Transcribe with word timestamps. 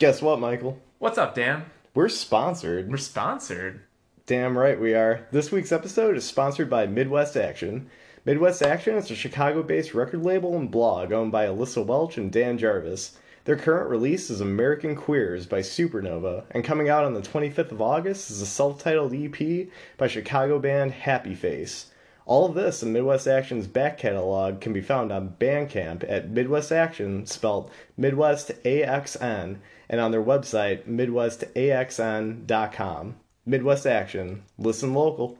Guess 0.00 0.22
what, 0.22 0.40
Michael? 0.40 0.82
What's 0.98 1.18
up, 1.18 1.36
Dan? 1.36 1.66
We're 1.94 2.08
sponsored. 2.08 2.90
We're 2.90 2.96
sponsored. 2.96 3.82
Damn 4.26 4.58
right 4.58 4.80
we 4.80 4.92
are. 4.92 5.28
This 5.30 5.52
week's 5.52 5.70
episode 5.70 6.16
is 6.16 6.24
sponsored 6.24 6.68
by 6.68 6.88
Midwest 6.88 7.36
Action. 7.36 7.88
Midwest 8.24 8.60
Action 8.60 8.96
is 8.96 9.08
a 9.12 9.14
Chicago 9.14 9.62
based 9.62 9.94
record 9.94 10.24
label 10.24 10.56
and 10.56 10.68
blog 10.68 11.12
owned 11.12 11.30
by 11.30 11.46
Alyssa 11.46 11.86
Welch 11.86 12.18
and 12.18 12.32
Dan 12.32 12.58
Jarvis. 12.58 13.16
Their 13.44 13.54
current 13.54 13.88
release 13.88 14.30
is 14.30 14.40
American 14.40 14.96
Queers 14.96 15.46
by 15.46 15.60
Supernova, 15.60 16.42
and 16.50 16.64
coming 16.64 16.88
out 16.88 17.04
on 17.04 17.14
the 17.14 17.20
25th 17.20 17.70
of 17.70 17.80
August 17.80 18.32
is 18.32 18.40
a 18.40 18.46
self 18.46 18.82
titled 18.82 19.14
EP 19.14 19.68
by 19.96 20.08
Chicago 20.08 20.58
band 20.58 20.90
Happy 20.90 21.36
Face. 21.36 21.92
All 22.26 22.46
of 22.46 22.54
this 22.54 22.82
and 22.82 22.90
Midwest 22.92 23.26
Action's 23.26 23.66
back 23.66 23.98
catalog 23.98 24.62
can 24.62 24.72
be 24.72 24.80
found 24.80 25.12
on 25.12 25.36
Bandcamp 25.38 26.02
at 26.08 26.30
Midwest 26.30 26.72
Action, 26.72 27.26
spelled 27.26 27.70
Midwest 27.98 28.50
AXN, 28.64 29.58
and 29.90 30.00
on 30.00 30.10
their 30.10 30.22
website, 30.22 30.88
MidwestAXN.com. 30.88 33.16
Midwest 33.44 33.86
Action. 33.86 34.42
Listen 34.58 34.94
local. 34.94 35.36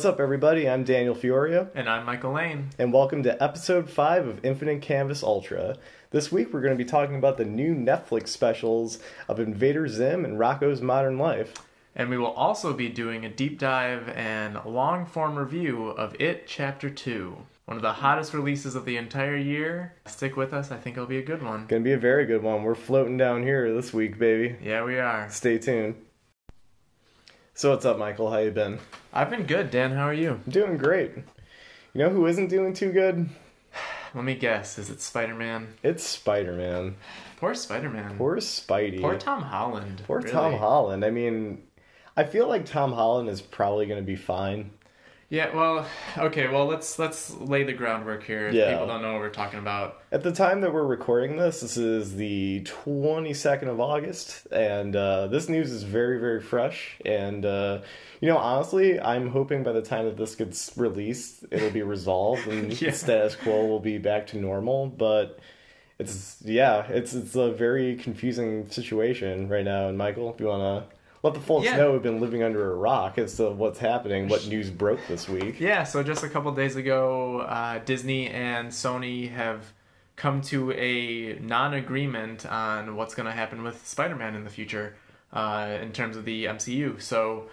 What's 0.00 0.08
up, 0.08 0.18
everybody? 0.18 0.66
I'm 0.66 0.82
Daniel 0.82 1.14
Fioria, 1.14 1.68
And 1.74 1.86
I'm 1.86 2.06
Michael 2.06 2.32
Lane. 2.32 2.70
and 2.78 2.90
welcome 2.90 3.22
to 3.24 3.42
episode 3.42 3.90
5 3.90 4.28
of 4.28 4.42
Infinite 4.42 4.80
Canvas 4.80 5.22
Ultra. 5.22 5.76
This 6.10 6.32
week, 6.32 6.54
we're 6.54 6.62
going 6.62 6.72
to 6.72 6.82
be 6.82 6.88
talking 6.88 7.16
about 7.16 7.36
the 7.36 7.44
new 7.44 7.74
Netflix 7.74 8.28
specials 8.28 8.98
of 9.28 9.38
Invader 9.38 9.88
Zim 9.88 10.24
and 10.24 10.38
Rocko's 10.38 10.80
Modern 10.80 11.18
Life. 11.18 11.52
And 11.94 12.08
we 12.08 12.16
will 12.16 12.32
also 12.32 12.72
be 12.72 12.88
doing 12.88 13.26
a 13.26 13.28
deep 13.28 13.58
dive 13.58 14.08
and 14.16 14.58
long 14.64 15.04
form 15.04 15.36
review 15.36 15.88
of 15.88 16.18
It 16.18 16.46
Chapter 16.46 16.88
2. 16.88 17.36
One 17.66 17.76
of 17.76 17.82
the 17.82 17.92
hottest 17.92 18.32
releases 18.32 18.74
of 18.74 18.86
the 18.86 18.96
entire 18.96 19.36
year. 19.36 19.92
Stick 20.06 20.34
with 20.34 20.54
us, 20.54 20.70
I 20.70 20.78
think 20.78 20.96
it'll 20.96 21.08
be 21.10 21.18
a 21.18 21.22
good 21.22 21.42
one. 21.42 21.66
Gonna 21.66 21.82
be 21.82 21.92
a 21.92 21.98
very 21.98 22.24
good 22.24 22.42
one. 22.42 22.62
We're 22.62 22.74
floating 22.74 23.18
down 23.18 23.42
here 23.42 23.70
this 23.74 23.92
week, 23.92 24.18
baby. 24.18 24.56
Yeah, 24.62 24.82
we 24.82 24.98
are. 24.98 25.28
Stay 25.28 25.58
tuned. 25.58 25.96
So 27.60 27.72
what's 27.72 27.84
up, 27.84 27.98
Michael? 27.98 28.30
How 28.30 28.38
you 28.38 28.50
been? 28.50 28.78
I've 29.12 29.28
been 29.28 29.42
good, 29.42 29.70
Dan. 29.70 29.90
How 29.92 30.08
are 30.08 30.14
you? 30.14 30.30
I'm 30.30 30.50
doing 30.50 30.78
great. 30.78 31.14
You 31.92 32.02
know 32.02 32.08
who 32.08 32.24
isn't 32.24 32.48
doing 32.48 32.72
too 32.72 32.90
good? 32.90 33.28
Let 34.14 34.24
me 34.24 34.34
guess. 34.34 34.78
Is 34.78 34.88
it 34.88 35.02
Spider 35.02 35.34
Man? 35.34 35.68
It's 35.82 36.02
Spider-Man. 36.02 36.96
Poor 37.36 37.54
Spider 37.54 37.90
Man. 37.90 38.16
Poor 38.16 38.38
Spidey. 38.38 39.02
Poor 39.02 39.18
Tom 39.18 39.42
Holland. 39.42 40.00
Poor 40.06 40.20
really. 40.20 40.32
Tom 40.32 40.54
Holland. 40.54 41.04
I 41.04 41.10
mean, 41.10 41.62
I 42.16 42.24
feel 42.24 42.48
like 42.48 42.64
Tom 42.64 42.94
Holland 42.94 43.28
is 43.28 43.42
probably 43.42 43.84
gonna 43.84 44.00
be 44.00 44.16
fine. 44.16 44.70
Yeah, 45.30 45.54
well, 45.54 45.86
okay, 46.18 46.48
well 46.48 46.66
let's 46.66 46.98
let's 46.98 47.30
lay 47.36 47.62
the 47.62 47.72
groundwork 47.72 48.24
here. 48.24 48.48
If 48.48 48.54
Yeah. 48.54 48.72
People 48.72 48.88
don't 48.88 49.00
know 49.00 49.12
what 49.12 49.20
we're 49.20 49.30
talking 49.30 49.60
about. 49.60 50.02
At 50.10 50.24
the 50.24 50.32
time 50.32 50.60
that 50.62 50.74
we're 50.74 50.84
recording 50.84 51.36
this, 51.36 51.60
this 51.60 51.76
is 51.76 52.16
the 52.16 52.62
22nd 52.64 53.68
of 53.68 53.78
August, 53.78 54.48
and 54.50 54.96
uh, 54.96 55.28
this 55.28 55.48
news 55.48 55.70
is 55.70 55.84
very, 55.84 56.18
very 56.18 56.40
fresh. 56.40 56.96
And, 57.06 57.46
uh, 57.46 57.82
you 58.20 58.26
know, 58.26 58.38
honestly, 58.38 58.98
I'm 58.98 59.28
hoping 59.30 59.62
by 59.62 59.70
the 59.70 59.82
time 59.82 60.06
that 60.06 60.16
this 60.16 60.34
gets 60.34 60.72
released, 60.76 61.44
it'll 61.52 61.70
be 61.70 61.82
resolved 61.82 62.48
and 62.48 62.72
Yeah. 62.82 62.90
status 62.90 63.36
quo 63.36 63.66
will 63.66 63.78
be 63.78 63.98
back 63.98 64.26
to 64.28 64.36
normal. 64.36 64.88
But 64.88 65.38
it's, 66.00 66.38
yeah, 66.44 66.88
it's, 66.88 67.14
it's 67.14 67.36
a 67.36 67.52
very 67.52 67.94
confusing 67.94 68.68
situation 68.68 69.48
right 69.48 69.64
now. 69.64 69.88
And, 69.88 69.96
Michael, 69.96 70.34
if 70.34 70.40
you 70.40 70.46
want 70.46 70.88
to 70.90 70.96
let 71.22 71.34
the 71.34 71.40
folks 71.40 71.66
Yeah. 71.66 71.76
know 71.76 71.92
we've 71.92 72.02
been 72.02 72.20
living 72.20 72.42
under 72.42 72.72
a 72.72 72.74
rock 72.74 73.18
as 73.18 73.36
to 73.36 73.50
what's 73.50 73.78
happening, 73.78 74.28
what 74.28 74.46
news 74.46 74.70
broke 74.70 75.00
this 75.08 75.28
week. 75.28 75.60
Yeah, 75.60 75.84
so 75.84 76.02
just 76.02 76.22
a 76.24 76.28
couple 76.28 76.50
days 76.52 76.76
ago, 76.76 77.40
uh, 77.40 77.78
Disney 77.84 78.28
and 78.28 78.68
Sony 78.70 79.30
have 79.30 79.72
come 80.16 80.40
to 80.42 80.72
a 80.72 81.38
non-agreement 81.40 82.44
on 82.46 82.96
what's 82.96 83.14
going 83.14 83.26
to 83.26 83.32
happen 83.32 83.62
with 83.62 83.86
Spider-Man 83.86 84.34
in 84.34 84.44
the 84.44 84.50
future 84.50 84.94
uh, 85.32 85.78
in 85.80 85.92
terms 85.92 86.16
of 86.16 86.24
the 86.24 86.44
MCU. 86.46 87.00
So 87.00 87.48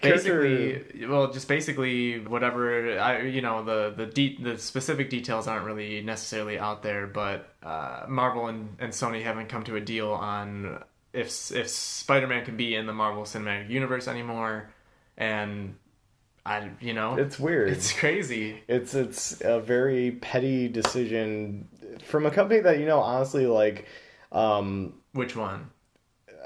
basically, 0.00 1.06
well, 1.08 1.30
just 1.32 1.48
basically 1.48 2.18
whatever 2.20 2.98
I, 2.98 3.22
you 3.22 3.40
know, 3.42 3.64
the 3.64 3.92
the 3.96 4.06
de- 4.06 4.38
the 4.42 4.58
specific 4.58 5.10
details 5.10 5.46
aren't 5.48 5.64
really 5.64 6.02
necessarily 6.02 6.58
out 6.58 6.82
there, 6.82 7.06
but 7.06 7.52
uh, 7.62 8.04
Marvel 8.08 8.46
and, 8.48 8.76
and 8.78 8.92
Sony 8.92 9.22
haven't 9.22 9.48
come 9.48 9.64
to 9.64 9.76
a 9.76 9.80
deal 9.80 10.10
on 10.12 10.82
if 11.12 11.50
if 11.52 11.68
Spider-Man 11.68 12.44
can 12.44 12.56
be 12.56 12.74
in 12.74 12.86
the 12.86 12.92
Marvel 12.92 13.22
Cinematic 13.24 13.70
Universe 13.70 14.08
anymore, 14.08 14.70
and 15.16 15.76
I, 16.46 16.70
you 16.80 16.94
know, 16.94 17.16
It's 17.16 17.38
weird. 17.38 17.70
it's 17.70 17.92
crazy. 17.92 18.62
It's 18.68 18.94
it's 18.94 19.40
a 19.42 19.60
very 19.60 20.12
petty 20.12 20.68
decision 20.68 21.68
from 22.04 22.26
a 22.26 22.30
company 22.30 22.60
that 22.60 22.78
you 22.78 22.86
know 22.86 23.00
honestly 23.00 23.46
like 23.46 23.86
um 24.32 24.94
Which 25.12 25.34
one? 25.36 25.70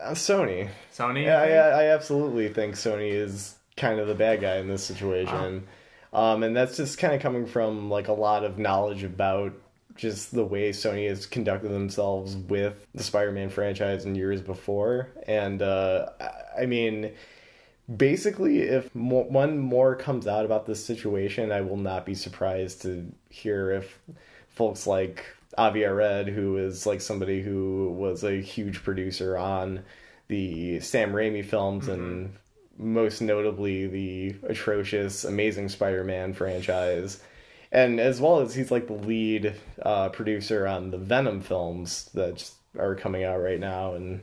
uh, 0.03 0.11
Sony. 0.13 0.69
Sony? 0.93 1.25
Yeah, 1.25 1.39
I, 1.41 1.83
I 1.83 1.85
absolutely 1.95 2.49
think 2.49 2.75
Sony 2.75 3.13
is 3.13 3.57
kind 3.77 4.01
of 4.01 4.09
the 4.09 4.15
bad 4.15 4.41
guy 4.41 4.57
in 4.57 4.69
this 4.69 4.83
situation. 4.85 5.67
Um 6.13 6.43
and 6.43 6.55
that's 6.57 6.77
just 6.77 6.99
kind 6.99 7.15
of 7.15 7.21
coming 7.23 7.47
from 7.47 7.89
like 7.91 8.09
a 8.09 8.13
lot 8.13 8.45
of 8.45 8.59
knowledge 8.59 9.05
about 9.05 9.53
just 9.95 10.35
the 10.35 10.45
way 10.45 10.71
Sony 10.71 11.09
has 11.09 11.27
conducted 11.27 11.69
themselves 11.69 12.37
with 12.37 12.87
the 12.95 13.03
Spider-Man 13.03 13.51
franchise 13.51 14.05
in 14.05 14.15
years 14.15 14.41
before. 14.41 15.09
And 15.27 15.63
uh 15.63 16.11
I- 16.59 16.67
mean 16.67 17.13
basically 17.95 18.61
if 18.61 18.95
mo- 18.95 19.27
one 19.29 19.59
more 19.59 19.97
comes 19.97 20.27
out 20.27 20.45
about 20.45 20.67
this 20.67 20.83
situation 20.85 21.51
i 21.51 21.61
will 21.61 21.77
not 21.77 22.07
be 22.07 22.15
surprised 22.15 22.83
to 22.83 23.11
hear 23.29 23.73
if 23.73 23.99
folks 24.49 24.87
like 24.87 25.27
avi 25.59 25.85
arad 25.85 26.29
who 26.29 26.57
is 26.57 26.87
like 26.87 27.01
somebody 27.01 27.43
who 27.43 27.91
was 27.99 28.23
a 28.23 28.41
huge 28.41 28.83
producer 28.85 29.37
on 29.37 29.83
the 30.29 30.79
sam 30.81 31.13
raimi 31.13 31.45
films 31.45 31.89
and 31.89 32.33
most 32.79 33.21
notably 33.21 33.87
the 33.89 34.35
atrocious 34.49 35.25
amazing 35.25 35.69
spider-man 35.69 36.33
franchise 36.33 37.21
and 37.73 37.99
as 37.99 38.21
well 38.21 38.41
as 38.41 38.55
he's 38.55 38.71
like 38.71 38.87
the 38.87 38.93
lead 38.93 39.55
uh, 39.83 40.11
producer 40.11 40.67
on 40.67 40.91
the 40.91 40.99
venom 40.99 41.41
films 41.41 42.11
that 42.15 42.49
are 42.79 42.95
coming 42.95 43.25
out 43.25 43.39
right 43.39 43.59
now 43.59 43.95
and 43.95 44.21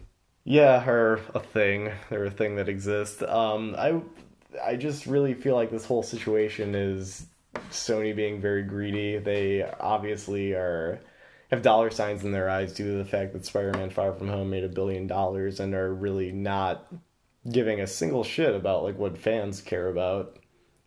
yeah, 0.49 0.83
are 0.87 1.19
a 1.35 1.39
thing. 1.39 1.91
They're 2.09 2.25
a 2.25 2.31
thing 2.31 2.55
that 2.55 2.67
exists. 2.67 3.21
Um, 3.21 3.75
I, 3.77 4.01
I 4.65 4.77
just 4.77 5.05
really 5.05 5.35
feel 5.35 5.53
like 5.53 5.69
this 5.69 5.85
whole 5.85 6.01
situation 6.01 6.73
is 6.73 7.27
Sony 7.69 8.15
being 8.15 8.41
very 8.41 8.63
greedy. 8.63 9.19
They 9.19 9.63
obviously 9.79 10.53
are 10.53 11.01
have 11.51 11.61
dollar 11.61 11.91
signs 11.91 12.23
in 12.23 12.31
their 12.31 12.49
eyes 12.49 12.73
due 12.73 12.91
to 12.91 12.97
the 12.97 13.05
fact 13.05 13.33
that 13.33 13.45
Spider-Man: 13.45 13.91
Far 13.91 14.11
From 14.13 14.27
Home 14.27 14.49
made 14.49 14.63
a 14.63 14.69
billion 14.69 15.05
dollars 15.05 15.59
and 15.59 15.75
are 15.75 15.93
really 15.93 16.31
not 16.31 16.91
giving 17.51 17.79
a 17.81 17.85
single 17.87 18.23
shit 18.23 18.55
about 18.55 18.83
like 18.83 18.97
what 18.97 19.19
fans 19.19 19.61
care 19.61 19.87
about. 19.87 20.38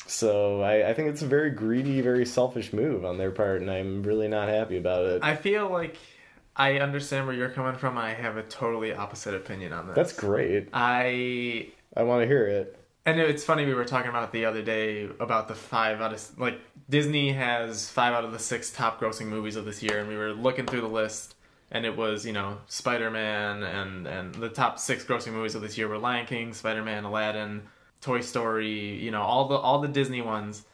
So 0.07 0.61
I, 0.63 0.91
I 0.91 0.95
think 0.95 1.09
it's 1.09 1.23
a 1.23 1.27
very 1.27 1.51
greedy, 1.51 2.01
very 2.01 2.27
selfish 2.27 2.73
move 2.73 3.05
on 3.05 3.19
their 3.19 3.31
part, 3.31 3.61
and 3.61 3.71
I'm 3.71 4.03
really 4.03 4.29
not 4.29 4.49
happy 4.49 4.77
about 4.77 5.07
it. 5.07 5.25
I 5.25 5.37
feel 5.37 5.71
like 5.71 5.97
I 6.57 6.79
understand 6.79 7.27
where 7.27 7.35
you're 7.35 7.49
coming 7.49 7.77
from. 7.77 7.97
I 7.97 8.13
have 8.13 8.37
a 8.37 8.43
totally 8.43 8.93
opposite 8.93 9.35
opinion 9.35 9.73
on 9.73 9.87
this. 9.87 9.97
That's 9.97 10.13
great. 10.13 10.69
I 10.73 11.69
I 11.97 12.03
want 12.03 12.23
to 12.23 12.27
hear 12.27 12.47
it. 12.47 12.79
And 13.05 13.19
it's 13.19 13.43
funny 13.43 13.67
we 13.67 13.75
were 13.75 13.85
talking 13.85 14.11
about 14.11 14.33
the 14.33 14.45
other 14.45 14.63
day 14.63 15.09
about 15.19 15.49
the 15.49 15.55
five 15.55 16.01
out 16.01 16.13
of 16.13 16.39
like 16.39 16.61
Disney 16.89 17.33
has 17.33 17.89
five 17.89 18.13
out 18.13 18.25
of 18.25 18.33
the 18.33 18.39
six 18.39 18.71
top 18.71 19.01
grossing 19.01 19.27
movies 19.27 19.57
of 19.57 19.65
this 19.65 19.83
year, 19.83 19.99
and 19.99 20.09
we 20.09 20.17
were 20.17 20.33
looking 20.33 20.67
through 20.67 20.83
the 20.83 20.89
list, 20.89 21.35
and 21.71 21.85
it 21.85 21.97
was 21.97 22.25
you 22.27 22.33
know 22.33 22.59
Spider 22.69 23.11
Man 23.11 23.63
and 23.63 24.07
and 24.07 24.35
the 24.35 24.49
top 24.49 24.79
six 24.79 25.05
grossing 25.05 25.33
movies 25.33 25.55
of 25.55 25.63
this 25.63 25.77
year 25.79 25.89
were 25.89 25.99
Lion 25.99 26.27
King, 26.27 26.53
Spider 26.53 26.83
Man, 26.83 27.05
Aladdin, 27.05 27.63
Toy 28.03 28.21
Story, 28.21 29.03
you 29.03 29.11
know 29.11 29.23
all 29.23 29.49
the 29.49 29.57
all 29.57 29.81
the 29.81 29.89
Disney 29.89 30.21
ones, 30.21 30.65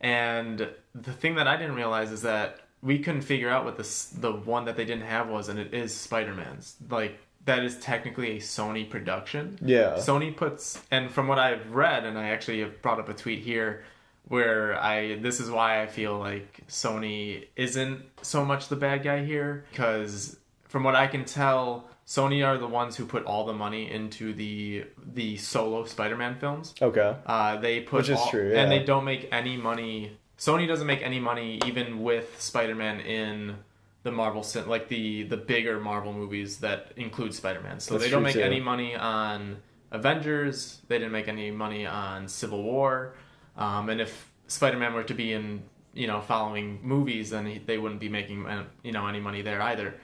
and 0.00 0.68
the 0.94 1.12
thing 1.12 1.34
that 1.34 1.48
I 1.48 1.56
didn't 1.56 1.74
realize 1.74 2.12
is 2.12 2.22
that 2.22 2.60
we 2.80 3.00
couldn't 3.00 3.22
figure 3.22 3.50
out 3.50 3.64
what 3.64 3.76
this 3.76 4.04
the 4.06 4.32
one 4.32 4.66
that 4.66 4.76
they 4.76 4.84
didn't 4.84 5.06
have 5.06 5.28
was, 5.28 5.48
and 5.48 5.58
it 5.58 5.74
is 5.74 5.92
Spider 5.94 6.34
Man's 6.34 6.76
like. 6.88 7.18
That 7.44 7.62
is 7.62 7.78
technically 7.78 8.38
a 8.38 8.40
Sony 8.40 8.90
production. 8.90 9.56
Yeah. 9.62 9.92
Sony 9.98 10.36
puts, 10.36 10.82
and 10.90 11.12
from 11.12 11.28
what 11.28 11.38
I've 11.38 11.70
read, 11.70 12.04
and 12.04 12.18
I 12.18 12.30
actually 12.30 12.58
have 12.58 12.82
brought 12.82 12.98
up 12.98 13.08
a 13.08 13.14
tweet 13.14 13.38
here 13.44 13.84
where 14.26 14.76
I, 14.82 15.14
this 15.20 15.38
is 15.38 15.48
why 15.48 15.80
I 15.80 15.86
feel 15.86 16.18
like 16.18 16.64
Sony 16.66 17.46
isn't 17.54 18.02
so 18.20 18.44
much 18.44 18.66
the 18.66 18.74
bad 18.74 19.04
guy 19.04 19.24
here, 19.24 19.64
because 19.70 20.36
from 20.64 20.82
what 20.82 20.96
I 20.96 21.06
can 21.06 21.24
tell, 21.24 21.88
Sony 22.06 22.46
are 22.46 22.56
the 22.56 22.68
ones 22.68 22.96
who 22.96 23.04
put 23.04 23.24
all 23.24 23.44
the 23.46 23.52
money 23.52 23.90
into 23.90 24.32
the 24.32 24.84
the 25.14 25.36
solo 25.36 25.84
Spider-Man 25.84 26.38
films. 26.38 26.74
Okay. 26.80 27.16
Uh, 27.26 27.56
they 27.56 27.80
put 27.80 27.98
Which 27.98 28.08
is 28.10 28.18
all- 28.18 28.30
true, 28.30 28.54
and 28.54 28.70
they 28.70 28.84
don't 28.84 29.04
make 29.04 29.28
any 29.32 29.56
money. 29.56 30.16
Sony 30.38 30.68
doesn't 30.68 30.86
make 30.86 31.02
any 31.02 31.18
money 31.18 31.58
even 31.66 32.02
with 32.02 32.40
Spider-Man 32.40 33.00
in 33.00 33.56
the 34.04 34.12
Marvel 34.12 34.46
like 34.66 34.86
the 34.88 35.24
the 35.24 35.36
bigger 35.36 35.80
Marvel 35.80 36.12
movies 36.12 36.58
that 36.58 36.92
include 36.96 37.34
Spider-Man. 37.34 37.80
So 37.80 37.94
That's 37.94 38.04
they 38.04 38.10
don't 38.10 38.22
make 38.22 38.34
too. 38.34 38.40
any 38.42 38.60
money 38.60 38.94
on 38.94 39.56
Avengers. 39.90 40.80
They 40.86 40.98
didn't 40.98 41.12
make 41.12 41.26
any 41.26 41.50
money 41.50 41.86
on 41.86 42.28
Civil 42.28 42.62
War. 42.62 43.14
Um, 43.56 43.88
and 43.88 44.00
if 44.00 44.30
Spider-Man 44.46 44.94
were 44.94 45.02
to 45.04 45.14
be 45.14 45.32
in 45.32 45.64
you 45.92 46.06
know 46.06 46.20
following 46.20 46.78
movies, 46.84 47.30
then 47.30 47.60
they 47.66 47.78
wouldn't 47.78 48.00
be 48.00 48.08
making 48.08 48.46
uh, 48.46 48.64
you 48.84 48.92
know 48.92 49.08
any 49.08 49.18
money 49.18 49.42
there 49.42 49.60
either. 49.60 49.94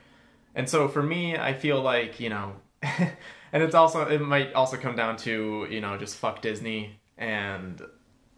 And 0.54 0.68
so 0.68 0.88
for 0.88 1.02
me, 1.02 1.36
I 1.36 1.54
feel 1.54 1.80
like 1.80 2.20
you 2.20 2.28
know, 2.28 2.52
and 2.82 3.62
it's 3.62 3.74
also 3.74 4.06
it 4.06 4.20
might 4.20 4.52
also 4.54 4.76
come 4.76 4.96
down 4.96 5.16
to 5.18 5.66
you 5.70 5.80
know 5.80 5.96
just 5.96 6.16
fuck 6.16 6.42
Disney 6.42 6.98
and 7.18 7.80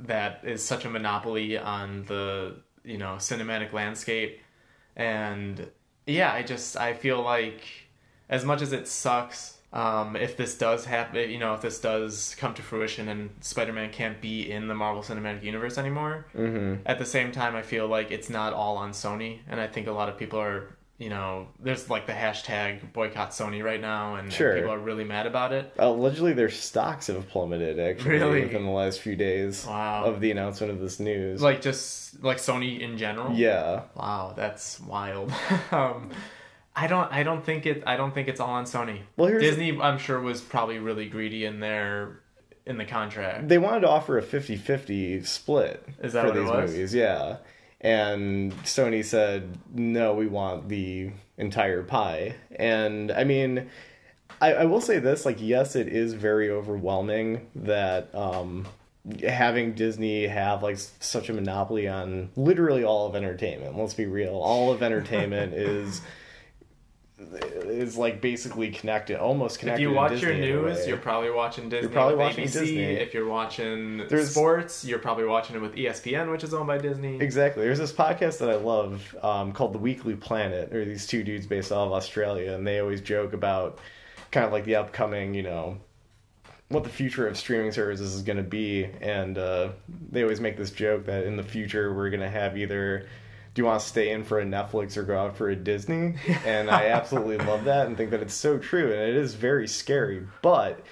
that 0.01 0.41
is 0.45 0.63
such 0.63 0.85
a 0.85 0.91
monopoly 0.91 1.57
on 1.57 2.05
the 2.05 2.57
you 2.85 2.99
know 2.99 3.15
cinematic 3.19 3.73
landscape 3.73 4.41
and 4.97 5.69
yeah 6.07 6.33
i 6.33 6.43
just 6.43 6.77
i 6.77 6.93
feel 6.93 7.23
like 7.23 7.63
as 8.29 8.45
much 8.45 8.61
as 8.63 8.73
it 8.73 8.87
sucks 8.89 9.59
um, 9.73 10.15
if 10.15 10.37
this 10.37 10.57
does 10.57 10.85
happen 10.85 11.31
you 11.31 11.39
know 11.39 11.55
if 11.55 11.61
this 11.63 11.81
does 11.81 12.37
come 12.39 12.55
to 12.55 12.63
fruition 12.63 13.09
and 13.09 13.31
spider-man 13.41 13.91
can't 13.91 14.21
be 14.21 14.51
in 14.51 14.69
the 14.69 14.75
marvel 14.75 15.03
cinematic 15.03 15.43
universe 15.43 15.79
anymore 15.79 16.27
Mm-hmm. 16.37 16.83
at 16.87 16.99
the 16.99 17.07
same 17.07 17.33
time 17.33 17.57
i 17.57 17.63
feel 17.63 17.87
like 17.89 18.11
it's 18.11 18.29
not 18.31 18.53
all 18.53 18.77
on 18.77 18.91
sony 18.91 19.39
and 19.49 19.61
i 19.61 19.67
think 19.67 19.87
a 19.87 19.93
lot 19.93 20.09
of 20.09 20.19
people 20.19 20.39
are 20.41 20.74
you 20.99 21.09
know 21.09 21.49
there's 21.59 21.91
like 21.91 22.07
the 22.07 22.13
hashtag 22.13 22.93
boycott 22.93 23.31
sony 23.31 23.65
right 23.65 23.81
now 23.81 24.15
and, 24.15 24.29
and 24.33 24.55
people 24.55 24.71
are 24.71 24.79
really 24.79 25.03
mad 25.05 25.27
about 25.27 25.53
it 25.53 25.73
Allegedly, 25.79 26.33
their 26.35 26.51
stocks 26.51 27.09
have 27.09 27.29
plummeted 27.29 27.81
actually 27.81 28.11
Really? 28.13 28.43
within 28.43 28.65
the 28.65 28.71
last 28.71 29.01
few 29.01 29.17
days 29.17 29.67
Wow. 29.67 30.05
of 30.05 30.21
the 30.21 30.31
announcement 30.31 30.73
of 30.73 30.81
this 30.81 31.01
news. 31.01 31.43
like 31.43 31.61
just 31.63 32.23
like 32.23 32.37
sony 32.39 32.81
in 32.81 32.97
general 32.97 33.33
yeah, 33.35 33.83
Wow, 33.97 34.35
that's 34.37 34.79
wild. 34.81 35.33
um, 35.73 36.11
I 36.77 36.87
don't, 36.89 37.13
I 37.13 37.23
don't 37.23 37.45
think 37.45 37.67
it, 37.67 37.85
I 37.87 37.97
don't 37.97 38.13
think 38.13 38.27
it's 38.27 38.41
all 38.41 38.51
on 38.51 38.65
Sony. 38.65 39.03
Well, 39.17 39.29
here's- 39.29 39.43
Disney, 39.45 39.81
I'm 39.81 39.97
sure, 39.97 40.21
was 40.21 40.41
probably 40.41 40.81
really 40.81 41.07
greedy 41.09 41.45
in 41.45 41.61
their 41.61 42.19
in 42.67 42.79
the 42.79 42.85
contract. 42.85 43.47
they 43.49 43.59
wanted 43.59 43.81
to 43.83 43.89
offer 43.91 44.19
a 44.19 44.23
50-50 44.23 45.25
split 45.27 45.87
Is 46.03 46.15
that 46.15 46.23
for 46.23 46.29
what 46.29 46.37
it 46.37 46.41
these 46.41 46.51
was? 46.51 46.71
movies. 46.73 46.95
Yeah, 46.95 47.37
and 47.85 48.53
Sony 48.63 49.05
said 49.05 49.59
no, 49.75 50.15
we 50.15 50.27
want 50.27 50.71
the 50.71 51.11
entire 51.37 51.83
pie. 51.83 52.35
And 52.57 53.13
I 53.13 53.25
mean, 53.25 53.69
I, 54.41 54.55
I 54.55 54.65
will 54.65 54.81
say 54.81 54.99
this: 54.99 55.27
like, 55.27 55.37
yes, 55.39 55.77
it 55.77 55.89
is 55.89 56.15
very 56.15 56.51
overwhelming 56.51 57.51
that 57.55 58.13
um, 58.15 58.67
having 59.23 59.75
Disney 59.75 60.27
have 60.27 60.63
like 60.63 60.79
such 60.79 61.29
a 61.29 61.35
monopoly 61.35 61.87
on 61.87 62.31
literally 62.37 62.85
all 62.85 63.07
of 63.07 63.15
entertainment. 63.15 63.77
Let's 63.77 63.95
be 63.95 64.07
real; 64.07 64.35
all 64.35 64.73
of 64.73 64.83
entertainment 64.83 65.53
is 65.55 66.01
is 67.19 67.97
like 67.97 68.21
basically 68.21 68.71
connected, 68.71 69.19
almost 69.19 69.61
connected. 69.61 69.83
If 69.83 69.89
you 69.89 69.95
watch 69.95 70.21
your 70.21 70.35
news, 70.35 70.87
you're 70.87 70.97
probably 70.97 71.31
watching 71.31 71.69
Disney. 71.69 71.83
You're 71.83 71.93
probably 71.93 72.17
with 72.17 72.27
watching 72.27 72.45
ABC. 72.45 72.53
Disney. 72.53 72.85
If 72.85 73.15
you're 73.15 73.29
watching 73.29 73.99
There's- 74.09 74.31
sports, 74.31 74.85
you're 74.85 74.99
probably 74.99 75.25
watching 75.25 75.55
it 75.57 75.63
with 75.63 75.77
ESPN, 75.77 76.31
which 76.31 76.43
is 76.43 76.53
owned 76.53 76.67
by 76.67 76.79
Disney. 76.79 77.21
Exactly. 77.21 77.63
There's 77.65 77.79
this 77.79 77.93
podcast 77.93 78.39
that 78.39 78.51
I 78.51 78.57
love 78.57 79.15
um, 79.23 79.53
called 79.53 79.75
The 79.75 79.79
Weekly 79.79 80.17
Planet, 80.17 80.75
or 80.75 80.85
these 80.85 81.07
two 81.07 81.23
dudes 81.23 81.47
based 81.47 81.71
out 81.71 81.87
of 81.87 81.93
Australia, 81.93 82.53
and 82.53 82.67
they 82.67 82.81
always 82.81 83.01
joke 83.01 83.33
about 83.33 83.79
kind 84.33 84.45
of 84.45 84.53
like 84.53 84.65
the 84.65 84.75
upcoming, 84.75 85.35
you 85.35 85.45
know, 85.45 85.79
what 86.69 86.83
the 86.83 86.91
future 86.91 87.29
of 87.29 87.37
streaming 87.37 87.71
services 87.71 88.15
is 88.15 88.23
going 88.23 88.39
to 88.39 88.43
be. 88.43 88.89
And 89.01 89.39
uh, 89.39 89.69
they 90.11 90.23
always 90.23 90.41
make 90.41 90.57
this 90.57 90.73
joke 90.73 91.07
that 91.07 91.25
in 91.25 91.37
the 91.37 91.45
future 91.45 91.95
we're 91.95 92.11
going 92.11 92.23
to 92.23 92.31
have 92.31 92.59
either. 92.59 93.07
Do 93.55 93.63
you 93.63 93.67
want 93.67 93.81
to 93.81 93.87
stay 93.87 94.11
in 94.11 94.25
for 94.25 94.41
a 94.41 94.45
Netflix 94.45 94.97
or 94.97 95.05
go 95.05 95.17
out 95.17 95.37
for 95.37 95.49
a 95.49 95.57
Disney? 95.57 96.17
And 96.45 96.69
I 96.69 96.87
absolutely 96.87 97.39
love 97.39 97.65
that 97.65 97.87
and 97.87 97.97
think 97.97 98.11
that 98.11 98.21
it's 98.21 98.35
so 98.35 98.59
true. 98.59 98.93
And 98.93 99.01
it 99.01 99.17
is 99.17 99.35
very 99.35 99.69
scary. 99.69 100.27
But 100.43 100.85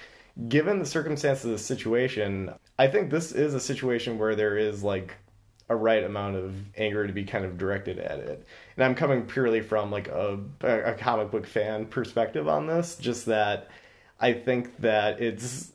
given 0.47 0.79
the 0.79 0.85
circumstances 0.85 1.45
of 1.45 1.51
the 1.51 1.57
situation, 1.57 2.53
I 2.79 2.87
think 2.87 3.11
this 3.11 3.31
is 3.33 3.53
a 3.53 3.59
situation 3.59 4.17
where 4.17 4.35
there 4.35 4.57
is 4.57 4.81
like 4.83 5.15
a 5.69 5.75
right 5.75 6.03
amount 6.03 6.35
of 6.35 6.55
anger 6.77 7.05
to 7.05 7.13
be 7.13 7.23
kind 7.23 7.45
of 7.45 7.57
directed 7.57 7.99
at 7.99 8.19
it. 8.19 8.45
And 8.75 8.85
I'm 8.85 8.95
coming 8.95 9.25
purely 9.25 9.61
from 9.61 9.91
like 9.91 10.07
a, 10.07 10.39
a 10.61 10.93
comic 10.93 11.31
book 11.31 11.45
fan 11.45 11.85
perspective 11.85 12.47
on 12.47 12.67
this, 12.67 12.95
just 12.95 13.25
that 13.27 13.69
I 14.19 14.33
think 14.33 14.77
that 14.77 15.21
it's 15.21 15.71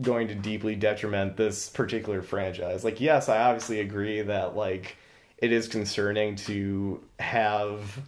going 0.00 0.28
to 0.28 0.34
deeply 0.34 0.74
detriment 0.74 1.36
this 1.36 1.68
particular 1.68 2.22
franchise. 2.22 2.84
Like, 2.84 3.00
yes, 3.00 3.28
I 3.28 3.42
obviously 3.42 3.80
agree 3.80 4.22
that 4.22 4.56
like 4.56 4.96
it 5.42 5.52
is 5.52 5.66
concerning 5.66 6.36
to 6.36 7.02
have, 7.18 8.00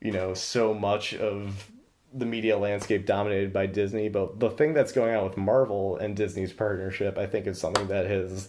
you 0.00 0.12
know, 0.12 0.32
so 0.32 0.72
much 0.72 1.12
of 1.12 1.70
the 2.14 2.24
media 2.24 2.56
landscape 2.56 3.04
dominated 3.04 3.52
by 3.52 3.66
Disney, 3.66 4.08
but 4.08 4.38
the 4.38 4.48
thing 4.48 4.72
that's 4.72 4.92
going 4.92 5.14
on 5.14 5.24
with 5.24 5.36
Marvel 5.36 5.96
and 5.96 6.16
Disney's 6.16 6.52
partnership, 6.52 7.18
I 7.18 7.26
think, 7.26 7.48
is 7.48 7.60
something 7.60 7.88
that 7.88 8.06
has 8.06 8.48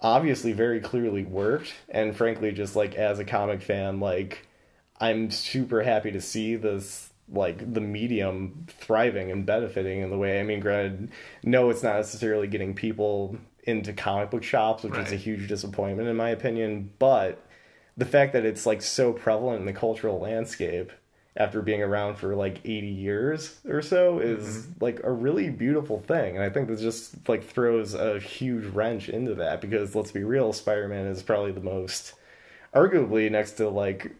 obviously 0.00 0.52
very 0.52 0.80
clearly 0.80 1.24
worked. 1.24 1.74
And 1.88 2.16
frankly, 2.16 2.52
just 2.52 2.76
like 2.76 2.94
as 2.94 3.18
a 3.18 3.24
comic 3.24 3.60
fan, 3.60 3.98
like 3.98 4.46
I'm 5.00 5.30
super 5.30 5.82
happy 5.82 6.12
to 6.12 6.20
see 6.20 6.54
this 6.54 7.10
like 7.28 7.74
the 7.74 7.80
medium 7.80 8.66
thriving 8.68 9.32
and 9.32 9.44
benefiting 9.44 10.00
in 10.00 10.10
the 10.10 10.16
way. 10.16 10.38
I 10.38 10.44
mean, 10.44 10.60
granted, 10.60 11.10
no, 11.42 11.68
it's 11.70 11.82
not 11.82 11.96
necessarily 11.96 12.46
getting 12.46 12.74
people 12.74 13.36
into 13.64 13.92
comic 13.92 14.30
book 14.30 14.44
shops, 14.44 14.84
which 14.84 14.96
is 14.96 15.10
a 15.10 15.16
huge 15.16 15.48
disappointment 15.48 16.08
in 16.08 16.14
my 16.14 16.30
opinion. 16.30 16.92
But 17.00 17.42
the 17.96 18.04
fact 18.04 18.32
that 18.32 18.44
it's 18.44 18.66
like 18.66 18.82
so 18.82 19.12
prevalent 19.12 19.60
in 19.60 19.66
the 19.66 19.72
cultural 19.72 20.18
landscape 20.18 20.92
after 21.36 21.60
being 21.60 21.82
around 21.82 22.16
for 22.16 22.34
like 22.34 22.60
80 22.64 22.86
years 22.86 23.60
or 23.68 23.82
so 23.82 24.20
is 24.20 24.46
mm-hmm. 24.46 24.84
like 24.84 25.00
a 25.04 25.12
really 25.12 25.50
beautiful 25.50 26.00
thing 26.00 26.34
and 26.34 26.44
i 26.44 26.48
think 26.48 26.68
this 26.68 26.80
just 26.80 27.28
like 27.28 27.44
throws 27.44 27.92
a 27.94 28.18
huge 28.18 28.64
wrench 28.66 29.08
into 29.08 29.34
that 29.34 29.60
because 29.60 29.94
let's 29.94 30.12
be 30.12 30.24
real 30.24 30.52
spider-man 30.52 31.06
is 31.06 31.22
probably 31.22 31.52
the 31.52 31.60
most 31.60 32.14
arguably 32.74 33.30
next 33.30 33.52
to 33.52 33.68
like 33.68 34.12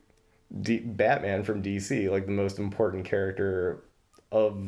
D- 0.61 0.79
batman 0.79 1.43
from 1.43 1.62
dc 1.62 2.11
like 2.11 2.26
the 2.26 2.32
most 2.32 2.58
important 2.58 3.06
character 3.06 3.82
of 4.31 4.62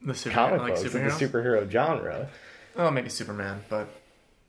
The 0.00 0.14
super, 0.14 0.34
comic 0.34 0.60
like 0.60 0.74
books 0.74 0.84
of 0.84 0.92
the 0.92 0.98
superhero 1.00 1.70
genre. 1.70 2.28
Oh, 2.76 2.90
maybe 2.90 3.08
Superman, 3.08 3.62
but 3.68 3.88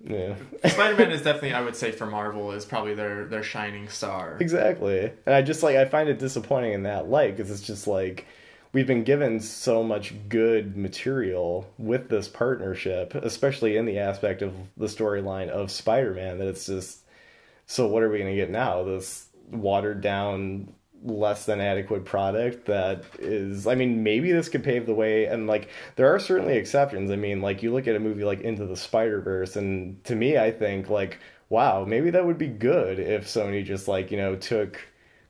yeah 0.04 0.36
Spider-Man 0.66 1.12
is 1.12 1.22
definitely, 1.22 1.54
I 1.54 1.62
would 1.62 1.76
say, 1.76 1.92
for 1.92 2.06
Marvel, 2.06 2.52
is 2.52 2.66
probably 2.66 2.94
their 2.94 3.26
their 3.26 3.44
shining 3.44 3.90
star. 3.90 4.38
Exactly. 4.40 5.12
And 5.26 5.36
I 5.36 5.42
just 5.42 5.64
like 5.64 5.76
I 5.76 5.86
find 5.86 6.10
it 6.10 6.20
disappointing 6.20 6.74
in 6.74 6.84
that 6.84 7.10
light 7.10 7.36
because 7.36 7.52
it's 7.52 7.62
just 7.62 7.88
like 7.88 8.26
we've 8.74 8.88
been 8.88 9.04
given 9.04 9.40
so 9.40 9.84
much 9.84 10.14
good 10.28 10.76
material 10.76 11.72
with 11.78 12.10
this 12.10 12.28
partnership, 12.28 13.16
especially 13.16 13.78
in 13.78 13.86
the 13.86 14.00
aspect 14.00 14.42
of 14.42 14.54
the 14.76 14.88
storyline 14.88 15.50
of 15.50 15.72
Spider-Man 15.72 16.40
that 16.40 16.48
it's 16.48 16.66
just 16.66 17.00
so 17.66 17.88
what 17.88 18.04
are 18.04 18.10
we 18.10 18.19
going 18.19 18.31
to 18.31 18.36
get 18.36 18.50
now? 18.50 18.83
This 18.83 19.28
watered 19.52 20.02
down 20.02 20.74
less 21.04 21.45
than 21.45 21.60
adequate 21.60 22.06
product 22.06 22.66
that 22.66 23.04
is 23.19 23.68
I 23.68 23.76
mean 23.76 24.04
maybe 24.04 24.31
this 24.31 24.50
could 24.50 24.64
pave 24.64 24.86
the 24.86 24.94
way 24.94 25.26
and 25.26 25.48
like 25.48 25.69
there 25.95 26.14
are 26.14 26.19
certainly 26.19 26.57
exceptions. 26.57 27.12
I 27.12 27.16
mean 27.16 27.42
like 27.42 27.62
you 27.62 27.74
look 27.74 27.88
at 27.88 27.95
a 27.95 28.00
movie 28.00 28.24
like 28.24 28.42
Into 28.42 28.66
the 28.66 28.78
Spider-Verse 28.78 29.56
and 29.56 30.04
to 30.06 30.16
me 30.16 30.38
I 30.38 30.52
think 30.52 30.90
like 30.90 31.19
wow, 31.50 31.86
maybe 31.86 32.10
that 32.10 32.26
would 32.26 32.40
be 32.40 32.48
good 32.48 32.98
if 32.98 33.28
Sony 33.28 33.64
just 33.64 33.88
like, 33.88 34.10
you 34.10 34.18
know, 34.18 34.36
took 34.36 34.81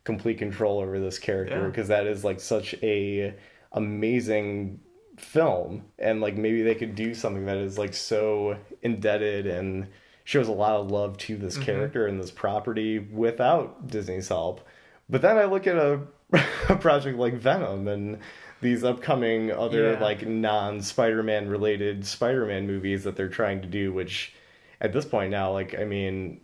complete 0.04 0.38
control 0.38 0.80
over 0.80 0.98
this 0.98 1.18
character 1.18 1.60
Yeah. 1.60 1.66
because 1.66 1.88
that 1.88 2.06
is 2.06 2.24
like 2.24 2.40
such 2.40 2.74
a 2.82 3.34
amazing 3.72 4.80
film 5.18 5.84
and 5.98 6.20
like 6.20 6.36
maybe 6.36 6.62
they 6.62 6.74
could 6.74 6.94
do 6.94 7.14
something 7.14 7.46
that 7.46 7.58
is 7.58 7.78
like 7.78 7.94
so 7.94 8.56
indebted 8.82 9.46
and 9.46 9.86
shows 10.24 10.48
a 10.48 10.52
lot 10.52 10.76
of 10.76 10.90
love 10.90 11.18
to 11.18 11.36
this 11.36 11.54
mm-hmm. 11.54 11.64
character 11.64 12.06
and 12.06 12.18
this 12.18 12.30
property 12.30 12.98
without 12.98 13.86
Disney's 13.86 14.28
help. 14.28 14.66
But 15.08 15.22
then 15.22 15.36
I 15.36 15.44
look 15.44 15.66
at 15.66 15.76
a, 15.76 16.00
a 16.68 16.76
project 16.76 17.18
like 17.18 17.34
Venom 17.34 17.88
and 17.88 18.18
these 18.60 18.84
upcoming 18.84 19.52
other 19.52 19.92
Yeah. 19.92 20.00
like 20.00 20.26
non 20.26 20.80
Spider-Man 20.80 21.48
related 21.48 22.06
Spider-Man 22.06 22.66
movies 22.66 23.04
that 23.04 23.16
they're 23.16 23.28
trying 23.28 23.60
to 23.62 23.68
do 23.68 23.92
which 23.92 24.32
at 24.80 24.92
this 24.92 25.04
point 25.04 25.30
now 25.30 25.52
like 25.52 25.78
I 25.78 25.84
mean 25.84 26.40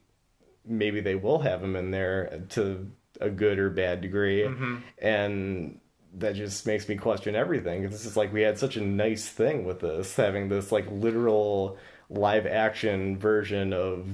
maybe 0.67 1.00
they 1.00 1.14
will 1.14 1.38
have 1.38 1.62
him 1.62 1.75
in 1.76 1.90
there 1.90 2.43
to 2.50 2.90
a 3.21 3.31
good 3.31 3.59
or 3.59 3.71
bad 3.71 4.00
degree. 4.00 4.43
Mm-hmm. 4.43 4.76
And 4.99 5.81
that 6.19 6.35
just 6.35 6.67
makes 6.67 6.88
me 6.88 6.97
question 6.97 7.35
everything. 7.35 7.88
This 7.88 8.05
is 8.05 8.17
like 8.17 8.33
we 8.33 8.43
had 8.43 8.59
such 8.59 8.76
a 8.76 8.81
nice 8.81 9.29
thing 9.29 9.64
with 9.64 9.81
this 9.81 10.17
having 10.17 10.49
this 10.49 10.71
like 10.73 10.87
literal 10.90 11.79
live 12.09 12.47
action 12.47 13.19
version 13.19 13.73
of 13.73 14.07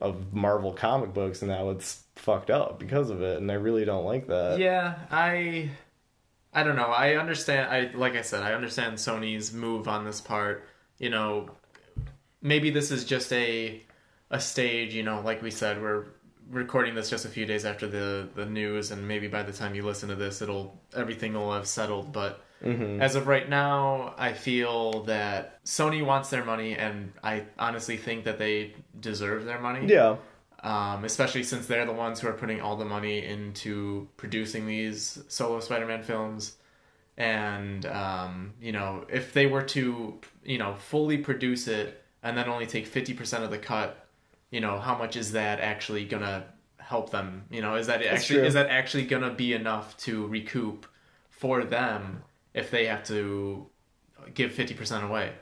of 0.00 0.34
marvel 0.34 0.72
comic 0.72 1.14
books 1.14 1.40
and 1.42 1.50
now 1.50 1.70
it's 1.70 2.02
fucked 2.16 2.50
up 2.50 2.78
because 2.78 3.08
of 3.10 3.22
it 3.22 3.38
and 3.38 3.50
i 3.50 3.54
really 3.54 3.84
don't 3.84 4.04
like 4.04 4.26
that 4.28 4.58
Yeah, 4.58 4.94
I 5.10 5.70
I 6.52 6.62
don't 6.62 6.76
know. 6.76 6.86
I 6.86 7.16
understand 7.16 7.70
I 7.70 7.90
like 7.96 8.14
I 8.14 8.22
said, 8.22 8.42
I 8.42 8.54
understand 8.54 8.96
Sony's 8.96 9.52
move 9.52 9.88
on 9.88 10.04
this 10.06 10.22
part. 10.22 10.66
You 10.98 11.10
know, 11.10 11.50
maybe 12.40 12.70
this 12.70 12.90
is 12.90 13.04
just 13.04 13.30
a 13.32 13.82
a 14.30 14.40
stage, 14.40 14.94
you 14.94 15.02
know, 15.02 15.20
like 15.20 15.42
we 15.42 15.50
said, 15.50 15.80
we're 15.82 16.06
recording 16.50 16.94
this 16.94 17.10
just 17.10 17.24
a 17.26 17.28
few 17.28 17.44
days 17.44 17.64
after 17.66 17.86
the 17.86 18.28
the 18.34 18.46
news, 18.46 18.90
and 18.90 19.06
maybe 19.06 19.28
by 19.28 19.42
the 19.42 19.52
time 19.52 19.74
you 19.74 19.84
listen 19.84 20.08
to 20.08 20.14
this, 20.14 20.40
it'll 20.40 20.80
everything 20.94 21.34
will 21.34 21.52
have 21.52 21.66
settled. 21.66 22.12
But 22.12 22.42
Mm-hmm. 22.62 23.02
as 23.02 23.14
of 23.16 23.26
right 23.26 23.48
now, 23.48 24.14
I 24.16 24.32
feel 24.32 25.02
that 25.04 25.62
Sony 25.64 26.04
wants 26.04 26.30
their 26.30 26.44
money, 26.44 26.74
and 26.74 27.12
I 27.22 27.44
honestly 27.58 27.96
think 27.96 28.24
that 28.24 28.38
they 28.38 28.74
deserve 28.98 29.44
their 29.44 29.60
money. 29.60 29.86
Yeah. 29.86 30.16
Um, 30.62 31.04
especially 31.04 31.44
since 31.44 31.66
they're 31.66 31.84
the 31.84 31.92
ones 31.92 32.18
who 32.18 32.28
are 32.28 32.32
putting 32.32 32.60
all 32.60 32.76
the 32.76 32.84
money 32.84 33.24
into 33.24 34.08
producing 34.16 34.66
these 34.66 35.22
solo 35.28 35.60
Spider-Man 35.60 36.02
films. 36.02 36.56
And 37.18 37.84
um, 37.86 38.54
you 38.60 38.72
know, 38.72 39.04
if 39.08 39.32
they 39.32 39.46
were 39.46 39.62
to, 39.62 40.18
you 40.44 40.58
know, 40.58 40.74
fully 40.74 41.18
produce 41.18 41.68
it 41.68 42.02
and 42.22 42.36
then 42.36 42.48
only 42.48 42.66
take 42.66 42.86
fifty 42.86 43.14
percent 43.14 43.44
of 43.44 43.50
the 43.50 43.58
cut, 43.58 44.06
you 44.50 44.60
know, 44.60 44.78
how 44.78 44.96
much 44.96 45.16
is 45.16 45.32
that 45.32 45.60
actually 45.60 46.04
gonna 46.04 46.46
help 46.78 47.10
them? 47.10 47.44
You 47.50 47.62
know, 47.62 47.76
is 47.76 47.86
that 47.86 48.02
actually 48.04 48.40
true. 48.40 48.46
is 48.46 48.54
that 48.54 48.68
actually 48.68 49.04
gonna 49.04 49.32
be 49.32 49.52
enough 49.52 49.96
to 49.98 50.26
recoup 50.26 50.86
for 51.30 51.62
them 51.62 52.22
if 52.56 52.70
they 52.72 52.86
have 52.86 53.04
to 53.04 53.66
give 54.34 54.50
fifty 54.52 54.74
percent 54.74 55.04
away? 55.04 55.32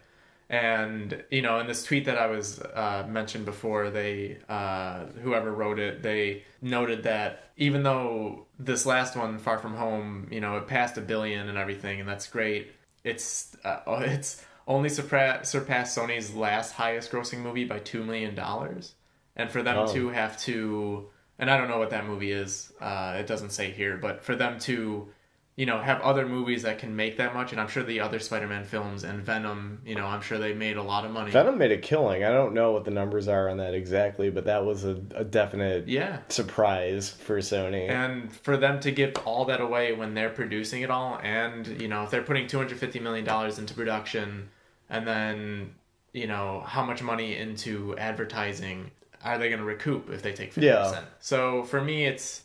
And 0.50 1.24
you 1.30 1.40
know, 1.40 1.58
in 1.60 1.66
this 1.66 1.84
tweet 1.84 2.04
that 2.04 2.18
I 2.18 2.26
was 2.26 2.60
uh, 2.60 3.06
mentioned 3.08 3.46
before, 3.46 3.88
they 3.88 4.38
uh, 4.48 5.06
whoever 5.22 5.50
wrote 5.52 5.78
it, 5.78 6.02
they 6.02 6.42
noted 6.60 7.04
that 7.04 7.50
even 7.56 7.82
though 7.82 8.46
this 8.58 8.84
last 8.84 9.16
one, 9.16 9.38
Far 9.38 9.58
From 9.58 9.74
Home, 9.74 10.28
you 10.30 10.40
know, 10.40 10.58
it 10.58 10.66
passed 10.66 10.98
a 10.98 11.00
billion 11.00 11.48
and 11.48 11.56
everything, 11.56 11.98
and 12.00 12.08
that's 12.08 12.26
great. 12.28 12.72
It's 13.04 13.56
uh, 13.64 13.80
it's 14.00 14.44
only 14.68 14.90
surpassed 14.90 15.50
surpassed 15.50 15.96
Sony's 15.96 16.34
last 16.34 16.72
highest 16.72 17.10
grossing 17.10 17.38
movie 17.38 17.64
by 17.64 17.78
two 17.78 18.04
million 18.04 18.34
dollars, 18.34 18.94
and 19.36 19.50
for 19.50 19.62
them 19.62 19.78
Oh. 19.78 19.92
to 19.94 20.08
have 20.10 20.38
to, 20.42 21.06
and 21.38 21.50
I 21.50 21.56
don't 21.56 21.68
know 21.68 21.78
what 21.78 21.90
that 21.90 22.06
movie 22.06 22.32
is. 22.32 22.70
Uh, 22.80 23.16
it 23.18 23.26
doesn't 23.26 23.50
say 23.50 23.70
here, 23.70 23.96
but 23.96 24.22
for 24.22 24.36
them 24.36 24.58
to 24.60 25.08
you 25.56 25.66
know, 25.66 25.78
have 25.80 26.00
other 26.00 26.26
movies 26.26 26.62
that 26.62 26.78
can 26.80 26.96
make 26.96 27.16
that 27.18 27.32
much, 27.32 27.52
and 27.52 27.60
I'm 27.60 27.68
sure 27.68 27.84
the 27.84 28.00
other 28.00 28.18
Spider-Man 28.18 28.64
films 28.64 29.04
and 29.04 29.22
Venom, 29.22 29.80
you 29.86 29.94
know, 29.94 30.06
I'm 30.06 30.20
sure 30.20 30.36
they 30.36 30.52
made 30.52 30.76
a 30.76 30.82
lot 30.82 31.04
of 31.04 31.12
money. 31.12 31.30
Venom 31.30 31.58
made 31.58 31.70
a 31.70 31.78
killing. 31.78 32.24
I 32.24 32.30
don't 32.30 32.54
know 32.54 32.72
what 32.72 32.84
the 32.84 32.90
numbers 32.90 33.28
are 33.28 33.48
on 33.48 33.58
that 33.58 33.72
exactly, 33.72 34.30
but 34.30 34.46
that 34.46 34.64
was 34.64 34.84
a, 34.84 35.00
a 35.14 35.22
definite 35.22 35.86
Yeah, 35.86 36.18
surprise 36.28 37.08
for 37.10 37.38
Sony. 37.38 37.88
and 37.88 38.32
for 38.32 38.56
them 38.56 38.80
to 38.80 38.90
give 38.90 39.14
all 39.24 39.44
that 39.44 39.60
away 39.60 39.92
when 39.92 40.14
they're 40.14 40.30
producing 40.30 40.82
it 40.82 40.90
all, 40.90 41.20
and 41.22 41.80
you 41.80 41.86
know, 41.88 42.02
if 42.02 42.10
they're 42.10 42.22
putting 42.22 42.46
250 42.48 42.98
million 42.98 43.24
dollars 43.24 43.58
into 43.60 43.74
production, 43.74 44.48
and 44.90 45.06
then 45.06 45.74
you 46.12 46.26
know 46.26 46.62
how 46.66 46.84
much 46.84 47.02
money 47.02 47.36
into 47.36 47.96
advertising, 47.98 48.90
are 49.22 49.38
they 49.38 49.48
going 49.48 49.60
to 49.60 49.64
recoup 49.64 50.10
if 50.10 50.22
they 50.22 50.32
take 50.32 50.52
50%? 50.52 50.62
Yeah. 50.62 51.00
So 51.20 51.62
for 51.64 51.80
me, 51.80 52.06
it's 52.06 52.42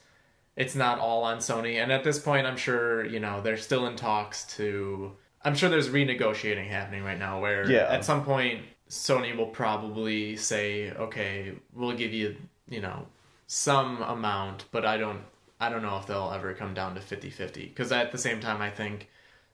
it's 0.60 0.76
not 0.76 1.00
all 1.00 1.24
on 1.24 1.38
Sony, 1.40 1.82
and 1.82 1.92
at 1.92 2.04
this 2.04 2.20
point, 2.20 2.46
I'm 2.46 2.58
sure 2.58 3.04
you 3.06 3.20
know 3.20 3.42
they're 3.42 3.58
still 3.58 3.88
in 3.88 3.96
talks 3.96 4.44
to. 4.58 5.14
I'm 5.44 5.56
sure 5.56 5.70
there's 5.70 5.90
renegotiating 5.90 6.68
happening 6.68 7.04
right 7.04 7.18
now, 7.18 7.40
where 7.40 7.70
Yeah. 7.72 7.88
at 7.90 8.04
some 8.06 8.24
point 8.26 8.66
Sony 8.90 9.36
will 9.36 9.48
probably 9.48 10.36
say, 10.36 10.92
"Okay, 10.92 11.54
we'll 11.74 11.96
give 11.96 12.14
you, 12.14 12.36
you 12.68 12.82
know, 12.82 13.08
some 13.48 14.02
amount," 14.02 14.66
but 14.72 14.86
I 14.86 14.98
don't, 14.98 15.22
I 15.62 15.70
don't 15.70 15.82
know 15.82 15.98
if 15.98 16.08
they'll 16.08 16.32
ever 16.34 16.54
come 16.54 16.74
down 16.74 16.94
to 16.96 17.02
50-50. 17.02 17.70
Because 17.70 17.92
at 17.92 18.12
the 18.12 18.18
same 18.18 18.40
time, 18.42 18.62
I 18.62 18.70
think 18.70 19.08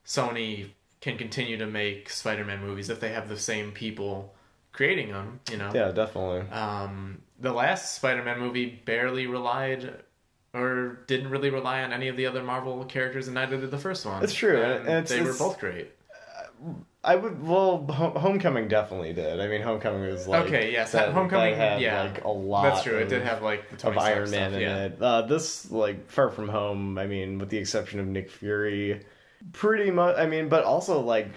Sony 0.04 0.70
can 1.00 1.16
continue 1.18 1.56
to 1.58 1.66
make 1.66 2.10
Spider-Man 2.10 2.60
movies 2.60 2.90
if 2.90 2.98
they 3.00 3.10
have 3.10 3.28
the 3.28 3.38
same 3.38 3.70
people 3.72 4.34
creating 4.72 5.12
them. 5.12 5.40
You 5.50 5.58
know, 5.58 5.70
yeah, 5.74 5.90
definitely. 5.92 6.50
um, 6.50 7.22
the 7.38 7.52
last 7.52 7.94
Spider-Man 7.96 8.40
movie 8.40 8.82
barely 8.84 9.26
relied 9.26 10.02
or 10.56 11.00
didn't 11.06 11.30
really 11.30 11.50
rely 11.50 11.82
on 11.82 11.92
any 11.92 12.08
of 12.08 12.16
the 12.16 12.26
other 12.26 12.42
Marvel 12.42 12.84
characters, 12.84 13.28
and 13.28 13.34
neither 13.34 13.56
did 13.58 13.70
the 13.70 13.78
first 13.78 14.06
one. 14.06 14.22
It's 14.24 14.34
true, 14.34 14.60
and- 14.62 14.88
and, 14.88 15.04
it's- 15.04 15.08
they 15.10 15.20
were 15.20 15.34
both 15.36 15.58
great. 15.60 15.92
I 17.04 17.14
would. 17.14 17.46
Well, 17.46 17.86
Homecoming 17.86 18.66
definitely 18.66 19.12
did. 19.12 19.40
I 19.40 19.46
mean, 19.46 19.60
Homecoming 19.62 20.08
was 20.10 20.26
like 20.26 20.46
Okay, 20.46 20.72
yes, 20.72 20.90
that- 20.92 21.12
Homecoming, 21.12 21.52
that 21.56 21.72
had, 21.72 21.80
yeah. 21.80 22.02
like 22.02 22.24
a 22.24 22.28
lot. 22.28 22.62
That's 22.64 22.82
true. 22.82 22.96
It 22.98 23.08
did 23.08 23.22
have 23.22 23.42
like 23.42 23.78
the 23.78 23.88
of 23.88 23.98
Iron 23.98 24.30
Man 24.30 24.50
stuff, 24.50 24.52
in 24.54 24.60
yeah. 24.60 24.84
it. 24.86 25.00
Uh, 25.00 25.22
this 25.22 25.70
like 25.70 26.10
Far 26.10 26.30
From 26.30 26.48
Home. 26.48 26.98
I 26.98 27.06
mean, 27.06 27.38
with 27.38 27.50
the 27.50 27.58
exception 27.58 28.00
of 28.00 28.06
Nick 28.06 28.30
Fury, 28.30 29.02
pretty 29.52 29.90
much. 29.92 30.16
I 30.16 30.26
mean, 30.26 30.48
but 30.48 30.64
also 30.64 31.00
like 31.00 31.28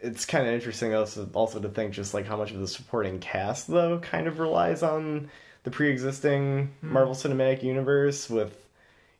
it's 0.00 0.24
kind 0.24 0.48
of 0.48 0.54
interesting 0.54 0.92
also 0.94 1.28
also 1.34 1.60
to 1.60 1.68
think 1.68 1.92
just 1.92 2.14
like 2.14 2.26
how 2.26 2.36
much 2.36 2.50
of 2.50 2.58
the 2.58 2.66
supporting 2.66 3.20
cast 3.20 3.68
though 3.68 4.00
kind 4.00 4.26
of 4.26 4.40
relies 4.40 4.82
on 4.82 5.30
the 5.62 5.70
pre-existing 5.70 6.72
Hmm. 6.80 6.92
Marvel 6.94 7.14
Cinematic 7.14 7.62
Universe 7.62 8.28
with 8.28 8.61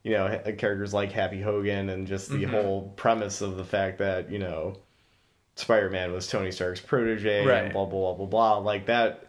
you 0.04 0.12
know 0.12 0.38
characters 0.58 0.92
like 0.92 1.12
Happy 1.12 1.40
Hogan 1.40 1.88
and 1.88 2.06
just 2.06 2.30
the 2.30 2.44
Mhm. 2.44 2.50
whole 2.50 2.88
premise 2.96 3.40
of 3.40 3.56
the 3.56 3.64
fact 3.64 3.98
that 3.98 4.30
you 4.30 4.38
know 4.38 4.76
Spider-Man 5.56 6.12
was 6.12 6.26
Tony 6.28 6.50
Stark's 6.50 6.80
protege 6.80 7.44
Right. 7.46 7.64
and 7.64 7.72
blah 7.72 7.84
blah 7.84 8.14
blah 8.14 8.26
blah 8.26 8.26
blah 8.26 8.58
like 8.58 8.86
that 8.86 9.26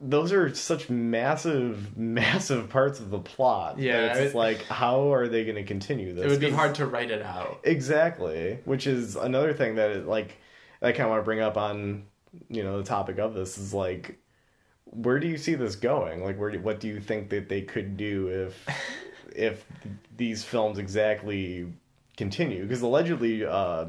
those 0.00 0.32
are 0.32 0.52
such 0.54 0.90
massive 0.90 1.96
massive 1.96 2.68
parts 2.68 2.98
of 3.00 3.10
the 3.10 3.18
plot 3.18 3.78
Yeah, 3.78 4.00
that 4.08 4.16
it's 4.18 4.34
it- 4.34 4.36
like 4.36 4.62
how 4.66 5.12
are 5.12 5.28
they 5.28 5.44
going 5.44 5.56
to 5.56 5.62
continue 5.64 6.14
this 6.14 6.24
It 6.24 6.30
would 6.30 6.40
be 6.40 6.50
hard 6.50 6.74
to 6.76 6.86
write 6.86 7.10
it 7.10 7.22
out. 7.22 7.60
exactly 7.64 8.58
which 8.64 8.86
is 8.86 9.16
another 9.16 9.52
thing 9.52 9.76
that 9.76 9.90
it, 9.90 10.06
like 10.06 10.36
i 10.82 10.92
kind 10.92 11.04
of 11.04 11.10
want 11.10 11.20
to 11.20 11.24
bring 11.24 11.40
up 11.40 11.56
on 11.56 12.04
you 12.48 12.62
know 12.64 12.78
the 12.78 12.84
topic 12.84 13.18
of 13.18 13.34
this 13.34 13.56
is 13.58 13.72
like 13.72 14.18
where 14.86 15.18
do 15.18 15.26
you 15.28 15.36
see 15.38 15.54
this 15.54 15.76
going 15.76 16.22
like 16.24 16.38
where 16.38 16.50
do, 16.50 16.60
what 16.60 16.80
do 16.80 16.88
you 16.88 17.00
think 17.00 17.30
that 17.30 17.48
they 17.48 17.62
could 17.62 17.96
do 17.96 18.28
if 18.28 18.66
if 19.34 19.64
these 20.16 20.44
films 20.44 20.78
exactly 20.78 21.72
continue 22.16 22.62
because 22.62 22.82
allegedly 22.82 23.44
uh, 23.44 23.86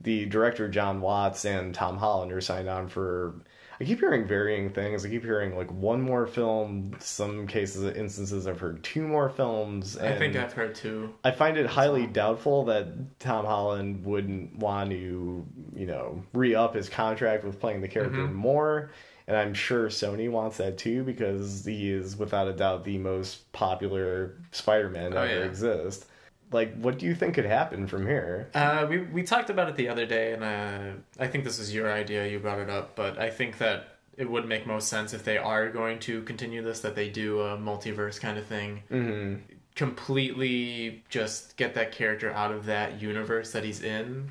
the 0.00 0.26
director 0.26 0.68
John 0.68 1.00
Watts 1.00 1.44
and 1.44 1.74
Tom 1.74 1.96
Holland 1.98 2.32
are 2.32 2.40
signed 2.40 2.68
on 2.68 2.88
for. 2.88 3.34
I 3.78 3.84
keep 3.84 4.00
hearing 4.00 4.26
varying 4.26 4.70
things. 4.70 5.04
I 5.04 5.10
keep 5.10 5.22
hearing 5.22 5.54
like 5.54 5.70
one 5.70 6.00
more 6.00 6.26
film. 6.26 6.96
Some 6.98 7.46
cases, 7.46 7.94
instances, 7.94 8.46
I've 8.46 8.58
heard 8.58 8.82
two 8.82 9.06
more 9.06 9.28
films. 9.28 9.98
I 9.98 10.16
think 10.16 10.34
I've 10.34 10.54
heard 10.54 10.74
two. 10.74 11.12
I 11.22 11.30
find 11.30 11.58
it 11.58 11.66
highly 11.66 12.06
doubtful 12.06 12.64
that 12.66 13.18
Tom 13.18 13.44
Holland 13.44 14.02
wouldn't 14.06 14.56
want 14.56 14.88
to, 14.92 15.44
you 15.74 15.86
know, 15.86 16.22
re 16.32 16.54
up 16.54 16.74
his 16.74 16.88
contract 16.88 17.44
with 17.44 17.60
playing 17.60 17.82
the 17.82 17.88
character 17.88 18.20
Mhm. 18.26 18.32
more. 18.32 18.92
And 19.28 19.36
I'm 19.36 19.54
sure 19.54 19.88
Sony 19.88 20.30
wants 20.30 20.58
that 20.58 20.78
too 20.78 21.02
because 21.02 21.64
he 21.64 21.90
is 21.90 22.16
without 22.16 22.46
a 22.48 22.52
doubt 22.52 22.84
the 22.84 22.98
most 22.98 23.50
popular 23.52 24.36
Spider-Man 24.52 25.12
to 25.12 25.18
Oh, 25.18 25.22
ever 25.22 25.40
yeah. 25.40 25.44
exist. 25.46 26.06
Like, 26.52 26.76
what 26.76 26.98
do 26.98 27.06
you 27.06 27.14
think 27.16 27.34
could 27.34 27.44
happen 27.44 27.88
from 27.88 28.06
here? 28.06 28.48
Uh, 28.54 28.86
we 28.88 28.98
we 28.98 29.22
talked 29.24 29.50
about 29.50 29.68
it 29.68 29.74
the 29.74 29.88
other 29.88 30.06
day, 30.06 30.32
and 30.32 30.44
uh, 30.44 30.92
I 31.18 31.26
think 31.26 31.42
this 31.42 31.58
is 31.58 31.74
your 31.74 31.92
idea. 31.92 32.28
You 32.28 32.38
brought 32.38 32.60
it 32.60 32.70
up, 32.70 32.94
but 32.94 33.18
I 33.18 33.30
think 33.30 33.58
that 33.58 33.96
it 34.16 34.30
would 34.30 34.46
make 34.46 34.64
most 34.64 34.86
sense 34.88 35.12
if 35.12 35.24
they 35.24 35.38
are 35.38 35.68
going 35.70 35.98
to 36.00 36.22
continue 36.22 36.62
this, 36.62 36.80
that 36.80 36.94
they 36.94 37.08
do 37.10 37.40
a 37.40 37.58
multiverse 37.58 38.20
kind 38.20 38.38
of 38.38 38.46
thing. 38.46 38.82
hmm 38.88 39.34
completely 39.74 41.04
just 41.10 41.54
get 41.58 41.74
that 41.74 41.92
character 41.92 42.30
out 42.32 42.50
of 42.50 42.64
that 42.64 42.98
universe 43.00 43.52
that 43.52 43.62
he's 43.62 43.82
in 43.82 44.30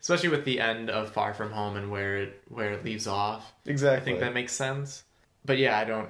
especially 0.00 0.28
with 0.28 0.44
the 0.44 0.60
end 0.60 0.90
of 0.90 1.10
far 1.12 1.34
from 1.34 1.50
home 1.50 1.76
and 1.76 1.90
where 1.90 2.16
it 2.18 2.42
where 2.48 2.72
it 2.72 2.84
leaves 2.84 3.06
off 3.06 3.52
Exactly. 3.66 4.00
i 4.00 4.04
think 4.04 4.20
that 4.20 4.34
makes 4.34 4.52
sense 4.52 5.04
but 5.44 5.58
yeah 5.58 5.78
i 5.78 5.84
don't 5.84 6.08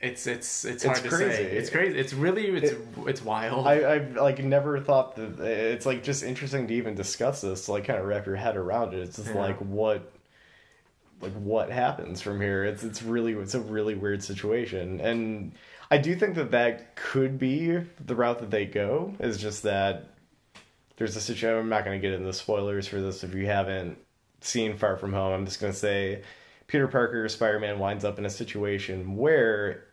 it's 0.00 0.26
it's 0.28 0.64
it's 0.64 0.76
It's 0.76 0.84
hard 0.84 0.98
to 1.02 1.08
crazy. 1.08 1.30
say 1.34 1.44
it's 1.56 1.70
crazy 1.70 1.98
it's 1.98 2.12
really 2.12 2.46
it's 2.48 2.72
it's 3.06 3.22
wild 3.24 3.66
I, 3.66 3.94
I've 3.96 4.14
like 4.16 4.38
never 4.42 4.78
thought 4.80 5.16
that 5.16 5.40
it's 5.40 5.86
like 5.86 6.04
just 6.04 6.22
interesting 6.22 6.68
to 6.68 6.74
even 6.74 6.94
discuss 6.94 7.40
this 7.40 7.64
to 7.66 7.72
like 7.72 7.84
kind 7.84 7.98
of 7.98 8.06
wrap 8.06 8.24
your 8.26 8.36
head 8.36 8.56
around 8.56 8.94
it. 8.94 9.00
It's 9.00 9.16
just 9.16 9.30
Yeah. 9.30 9.40
like 9.40 9.56
what 9.58 10.12
like 11.20 11.32
what 11.32 11.68
happens 11.72 12.20
from 12.20 12.40
here. 12.40 12.64
It's 12.64 12.84
it's 12.84 13.02
really 13.02 13.32
it's 13.32 13.54
a 13.56 13.60
really 13.60 13.96
weird 13.96 14.22
situation, 14.22 15.00
and 15.00 15.50
I 15.90 15.98
do 15.98 16.14
think 16.14 16.36
that 16.36 16.52
that 16.52 16.94
could 16.94 17.40
be 17.40 17.80
the 18.06 18.14
route 18.14 18.38
that 18.38 18.52
they 18.52 18.66
go. 18.66 19.14
Is 19.18 19.36
just 19.36 19.64
that 19.64 20.10
there's 20.98 21.16
a 21.16 21.20
situation. 21.20 21.58
I'm 21.58 21.68
not 21.68 21.84
going 21.84 22.00
to 22.00 22.06
get 22.06 22.14
into 22.18 22.32
spoilers 22.32 22.86
for 22.86 23.00
this 23.00 23.24
if 23.24 23.34
you 23.34 23.46
haven't 23.46 23.98
seen 24.40 24.76
Far 24.76 24.96
From 24.96 25.12
Home. 25.12 25.32
I'm 25.32 25.44
just 25.46 25.60
going 25.60 25.72
to 25.72 25.78
say 25.78 26.22
Peter 26.66 26.88
Parker, 26.88 27.28
Spider 27.28 27.58
Man 27.60 27.78
winds 27.78 28.04
up 28.04 28.18
in 28.18 28.26
a 28.26 28.30
situation 28.30 29.16
where 29.16 29.84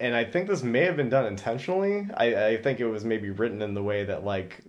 and 0.00 0.14
I 0.14 0.24
think 0.24 0.48
this 0.48 0.62
may 0.62 0.84
have 0.84 0.96
been 0.96 1.08
done 1.08 1.26
intentionally. 1.26 2.06
I, 2.16 2.46
I 2.46 2.56
think 2.58 2.80
it 2.80 2.86
was 2.86 3.04
maybe 3.04 3.30
written 3.30 3.62
in 3.62 3.74
the 3.74 3.82
way 3.82 4.04
that 4.04 4.24
like, 4.24 4.60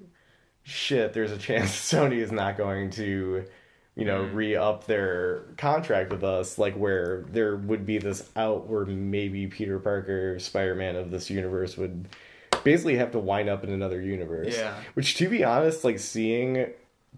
shit, 0.63 1.13
there's 1.13 1.31
a 1.31 1.37
chance 1.37 1.69
Sony 1.93 2.17
is 2.17 2.31
not 2.31 2.57
going 2.57 2.89
to, 2.91 3.45
you 3.95 4.05
know, 4.05 4.23
Mm. 4.23 4.33
re 4.33 4.55
up 4.55 4.85
their 4.87 5.41
contract 5.57 6.11
with 6.11 6.23
us. 6.23 6.57
Like 6.57 6.75
where 6.75 7.25
there 7.31 7.55
would 7.57 7.85
be 7.85 7.99
this 7.99 8.27
out 8.35 8.67
where 8.67 8.85
maybe 8.85 9.47
Peter 9.47 9.77
Parker, 9.79 10.39
Spider 10.39 10.73
Man 10.75 10.95
of 10.95 11.11
this 11.11 11.29
universe 11.29 11.77
would 11.77 12.07
basically 12.63 12.95
have 12.97 13.11
to 13.11 13.19
wind 13.19 13.49
up 13.49 13.63
in 13.63 13.71
another 13.71 14.01
universe. 14.01 14.57
Yeah. 14.57 14.75
Which, 14.93 15.15
to 15.15 15.29
be 15.29 15.43
honest, 15.43 15.83
like 15.83 15.99
seeing 15.99 16.67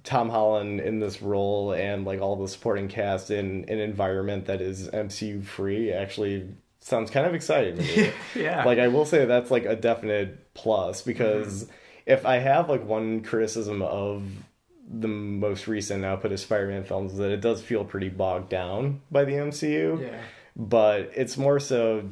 Tom 0.03 0.29
Holland 0.29 0.79
in 0.79 0.99
this 0.99 1.21
role 1.21 1.73
and 1.73 2.05
like 2.05 2.21
all 2.21 2.35
the 2.35 2.47
supporting 2.47 2.87
cast 2.87 3.29
in 3.29 3.65
an 3.67 3.79
environment 3.79 4.45
that 4.45 4.61
is 4.61 4.89
MCU 4.89 5.43
free 5.43 5.91
actually 5.91 6.49
sounds 6.79 7.11
kind 7.11 7.27
of 7.27 7.35
exciting 7.35 7.77
to 7.77 7.83
me. 7.83 8.11
yeah. 8.35 8.63
like 8.65 8.79
I 8.79 8.87
will 8.87 9.05
say 9.05 9.25
that's 9.25 9.51
like 9.51 9.65
a 9.65 9.75
definite 9.75 10.53
plus 10.53 11.01
because 11.01 11.65
mm-hmm. 11.65 11.73
if 12.07 12.25
I 12.25 12.37
have 12.37 12.69
like 12.69 12.83
one 12.83 13.21
criticism 13.21 13.81
of 13.81 14.23
the 14.89 15.07
most 15.07 15.67
recent 15.67 16.03
output 16.03 16.31
of 16.31 16.39
Spider-Man 16.39 16.83
films 16.83 17.13
is 17.13 17.19
that 17.19 17.31
it 17.31 17.41
does 17.41 17.61
feel 17.61 17.85
pretty 17.85 18.09
bogged 18.09 18.49
down 18.49 19.01
by 19.11 19.23
the 19.23 19.33
MCU. 19.33 20.01
yeah. 20.01 20.21
But 20.55 21.11
it's 21.15 21.37
more 21.37 21.59
so 21.59 22.09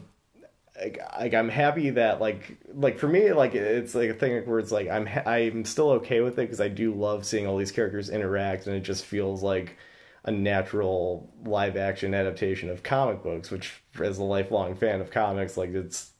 like, 0.79 0.99
like 1.19 1.33
I'm 1.33 1.49
happy 1.49 1.91
that 1.91 2.21
like 2.21 2.57
like 2.73 2.97
for 2.97 3.07
me 3.07 3.33
like 3.33 3.55
it's 3.55 3.95
like 3.95 4.09
a 4.09 4.13
thing 4.13 4.45
where 4.47 4.59
it's 4.59 4.71
like 4.71 4.87
I'm 4.87 5.05
ha- 5.05 5.29
I'm 5.29 5.65
still 5.65 5.91
okay 5.91 6.21
with 6.21 6.33
it 6.33 6.43
because 6.43 6.61
I 6.61 6.67
do 6.67 6.93
love 6.93 7.25
seeing 7.25 7.47
all 7.47 7.57
these 7.57 7.71
characters 7.71 8.09
interact 8.09 8.67
and 8.67 8.75
it 8.75 8.81
just 8.81 9.05
feels 9.05 9.43
like 9.43 9.77
a 10.23 10.31
natural 10.31 11.33
live 11.45 11.77
action 11.77 12.13
adaptation 12.13 12.69
of 12.69 12.83
comic 12.83 13.23
books 13.23 13.49
which 13.51 13.81
as 14.03 14.17
a 14.17 14.23
lifelong 14.23 14.75
fan 14.75 15.01
of 15.01 15.11
comics 15.11 15.57
like 15.57 15.69
it's 15.69 16.11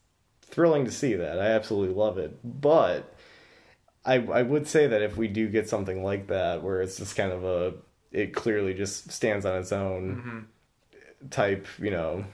thrilling 0.50 0.84
to 0.84 0.90
see 0.90 1.14
that. 1.14 1.38
I 1.38 1.46
absolutely 1.46 1.94
love 1.94 2.18
it. 2.18 2.38
But 2.44 3.14
I 4.04 4.16
I 4.16 4.42
would 4.42 4.66
say 4.66 4.86
that 4.86 5.02
if 5.02 5.16
we 5.16 5.28
do 5.28 5.48
get 5.48 5.68
something 5.68 6.02
like 6.02 6.26
that 6.28 6.62
where 6.62 6.82
it's 6.82 6.96
just 6.96 7.16
kind 7.16 7.32
of 7.32 7.44
a 7.44 7.74
it 8.12 8.34
clearly 8.34 8.74
just 8.74 9.10
stands 9.12 9.46
on 9.46 9.58
its 9.58 9.72
own 9.72 10.16
mm-hmm. 10.16 11.28
type 11.28 11.66
you 11.78 11.90
know 11.90 12.24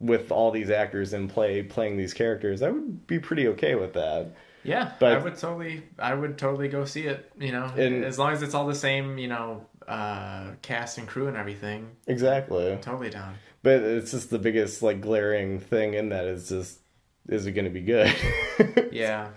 with 0.00 0.30
all 0.30 0.50
these 0.50 0.70
actors 0.70 1.12
in 1.12 1.28
play 1.28 1.62
playing 1.62 1.96
these 1.96 2.12
characters, 2.14 2.62
I 2.62 2.70
would 2.70 3.06
be 3.06 3.18
pretty 3.18 3.48
okay 3.48 3.74
with 3.74 3.94
that. 3.94 4.32
Yeah, 4.62 4.92
But- 4.98 5.12
I 5.12 5.22
would 5.22 5.36
totally, 5.38 5.82
I 5.98 6.12
would 6.14 6.36
totally 6.38 6.68
go 6.68 6.84
see 6.84 7.06
it. 7.06 7.30
You 7.38 7.52
know, 7.52 7.72
And- 7.76 8.04
as 8.04 8.18
long 8.18 8.32
as 8.32 8.42
it's 8.42 8.54
all 8.54 8.66
the 8.66 8.74
same, 8.74 9.16
you 9.18 9.28
know, 9.28 9.64
uh, 9.86 10.50
cast 10.62 10.98
and 10.98 11.06
crew 11.06 11.28
and 11.28 11.36
everything. 11.36 11.90
Exactly. 12.08 12.76
Totally 12.82 13.10
down. 13.10 13.36
But 13.62 13.82
it's 13.82 14.10
just 14.10 14.30
the 14.30 14.38
biggest 14.38 14.82
like 14.82 15.00
glaring 15.00 15.60
thing 15.60 15.94
in 15.94 16.08
that 16.10 16.24
is 16.24 16.48
just 16.48 16.80
is 17.28 17.46
it 17.46 17.52
going 17.52 17.64
to 17.64 17.70
be 17.70 17.80
good? 17.82 18.12
Yeah, 18.92 19.28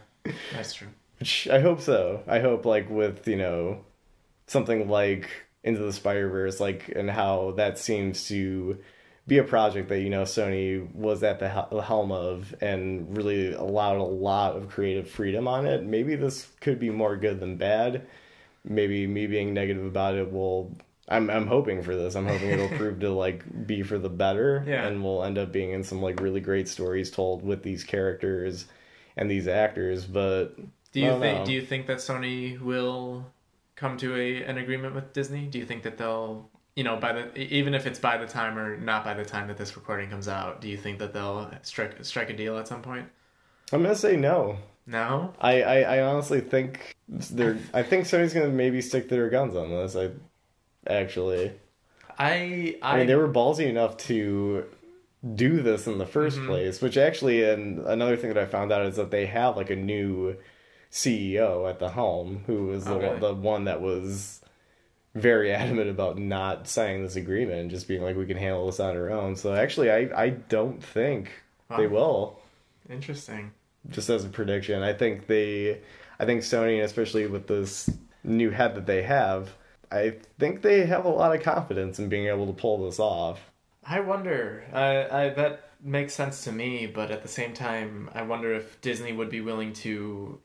that's 0.53 0.73
true. 0.73 0.87
Which 1.19 1.47
I 1.49 1.59
hope 1.59 1.81
so. 1.81 2.23
I 2.27 2.39
hope 2.39 2.65
like 2.65 2.89
with, 2.89 3.27
you 3.27 3.35
know, 3.35 3.83
something 4.47 4.87
like 4.89 5.29
Into 5.63 5.81
the 5.81 5.91
Spider-Verse 5.93 6.59
like 6.59 6.89
and 6.95 7.09
how 7.09 7.51
that 7.57 7.77
seems 7.77 8.27
to 8.29 8.77
be 9.29 9.38
a 9.38 9.43
project 9.45 9.88
that 9.89 10.00
you 10.01 10.09
know 10.09 10.24
Sony 10.24 10.93
was 10.93 11.24
at 11.24 11.39
the 11.39 11.48
helm 11.48 12.12
of 12.12 12.53
and 12.59 13.15
really 13.15 13.53
allowed 13.53 13.98
a 13.98 14.03
lot 14.03 14.57
of 14.57 14.67
creative 14.69 15.09
freedom 15.09 15.48
on 15.48 15.65
it. 15.65 15.83
Maybe 15.83 16.15
this 16.15 16.48
could 16.59 16.79
be 16.79 16.89
more 16.89 17.15
good 17.15 17.39
than 17.39 17.55
bad. 17.55 18.07
Maybe 18.65 19.07
me 19.07 19.27
being 19.27 19.53
negative 19.53 19.86
about 19.86 20.15
it 20.15 20.31
will. 20.33 20.75
I'm 21.07 21.29
I'm 21.29 21.48
hoping 21.48 21.81
for 21.81 21.95
this. 21.95 22.15
I'm 22.15 22.27
hoping 22.27 22.50
it'll 22.50 22.67
prove 22.77 23.00
to 23.00 23.09
like 23.12 23.43
be 23.65 23.83
for 23.83 23.98
the 23.98 24.09
better, 24.09 24.63
Yeah. 24.67 24.86
and 24.86 25.03
we'll 25.03 25.24
end 25.24 25.38
up 25.38 25.51
being 25.51 25.71
in 25.71 25.83
some 25.83 26.01
like 26.01 26.19
really 26.19 26.41
great 26.41 26.67
stories 26.67 27.09
told 27.09 27.43
with 27.43 27.63
these 27.63 27.83
characters 27.83 28.65
and 29.15 29.29
these 29.31 29.48
actors. 29.48 30.05
But 30.05 30.55
Do 30.91 31.00
you 31.00 31.17
think? 31.19 31.39
know. 31.39 31.45
Do 31.45 31.53
you 31.53 31.62
think 31.62 31.88
that 31.88 31.98
Sony 31.98 32.59
will 32.59 33.25
come 33.75 33.98
to 33.98 34.15
a 34.15 34.43
an 34.43 34.57
agreement 34.57 34.93
with 34.95 35.13
Disney? 35.13 35.45
Do 35.45 35.57
you 35.57 35.65
think 35.65 35.83
that 35.83 35.98
they'll, 35.98 36.50
you 36.75 36.83
know, 36.83 36.95
by 36.97 37.13
the 37.13 37.38
even 37.38 37.73
if 37.73 37.85
it's 37.85 37.99
by 37.99 38.17
the 38.17 38.25
time 38.27 38.57
or 38.57 38.77
not 38.77 39.03
by 39.03 39.13
the 39.13 39.25
time 39.25 39.47
that 39.47 39.57
this 39.57 39.75
recording 39.75 40.09
comes 40.09 40.27
out, 40.27 40.61
do 40.61 40.69
you 40.69 40.77
think 40.77 40.99
that 40.99 41.13
they'll 41.13 41.51
strike 41.63 42.03
strike 42.05 42.29
a 42.29 42.33
deal 42.35 42.57
at 42.57 42.67
some 42.67 42.81
point? 42.81 43.07
I'm 43.71 43.81
gonna 43.83 43.95
say 43.95 44.15
no. 44.15 44.57
No. 44.88 45.33
I, 45.39 45.61
I, 45.61 45.79
I 45.97 46.01
honestly 46.03 46.41
think 46.41 46.95
they're. 47.07 47.57
I 47.73 47.83
think 47.83 48.05
Sony's 48.05 48.33
gonna 48.33 48.49
maybe 48.49 48.81
stick 48.81 49.03
to 49.09 49.15
their 49.15 49.29
guns 49.29 49.55
on 49.55 49.69
this. 49.69 49.95
I 49.95 50.09
actually. 50.91 51.51
I 52.17 52.75
I, 52.81 52.93
I 52.93 52.97
mean, 52.97 53.07
they 53.07 53.15
were 53.15 53.29
ballsy 53.31 53.67
enough 53.67 53.97
to 53.97 54.65
do 55.35 55.61
this 55.61 55.85
in 55.85 55.97
the 55.99 56.05
1st 56.05 56.31
Mm-hmm. 56.31 56.47
place, 56.47 56.81
which 56.81 56.97
actually, 56.97 57.43
and 57.43 57.79
another 57.85 58.15
thing 58.17 58.33
that 58.33 58.38
I 58.41 58.45
found 58.45 58.71
out 58.71 58.85
is 58.85 58.95
that 58.95 59.11
they 59.11 59.25
have 59.27 59.55
like 59.57 59.69
a 59.69 59.75
new 59.75 60.35
CEO 60.91 61.69
at 61.69 61.79
the 61.79 61.89
helm 61.89 62.43
who 62.47 62.71
is 62.71 62.85
the, 62.85 62.93
Oh, 62.93 62.97
really? 62.99 63.09
one, 63.11 63.19
the 63.19 63.33
one 63.35 63.63
that 63.65 63.81
was 63.81 64.41
very 65.15 65.51
adamant 65.53 65.89
about 65.89 66.17
not 66.17 66.67
signing 66.67 67.03
this 67.03 67.15
agreement 67.15 67.59
and 67.59 67.69
just 67.69 67.87
being 67.87 68.01
like, 68.01 68.15
we 68.15 68.25
can 68.25 68.37
handle 68.37 68.65
this 68.65 68.79
on 68.79 68.95
our 68.95 69.09
own. 69.09 69.35
So 69.35 69.53
actually, 69.53 69.91
I, 69.91 70.09
I 70.15 70.29
don't 70.29 70.84
think 70.84 71.31
they 71.77 71.88
will. 71.88 72.39
interesting. 72.89 73.51
Just 73.89 74.10
as 74.10 74.25
a 74.25 74.29
prediction, 74.29 74.84
I 74.84 74.93
think 74.93 75.27
they, 75.27 75.79
I 76.19 76.25
think 76.25 76.41
Sony, 76.41 76.75
and 76.75 76.84
especially 76.84 77.27
with 77.27 77.47
this 77.47 77.89
new 78.23 78.49
head 78.49 78.75
that 78.75 78.86
they 78.86 79.03
have, 79.03 79.55
I 79.91 80.15
think 80.38 80.62
they 80.62 80.86
have 80.86 81.05
a 81.05 81.10
lot 81.10 81.36
of 81.36 81.41
confidence 81.41 81.97
in 81.99 82.10
being 82.10 82.27
able 82.27 82.45
to 82.47 82.53
pull 82.53 82.86
this 82.86 82.99
off. 82.99 83.39
I 83.84 84.01
wonder. 84.01 84.63
I, 84.73 85.25
I 85.25 85.29
that 85.29 85.69
makes 85.81 86.13
sense 86.13 86.43
to 86.43 86.51
me, 86.51 86.86
but 86.86 87.12
at 87.12 87.23
the 87.23 87.27
same 87.29 87.53
time, 87.53 88.10
I 88.13 88.21
wonder 88.23 88.53
if 88.53 88.79
Disney 88.81 89.13
would 89.13 89.29
be 89.29 89.41
willing 89.41 89.73
to, 89.73 90.39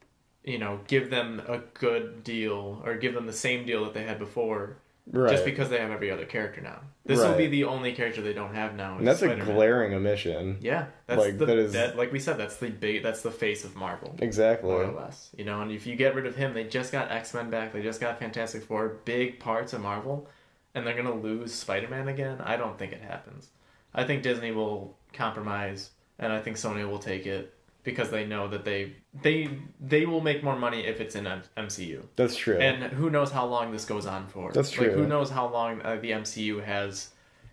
you 0.44 0.58
know, 0.58 0.80
give 0.86 1.10
them 1.10 1.42
a 1.48 1.58
good 1.72 2.22
deal 2.22 2.82
or 2.84 2.94
give 2.96 3.14
them 3.14 3.26
the 3.26 3.32
same 3.32 3.64
deal 3.66 3.84
that 3.84 3.94
they 3.94 4.02
had 4.04 4.18
before, 4.18 4.76
Right. 5.10 5.30
just 5.30 5.44
because 5.44 5.68
they 5.68 5.78
have 5.78 5.90
every 5.90 6.10
other 6.10 6.24
character 6.24 6.60
now. 6.60 6.80
This 7.04 7.18
will 7.20 7.36
be 7.36 7.46
the 7.46 7.64
only 7.64 7.92
character 7.92 8.22
they 8.22 8.32
don't 8.32 8.54
have 8.54 8.74
now. 8.74 8.96
And 8.96 9.06
that's 9.06 9.20
a 9.20 9.26
Spider-Man. 9.26 9.54
glaring 9.54 9.94
omission. 9.94 10.56
Yeah, 10.60 10.86
that's 11.06 11.20
like, 11.20 11.36
the 11.38 11.44
that 11.46 11.58
is- 11.58 11.72
that, 11.74 11.96
like 11.96 12.10
we 12.12 12.18
said, 12.18 12.38
that's 12.38 12.56
the 12.56 12.70
big 12.70 13.02
that's 13.02 13.20
the 13.20 13.30
face 13.30 13.64
of 13.64 13.76
Marvel. 13.76 14.16
Exactly. 14.20 14.70
More 14.70 14.84
or 14.84 14.92
less, 14.92 15.30
you 15.36 15.44
know, 15.44 15.60
and 15.60 15.70
if 15.70 15.86
you 15.86 15.94
get 15.96 16.14
rid 16.14 16.24
of 16.26 16.36
him, 16.36 16.54
they 16.54 16.64
just 16.64 16.90
got 16.92 17.10
X 17.10 17.34
Men 17.34 17.50
back, 17.50 17.72
they 17.74 17.82
just 17.82 18.00
got 18.00 18.18
Fantastic 18.18 18.62
Four, 18.62 18.96
big 19.04 19.38
parts 19.40 19.74
of 19.74 19.82
Marvel, 19.82 20.26
and 20.74 20.86
they're 20.86 20.96
gonna 20.96 21.14
lose 21.14 21.52
Spider 21.52 21.88
Man 21.88 22.08
again. 22.08 22.38
I 22.42 22.56
don't 22.56 22.78
think 22.78 22.92
it 22.92 23.02
happens. 23.02 23.50
I 23.94 24.04
think 24.04 24.22
Disney 24.22 24.52
will 24.52 24.96
compromise, 25.12 25.90
and 26.18 26.32
I 26.32 26.40
think 26.40 26.56
Sony 26.56 26.88
will 26.88 26.98
take 26.98 27.26
it 27.26 27.52
because 27.84 28.10
they 28.10 28.26
know 28.26 28.48
that 28.48 28.64
they 28.64 28.94
they 29.22 29.48
they 29.80 30.06
will 30.06 30.20
make 30.20 30.42
more 30.42 30.56
money 30.58 30.80
if 30.86 31.00
it's 31.00 31.14
in 31.14 31.26
M- 31.26 31.42
MCU. 31.56 32.02
That's 32.16 32.34
true. 32.36 32.56
And 32.58 32.82
who 32.92 33.10
knows 33.10 33.30
how 33.30 33.46
long 33.46 33.70
this 33.72 33.84
goes 33.84 34.06
on 34.06 34.26
for? 34.26 34.50
That's 34.52 34.76
Like, 34.76 34.88
true. 34.90 35.02
who 35.02 35.06
knows 35.06 35.30
how 35.30 35.48
long 35.48 35.80
uh, 35.82 35.96
the 36.00 36.10
MCU 36.10 36.64
has 36.64 37.10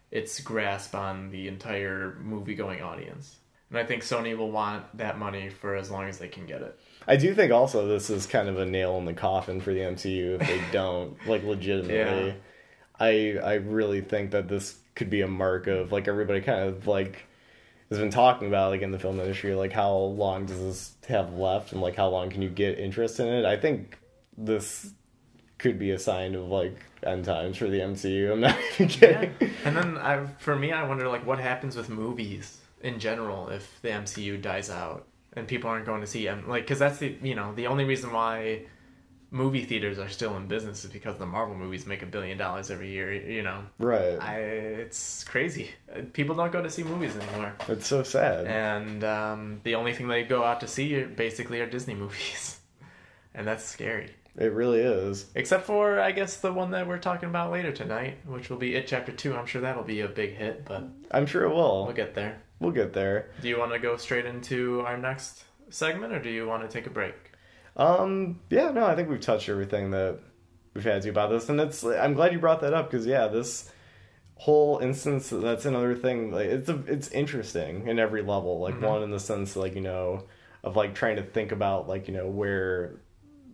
its 0.10 0.40
grasp 0.42 0.96
on 0.96 1.30
the 1.32 1.48
entire 1.48 2.18
movie-going 2.22 2.82
audience? 2.82 3.38
And 3.70 3.78
I 3.80 3.86
think 3.86 4.04
Sony 4.04 4.36
will 4.38 4.52
want 4.52 4.98
that 4.98 5.18
money 5.18 5.50
for 5.50 5.76
as 5.78 5.90
long 5.90 6.10
as 6.10 6.18
they 6.18 6.28
can 6.28 6.46
get 6.46 6.62
it. 6.62 6.78
I 7.08 7.16
do 7.16 7.34
think 7.34 7.54
also 7.54 7.88
this 7.88 8.10
is 8.10 8.26
kind 8.28 8.50
of 8.50 8.58
a 8.60 8.66
nail 8.66 8.98
in 8.98 9.06
the 9.06 9.14
coffin 9.14 9.62
for 9.62 9.74
the 9.74 9.80
MCU 9.80 10.42
if 10.42 10.48
they 10.48 10.62
don't 10.72 11.16
like 11.28 11.44
legitimately. 11.44 12.28
Yeah. 12.30 12.34
I 13.00 13.38
I 13.44 13.54
really 13.56 14.02
think 14.02 14.32
that 14.32 14.48
this 14.48 14.78
could 14.96 15.10
be 15.10 15.22
a 15.22 15.28
mark 15.28 15.68
of 15.68 15.92
like 15.92 16.08
everybody 16.08 16.42
kind 16.42 16.68
of 16.70 16.86
like 16.88 17.26
has 17.92 18.00
been 18.00 18.10
talking 18.10 18.48
about 18.48 18.72
like 18.72 18.82
in 18.82 18.90
the 18.92 18.98
film 19.00 19.20
industry 19.20 19.54
like 19.54 19.72
how 19.74 19.94
long 19.94 20.46
does 20.46 20.60
this 20.60 20.96
have 21.08 21.34
left 21.34 21.72
and 21.74 21.82
like 21.82 21.96
how 21.96 22.08
long 22.10 22.30
can 22.30 22.42
you 22.42 22.50
get 22.50 22.80
interest 22.80 23.20
in 23.20 23.28
it? 23.28 23.46
I 23.46 23.58
think 23.58 24.00
this 24.38 24.94
could 25.60 25.78
be 25.78 25.92
a 25.92 26.00
sign 26.00 26.34
of 26.34 26.48
like 26.48 26.76
end 27.04 27.26
times 27.26 27.58
for 27.58 27.68
the 27.68 27.80
MCU. 27.80 28.32
I'm 28.32 28.40
not 28.42 28.58
even 28.80 28.90
Yeah. 28.90 29.26
kidding. 29.26 29.52
And 29.66 29.76
then 29.78 29.98
I, 29.98 30.26
for 30.40 30.56
me, 30.56 30.72
I 30.72 30.88
wonder 30.88 31.08
like 31.08 31.26
what 31.26 31.40
happens 31.40 31.76
with 31.76 31.90
movies 31.90 32.58
in 32.82 32.98
general 32.98 33.50
if 33.50 33.80
the 33.82 33.90
MCU 33.90 34.42
dies 34.42 34.70
out 34.72 35.06
and 35.34 35.48
people 35.48 35.70
aren't 35.70 35.86
going 35.86 36.02
to 36.02 36.08
see 36.08 36.26
them. 36.26 36.48
Like, 36.48 36.64
because 36.64 36.80
that's 36.80 36.98
the 36.98 37.16
you 37.22 37.36
know 37.36 37.54
the 37.54 37.68
only 37.68 37.84
reason 37.86 38.12
why 38.12 38.64
movie 39.32 39.64
theaters 39.64 39.98
are 39.98 40.10
still 40.10 40.36
in 40.36 40.48
business 40.48 40.84
is 40.84 40.92
because 40.92 41.18
the 41.18 41.26
Marvel 41.26 41.56
movies 41.56 41.86
make 41.86 42.02
a 42.04 42.06
billion 42.06 42.38
dollars 42.38 42.70
every 42.70 42.90
year. 42.92 43.14
You 43.14 43.44
know, 43.44 43.64
Right. 43.80 44.20
I 44.22 44.36
it's 44.40 45.24
crazy. 45.24 45.72
People 46.14 46.36
don't 46.36 46.52
go 46.52 46.62
to 46.62 46.70
see 46.70 46.84
movies 46.84 47.16
anymore, 47.16 47.54
It's 47.70 47.88
so 47.88 48.04
sad. 48.04 48.46
and 48.48 49.04
um, 49.04 49.62
the 49.64 49.76
only 49.76 49.94
thing 49.94 50.08
they 50.08 50.24
go 50.24 50.44
out 50.44 50.60
to 50.62 50.68
see 50.68 50.96
are 51.02 51.08
basically 51.08 51.62
are 51.62 51.70
Disney 51.70 51.96
movies, 52.04 52.60
and 53.34 53.48
that's 53.48 53.64
scary. 53.64 54.12
It 54.38 54.54
really 54.54 54.80
is. 54.80 55.26
Except 55.36 55.66
for 55.66 56.00
I 56.00 56.12
guess 56.14 56.38
the 56.38 56.54
one 56.54 56.72
that 56.72 56.88
we're 56.88 57.00
talking 57.00 57.28
about 57.28 57.52
later 57.52 57.72
tonight, 57.74 58.18
which 58.26 58.50
will 58.50 58.58
be 58.58 58.76
It 58.76 58.88
Chapter 58.88 59.12
Two. 59.12 59.36
I'm 59.36 59.46
sure 59.46 59.62
that'll 59.62 59.84
be 59.84 60.02
a 60.02 60.08
big 60.08 60.36
hit, 60.36 60.64
but 60.66 60.84
I'm 61.12 61.26
sure 61.26 61.44
it 61.44 61.50
will. 61.54 61.84
we'll 61.86 61.94
get 61.96 62.16
there. 62.16 62.42
We'll 62.60 62.72
get 62.72 62.94
there. 62.94 63.32
Do 63.42 63.48
you 63.50 63.58
want 63.60 63.72
to 63.74 63.80
go 63.80 63.98
straight 63.98 64.26
into 64.26 64.82
our 64.82 64.98
next 64.98 65.44
segment, 65.70 66.14
or 66.14 66.20
do 66.22 66.30
you 66.30 66.48
want 66.48 66.62
to 66.64 66.70
take 66.70 66.86
a 66.88 66.90
break? 66.92 67.16
Um, 67.78 68.40
yeah, 68.50 68.72
no, 68.72 68.86
I 68.86 68.96
think 68.96 69.10
we've 69.10 69.22
touched 69.22 69.50
everything 69.50 69.92
that 69.92 70.20
we've 70.74 70.84
had 70.84 71.02
to 71.04 71.10
about 71.10 71.30
this, 71.30 71.50
and 71.50 71.60
it's. 71.60 71.84
I'm 71.84 72.14
glad 72.14 72.34
you 72.34 72.40
brought 72.40 72.62
that 72.62 72.74
up 72.74 72.90
because 72.92 73.06
yeah, 73.06 73.28
this 73.28 73.72
whole 74.36 74.80
instance 74.80 75.30
that's 75.30 75.66
another 75.66 75.96
thing. 75.96 76.32
Like 76.32 76.48
it's 76.48 76.70
a, 76.70 76.82
it's 76.88 77.08
interesting 77.10 77.88
in 77.88 78.00
every 78.00 78.22
level. 78.22 78.60
Like 78.60 78.82
one 78.82 79.04
in 79.04 79.12
the 79.12 79.20
sense 79.20 79.56
like 79.56 79.76
you 79.76 79.82
know 79.82 80.24
of 80.64 80.76
like 80.76 80.94
trying 80.96 81.16
to 81.18 81.24
think 81.24 81.52
about 81.52 81.88
like 81.88 82.08
you 82.08 82.14
know 82.14 82.28
where 82.28 82.96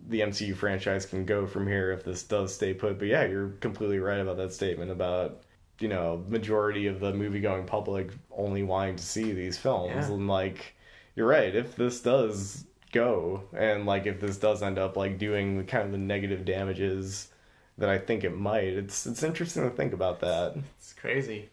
the 0.08 0.20
MCU 0.20 0.56
franchise 0.56 1.04
can 1.04 1.26
go 1.26 1.46
from 1.46 1.66
here 1.66 1.92
if 1.92 2.04
this 2.04 2.22
does 2.22 2.54
stay 2.54 2.72
put. 2.74 2.98
But 2.98 3.08
yeah, 3.08 3.24
you're 3.26 3.50
completely 3.60 3.98
right 3.98 4.18
about 4.20 4.38
that 4.38 4.52
statement 4.52 4.90
about 4.90 5.42
you 5.78 5.88
know 5.88 6.24
majority 6.28 6.86
of 6.88 6.98
the 6.98 7.12
movie 7.14 7.40
going 7.40 7.64
public 7.64 8.10
only 8.32 8.62
wanting 8.64 8.96
to 8.96 9.04
see 9.04 9.32
these 9.32 9.56
films 9.56 9.92
Yeah. 9.94 10.14
and 10.14 10.26
like 10.26 10.74
you're 11.14 11.28
right 11.28 11.54
if 11.54 11.76
this 11.76 12.00
does 12.00 12.64
go 12.92 13.42
and 13.56 13.84
like 13.86 14.06
if 14.06 14.20
this 14.20 14.36
does 14.38 14.62
end 14.62 14.78
up 14.78 14.96
like 14.96 15.18
doing 15.18 15.66
kind 15.66 15.84
of 15.84 15.92
the 15.92 15.98
negative 15.98 16.44
damages 16.44 17.28
that 17.76 17.88
I 17.88 17.98
think 17.98 18.24
it 18.24 18.36
might 18.36 18.64
it's 18.64 19.06
it's 19.06 19.22
interesting 19.22 19.62
to 19.64 19.70
think 19.70 19.92
about 19.92 20.20
that 20.20 20.56
It's 20.78 20.92
crazy. 20.94 21.48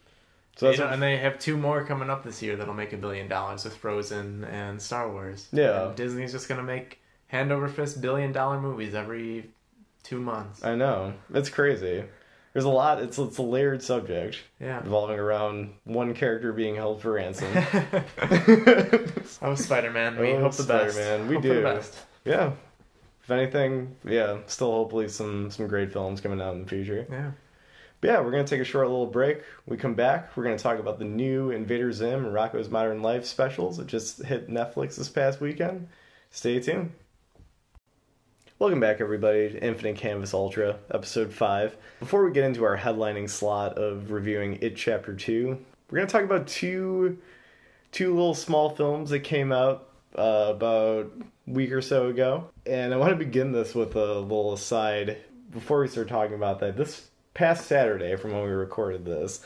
So 0.56 0.68
that's 0.68 0.78
You 0.78 0.84
know, 0.84 0.88
what- 0.88 0.94
and 0.94 1.04
they 1.04 1.18
have 1.18 1.38
two 1.38 1.58
more 1.58 1.84
coming 1.86 2.10
up 2.10 2.24
this 2.24 2.42
year 2.42 2.56
that'll 2.56 2.74
make 2.74 2.94
a 2.94 2.98
billion 2.98 3.28
dollars 3.28 3.66
with 3.66 3.76
Frozen 3.76 4.46
and 4.46 4.82
Star 4.82 5.12
Wars. 5.12 5.48
Yeah. 5.52 5.88
And 5.88 5.96
Disney's 5.98 6.32
just 6.32 6.48
gonna 6.48 6.64
make 6.64 7.00
hand 7.28 7.52
over 7.52 7.68
fist 7.68 8.02
billion 8.02 8.32
dollar 8.32 8.60
movies 8.62 8.94
every 8.96 9.50
two 10.04 10.20
months. 10.20 10.64
I 10.64 10.76
know 10.76 11.14
it's 11.34 11.50
crazy. 11.50 12.06
There's 12.56 12.64
a 12.64 12.70
lot. 12.70 13.02
It's 13.02 13.18
it's 13.20 13.38
a 13.38 13.42
layered 13.42 13.84
subject 13.84 14.38
Yeah. 14.62 14.78
revolving 14.80 15.20
around 15.20 15.74
one 15.84 16.14
character 16.14 16.54
being 16.54 16.74
held 16.76 17.02
for 17.02 17.12
ransom. 17.12 17.50
I 18.22 19.10
oh, 19.42 19.56
Spider 19.56 19.92
Man. 19.92 20.18
We 20.18 20.32
Oh, 20.32 20.40
hope 20.40 20.54
the 20.54 20.64
best. 20.64 20.96
Spider-Man, 20.96 21.28
we 21.28 21.34
Hope 21.36 21.44
do. 21.44 21.62
best. 21.64 21.98
yeah. 22.24 22.52
If 23.24 23.30
anything, 23.32 23.96
yeah, 24.06 24.38
still 24.48 24.72
hopefully 24.72 25.10
some 25.10 25.52
some 25.52 25.68
great 25.68 25.92
films 25.92 26.22
coming 26.22 26.40
out 26.40 26.54
in 26.56 26.62
the 26.62 26.68
future. 26.70 27.06
Yeah. 27.12 27.32
But 28.00 28.08
yeah, 28.10 28.22
we're 28.22 28.32
gonna 28.32 28.46
take 28.46 28.62
a 28.62 28.66
short 28.66 28.88
little 28.88 29.06
break. 29.08 29.42
We 29.66 29.76
come 29.76 29.94
back. 29.96 30.38
We're 30.38 30.46
gonna 30.46 30.58
talk 30.58 30.80
about 30.80 30.98
the 30.98 31.04
new 31.06 31.52
Invader 31.52 31.92
Zim 31.92 32.26
and 32.26 32.34
Rocko's 32.34 32.70
Modern 32.70 33.02
Life 33.02 33.26
specials 33.26 33.76
that 33.78 33.88
just 33.88 34.24
hit 34.24 34.50
Netflix 34.50 34.96
this 34.96 35.10
past 35.10 35.42
weekend. 35.42 35.90
Stay 36.32 36.60
tuned. 36.62 36.92
Welcome 38.58 38.80
back, 38.80 39.02
everybody, 39.02 39.50
to 39.50 39.62
Infinite 39.62 39.98
Canvas 39.98 40.34
Ultra, 40.34 40.80
Episode 40.90 41.34
5. 41.34 41.76
Before 42.00 42.24
we 42.24 42.32
get 42.32 42.46
into 42.46 42.64
our 42.64 42.78
headlining 42.78 43.30
slot 43.30 43.78
of 43.78 44.12
reviewing 44.12 44.60
It 44.62 44.78
Chapter 44.78 45.14
2, 45.14 45.58
we're 45.92 45.98
going 45.98 46.08
to 46.08 46.12
talk 46.12 46.24
about 46.24 46.48
two, 46.48 47.18
two 47.92 48.14
little 48.14 48.34
small 48.34 48.70
films 48.70 49.10
that 49.10 49.20
came 49.20 49.52
out 49.52 49.90
uh, 50.18 50.54
about 50.56 51.12
a 51.50 51.52
week 51.52 51.74
or 51.74 51.82
so 51.82 52.08
ago. 52.08 52.50
And 52.66 52.94
I 52.94 52.98
want 52.98 53.10
to 53.10 53.18
begin 53.18 53.52
this 53.52 53.76
with 53.76 53.94
a 53.98 54.20
little 54.22 54.54
aside 54.54 55.18
before 55.52 55.82
we 55.82 55.90
start 55.90 56.08
talking 56.08 56.36
about 56.36 56.62
that. 56.62 56.78
This 56.78 57.10
past 57.34 57.68
Saturday, 57.68 58.16
from 58.16 58.32
when 58.32 58.44
we 58.44 58.52
recorded 58.52 59.04
this, 59.04 59.46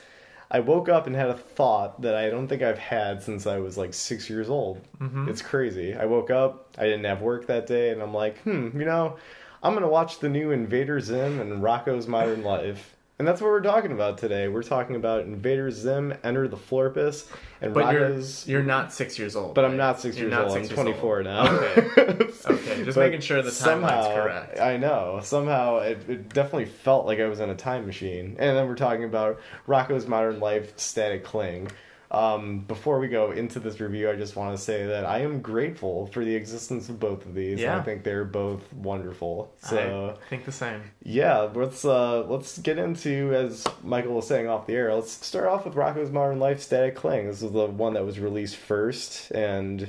I 0.51 0.61
woke 0.61 0.89
up 0.89 1.05
and 1.05 1.15
had 1.15 1.29
a 1.29 1.37
thought 1.37 2.01
that 2.01 2.15
I 2.15 2.29
don't 2.29 2.47
think 2.47 2.63
I've 2.63 2.79
had 2.79 3.21
since 3.21 3.45
I 3.45 3.59
was 3.59 3.77
like 3.77 3.93
six 3.93 4.29
years 4.29 4.49
old. 4.49 4.81
Mm-hmm. 4.99 5.29
It's 5.29 5.41
crazy. 5.41 5.93
I 5.93 6.05
woke 6.05 6.31
up, 6.31 6.69
I 6.77 6.83
didn't 6.85 7.03
have 7.03 7.21
work 7.21 7.47
that 7.47 7.67
day, 7.67 7.91
and 7.91 8.01
I'm 8.01 8.13
like, 8.13 8.39
hmm, 8.39 8.69
you 8.77 8.85
know, 8.85 9.17
I'm 9.61 9.73
gonna 9.73 9.87
watch 9.87 10.19
the 10.19 10.29
new 10.29 10.51
Invader 10.51 10.99
Zim 10.99 11.39
and 11.39 11.61
Rocko's 11.61 12.07
Modern 12.07 12.43
Life. 12.43 12.95
And 13.19 13.27
that's 13.27 13.41
what 13.41 13.47
we're 13.49 13.59
talking 13.59 13.91
about 13.91 14.17
today. 14.17 14.47
We're 14.47 14.63
talking 14.63 14.95
about 14.95 15.25
Invader 15.25 15.69
Zim, 15.71 16.13
Enter 16.23 16.47
the 16.47 16.55
Florpus, 16.55 17.27
and 17.59 17.73
But 17.73 17.91
you're 17.93 18.17
you're 18.45 18.63
not 18.65 18.93
six 18.93 19.19
years 19.19 19.35
old. 19.35 19.55
but 19.55 19.65
I'm 19.65 19.75
not 19.75 19.99
six 19.99 20.15
You're 20.17 20.29
years 20.29 20.37
not 20.39 20.45
old. 20.45 20.53
six 20.53 20.69
I'm 20.69 20.75
24 20.75 21.17
old. 21.17 21.25
now. 21.25 21.47
Okay. 21.51 22.15
Okay, 22.49 22.83
just 22.85 22.97
making 22.97 23.19
sure 23.19 23.41
the 23.41 23.49
timeline's 23.51 24.07
correct. 24.07 24.59
I 24.59 24.77
know. 24.77 25.19
Somehow 25.21 25.79
it, 25.79 25.99
it 26.07 26.29
definitely 26.33 26.65
felt 26.65 27.05
like 27.05 27.19
I 27.19 27.27
was 27.27 27.41
in 27.41 27.49
a 27.49 27.55
time 27.55 27.85
machine. 27.85 28.37
And 28.39 28.57
then 28.57 28.65
we're 28.67 28.75
talking 28.75 29.03
about 29.03 29.39
Rocko's 29.67 30.07
Modern 30.07 30.39
Life 30.39 30.77
Static 30.79 31.23
Cling. 31.25 31.69
Um, 32.11 32.61
before 32.61 32.99
we 32.99 33.07
go 33.07 33.31
into 33.31 33.59
this 33.59 33.79
review, 33.79 34.09
I 34.09 34.15
just 34.15 34.35
want 34.35 34.57
to 34.57 34.63
say 34.63 34.87
that 34.87 35.05
I 35.05 35.19
am 35.19 35.41
grateful 35.41 36.07
for 36.07 36.25
the 36.25 36.33
existence 36.35 36.89
of 36.89 36.99
both 36.99 37.23
of 37.25 37.35
these. 37.35 37.59
and 37.61 37.81
I 37.81 37.83
think 37.83 38.03
they're 38.03 38.25
both 38.25 38.61
wonderful. 38.73 39.53
So 39.61 40.17
I 40.19 40.29
think 40.29 40.45
the 40.45 40.51
same. 40.51 40.81
yeah, 41.03 41.41
let's 41.53 41.85
uh, 41.85 42.23
let's 42.23 42.57
get 42.57 42.79
into 42.79 43.33
as 43.35 43.63
Michael 43.83 44.15
was 44.15 44.27
saying 44.27 44.47
off 44.47 44.65
the 44.65 44.73
air. 44.73 44.93
Let's 44.93 45.23
start 45.25 45.47
off 45.47 45.65
with 45.65 45.75
Rocko's 45.75 46.09
Modern 46.11 46.39
Life 46.39 46.61
Static 46.61 46.95
Cling. 46.95 47.27
This 47.27 47.43
is 47.43 47.51
the 47.51 47.67
one 47.67 47.93
that 47.93 48.03
was 48.05 48.17
released 48.19 48.55
first, 48.55 49.29
and 49.31 49.81
you 49.81 49.87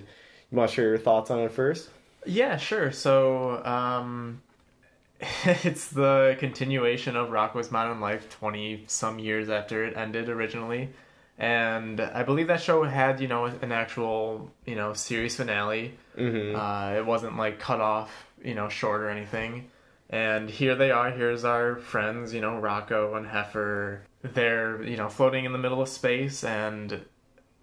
want 0.50 0.68
to 0.68 0.74
share 0.74 0.88
your 0.88 0.98
thoughts 0.98 1.30
on 1.30 1.38
it 1.40 1.52
first? 1.52 1.88
Yeah, 2.26 2.58
sure. 2.58 2.92
So, 2.92 3.64
um, 3.64 4.42
it's 5.44 5.88
the 5.88 6.36
continuation 6.38 7.16
of 7.16 7.30
Rocko's 7.30 7.70
Modern 7.70 8.00
Life 8.00 8.28
20 8.28 8.84
some 8.88 9.18
years 9.18 9.48
after 9.48 9.84
it 9.84 9.96
ended 9.96 10.28
originally. 10.28 10.90
And 11.40 11.98
I 12.02 12.22
believe 12.22 12.48
that 12.48 12.60
show 12.60 12.84
had, 12.84 13.18
you 13.18 13.26
know, 13.26 13.46
an 13.46 13.72
actual, 13.72 14.50
you 14.66 14.74
know, 14.74 14.92
series 14.92 15.36
finale. 15.36 15.94
Mm-hmm. 16.14 16.54
Uh, 16.54 16.98
it 16.98 17.06
wasn't 17.06 17.38
like 17.38 17.58
cut 17.58 17.80
off, 17.80 18.26
you 18.44 18.54
know, 18.54 18.68
short 18.68 19.00
or 19.00 19.08
anything. 19.08 19.70
And 20.10 20.50
here 20.50 20.74
they 20.74 20.90
are. 20.90 21.10
Here's 21.10 21.46
our 21.46 21.76
friends, 21.76 22.34
you 22.34 22.42
know, 22.42 22.60
Rocko 22.60 23.16
and 23.16 23.26
Heffer. 23.26 24.00
They're, 24.22 24.82
you 24.82 24.98
know, 24.98 25.08
floating 25.08 25.46
in 25.46 25.52
the 25.52 25.58
middle 25.58 25.80
of 25.80 25.88
space, 25.88 26.44
and 26.44 27.00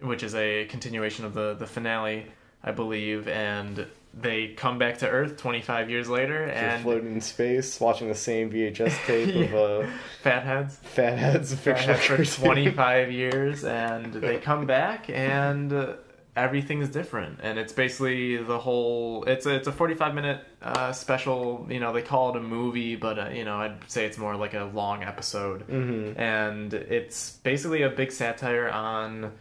which 0.00 0.24
is 0.24 0.34
a 0.34 0.64
continuation 0.64 1.24
of 1.24 1.34
the 1.34 1.54
the 1.54 1.66
finale, 1.66 2.26
I 2.62 2.72
believe. 2.72 3.28
And 3.28 3.86
they 4.14 4.48
come 4.48 4.78
back 4.78 4.98
to 4.98 5.08
Earth 5.08 5.36
25 5.36 5.90
years 5.90 6.08
later, 6.08 6.44
and 6.44 6.82
floating 6.82 7.12
in 7.12 7.20
space, 7.20 7.78
watching 7.80 8.08
the 8.08 8.14
same 8.14 8.50
VHS 8.50 8.96
tape 9.06 9.52
of 9.52 9.54
uh, 9.54 9.90
fatheads. 10.22 10.76
Fatheads, 10.76 11.52
a 11.52 11.56
fictional 11.56 11.96
Fatheads 11.96 12.34
for 12.34 12.40
25 12.44 13.12
years, 13.12 13.64
and 13.64 14.12
they 14.14 14.38
come 14.38 14.66
back, 14.66 15.08
and 15.10 15.72
uh, 15.72 15.92
everything's 16.34 16.88
different. 16.88 17.40
And 17.42 17.58
it's 17.58 17.72
basically 17.72 18.38
the 18.38 18.58
whole. 18.58 19.24
It's 19.24 19.46
a, 19.46 19.54
it's 19.54 19.68
a 19.68 19.72
45 19.72 20.14
minute 20.14 20.40
uh, 20.62 20.92
special. 20.92 21.66
You 21.70 21.78
know, 21.78 21.92
they 21.92 22.02
call 22.02 22.30
it 22.30 22.36
a 22.36 22.42
movie, 22.42 22.96
but 22.96 23.18
uh, 23.18 23.28
you 23.28 23.44
know, 23.44 23.58
I'd 23.58 23.88
say 23.90 24.06
it's 24.06 24.18
more 24.18 24.34
like 24.36 24.54
a 24.54 24.64
long 24.64 25.04
episode. 25.04 25.68
Mhm. 25.68 26.18
And 26.18 26.74
it's 26.74 27.32
basically 27.44 27.82
a 27.82 27.90
big 27.90 28.10
satire 28.10 28.68
on 28.68 29.32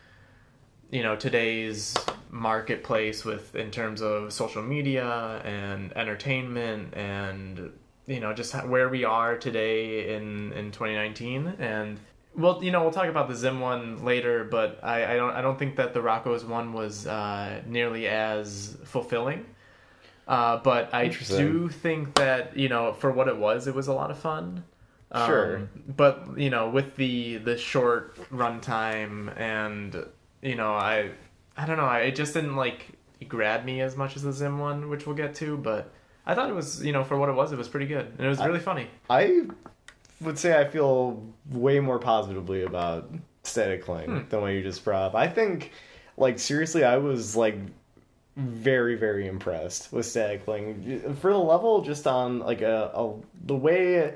you 0.92 1.04
know 1.04 1.16
today's 1.16 1.94
marketplace 2.30 3.26
with 3.26 3.56
in 3.56 3.72
terms 3.72 4.02
of 4.02 4.32
social 4.32 4.62
media 4.62 5.42
and 5.44 5.96
entertainment 5.96 6.94
and 6.96 7.72
you 8.06 8.20
know 8.20 8.34
just 8.34 8.54
where 8.66 8.90
we 8.90 9.04
are 9.04 9.38
today 9.38 10.16
in 10.16 10.52
in 10.54 10.72
2019 10.72 11.56
and 11.60 12.00
well 12.36 12.64
you 12.64 12.72
know 12.72 12.82
we'll 12.82 12.92
talk 12.92 13.08
about 13.08 13.28
the 13.28 13.36
Zim 13.36 13.60
one 13.60 14.04
later 14.04 14.44
but 14.44 14.80
I, 14.84 15.14
I 15.14 15.16
don't 15.16 15.32
I 15.32 15.42
don't 15.42 15.60
think 15.60 15.76
that 15.78 15.94
the 15.94 16.00
Rocko's 16.02 16.46
one 16.46 16.74
was 16.74 17.08
uh, 17.08 17.62
nearly 17.66 18.08
as 18.08 18.78
fulfilling. 18.86 19.46
Uh, 20.28 20.58
but 20.58 20.94
I 20.94 21.08
do 21.08 21.70
think 21.70 22.16
that 22.16 22.58
you 22.58 22.68
know 22.68 22.92
for 22.94 23.12
what 23.12 23.30
it 23.30 23.38
was 23.38 23.68
it 23.68 23.74
was 23.74 23.88
a 23.88 23.94
lot 23.94 24.12
of 24.12 24.20
fun. 24.20 24.64
Sure. 25.26 25.56
um, 25.56 25.70
but 25.96 26.38
you 26.38 26.50
know 26.50 26.70
with 26.70 26.98
the 26.98 27.38
the 27.38 27.58
short 27.58 28.18
runtime 28.30 29.34
and 29.40 30.06
you 30.42 30.56
know 30.56 30.74
I 30.74 31.12
I 31.56 31.66
don't 31.66 31.78
know 31.78 31.86
I, 31.86 32.00
it 32.02 32.16
just 32.16 32.34
didn't 32.34 32.56
like 32.56 32.88
grab 33.28 33.66
me 33.66 33.82
as 33.82 33.96
much 33.96 34.16
as 34.16 34.24
the 34.24 34.32
Zim 34.32 34.60
one 34.60 34.90
which 34.90 35.06
we'll 35.08 35.16
get 35.16 35.36
to 35.36 35.58
but 35.58 35.92
I 36.26 36.36
thought 36.36 36.50
it 36.50 36.56
was 36.56 36.84
you 36.86 36.92
know 36.94 37.04
for 37.04 37.18
what 37.18 37.30
it 37.30 37.36
was 37.36 37.52
it 37.52 37.58
was 37.58 37.68
pretty 37.68 37.88
good 37.88 38.06
and 38.18 38.26
it 38.26 38.30
was 38.30 38.40
really 38.40 38.60
funny 38.60 38.88
I 39.10 39.44
would 40.22 40.38
say 40.40 40.60
I 40.60 40.66
feel 40.68 41.24
way 41.52 41.80
more 41.80 42.00
positively 42.00 42.64
about 42.64 43.10
Static 43.44 43.84
Cling 43.84 44.06
Hmm. 44.10 44.30
than 44.30 44.42
what 44.42 44.48
you 44.48 44.62
just 44.64 44.84
brought 44.84 45.04
up. 45.04 45.16
I 45.16 45.28
think, 45.28 45.72
like, 46.18 46.38
seriously, 46.40 46.84
I 46.84 46.98
was, 46.98 47.36
like, 47.38 47.56
very, 48.36 48.96
very 48.96 49.28
impressed 49.28 49.94
with 49.94 50.06
Static 50.08 50.44
Cling. 50.44 51.16
For 51.22 51.32
the 51.32 51.38
level, 51.38 51.82
just 51.82 52.08
on, 52.08 52.40
like, 52.40 52.62
a, 52.62 52.92
a 52.94 53.14
the 53.46 53.56
way, 53.56 54.16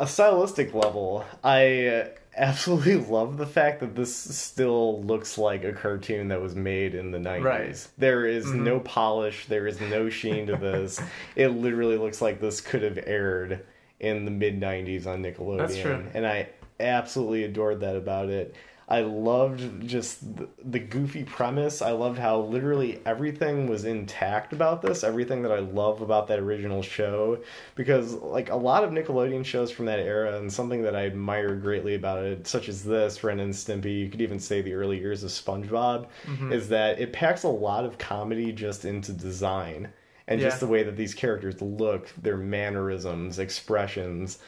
a 0.00 0.06
stylistic 0.06 0.72
level, 0.72 1.24
I 1.44 2.10
absolutely 2.36 2.96
love 2.96 3.36
the 3.36 3.46
fact 3.46 3.80
that 3.80 3.94
this 3.94 4.14
still 4.16 5.02
looks 5.02 5.36
like 5.38 5.64
a 5.64 5.72
cartoon 5.72 6.28
that 6.28 6.40
was 6.40 6.54
made 6.54 6.94
in 6.94 7.10
the 7.10 7.18
90s. 7.18 7.42
Right. 7.44 7.88
There 7.98 8.26
is 8.26 8.46
Mhm. 8.46 8.62
no 8.64 8.80
polish, 8.80 9.46
there 9.46 9.66
is 9.66 9.80
no 9.80 10.08
sheen 10.08 10.46
to 10.46 10.56
this. 10.56 11.00
it 11.36 11.48
literally 11.48 11.98
looks 11.98 12.22
like 12.22 12.40
this 12.40 12.60
could 12.60 12.82
have 12.82 12.98
aired 13.06 13.60
in 14.00 14.24
the 14.24 14.30
mid 14.30 14.60
90s 14.60 15.06
on 15.06 15.22
Nickelodeon. 15.22 15.58
That's 15.58 15.78
true. 15.78 16.04
And 16.14 16.26
I 16.26 16.48
absolutely 16.80 17.44
adored 17.44 17.80
that 17.80 17.96
about 17.96 18.28
it. 18.28 18.54
I 18.92 19.00
loved 19.00 19.88
just 19.88 20.36
the, 20.36 20.48
the 20.62 20.78
goofy 20.78 21.24
premise. 21.24 21.80
I 21.80 21.92
loved 21.92 22.18
how 22.18 22.40
literally 22.40 23.00
everything 23.06 23.66
was 23.66 23.86
intact 23.86 24.52
about 24.52 24.82
this, 24.82 25.02
everything 25.02 25.40
that 25.44 25.50
I 25.50 25.60
love 25.60 26.02
about 26.02 26.28
that 26.28 26.38
original 26.38 26.82
show. 26.82 27.38
Because, 27.74 28.12
like, 28.12 28.50
a 28.50 28.54
lot 28.56 28.84
of 28.84 28.90
Nickelodeon 28.90 29.46
shows 29.46 29.70
from 29.70 29.86
that 29.86 29.98
era, 29.98 30.36
and 30.36 30.52
something 30.52 30.82
that 30.82 30.94
I 30.94 31.06
admire 31.06 31.56
greatly 31.56 31.94
about 31.94 32.22
it, 32.22 32.46
such 32.46 32.68
as 32.68 32.84
this, 32.84 33.24
Ren 33.24 33.40
and 33.40 33.54
Stimpy, 33.54 33.98
you 33.98 34.10
could 34.10 34.20
even 34.20 34.38
say 34.38 34.60
the 34.60 34.74
early 34.74 35.00
years 35.00 35.24
of 35.24 35.30
SpongeBob, 35.30 36.06
Mm-hmm. 36.26 36.52
is 36.52 36.68
that 36.68 37.00
it 37.00 37.14
packs 37.14 37.44
a 37.44 37.48
lot 37.48 37.86
of 37.86 37.96
comedy 37.96 38.52
just 38.52 38.84
into 38.84 39.12
design 39.12 39.90
and 40.28 40.38
just 40.40 40.60
the 40.60 40.66
way 40.66 40.82
that 40.82 40.96
these 40.96 41.14
characters 41.14 41.60
look, 41.62 42.08
their 42.20 42.36
mannerisms, 42.36 43.38
expressions, 43.38 44.38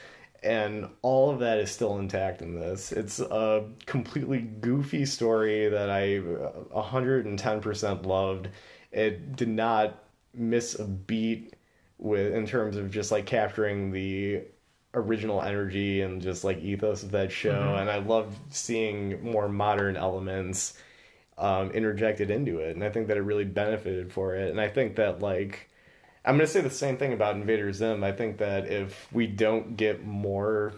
and 0.44 0.88
all 1.02 1.30
of 1.30 1.40
that 1.40 1.58
is 1.58 1.70
still 1.70 1.98
intact 1.98 2.42
in 2.42 2.54
this. 2.54 2.92
It's 2.92 3.18
a 3.20 3.64
completely 3.86 4.40
goofy 4.40 5.06
story 5.06 5.68
that 5.68 5.90
I 5.90 6.18
uh, 6.18 6.82
110% 6.82 8.06
loved. 8.06 8.48
It 8.92 9.36
did 9.36 9.48
not 9.48 10.02
miss 10.34 10.78
a 10.78 10.84
beat 10.84 11.54
with 11.98 12.34
in 12.34 12.46
terms 12.46 12.76
of 12.76 12.90
just 12.90 13.10
like 13.10 13.24
capturing 13.26 13.90
the 13.92 14.42
original 14.94 15.42
energy 15.42 16.02
and 16.02 16.20
just 16.22 16.44
like 16.44 16.58
ethos 16.62 17.02
of 17.02 17.10
that 17.12 17.32
show 17.32 17.52
Mhm. 17.52 17.80
and 17.80 17.90
I 17.90 17.98
loved 17.98 18.36
seeing 18.54 19.22
more 19.24 19.48
modern 19.48 19.96
elements 19.96 20.78
um, 21.36 21.72
interjected 21.72 22.30
into 22.30 22.60
it, 22.60 22.76
and 22.76 22.84
I 22.84 22.90
think 22.90 23.08
that 23.08 23.16
it 23.16 23.22
really 23.22 23.44
benefited 23.44 24.12
for 24.12 24.36
it. 24.36 24.50
And 24.50 24.60
I 24.60 24.68
think 24.68 24.94
that 24.96 25.20
like 25.20 25.68
I'm 26.24 26.36
gonna 26.36 26.46
say 26.46 26.60
the 26.60 26.70
same 26.70 26.96
thing 26.96 27.12
about 27.12 27.36
Invader 27.36 27.72
Zim. 27.72 28.02
I 28.02 28.12
think 28.12 28.38
that 28.38 28.66
if 28.66 29.12
we 29.12 29.26
don't 29.26 29.76
get 29.76 30.04
more 30.04 30.74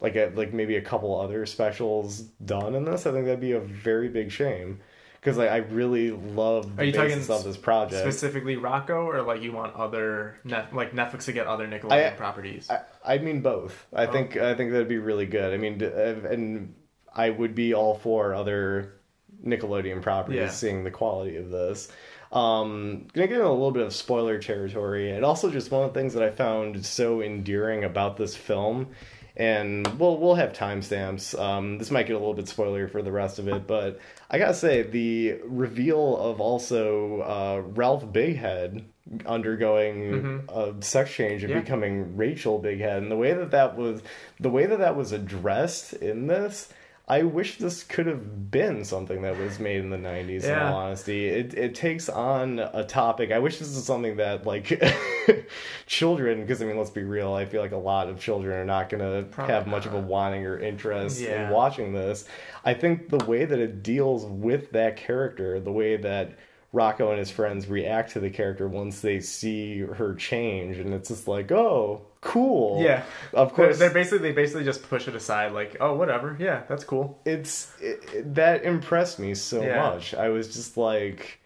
like 0.00 0.16
a, 0.16 0.32
like 0.34 0.52
maybe 0.52 0.76
a 0.76 0.82
couple 0.82 1.18
other 1.20 1.46
specials 1.46 2.20
done 2.44 2.74
in 2.74 2.84
this, 2.84 3.06
I 3.06 3.12
think 3.12 3.24
that'd 3.24 3.40
be 3.40 3.52
a 3.52 3.60
very 3.60 4.08
big 4.08 4.30
shame. 4.30 4.80
Because 5.20 5.38
like, 5.38 5.50
I 5.50 5.56
really 5.56 6.10
love 6.10 6.76
the 6.76 6.82
Are 6.82 6.84
you 6.84 6.92
talking 6.92 7.16
basis 7.16 7.30
of 7.30 7.44
this 7.44 7.56
project. 7.56 8.02
Specifically 8.02 8.56
Rocko, 8.56 9.06
or 9.06 9.22
like 9.22 9.40
you 9.40 9.52
want 9.52 9.74
other 9.74 10.36
like 10.44 10.92
Netflix 10.92 11.24
to 11.24 11.32
get 11.32 11.46
other 11.46 11.66
Nickelodeon 11.66 12.12
I- 12.12 12.16
properties? 12.16 12.68
I, 12.70 12.82
I 13.04 13.18
mean 13.18 13.40
both. 13.40 13.86
I 13.92 14.06
oh. 14.06 14.12
think 14.12 14.36
I 14.36 14.54
think 14.54 14.72
that'd 14.72 14.88
be 14.88 14.98
really 14.98 15.26
good. 15.26 15.54
I 15.54 15.56
mean, 15.56 15.82
and 15.82 16.74
I 17.14 17.30
would 17.30 17.54
be 17.54 17.74
all 17.74 17.94
for 17.94 18.34
other 18.34 19.00
Nickelodeon 19.44 20.02
properties 20.02 20.38
Yeah. 20.38 20.50
seeing 20.50 20.84
the 20.84 20.90
quality 20.90 21.36
of 21.36 21.50
this. 21.50 21.90
Um, 22.34 23.06
gonna 23.12 23.28
get 23.28 23.36
in 23.38 23.44
a 23.46 23.50
little 23.52 23.70
bit 23.70 23.86
of 23.86 23.94
spoiler 23.94 24.38
territory, 24.38 25.12
and 25.12 25.24
also 25.24 25.50
just 25.50 25.70
one 25.70 25.84
of 25.84 25.94
the 25.94 26.00
things 26.00 26.14
that 26.14 26.22
I 26.22 26.30
found 26.30 26.84
so 26.84 27.22
endearing 27.22 27.84
about 27.84 28.16
this 28.16 28.36
film. 28.36 28.88
And 29.36 29.86
we'll 29.98 30.18
we'll 30.18 30.34
have 30.36 30.52
timestamps. 30.52 31.36
Um, 31.38 31.78
this 31.78 31.90
might 31.90 32.06
get 32.06 32.14
a 32.14 32.18
little 32.18 32.34
bit 32.34 32.46
spoiler 32.48 32.86
for 32.88 33.02
the 33.02 33.10
rest 33.10 33.38
of 33.40 33.48
it, 33.48 33.66
but 33.66 33.98
I 34.30 34.38
gotta 34.38 34.54
say 34.54 34.82
the 34.82 35.38
reveal 35.44 36.16
of 36.16 36.40
also 36.40 37.20
uh, 37.22 37.62
Ralph 37.74 38.04
Bighead 38.06 38.84
undergoing 39.26 40.44
a 40.48 40.74
sex 40.80 41.12
change 41.12 41.42
and 41.44 41.52
Yeah. 41.52 41.60
becoming 41.60 42.16
Rachel 42.16 42.60
Bighead, 42.62 42.98
and 42.98 43.10
the 43.10 43.16
way 43.16 43.32
that 43.32 43.50
that 43.50 43.76
was 43.76 44.02
the 44.40 44.50
way 44.50 44.66
that 44.66 44.78
that 44.78 44.96
was 44.96 45.12
addressed 45.12 45.92
in 45.94 46.26
this. 46.26 46.72
I 47.06 47.22
wish 47.22 47.58
this 47.58 47.84
could 47.84 48.06
have 48.06 48.50
been 48.50 48.82
something 48.82 49.20
that 49.22 49.36
was 49.38 49.58
made 49.58 49.80
in 49.80 49.90
the 49.90 49.98
90s, 49.98 50.44
in 50.44 50.58
all 50.58 50.74
honesty. 50.74 51.26
It, 51.26 51.52
it 51.52 51.74
takes 51.74 52.08
on 52.08 52.58
a 52.58 52.82
topic. 52.82 53.30
I 53.30 53.38
wish 53.40 53.58
this 53.58 53.68
is 53.76 53.84
something 53.84 54.16
that, 54.16 54.46
like, 54.46 54.82
children, 55.86 56.40
because, 56.40 56.62
I 56.62 56.64
mean, 56.64 56.78
let's 56.78 56.88
be 56.90 57.02
real, 57.02 57.34
I 57.34 57.44
feel 57.44 57.60
like 57.60 57.72
a 57.72 57.76
lot 57.76 58.08
of 58.08 58.18
children 58.18 58.56
are 58.56 58.64
not 58.64 58.88
going 58.88 59.02
to 59.32 59.42
have 59.42 59.66
much 59.66 59.84
of 59.84 59.92
a 59.92 60.00
wanting 60.00 60.46
or 60.46 60.58
interest 60.58 61.20
Yeah. 61.20 61.46
in 61.48 61.52
watching 61.52 61.92
this. 61.92 62.24
I 62.64 62.72
think 62.72 63.10
the 63.10 63.22
way 63.26 63.44
that 63.44 63.58
it 63.58 63.82
deals 63.82 64.24
with 64.24 64.70
that 64.72 64.96
character, 64.96 65.60
the 65.60 65.72
way 65.72 65.96
that 65.98 66.38
Rocko 66.74 67.10
and 67.10 67.18
his 67.18 67.30
friends 67.30 67.68
react 67.68 68.12
to 68.12 68.20
the 68.20 68.28
character 68.30 68.66
once 68.68 69.00
they 69.00 69.20
see 69.20 69.78
her 69.80 70.14
change, 70.14 70.76
and 70.78 70.92
it's 70.92 71.08
just 71.08 71.28
like, 71.28 71.52
oh, 71.52 72.02
cool. 72.20 72.82
yeah, 72.82 73.04
Of 73.32 73.48
They're- 73.56 73.66
course, 73.66 73.78
they're 73.78 73.90
basically 73.90 74.18
they 74.18 74.32
basically 74.32 74.64
just 74.64 74.82
push 74.88 75.06
it 75.06 75.14
aside, 75.14 75.52
like, 75.52 75.76
oh, 75.80 75.94
whatever, 75.94 76.36
yeah, 76.38 76.62
that's 76.68 76.82
cool. 76.84 77.20
it's 77.24 77.72
it, 77.80 78.02
it- 78.12 78.34
that 78.34 78.64
impressed 78.64 79.18
me 79.20 79.34
so 79.34 79.62
Yeah. 79.62 79.76
much. 79.90 80.14
I 80.14 80.28
was 80.30 80.52
just 80.52 80.76
like, 80.76 81.38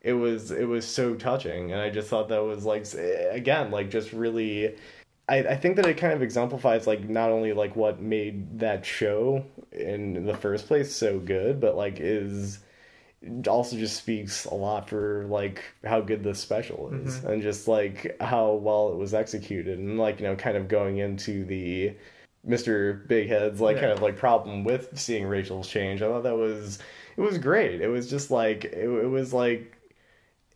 it 0.00 0.14
was 0.14 0.50
it 0.50 0.64
was 0.64 0.84
so 0.84 1.14
touching, 1.14 1.70
and 1.70 1.80
I 1.80 1.88
just 1.88 2.08
thought 2.08 2.28
that 2.30 2.42
was 2.42 2.64
like 2.64 2.84
eh, 2.94 3.28
again 3.30 3.70
like 3.70 3.88
just 3.90 4.12
really. 4.12 4.74
I, 5.28 5.36
I 5.38 5.56
think 5.56 5.76
that 5.76 5.86
it 5.86 5.96
kind 5.98 6.12
of 6.12 6.20
exemplifies 6.20 6.88
like 6.88 7.08
not 7.08 7.30
only 7.30 7.52
like 7.52 7.76
what 7.76 8.00
made 8.02 8.58
that 8.58 8.84
show 8.84 9.44
in 9.70 10.26
the 10.26 10.34
first 10.36 10.66
place 10.66 10.92
so 10.92 11.20
good, 11.20 11.60
but 11.60 11.76
like 11.76 12.00
is 12.00 12.58
also 13.46 13.76
just 13.76 13.96
speaks 13.96 14.46
a 14.46 14.54
lot 14.54 14.88
for 14.88 15.24
like 15.28 15.62
how 15.84 16.00
good 16.00 16.24
this 16.24 16.40
special 16.40 16.90
is 16.92 17.22
and 17.24 17.40
just 17.42 17.68
like 17.68 18.16
how 18.20 18.52
well 18.54 18.90
it 18.92 18.96
was 18.96 19.14
executed 19.14 19.78
and 19.78 19.98
like 19.98 20.18
you 20.20 20.26
know 20.26 20.34
kind 20.34 20.56
of 20.56 20.66
going 20.68 20.98
into 20.98 21.44
the 21.44 21.92
Mr. 22.46 23.06
Bighead's 23.06 23.60
like 23.60 23.76
Yeah. 23.76 23.82
kind 23.82 23.92
of 23.92 24.02
like 24.02 24.16
problem 24.16 24.64
with 24.64 24.98
seeing 24.98 25.24
Rachel's 25.26 25.68
change. 25.68 26.02
I 26.02 26.08
thought 26.08 26.24
that 26.24 26.36
was 26.36 26.80
it 27.16 27.20
was 27.20 27.38
great. 27.38 27.80
It 27.80 27.88
was 27.88 28.10
just 28.10 28.30
like 28.30 28.64
it, 28.64 28.88
it 28.88 29.08
was 29.08 29.32
like 29.32 29.76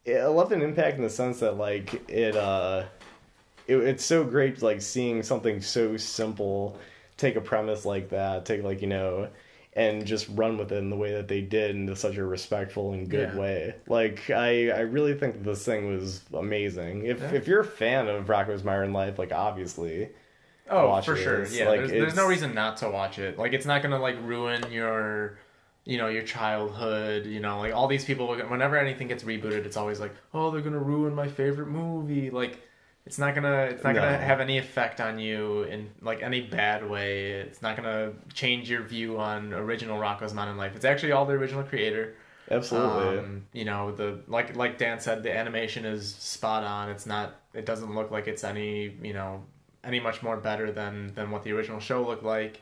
it 0.05 0.21
left 0.25 0.51
an 0.53 0.63
impact 0.63 0.97
in 0.97 1.03
the 1.03 1.11
sense 1.11 1.41
that 1.41 1.57
like 1.57 2.09
it 2.11 2.37
uh 2.37 2.85
it, 3.69 3.77
it's 3.77 4.05
so 4.05 4.25
great 4.25 4.63
like 4.63 4.81
seeing 4.81 5.23
something 5.23 5.61
so 5.61 5.97
simple 5.97 6.79
take 7.17 7.37
a 7.37 7.41
premise 7.41 7.85
like 7.85 8.09
that 8.11 8.45
take 8.45 8.63
like 8.63 8.81
you 8.83 8.89
know 8.89 9.29
and 9.77 10.05
just 10.07 10.27
run 10.31 10.57
with 10.59 10.73
it 10.73 10.79
in 10.79 10.91
the 10.91 10.97
way 10.97 11.13
that 11.13 11.29
they 11.29 11.41
did 11.43 11.77
in 11.77 11.95
such 11.95 12.17
a 12.17 12.25
respectful 12.25 12.93
and 12.93 13.09
good 13.09 13.31
Yeah. 13.35 13.39
way 13.39 13.75
like 13.87 14.29
i 14.31 14.71
i 14.71 14.81
really 14.81 15.15
think 15.15 15.35
that 15.35 15.45
this 15.45 15.65
thing 15.65 15.87
was 15.95 16.23
amazing 16.35 17.05
if 17.07 17.21
Yeah. 17.21 17.33
if 17.35 17.47
you're 17.47 17.61
a 17.61 17.65
fan 17.65 18.09
of 18.09 18.27
rocko's 18.27 18.65
modern 18.65 18.93
life 18.93 19.19
like 19.19 19.33
obviously 19.33 20.09
Oh, 20.69 21.01
for 21.01 21.15
sure. 21.15 21.47
Yeah, 21.47 21.69
Like, 21.69 21.79
there's, 21.79 21.91
there's 21.93 22.17
no 22.17 22.27
reason 22.27 22.53
not 22.53 22.79
to 22.79 22.91
watch 22.91 23.21
it. 23.21 23.39
Like, 23.39 23.53
it's 23.53 23.67
not 23.67 23.83
gonna 23.83 24.01
like 24.01 24.17
ruin 24.23 24.65
your, 24.73 25.39
you 25.85 25.97
know, 25.97 26.09
your 26.09 26.23
childhood. 26.25 27.25
You 27.25 27.39
know, 27.39 27.61
like 27.61 27.73
all 27.73 27.87
these 27.87 28.05
people. 28.05 28.27
Whenever 28.35 28.77
anything 28.77 29.07
gets 29.07 29.23
rebooted, 29.23 29.65
it's 29.65 29.77
always 29.77 30.01
like, 30.01 30.13
oh, 30.35 30.51
they're 30.51 30.63
gonna 30.63 30.81
ruin 30.81 31.15
my 31.15 31.29
favorite 31.29 31.69
movie. 31.69 32.31
Like, 32.31 32.59
it's 33.07 33.19
not 33.19 33.37
gonna, 33.37 33.69
it's 33.71 33.85
not 33.85 33.95
gonna 33.95 34.19
have 34.19 34.41
any 34.41 34.59
effect 34.59 35.01
on 35.01 35.21
you 35.21 35.63
in 35.63 35.91
like 36.03 36.23
any 36.23 36.41
bad 36.41 36.89
way. 36.89 37.31
It's 37.31 37.63
not 37.63 37.77
gonna 37.77 38.13
change 38.35 38.69
your 38.69 38.83
view 38.83 39.19
on 39.21 39.55
original 39.55 39.99
Rocko's 39.99 40.35
Modern 40.35 40.57
Life. 40.57 40.75
It's 40.75 40.85
actually 40.85 41.13
all 41.13 41.25
the 41.25 41.35
original 41.35 41.63
creator. 41.63 42.17
absolutely 42.51 43.19
Um, 43.19 43.47
you 43.53 43.65
know, 43.65 43.93
the 43.93 44.21
like 44.27 44.57
like 44.57 44.77
Dan 44.77 44.99
said, 44.99 45.23
the 45.23 45.35
animation 45.35 45.85
is 45.85 46.17
spot 46.17 46.65
on. 46.65 46.91
It's 46.91 47.07
not. 47.07 47.37
It 47.55 47.65
doesn't 47.65 47.95
look 47.95 48.11
like 48.11 48.27
it's 48.27 48.43
any 48.43 48.97
you 49.01 49.13
know 49.13 49.45
any 49.85 50.01
much 50.01 50.21
more 50.25 50.37
better 50.37 50.73
than 50.73 51.15
than 51.15 51.31
what 51.31 51.45
the 51.45 51.53
original 51.53 51.79
show 51.79 52.05
looked 52.05 52.25
like. 52.25 52.61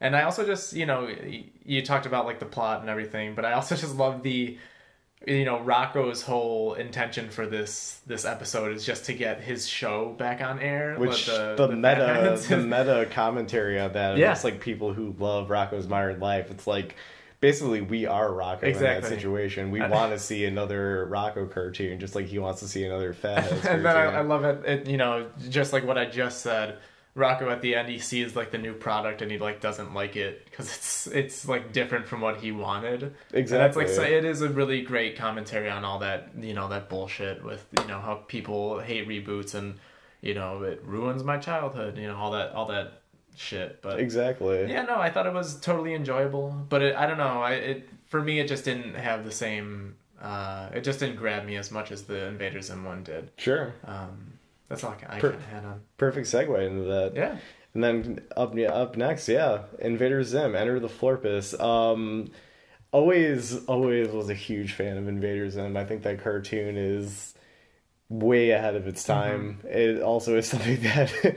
And 0.00 0.16
I 0.16 0.22
also 0.22 0.44
just 0.44 0.72
you 0.72 0.86
know 0.86 1.08
you 1.64 1.82
talked 1.82 2.06
about 2.06 2.26
like 2.26 2.40
the 2.40 2.46
plot 2.46 2.80
and 2.80 2.90
everything, 2.90 3.36
but 3.36 3.44
I 3.44 3.52
also 3.52 3.76
just 3.84 3.94
love 3.94 4.24
the 4.24 4.58
you 5.26 5.44
know 5.44 5.58
Rocko's 5.58 6.22
whole 6.22 6.74
intention 6.74 7.28
for 7.30 7.46
this 7.46 8.00
this 8.06 8.24
episode 8.24 8.74
is 8.76 8.84
just 8.84 9.04
to 9.06 9.14
get 9.14 9.40
his 9.40 9.66
show 9.66 10.10
back 10.18 10.40
on 10.42 10.58
air. 10.60 10.96
which 10.98 11.26
but 11.26 11.56
the, 11.56 11.68
meta 11.68 11.78
Batman's- 11.96 12.48
the 12.48 12.56
meta 12.58 13.08
commentary 13.10 13.80
on 13.80 13.92
that 13.94 14.18
Yeah. 14.18 14.32
it's 14.32 14.44
like 14.44 14.60
people 14.60 14.92
who 14.92 15.14
love 15.18 15.48
rocko's 15.48 15.88
modern 15.88 16.20
life 16.20 16.50
it's 16.50 16.66
like 16.66 16.96
basically 17.40 17.80
we 17.82 18.06
are 18.06 18.28
rocko 18.30 18.62
in 18.64 18.78
that 18.80 19.04
situation 19.04 19.70
we 19.70 19.80
want 19.80 20.12
to 20.12 20.18
see 20.18 20.44
another 20.46 21.06
rocko 21.10 21.50
cartoon 21.50 22.00
just 22.00 22.14
like 22.14 22.26
he 22.26 22.38
wants 22.38 22.60
to 22.60 22.68
see 22.68 22.84
another 22.84 23.12
cartoon 23.12 23.58
and 23.68 23.84
then 23.84 23.96
I, 23.96 24.04
I 24.04 24.20
love 24.22 24.44
it, 24.44 24.64
it. 24.64 24.86
You 24.88 24.96
know, 24.96 25.26
just 25.50 25.72
like 25.72 25.84
what 25.84 25.98
I 25.98 26.06
just 26.06 26.40
said. 26.40 26.78
Rocko 27.16 27.50
at 27.50 27.62
the 27.62 27.76
end, 27.76 27.88
he 27.88 27.98
sees 27.98 28.34
like 28.34 28.50
the 28.50 28.58
new 28.58 28.72
product 28.72 29.22
and 29.22 29.30
he 29.30 29.38
like 29.38 29.60
doesn't 29.60 29.94
like 29.94 30.16
it 30.16 30.44
because 30.46 30.66
it's 30.74 31.06
it's 31.06 31.48
like 31.48 31.72
different 31.72 32.08
from 32.08 32.20
what 32.20 32.38
he 32.38 32.50
wanted. 32.50 33.14
Exactly. 33.32 33.38
And 33.38 33.48
that's 33.48 33.76
like 33.76 33.88
so 33.88 34.02
it 34.02 34.24
is 34.24 34.42
a 34.42 34.48
really 34.48 34.82
great 34.82 35.16
commentary 35.16 35.70
on 35.70 35.84
all 35.84 36.00
that 36.00 36.30
you 36.38 36.54
know 36.54 36.68
that 36.68 36.88
bullshit 36.88 37.44
with 37.44 37.64
you 37.80 37.86
know 37.86 38.00
how 38.00 38.16
people 38.26 38.80
hate 38.80 39.06
reboots 39.06 39.54
and 39.54 39.76
you 40.22 40.34
know 40.34 40.62
it 40.64 40.82
ruins 40.84 41.22
my 41.22 41.38
childhood. 41.38 41.98
You 41.98 42.08
know 42.08 42.16
all 42.16 42.32
that 42.32 42.52
all 42.52 42.66
that 42.66 43.02
shit. 43.36 43.80
But 43.80 44.00
exactly 44.00 44.68
yeah, 44.68 44.82
no, 44.82 44.96
I 44.96 45.10
thought 45.10 45.26
it 45.26 45.32
was 45.32 45.60
totally 45.60 45.94
enjoyable, 45.94 46.50
but 46.68 46.82
it, 46.82 46.96
I 46.96 47.06
don't 47.06 47.18
know. 47.18 47.42
I 47.42 47.52
it 47.52 47.88
for 48.06 48.20
me 48.20 48.40
it 48.40 48.48
just 48.48 48.64
didn't 48.64 48.94
have 48.94 49.24
the 49.24 49.32
same. 49.32 49.96
Uh, 50.20 50.70
it 50.74 50.82
just 50.82 50.98
didn't 50.98 51.16
grab 51.16 51.44
me 51.44 51.56
as 51.56 51.70
much 51.70 51.92
as 51.92 52.04
the 52.04 52.26
Invader 52.26 52.60
Zim 52.60 52.84
one 52.84 53.04
did. 53.04 53.30
sure 53.36 53.74
Um, 53.84 54.33
that's 54.68 54.82
all 54.84 54.92
I, 54.92 54.94
ca- 54.96 55.06
I 55.16 55.20
Per- 55.20 55.32
kind 55.32 55.58
of 55.58 55.72
on. 55.72 55.80
perfect 55.98 56.26
segue 56.26 56.66
into 56.66 56.84
that 56.84 57.12
Yeah. 57.14 57.36
And 57.74 57.82
then 57.82 58.20
up 58.36 58.56
up 58.56 58.96
next, 58.96 59.28
yeah, 59.28 59.62
Invader 59.80 60.22
Zim, 60.22 60.54
Enter 60.54 60.78
the 60.78 60.88
Florpus. 60.88 61.58
Um, 61.60 62.30
always, 62.92 63.64
always 63.66 64.08
was 64.08 64.30
a 64.30 64.34
huge 64.34 64.72
fan 64.74 64.96
of 64.96 65.08
Invader 65.08 65.50
Zim. 65.50 65.76
I 65.76 65.84
think 65.84 66.02
that 66.04 66.22
cartoon 66.22 66.76
is 66.76 67.34
way 68.08 68.50
ahead 68.50 68.76
of 68.76 68.86
its 68.86 69.02
time. 69.02 69.58
It 69.64 70.02
also 70.02 70.36
is 70.38 70.46
something 70.50 70.80
that 70.82 71.36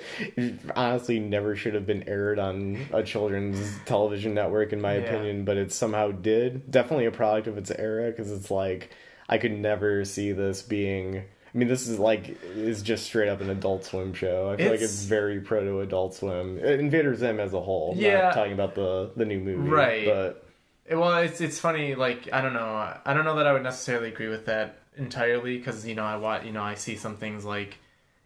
honestly 0.75 1.19
never 1.19 1.55
should 1.55 1.73
have 1.73 1.87
been 1.87 2.07
aired 2.07 2.37
on 2.39 2.85
a 2.93 3.01
children's 3.01 3.75
television 3.85 4.33
network, 4.35 4.73
in 4.73 4.81
my 4.81 4.97
Yeah. 4.97 5.05
opinion, 5.05 5.43
but 5.45 5.57
it 5.57 5.71
somehow 5.71 6.11
did. 6.11 6.69
Definitely 6.69 7.05
a 7.05 7.11
product 7.11 7.47
of 7.47 7.57
its 7.57 7.71
era 7.71 8.11
because 8.11 8.31
it's 8.31 8.51
like 8.51 8.91
I 9.27 9.37
could 9.39 9.53
never 9.53 10.05
see 10.05 10.33
this 10.33 10.61
being. 10.61 11.23
I 11.57 11.59
mean, 11.59 11.69
this 11.69 11.87
is 11.87 11.97
like 11.97 12.37
is 12.55 12.83
just 12.83 13.07
straight 13.07 13.29
up 13.29 13.41
an 13.41 13.49
Adult 13.49 13.83
Swim 13.83 14.13
show. 14.13 14.51
I 14.51 14.57
feel 14.57 14.67
like 14.67 14.75
It's- 14.75 14.83
it's 14.93 15.03
very 15.05 15.39
proto 15.41 15.79
Adult 15.79 16.13
Swim. 16.13 16.59
Invader 16.59 17.15
Zim 17.15 17.39
as 17.39 17.51
a 17.53 17.59
whole. 17.59 17.95
Yeah. 17.97 18.21
not 18.25 18.33
talking 18.35 18.53
about 18.53 18.75
the 18.75 19.09
the 19.15 19.25
new 19.25 19.39
movie, 19.39 19.67
Right. 19.67 20.05
But 20.05 20.45
Well, 20.91 21.17
it's 21.17 21.41
it's 21.41 21.57
funny. 21.59 21.95
Like 21.95 22.29
I 22.31 22.41
don't 22.41 22.53
know. 22.53 22.93
I 23.03 23.13
don't 23.15 23.25
know 23.25 23.37
that 23.37 23.47
I 23.47 23.53
would 23.53 23.63
necessarily 23.63 24.09
agree 24.09 24.27
with 24.27 24.45
that 24.45 24.77
entirely 24.97 25.57
because 25.57 25.87
you 25.87 25.95
know 25.95 26.03
I 26.03 26.17
watch. 26.17 26.45
You 26.45 26.51
know 26.51 26.61
I 26.61 26.75
see 26.75 26.95
some 26.95 27.15
things 27.17 27.43
like 27.43 27.79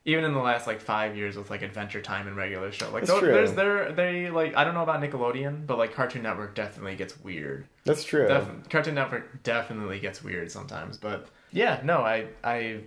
even 0.04 0.26
in 0.26 0.34
the 0.34 0.40
last 0.40 0.68
like 0.68 0.82
five 0.82 1.16
years 1.16 1.38
with 1.38 1.50
like 1.50 1.62
Adventure 1.62 2.02
Time 2.02 2.28
and 2.28 2.36
regular 2.36 2.70
show. 2.74 2.92
Like 2.92 3.06
there's 3.06 3.54
there 3.54 3.94
they 3.94 4.30
like 4.30 4.58
I 4.58 4.66
don't 4.66 4.74
know 4.74 4.84
about 4.84 5.02
Nickelodeon, 5.02 5.66
but 5.66 5.78
like 5.78 5.94
Cartoon 5.94 6.24
Network 6.24 6.54
definitely 6.54 6.98
gets 6.98 7.18
weird. 7.24 7.66
that's 7.86 8.04
true. 8.04 8.28
Def- 8.28 8.70
Cartoon 8.70 8.96
Network 8.96 9.42
definitely 9.44 10.02
gets 10.02 10.22
weird 10.22 10.52
sometimes. 10.52 10.98
But 10.98 11.28
yeah, 11.54 11.80
no, 11.86 12.00
I 12.00 12.26
I 12.44 12.82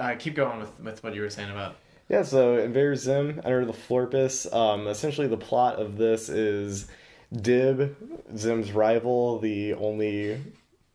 I 0.00 0.16
keep 0.16 0.34
going 0.34 0.58
with 0.60 0.80
with 0.80 1.02
what 1.02 1.14
you 1.14 1.22
were 1.22 1.30
saying 1.30 1.50
about. 1.50 1.76
Yeah, 2.08 2.22
so 2.22 2.58
Invader 2.58 2.96
Zim, 2.96 3.40
Enter 3.44 3.64
the 3.64 3.72
Florpus. 3.72 4.52
Um, 4.54 4.86
essentially, 4.88 5.26
the 5.26 5.38
plot 5.38 5.76
of 5.76 5.96
this 5.96 6.28
is 6.28 6.86
Dib, 7.34 7.96
Zim's 8.36 8.72
rival, 8.72 9.38
the 9.38 9.74
only 9.74 10.40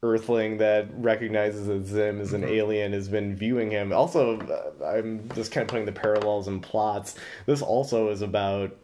Earthling 0.02 0.60
that 0.60 0.88
recognizes 0.94 1.68
that 1.68 1.86
Zim 1.86 2.22
is 2.22 2.32
an 2.32 2.44
alien, 2.46 2.94
has 2.94 3.10
been 3.10 3.36
viewing 3.36 3.70
him. 3.72 3.92
Also, 3.92 4.40
uh, 4.40 4.86
I'm 4.86 5.28
just 5.36 5.52
kind 5.52 5.64
of 5.64 5.68
putting 5.68 5.86
the 5.86 5.92
parallels 5.92 6.48
and 6.48 6.62
plots. 6.64 7.16
This 7.46 7.62
also 7.62 8.10
is 8.10 8.22
about 8.22 8.78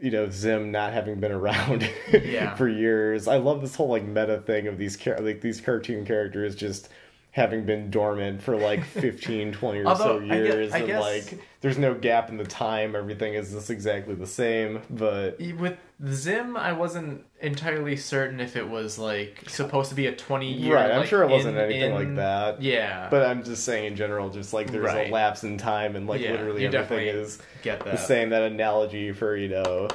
you 0.00 0.10
know 0.10 0.28
Zim 0.28 0.72
not 0.72 0.92
having 0.92 1.20
been 1.20 1.30
around 1.32 1.88
Yeah. 2.12 2.54
for 2.56 2.66
years. 2.68 3.28
I 3.28 3.36
love 3.36 3.60
this 3.60 3.76
whole 3.76 3.88
like 3.88 4.04
meta 4.04 4.38
thing 4.38 4.66
of 4.66 4.78
these 4.78 4.96
char- 4.96 5.20
like 5.20 5.42
these 5.42 5.60
cartoon 5.60 6.04
characters 6.04 6.56
just 6.56 6.88
having 7.36 7.66
been 7.66 7.90
dormant 7.90 8.40
for 8.42 8.56
like 8.56 8.82
15 8.94 9.52
20 9.52 9.80
or 9.80 9.86
Although, 9.86 10.20
so 10.20 10.32
I 10.32 10.36
years 10.36 10.72
I 10.72 10.78
and 10.78 10.86
guess- 10.86 11.02
like 11.02 11.38
there's 11.60 11.76
no 11.76 11.92
gap 11.92 12.30
in 12.30 12.38
the 12.38 12.44
time 12.46 12.96
everything 12.96 13.34
is 13.34 13.52
just 13.52 13.68
exactly 13.68 14.14
the 14.14 14.26
same 14.26 14.80
but 14.88 15.38
With 15.58 15.76
Zim, 16.06 16.56
I 16.56 16.72
wasn't 16.72 17.26
entirely 17.42 17.96
certain 17.96 18.40
if 18.40 18.56
it 18.56 18.66
was 18.66 18.98
like 18.98 19.44
supposed 19.48 19.90
to 19.90 19.94
be 19.94 20.06
a 20.06 20.16
twenty 20.16 20.50
year. 20.50 20.76
right 20.76 20.90
i'm 20.90 21.00
like, 21.00 21.08
sure 21.08 21.22
it 21.24 21.28
wasn't 21.28 21.58
in- 21.58 21.62
anything 21.64 21.90
in- 21.90 21.94
like 21.94 22.14
that 22.16 22.62
Yeah, 22.62 23.08
but 23.10 23.26
i'm 23.26 23.44
just 23.44 23.64
saying 23.64 23.84
in 23.84 23.96
general 23.96 24.30
just 24.30 24.54
like 24.54 24.70
there's 24.72 24.86
Right. 24.86 25.10
a 25.10 25.12
lapse 25.12 25.44
in 25.44 25.58
time 25.58 25.94
and 25.94 26.06
like 26.06 26.22
Yeah, 26.22 26.30
literally 26.30 26.64
everything 26.66 27.06
is 27.08 27.38
get 27.62 27.80
the 27.80 27.90
that. 27.90 27.98
same 28.00 28.30
that 28.30 28.44
analogy 28.44 29.12
for 29.12 29.36
you 29.36 29.48
know 29.50 29.88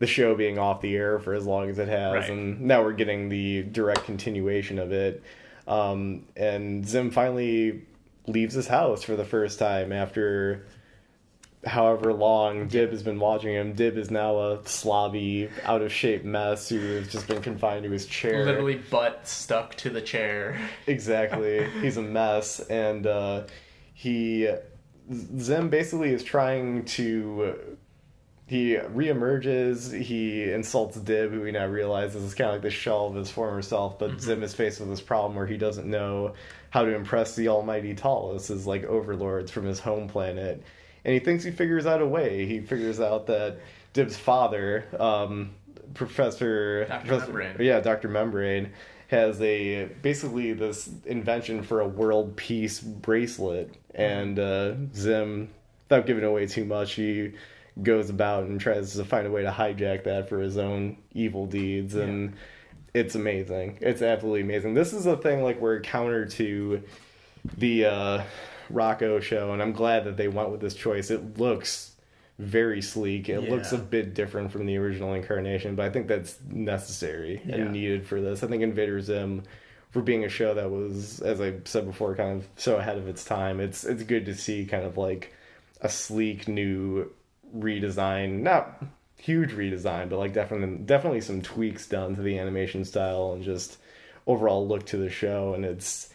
the 0.00 0.06
show 0.06 0.34
being 0.34 0.58
off 0.58 0.82
the 0.82 0.94
air 0.94 1.18
for 1.18 1.32
as 1.32 1.46
long 1.46 1.70
as 1.70 1.78
it 1.78 1.88
has 1.88 2.12
Right. 2.12 2.30
and 2.30 2.60
now 2.60 2.82
we're 2.82 2.92
getting 2.92 3.30
the 3.30 3.62
direct 3.62 4.04
continuation 4.04 4.78
of 4.78 4.92
it 4.92 5.22
um, 5.66 6.24
and 6.36 6.86
zim 6.86 7.10
finally 7.10 7.82
leaves 8.26 8.54
his 8.54 8.66
house 8.66 9.02
for 9.02 9.16
the 9.16 9.24
first 9.24 9.58
time 9.58 9.92
after 9.92 10.66
however 11.64 12.12
long 12.12 12.68
dib 12.68 12.90
has 12.90 13.02
been 13.02 13.18
watching 13.18 13.54
him 13.54 13.72
dib 13.72 13.96
is 13.96 14.10
now 14.10 14.36
a 14.36 14.58
slobby 14.58 15.50
out 15.64 15.80
of 15.80 15.90
shape 15.90 16.22
mess 16.22 16.68
who 16.68 16.78
has 16.78 17.08
just 17.08 17.26
been 17.26 17.40
confined 17.40 17.84
to 17.84 17.90
his 17.90 18.06
chair 18.06 18.44
Literally 18.44 18.76
butt 18.90 19.26
stuck 19.26 19.74
to 19.76 19.90
the 19.90 20.00
chair. 20.00 20.58
Exactly. 20.86 21.68
He's 21.80 21.96
a 21.96 22.02
mess, 22.02 22.60
and 22.60 23.06
uh, 23.06 23.44
he 23.94 24.48
Zim 25.38 25.68
basically 25.68 26.10
is 26.10 26.22
trying 26.22 26.84
to. 26.86 27.73
He 28.46 28.74
reemerges. 28.74 29.98
He 29.98 30.52
insults 30.52 30.96
Dib, 30.96 31.30
who 31.30 31.44
he 31.44 31.52
now 31.52 31.66
realizes 31.66 32.22
is 32.22 32.34
kind 32.34 32.48
of 32.50 32.56
like 32.56 32.62
the 32.62 32.70
shell 32.70 33.06
of 33.06 33.14
his 33.14 33.30
former 33.30 33.62
self. 33.62 33.98
But 33.98 34.20
Zim 34.20 34.42
is 34.42 34.54
faced 34.54 34.80
with 34.80 34.90
this 34.90 35.00
problem 35.00 35.34
where 35.34 35.46
he 35.46 35.56
doesn't 35.56 35.86
know 35.86 36.34
how 36.70 36.84
to 36.84 36.94
impress 36.94 37.36
the 37.36 37.48
Almighty 37.48 37.94
Tallest, 37.94 38.48
his 38.48 38.66
like 38.66 38.84
overlords 38.84 39.50
from 39.50 39.64
his 39.64 39.80
home 39.80 40.08
planet, 40.08 40.62
and 41.04 41.14
he 41.14 41.20
thinks 41.20 41.44
he 41.44 41.52
figures 41.52 41.86
out 41.86 42.02
a 42.02 42.06
way. 42.06 42.44
He 42.44 42.60
figures 42.60 43.00
out 43.00 43.26
that 43.28 43.60
Dib's 43.94 44.16
father, 44.16 44.86
um, 44.98 45.54
Professor, 45.94 46.84
Dr. 46.84 47.06
Professor 47.06 47.32
Membrane. 47.32 47.66
yeah, 47.66 47.80
Dr. 47.80 48.08
Membrane 48.08 48.72
has 49.08 49.40
a 49.40 49.86
basically 50.02 50.52
this 50.52 50.90
invention 51.06 51.62
for 51.62 51.80
a 51.80 51.88
world 51.88 52.36
peace 52.36 52.80
bracelet, 52.80 53.74
and 53.94 54.38
uh, 54.38 54.74
Zim, 54.94 55.48
without 55.88 56.06
giving 56.06 56.24
away 56.24 56.46
too 56.46 56.64
much, 56.64 56.92
he 56.92 57.32
goes 57.82 58.08
about 58.10 58.44
and 58.44 58.60
tries 58.60 58.94
to 58.94 59.04
find 59.04 59.26
a 59.26 59.30
way 59.30 59.42
to 59.42 59.50
hijack 59.50 60.04
that 60.04 60.28
for 60.28 60.38
his 60.40 60.56
own 60.56 60.96
evil 61.12 61.46
deeds, 61.46 61.94
and 61.94 62.34
it's 62.92 63.14
amazing. 63.14 63.78
It's 63.80 64.02
absolutely 64.02 64.42
amazing. 64.42 64.74
This 64.74 64.92
is 64.92 65.06
a 65.06 65.16
thing 65.16 65.42
like 65.42 65.60
we're 65.60 65.80
counter 65.80 66.26
to 66.26 66.82
the 67.58 67.84
uh, 67.86 68.22
Rocko 68.72 69.20
show, 69.20 69.52
and 69.52 69.60
I'm 69.60 69.72
glad 69.72 70.04
that 70.04 70.16
they 70.16 70.28
went 70.28 70.50
with 70.50 70.60
this 70.60 70.74
choice. 70.74 71.10
It 71.10 71.38
looks 71.38 71.90
very 72.38 72.80
sleek. 72.82 73.28
It 73.28 73.48
looks 73.48 73.72
a 73.72 73.78
bit 73.78 74.14
different 74.14 74.50
from 74.50 74.66
the 74.66 74.76
original 74.76 75.12
incarnation, 75.14 75.74
but 75.76 75.86
I 75.86 75.90
think 75.90 76.08
that's 76.08 76.38
necessary 76.48 77.40
Yeah. 77.44 77.56
and 77.56 77.72
needed 77.72 78.06
for 78.06 78.20
this. 78.20 78.42
I 78.42 78.48
think 78.48 78.62
Invader 78.62 79.00
Zim, 79.00 79.42
for 79.90 80.02
being 80.02 80.24
a 80.24 80.28
show 80.28 80.54
that 80.54 80.70
was, 80.70 81.20
as 81.20 81.40
I 81.40 81.54
said 81.64 81.86
before, 81.86 82.16
kind 82.16 82.38
of 82.38 82.48
so 82.56 82.76
ahead 82.76 82.98
of 82.98 83.06
its 83.08 83.24
time, 83.24 83.60
it's 83.60 83.84
it's 83.84 84.02
good 84.02 84.26
to 84.26 84.34
see 84.34 84.64
kind 84.66 84.84
of 84.84 84.96
like 84.96 85.32
a 85.80 85.88
sleek 85.88 86.48
new 86.48 87.08
redesign, 87.56 88.40
not 88.40 88.82
huge 89.18 89.50
redesign, 89.52 90.08
but 90.08 90.18
like 90.18 90.32
definitely 90.32 90.76
definitely 90.78 91.20
some 91.20 91.40
tweaks 91.42 91.86
done 91.88 92.14
to 92.16 92.22
the 92.22 92.38
animation 92.38 92.84
style 92.84 93.32
and 93.32 93.42
just 93.42 93.78
overall 94.26 94.66
look 94.66 94.84
to 94.86 94.96
the 94.96 95.10
show, 95.10 95.54
and 95.54 95.64
it's 95.64 96.10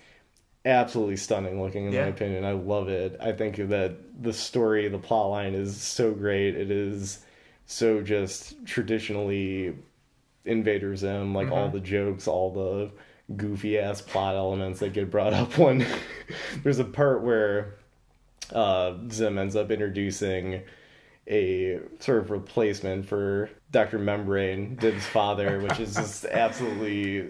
absolutely 0.65 1.15
stunning 1.15 1.61
looking 1.61 1.85
in 1.87 1.93
Yeah. 1.93 2.03
my 2.03 2.07
opinion. 2.09 2.43
I 2.43 2.51
love 2.51 2.89
it. 2.89 3.15
I 3.19 3.31
think 3.31 3.55
that 3.69 3.95
the 4.21 4.33
story, 4.33 4.87
the 4.89 4.97
plot 4.97 5.29
line 5.29 5.53
is 5.55 5.79
so 5.79 6.11
great. 6.11 6.55
It 6.55 6.69
is 6.69 7.19
so 7.65 8.01
just 8.01 8.65
traditionally 8.65 9.75
Invader 10.45 10.95
Zim, 10.95 11.33
like 11.33 11.51
all 11.51 11.69
the 11.69 11.79
jokes, 11.79 12.27
all 12.27 12.51
the 12.51 12.91
goofy 13.35 13.77
ass 13.77 14.01
plot 14.01 14.35
elements 14.35 14.79
that 14.79 14.91
get 14.93 15.11
brought 15.11 15.33
up 15.33 15.55
when 15.57 15.85
there's 16.63 16.79
a 16.79 16.83
part 16.83 17.21
where 17.23 17.75
uh, 18.51 18.95
Zim 19.11 19.37
ends 19.37 19.55
up 19.55 19.69
introducing 19.69 20.61
a 21.29 21.79
sort 21.99 22.19
of 22.19 22.31
replacement 22.31 23.05
for 23.05 23.49
Dr. 23.71 23.99
Membrane, 23.99 24.75
Dib's 24.75 25.05
father, 25.05 25.59
which 25.59 25.79
is 25.79 25.93
just 25.95 26.25
absolutely 26.31 27.27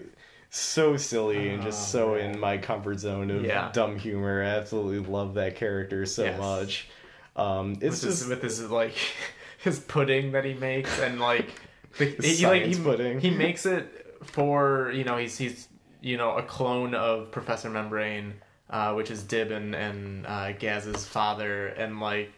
so 0.48 0.96
silly 0.96 1.50
and 1.50 1.62
just 1.62 1.90
so 1.92 2.14
in 2.14 2.40
my 2.40 2.58
comfort 2.58 2.98
zone 2.98 3.30
of 3.30 3.44
Yeah. 3.44 3.70
dumb 3.72 3.98
humor. 3.98 4.42
I 4.42 4.46
absolutely 4.48 4.98
love 5.10 5.34
that 5.34 5.56
character 5.56 6.06
so 6.06 6.24
Yes. 6.24 6.38
much. 6.40 6.88
Um, 7.36 7.72
it's 7.74 7.82
with 7.82 8.00
just 8.02 8.20
his, 8.22 8.28
with 8.28 8.42
his 8.42 8.70
like 8.70 8.94
his 9.58 9.78
pudding 9.78 10.32
that 10.32 10.44
he 10.44 10.54
makes 10.54 10.98
and 11.00 11.20
like 11.20 11.52
the, 11.98 12.06
he, 12.06 12.46
like, 12.46 12.64
he, 12.64 12.74
pudding. 12.74 13.20
he 13.20 13.30
makes 13.30 13.66
it 13.66 14.16
for 14.24 14.90
you 14.92 15.04
know 15.04 15.16
he's 15.16 15.38
he's 15.38 15.68
you 16.00 16.16
know 16.16 16.36
a 16.36 16.42
clone 16.42 16.94
of 16.94 17.30
Professor 17.30 17.70
Membrane, 17.70 18.34
uh, 18.70 18.94
which 18.94 19.10
is 19.10 19.22
Dib 19.22 19.50
and 19.52 19.74
and 19.74 20.26
uh, 20.26 20.52
Gaz's 20.52 21.06
father, 21.06 21.68
and 21.68 22.00
like 22.00 22.32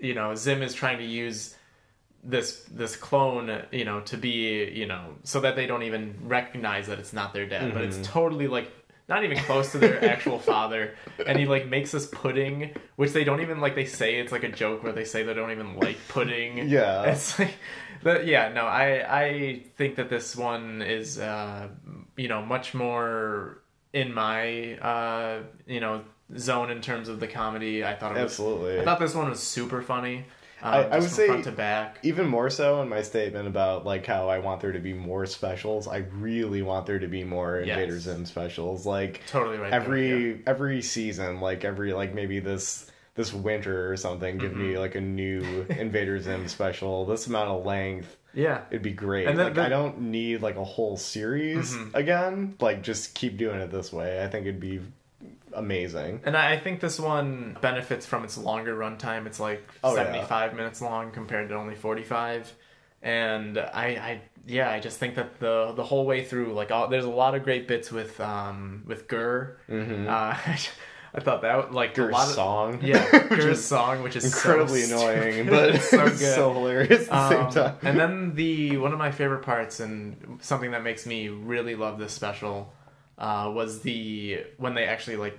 you 0.00 0.14
know 0.14 0.34
Zim 0.34 0.62
is 0.62 0.74
trying 0.74 0.98
to 0.98 1.04
use 1.04 1.54
this 2.22 2.64
this 2.70 2.96
clone 2.96 3.62
you 3.72 3.84
know 3.84 4.00
to 4.00 4.16
be 4.16 4.70
you 4.74 4.86
know 4.86 5.14
so 5.24 5.40
that 5.40 5.56
they 5.56 5.66
don't 5.66 5.82
even 5.84 6.14
recognize 6.24 6.86
that 6.88 6.98
it's 6.98 7.12
not 7.12 7.32
their 7.32 7.46
dad, 7.46 7.72
but 7.72 7.82
it's 7.82 7.96
Mm-hmm. 7.96 8.12
totally 8.12 8.46
like 8.48 8.70
not 9.08 9.24
even 9.24 9.38
close 9.38 9.72
to 9.72 9.78
their 9.78 10.04
actual 10.04 10.38
father 10.52 10.94
and 11.26 11.38
he 11.38 11.46
like 11.46 11.66
makes 11.66 11.90
this 11.92 12.06
pudding 12.06 12.70
which 12.96 13.12
they 13.12 13.24
don't 13.24 13.40
even 13.40 13.60
like 13.60 13.74
they 13.74 13.84
say 13.86 14.16
it's 14.20 14.30
like 14.32 14.44
a 14.44 14.52
joke 14.52 14.82
where 14.84 14.92
they 14.92 15.04
say 15.04 15.22
they 15.24 15.34
don't 15.34 15.50
even 15.50 15.76
like 15.76 15.96
pudding 16.08 16.58
Yeah. 16.68 17.02
it's 17.10 17.36
like 17.38 17.54
but 18.04 18.26
yeah 18.26 18.52
no 18.52 18.66
i 18.66 19.20
i 19.22 19.62
think 19.76 19.96
that 19.96 20.10
this 20.10 20.36
one 20.36 20.80
is 20.82 21.18
uh 21.18 21.68
you 22.16 22.28
know 22.28 22.40
much 22.42 22.72
more 22.74 23.62
in 23.92 24.14
my 24.14 24.74
uh 24.78 25.42
you 25.66 25.80
know 25.80 26.04
zone 26.38 26.70
in 26.70 26.80
terms 26.80 27.08
of 27.08 27.20
the 27.20 27.26
comedy 27.26 27.84
i 27.84 27.94
thought 27.94 28.12
it 28.16 28.22
was 28.22 28.32
Absolutely. 28.32 28.80
i 28.80 28.84
thought 28.84 29.00
this 29.00 29.14
one 29.14 29.28
was 29.30 29.40
super 29.40 29.82
funny 29.82 30.24
um, 30.62 30.74
I- 30.74 30.88
I 30.88 30.98
would 30.98 31.08
say- 31.08 31.26
front 31.26 31.44
to 31.44 31.52
back 31.52 31.98
even 32.02 32.26
more 32.28 32.50
so 32.50 32.82
in 32.82 32.88
my 32.90 33.00
statement 33.02 33.48
about 33.48 33.86
like 33.86 34.04
how 34.04 34.28
I 34.28 34.40
want 34.40 34.60
there 34.60 34.72
to 34.72 34.78
be 34.78 34.92
more 34.92 35.24
specials. 35.24 35.88
I 35.88 36.04
really 36.18 36.60
want 36.60 36.84
there 36.84 36.98
to 36.98 37.08
be 37.08 37.24
more 37.24 37.62
Yes. 37.64 37.78
Invader 37.78 37.98
Zim 37.98 38.26
specials. 38.26 38.84
Like 38.84 39.22
totally 39.26 39.56
right 39.56 39.70
there, 39.70 39.80
every 39.80 40.30
yeah. 40.32 40.36
every 40.46 40.82
season, 40.82 41.40
like 41.40 41.64
every 41.64 41.94
like 41.94 42.12
maybe 42.14 42.40
this 42.40 42.90
this 43.14 43.32
winter 43.32 43.90
or 43.90 43.96
something, 43.96 44.36
give 44.36 44.54
me 44.54 44.72
Mm-hmm. 44.72 44.80
like 44.80 44.94
a 44.96 45.00
new 45.00 45.64
Invader 45.70 46.20
Zim 46.20 46.46
special. 46.46 47.06
This 47.06 47.26
amount 47.26 47.48
of 47.48 47.64
length. 47.64 48.14
yeah 48.34 48.60
It'd 48.70 48.82
be 48.82 48.92
great. 48.92 49.28
And 49.28 49.38
then- 49.38 49.46
like 49.46 49.54
then- 49.54 49.64
I 49.64 49.68
don't 49.70 49.98
need 50.10 50.42
like 50.42 50.56
a 50.56 50.64
whole 50.64 50.98
series 50.98 51.72
Mm-hmm. 51.74 51.96
again. 51.96 52.54
Like 52.60 52.82
just 52.82 53.14
keep 53.14 53.38
doing 53.38 53.60
it 53.60 53.70
this 53.70 53.94
way. 53.94 54.22
I 54.22 54.28
think 54.28 54.44
it'd 54.44 54.60
be 54.60 54.80
amazing. 55.54 56.20
And 56.24 56.36
I 56.36 56.56
think 56.58 56.80
this 56.80 56.98
one 57.00 57.56
benefits 57.60 58.06
from 58.06 58.24
its 58.24 58.36
longer 58.38 58.76
runtime. 58.76 59.26
It's 59.26 59.40
like 59.40 59.62
Oh, 59.84 59.94
yeah. 59.96 60.04
75 60.04 60.54
minutes 60.54 60.80
long 60.82 61.10
compared 61.10 61.48
to 61.50 61.54
only 61.56 61.74
45. 61.74 62.52
And 63.02 63.58
I, 63.58 63.84
I, 63.86 64.20
yeah, 64.46 64.70
I 64.70 64.78
just 64.80 64.98
think 64.98 65.14
that 65.14 65.40
the 65.40 65.72
the 65.74 65.84
whole 65.84 66.04
way 66.04 66.22
through, 66.24 66.52
like, 66.52 66.70
all, 66.70 66.88
there's 66.88 67.04
a 67.06 67.10
lot 67.10 67.34
of 67.34 67.44
great 67.44 67.66
bits 67.66 67.90
with 67.90 68.20
um 68.20 68.82
with 68.86 69.08
GIR. 69.08 69.58
Mm-hmm. 69.68 70.08
Uh, 70.08 70.36
I 71.12 71.18
thought 71.18 71.42
that 71.42 71.72
like 71.72 71.98
a 71.98 72.02
lot 72.02 72.28
of 72.28 72.34
song. 72.34 72.80
yeah, 72.84 73.04
is 73.32 73.64
song, 73.64 74.04
which 74.04 74.14
is 74.14 74.24
Incredibly 74.26 74.82
so 74.82 74.96
annoying, 75.08 75.46
but 75.50 75.74
It's 75.74 75.90
so 75.90 76.04
good. 76.04 76.18
so 76.18 76.52
hilarious 76.52 77.08
at 77.08 77.30
the 77.30 77.36
Um, 77.36 77.50
same 77.52 77.64
time. 77.64 77.76
and 77.82 77.98
then 77.98 78.34
the 78.36 78.76
one 78.76 78.92
of 78.92 78.98
my 78.98 79.10
favorite 79.10 79.42
parts 79.42 79.80
and 79.80 80.38
something 80.40 80.70
that 80.70 80.84
makes 80.84 81.06
me 81.06 81.28
really 81.28 81.74
love 81.74 81.98
this 81.98 82.12
special 82.12 82.72
uh, 83.20 83.50
was 83.54 83.82
the 83.82 84.44
when 84.58 84.74
they 84.74 84.84
actually 84.86 85.16
like 85.16 85.38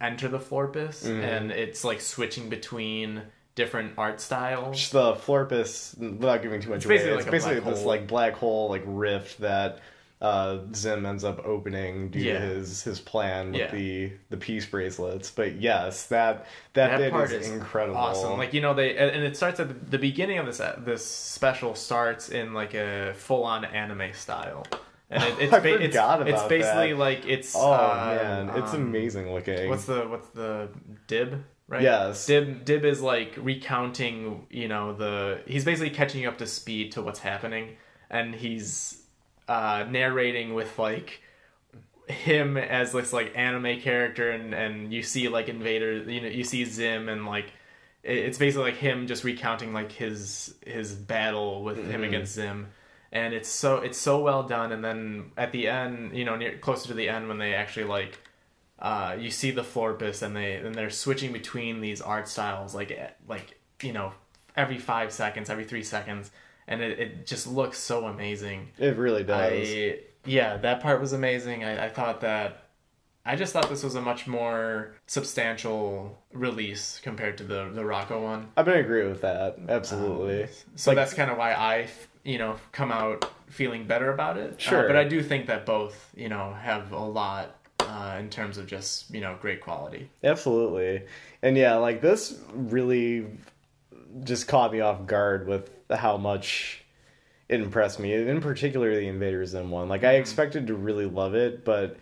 enter 0.00 0.28
the 0.28 0.38
Florpus 0.38 1.04
Mm-hmm. 1.04 1.20
and 1.20 1.50
it's 1.50 1.82
like 1.84 2.00
switching 2.00 2.48
between 2.48 3.22
different 3.56 3.94
art 3.98 4.20
styles. 4.20 4.90
The 4.90 5.14
Florpus, 5.14 5.98
without 5.98 6.42
giving 6.42 6.60
too 6.60 6.70
much 6.70 6.76
It's 6.78 6.86
away, 6.86 6.94
basically 6.98 7.16
it's 7.16 7.24
like 7.26 7.32
basically 7.32 7.60
this 7.60 7.78
hole. 7.80 7.88
like 7.88 8.06
black 8.06 8.34
hole 8.34 8.68
like 8.70 8.82
rift 8.86 9.40
that 9.40 9.80
uh, 10.20 10.58
Zim 10.74 11.06
ends 11.06 11.22
up 11.22 11.44
opening 11.46 12.10
due 12.10 12.18
Yeah. 12.20 12.38
to 12.40 12.46
his 12.46 12.82
his 12.82 13.00
plan 13.00 13.50
with 13.52 13.60
Yeah. 13.60 13.70
the 13.72 14.12
the 14.30 14.36
peace 14.36 14.66
bracelets. 14.66 15.30
But 15.30 15.60
yes, 15.60 16.06
that 16.06 16.46
that, 16.74 16.90
That 16.90 16.98
bit 16.98 17.12
part 17.12 17.32
is, 17.32 17.46
is 17.46 17.50
incredible. 17.52 17.96
Awesome, 17.98 18.36
like 18.38 18.52
you 18.54 18.60
know 18.60 18.74
they 18.74 18.96
and 18.96 19.22
it 19.24 19.36
starts 19.36 19.58
at 19.60 19.68
the, 19.68 19.74
the 19.90 19.98
beginning 19.98 20.38
of 20.38 20.46
this 20.46 20.60
this 20.78 21.04
special 21.06 21.74
starts 21.76 22.28
in 22.30 22.52
like 22.54 22.74
a 22.74 23.14
full 23.16 23.42
on 23.44 23.64
anime 23.64 24.12
style, 24.12 24.64
and 25.10 25.22
it, 25.22 25.36
it's 25.40 25.52
I 25.52 25.60
ba- 25.60 25.82
it's, 25.82 25.96
it's 25.96 26.48
basically 26.48 26.92
that. 26.92 26.98
like 26.98 27.26
it's 27.26 27.54
oh 27.56 27.72
uh, 27.72 28.18
man, 28.22 28.62
it's 28.62 28.74
um, 28.74 28.82
amazing 28.82 29.32
looking. 29.32 29.68
What's 29.68 29.86
the 29.86 30.08
what's 30.08 30.28
the 30.28 30.68
dib? 31.06 31.44
right? 31.68 31.82
Yes. 31.82 32.26
Dib 32.26 32.64
Dib 32.64 32.84
is 32.84 33.00
like 33.00 33.34
recounting, 33.36 34.46
you 34.50 34.68
know, 34.68 34.94
the 34.94 35.40
he's 35.46 35.64
basically 35.64 35.90
catching 35.90 36.22
you 36.22 36.28
up 36.28 36.38
to 36.38 36.46
speed 36.46 36.92
to 36.92 37.02
what's 37.02 37.20
happening, 37.20 37.76
and 38.10 38.34
he's 38.34 39.02
uh, 39.46 39.84
narrating 39.88 40.54
with 40.54 40.78
like 40.78 41.20
him 42.08 42.56
as 42.56 42.92
this 42.92 43.12
like 43.12 43.32
anime 43.36 43.80
character, 43.80 44.30
and 44.30 44.54
and 44.54 44.92
you 44.92 45.02
see 45.02 45.28
like 45.28 45.48
Invader, 45.48 46.10
you 46.10 46.22
know, 46.22 46.28
you 46.28 46.44
see 46.44 46.64
Zim, 46.64 47.08
and 47.08 47.26
like 47.26 47.52
it's 48.02 48.38
basically 48.38 48.70
like 48.70 48.80
him 48.80 49.06
just 49.06 49.22
recounting 49.24 49.72
like 49.72 49.92
his 49.92 50.54
his 50.66 50.94
battle 50.94 51.62
with 51.62 51.78
him 51.78 52.02
against 52.02 52.32
Zim. 52.32 52.68
And 53.10 53.32
it's 53.32 53.48
so 53.48 53.76
it's 53.78 53.96
so 53.98 54.20
well 54.20 54.42
done, 54.42 54.70
and 54.72 54.84
then 54.84 55.32
at 55.36 55.50
the 55.52 55.66
end, 55.68 56.14
you 56.16 56.24
know, 56.26 56.36
near 56.36 56.58
closer 56.58 56.88
to 56.88 56.94
the 56.94 57.08
end, 57.08 57.28
when 57.28 57.38
they 57.38 57.54
actually 57.54 57.86
like 57.86 58.18
uh, 58.78 59.16
you 59.18 59.30
see 59.30 59.50
the 59.50 59.62
Florpus 59.62 60.22
and 60.22 60.36
they 60.36 60.56
and 60.56 60.74
they're 60.74 60.90
switching 60.90 61.32
between 61.32 61.80
these 61.80 62.00
art 62.00 62.28
styles 62.28 62.74
like 62.74 62.90
eh, 62.90 63.08
like 63.26 63.58
you 63.82 63.92
know 63.92 64.12
every 64.56 64.78
five 64.78 65.10
seconds, 65.12 65.48
every 65.48 65.64
three 65.64 65.82
seconds, 65.82 66.30
and 66.66 66.82
it, 66.82 66.98
it 66.98 67.26
just 67.26 67.46
looks 67.46 67.78
so 67.78 68.06
amazing. 68.06 68.68
It 68.78 68.96
really 68.98 69.24
does. 69.24 69.52
I 69.52 70.00
yeah, 70.26 70.58
that 70.58 70.80
part 70.82 71.00
was 71.00 71.14
amazing. 71.14 71.64
I, 71.64 71.86
I 71.86 71.88
thought 71.88 72.20
that 72.20 72.64
I 73.24 73.36
just 73.36 73.52
thought 73.52 73.68
this 73.68 73.82
was 73.82 73.94
a 73.94 74.00
much 74.02 74.26
more 74.26 74.94
substantial 75.06 76.18
release 76.32 77.00
compared 77.02 77.38
to 77.38 77.44
the 77.44 77.70
the 77.72 77.82
Rocko 77.82 78.22
one. 78.22 78.48
I'm 78.56 78.64
gonna 78.64 78.80
agree 78.80 79.06
with 79.06 79.22
that. 79.22 79.58
Absolutely. 79.68 80.48
So 80.76 80.90
Like- 80.90 80.96
that's 80.96 81.14
kind 81.14 81.30
of 81.30 81.38
why 81.38 81.52
I 81.54 81.88
you 82.24 82.38
know 82.38 82.56
come 82.72 82.90
out 82.92 83.30
feeling 83.48 83.86
better 83.86 84.12
about 84.12 84.36
it. 84.36 84.52
Uh, 84.54 84.58
Sure. 84.58 84.86
but 84.86 84.96
I 84.96 85.04
do 85.04 85.22
think 85.22 85.46
that 85.46 85.64
both 85.66 86.10
you 86.16 86.28
know 86.28 86.52
have 86.54 86.92
a 86.92 86.98
lot. 86.98 87.54
Uh, 87.80 88.16
in 88.18 88.28
terms 88.28 88.58
of 88.58 88.66
just 88.66 89.10
you 89.14 89.20
know 89.20 89.38
great 89.40 89.62
quality, 89.62 90.10
Absolutely. 90.22 91.04
And 91.42 91.56
yeah, 91.56 91.76
like 91.76 92.02
this 92.02 92.38
really 92.52 93.26
just 94.24 94.46
caught 94.46 94.72
me 94.72 94.80
off 94.80 95.06
guard 95.06 95.46
with 95.48 95.70
how 95.90 96.18
much 96.18 96.82
it 97.48 97.60
impressed 97.62 97.98
me. 97.98 98.12
In 98.12 98.40
particular 98.42 98.94
the 98.94 99.06
Invader 99.08 99.46
Zim 99.46 99.70
one. 99.70 99.88
Like 99.88 100.04
I 100.04 100.14
expected 100.16 100.66
to 100.66 100.74
really 100.74 101.06
love 101.06 101.34
it, 101.34 101.64
but 101.64 101.96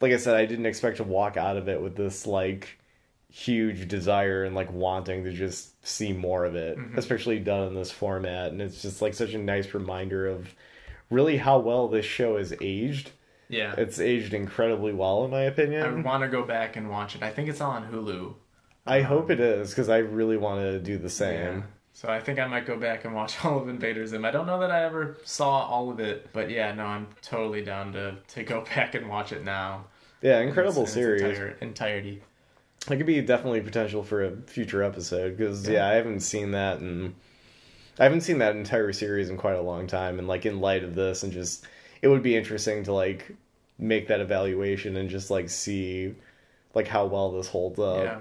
like 0.00 0.12
I 0.12 0.18
said, 0.18 0.36
I 0.36 0.46
didn't 0.46 0.66
expect 0.66 0.98
to 0.98 1.04
walk 1.04 1.36
out 1.36 1.56
of 1.56 1.68
it 1.68 1.80
with 1.80 1.96
this 1.96 2.26
like 2.28 2.78
huge 3.34 3.88
desire 3.88 4.44
and 4.44 4.54
like 4.54 4.72
wanting 4.72 5.24
to 5.24 5.32
just 5.32 5.84
see 5.84 6.12
more 6.12 6.44
of 6.44 6.54
it, 6.54 6.78
mm-hmm. 6.78 6.96
especially 6.96 7.40
done 7.40 7.66
in 7.66 7.74
this 7.74 7.90
format. 7.90 8.52
And 8.52 8.62
it's 8.62 8.80
just 8.80 9.02
like 9.02 9.12
such 9.12 9.34
a 9.34 9.38
nice 9.38 9.74
reminder 9.74 10.28
of 10.28 10.54
really 11.10 11.36
how 11.36 11.58
well 11.58 11.88
this 11.88 12.06
show 12.06 12.36
is 12.36 12.54
aged. 12.60 13.10
yeah. 13.48 13.74
It's 13.76 13.98
aged 13.98 14.34
incredibly 14.34 14.92
well, 14.92 15.24
in 15.24 15.32
my 15.32 15.42
opinion. 15.42 15.82
I 15.82 16.00
want 16.00 16.22
to 16.22 16.28
go 16.28 16.44
back 16.44 16.76
and 16.76 16.88
watch 16.88 17.16
it. 17.16 17.24
I 17.24 17.30
think 17.30 17.48
it's 17.48 17.60
on 17.60 17.90
Hulu. 17.90 18.34
I 18.86 19.00
um, 19.00 19.06
hope 19.06 19.30
it 19.30 19.40
is 19.40 19.70
because 19.70 19.88
I 19.88 19.98
really 19.98 20.36
want 20.36 20.60
to 20.60 20.78
do 20.78 20.96
the 20.96 21.10
same. 21.10 21.64
So 21.92 22.08
I 22.08 22.20
think 22.20 22.38
I 22.38 22.46
might 22.46 22.66
go 22.66 22.78
back 22.78 23.04
and 23.04 23.16
watch 23.16 23.36
all 23.44 23.58
of 23.58 23.68
Invader 23.68 24.06
Zim. 24.06 24.24
I 24.24 24.30
don't 24.30 24.46
know 24.46 24.60
that 24.60 24.70
I 24.70 24.84
ever 24.84 25.16
saw 25.24 25.66
all 25.66 25.90
of 25.90 25.98
it, 25.98 26.28
but 26.32 26.50
yeah, 26.50 26.72
no, 26.72 26.84
I'm 26.84 27.08
totally 27.20 27.62
down 27.64 27.92
to 27.94 28.16
to 28.28 28.44
go 28.44 28.64
back 28.76 28.94
and 28.94 29.08
watch 29.08 29.32
it 29.32 29.44
now. 29.44 29.86
Yeah, 30.22 30.38
in 30.38 30.48
incredible 30.48 30.84
its- 30.84 30.94
in 30.94 31.02
its 31.02 31.20
series. 31.20 31.22
entire- 31.22 31.56
entirety. 31.60 32.22
It 32.90 32.96
could 32.96 33.06
be 33.06 33.20
definitely 33.22 33.62
potential 33.62 34.02
for 34.02 34.24
a 34.24 34.36
future 34.46 34.82
episode 34.82 35.36
because 35.36 35.66
yeah. 35.66 35.74
Yeah. 35.74 35.88
I 35.88 35.92
haven't 35.94 36.20
seen 36.20 36.50
that 36.50 36.80
and 36.80 37.14
I 37.98 38.04
haven't 38.04 38.22
seen 38.22 38.38
that 38.38 38.56
entire 38.56 38.92
series 38.92 39.30
in 39.30 39.36
quite 39.36 39.56
a 39.56 39.62
long 39.62 39.86
time. 39.86 40.18
And 40.18 40.28
like 40.28 40.46
in 40.46 40.60
light 40.60 40.84
of 40.84 40.94
this, 40.94 41.22
and 41.22 41.32
just 41.32 41.66
it 42.02 42.08
would 42.08 42.22
be 42.22 42.36
interesting 42.36 42.84
to 42.84 42.92
like 42.92 43.34
make 43.78 44.08
that 44.08 44.20
evaluation 44.20 44.96
and 44.96 45.08
just 45.08 45.30
like 45.30 45.48
see 45.48 46.14
like 46.74 46.88
how 46.88 47.06
well 47.06 47.32
this 47.32 47.48
holds 47.48 47.78
up. 47.78 48.02
yeah. 48.02 48.20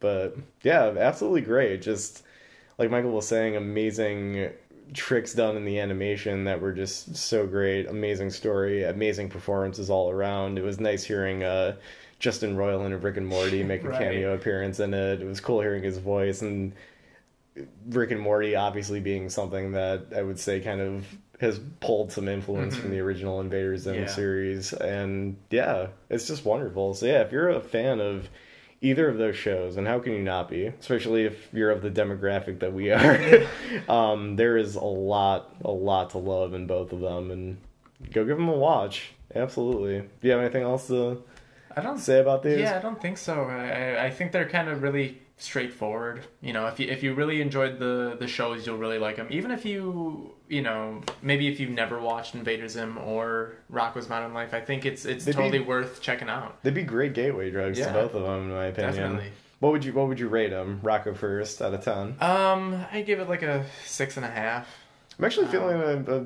But 0.00 0.36
yeah, 0.62 0.94
absolutely 0.98 1.40
great. 1.40 1.80
Just 1.80 2.24
like 2.76 2.90
Michael 2.90 3.12
was 3.12 3.26
saying, 3.26 3.56
amazing 3.56 4.50
tricks 4.92 5.32
done 5.32 5.56
in 5.56 5.64
the 5.64 5.80
animation 5.80 6.44
that 6.44 6.60
were 6.60 6.72
just 6.72 7.16
so 7.16 7.46
great. 7.46 7.86
Amazing 7.88 8.30
story, 8.30 8.84
amazing 8.84 9.30
performances 9.30 9.88
all 9.88 10.10
around. 10.10 10.58
It 10.58 10.62
was 10.62 10.78
nice 10.78 11.04
hearing 11.04 11.42
uh, 11.42 11.76
Justin 12.24 12.56
Roiland 12.56 12.94
of 12.94 13.04
Rick 13.04 13.18
and 13.18 13.26
Morty 13.26 13.62
make 13.62 13.84
a 13.84 13.88
Right. 13.90 13.98
cameo 13.98 14.32
appearance 14.32 14.80
in 14.80 14.94
it. 14.94 15.20
It 15.20 15.26
was 15.26 15.40
cool 15.40 15.60
hearing 15.60 15.82
his 15.82 15.98
voice 15.98 16.40
and 16.40 16.72
Rick 17.90 18.12
and 18.12 18.20
Morty 18.20 18.56
obviously 18.56 18.98
being 18.98 19.28
something 19.28 19.72
that 19.72 20.06
I 20.16 20.22
would 20.22 20.38
say 20.40 20.60
kind 20.60 20.80
of 20.80 21.04
has 21.38 21.60
pulled 21.80 22.12
some 22.12 22.26
influence 22.26 22.76
from 22.76 22.92
the 22.92 23.00
original 23.00 23.42
Invader 23.42 23.76
Zim 23.76 23.96
Yeah. 23.96 24.06
series. 24.06 24.72
And 24.72 25.36
yeah, 25.50 25.88
it's 26.08 26.26
just 26.26 26.46
wonderful. 26.46 26.94
So 26.94 27.04
yeah, 27.04 27.20
if 27.20 27.30
you're 27.30 27.50
a 27.50 27.60
fan 27.60 28.00
of 28.00 28.30
either 28.80 29.06
of 29.06 29.18
those 29.18 29.36
shows, 29.36 29.76
and 29.76 29.86
how 29.86 29.98
can 29.98 30.14
you 30.14 30.22
not 30.22 30.48
be? 30.48 30.64
Especially 30.68 31.24
if 31.26 31.50
you're 31.52 31.70
of 31.70 31.82
the 31.82 31.90
demographic 31.90 32.60
that 32.60 32.72
we 32.72 32.90
are. 32.90 33.46
um, 33.86 34.36
there 34.36 34.56
is 34.56 34.76
a 34.76 34.82
lot, 34.84 35.54
a 35.62 35.70
lot 35.70 36.08
to 36.10 36.18
love 36.18 36.54
in 36.54 36.66
both 36.66 36.90
of 36.94 37.00
them, 37.00 37.30
and 37.30 37.58
go 38.12 38.24
give 38.24 38.38
them 38.38 38.48
a 38.48 38.56
watch. 38.56 39.12
Absolutely. 39.34 40.00
Do 40.00 40.08
you 40.22 40.30
have 40.30 40.40
anything 40.40 40.62
else 40.62 40.86
to 40.88 41.22
I 41.76 41.80
don't 41.80 41.98
say 41.98 42.20
about 42.20 42.42
these? 42.42 42.58
Yeah, 42.60 42.76
I 42.76 42.80
don't 42.80 43.00
think 43.00 43.18
so. 43.18 43.44
I, 43.44 44.06
I- 44.06 44.10
think 44.10 44.32
they're 44.32 44.48
kind 44.48 44.68
of 44.68 44.82
really 44.82 45.18
straightforward. 45.36 46.20
You 46.40 46.52
know, 46.52 46.66
if 46.66 46.78
you 46.78 46.88
if 46.88 47.02
you 47.02 47.14
really 47.14 47.40
enjoyed 47.40 47.78
the 47.78 48.16
the 48.18 48.26
shows, 48.28 48.66
you'll 48.66 48.78
really 48.78 48.98
like 48.98 49.16
them. 49.16 49.28
Even 49.30 49.50
if 49.50 49.64
you 49.64 50.34
you 50.48 50.62
know 50.62 51.02
maybe 51.22 51.48
if 51.48 51.58
you've 51.60 51.70
never 51.70 52.00
watched 52.00 52.34
Invader 52.34 52.68
Zim 52.68 52.98
or 52.98 53.54
Rock 53.68 53.94
Rocko's 53.94 54.08
Modern 54.08 54.32
Life, 54.34 54.54
I 54.54 54.60
think 54.60 54.86
it's 54.86 55.04
it's 55.04 55.24
They'd 55.24 55.32
be- 55.32 55.42
totally 55.42 55.60
worth 55.60 56.00
checking 56.00 56.28
out. 56.28 56.62
They'd 56.62 56.74
be 56.74 56.82
great 56.84 57.14
gateway 57.14 57.50
drugs 57.50 57.78
Yeah. 57.78 57.86
to 57.88 57.92
both 57.92 58.14
of 58.14 58.22
them, 58.22 58.42
in 58.48 58.50
my 58.50 58.66
opinion. 58.66 58.94
Definitely. 58.94 59.30
What 59.60 59.72
would 59.72 59.84
you 59.84 59.92
What 59.92 60.08
would 60.08 60.20
you 60.20 60.28
rate 60.28 60.50
them? 60.50 60.80
Rocko 60.82 61.16
first 61.16 61.60
out 61.62 61.74
of 61.74 61.82
ten. 61.84 62.16
Um, 62.20 62.84
I 62.92 63.02
give 63.02 63.18
it 63.20 63.28
like 63.28 63.42
a 63.42 63.64
six 63.84 64.16
and 64.16 64.24
a 64.26 64.30
half. 64.30 64.68
I'm 65.18 65.24
actually 65.24 65.46
feeling 65.46 65.76
a, 65.80 66.14
a 66.18 66.24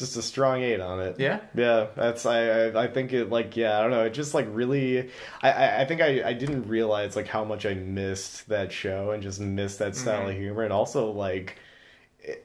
just 0.00 0.16
a 0.16 0.22
strong 0.22 0.62
eight 0.62 0.80
on 0.80 1.00
it. 1.00 1.20
Yeah. 1.20 1.40
Yeah, 1.54 1.86
that's 1.94 2.26
I, 2.26 2.68
I 2.70 2.84
I 2.84 2.86
think 2.88 3.12
it 3.12 3.30
like 3.30 3.56
yeah 3.56 3.78
I 3.78 3.82
don't 3.82 3.92
know 3.92 4.04
it 4.04 4.14
just 4.14 4.34
like 4.34 4.46
really 4.50 5.10
I 5.42 5.50
I, 5.50 5.80
I 5.82 5.84
think 5.84 6.00
I 6.00 6.28
I 6.28 6.32
didn't 6.32 6.66
realize 6.66 7.14
like 7.14 7.28
how 7.28 7.44
much 7.44 7.64
I 7.64 7.74
missed 7.74 8.48
that 8.48 8.72
show 8.72 9.12
and 9.12 9.22
just 9.22 9.38
missed 9.40 9.78
that 9.78 9.94
style 9.94 10.22
mm-hmm. 10.22 10.30
of 10.30 10.36
humor 10.36 10.62
and 10.64 10.72
also 10.72 11.12
like 11.12 11.56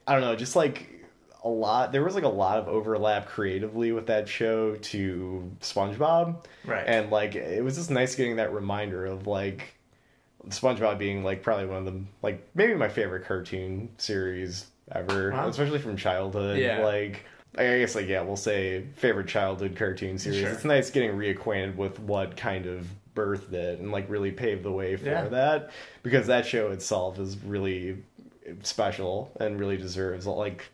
I 0.07 0.13
don't 0.13 0.21
know 0.21 0.35
just 0.35 0.55
like 0.55 0.91
a 1.43 1.49
lot 1.49 1.91
there 1.91 2.03
was 2.03 2.13
like 2.15 2.23
a 2.23 2.29
lot 2.29 2.59
of 2.59 2.67
overlap 2.67 3.27
creatively 3.27 3.91
with 3.91 4.07
that 4.07 4.27
show 4.29 4.75
to 4.75 5.51
SpongeBob 5.61 6.45
Right. 6.65 6.83
and 6.85 7.09
like 7.09 7.35
it 7.35 7.63
was 7.63 7.75
just 7.75 7.89
nice 7.89 8.15
getting 8.15 8.35
that 8.35 8.53
reminder 8.53 9.05
of 9.05 9.27
like 9.27 9.75
SpongeBob 10.49 10.97
being 10.97 11.23
like 11.23 11.41
probably 11.41 11.65
one 11.65 11.77
of 11.77 11.85
the 11.85 12.03
like 12.21 12.47
maybe 12.53 12.75
my 12.75 12.89
favorite 12.89 13.25
cartoon 13.25 13.89
series 13.97 14.65
ever, 14.91 15.31
Wow. 15.31 15.47
especially 15.47 15.79
from 15.79 15.97
childhood. 15.97 16.59
Yeah. 16.59 16.83
Like 16.83 17.25
I 17.57 17.79
guess 17.79 17.95
like 17.95 18.07
yeah, 18.07 18.21
we'll 18.21 18.35
say 18.35 18.83
favorite 18.95 19.27
childhood 19.27 19.75
cartoon 19.75 20.17
series. 20.17 20.39
Sure. 20.41 20.49
It's 20.49 20.65
nice 20.65 20.89
getting 20.89 21.11
reacquainted 21.11 21.75
with 21.75 21.99
what 21.99 22.35
kind 22.37 22.65
of 22.65 22.87
birthed 23.15 23.53
it 23.53 23.79
and 23.79 23.91
like 23.91 24.09
really 24.09 24.31
paved 24.31 24.63
the 24.63 24.71
way 24.71 24.95
for 24.97 25.05
Yeah. 25.05 25.27
that 25.29 25.71
because 26.03 26.27
that 26.27 26.45
show 26.45 26.71
itself 26.71 27.17
is 27.17 27.37
really 27.37 28.03
special 28.61 29.31
and 29.39 29.59
really 29.59 29.77
deserves 29.77 30.27
like 30.27 30.65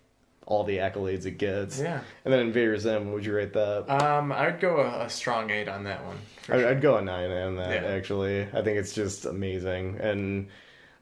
all 0.48 0.64
the 0.64 0.78
accolades 0.78 1.26
it 1.26 1.38
gets. 1.38 1.80
Yeah. 1.80 2.02
And 2.26 2.34
then 2.34 2.40
Invader 2.42 2.78
Zim, 2.78 3.06
what 3.06 3.14
would 3.16 3.26
you 3.26 3.34
rate 3.34 3.54
that? 3.54 3.88
Um, 3.90 4.32
I 4.32 4.48
would 4.48 4.60
go 4.60 4.78
a, 4.82 5.06
a 5.06 5.10
strong 5.10 5.50
eight 5.52 5.70
on 5.70 5.84
that 5.84 6.04
one. 6.04 6.18
I'd, 6.50 6.60
sure. 6.60 6.68
I'd 6.70 6.82
go 6.82 6.98
a 6.98 7.02
nine 7.02 7.32
on 7.32 7.56
that. 7.58 7.84
Yeah. 7.84 7.90
Actually, 7.90 8.42
I 8.44 8.62
think 8.64 8.78
it's 8.80 8.94
just 8.94 9.26
amazing, 9.26 10.00
and 10.02 10.48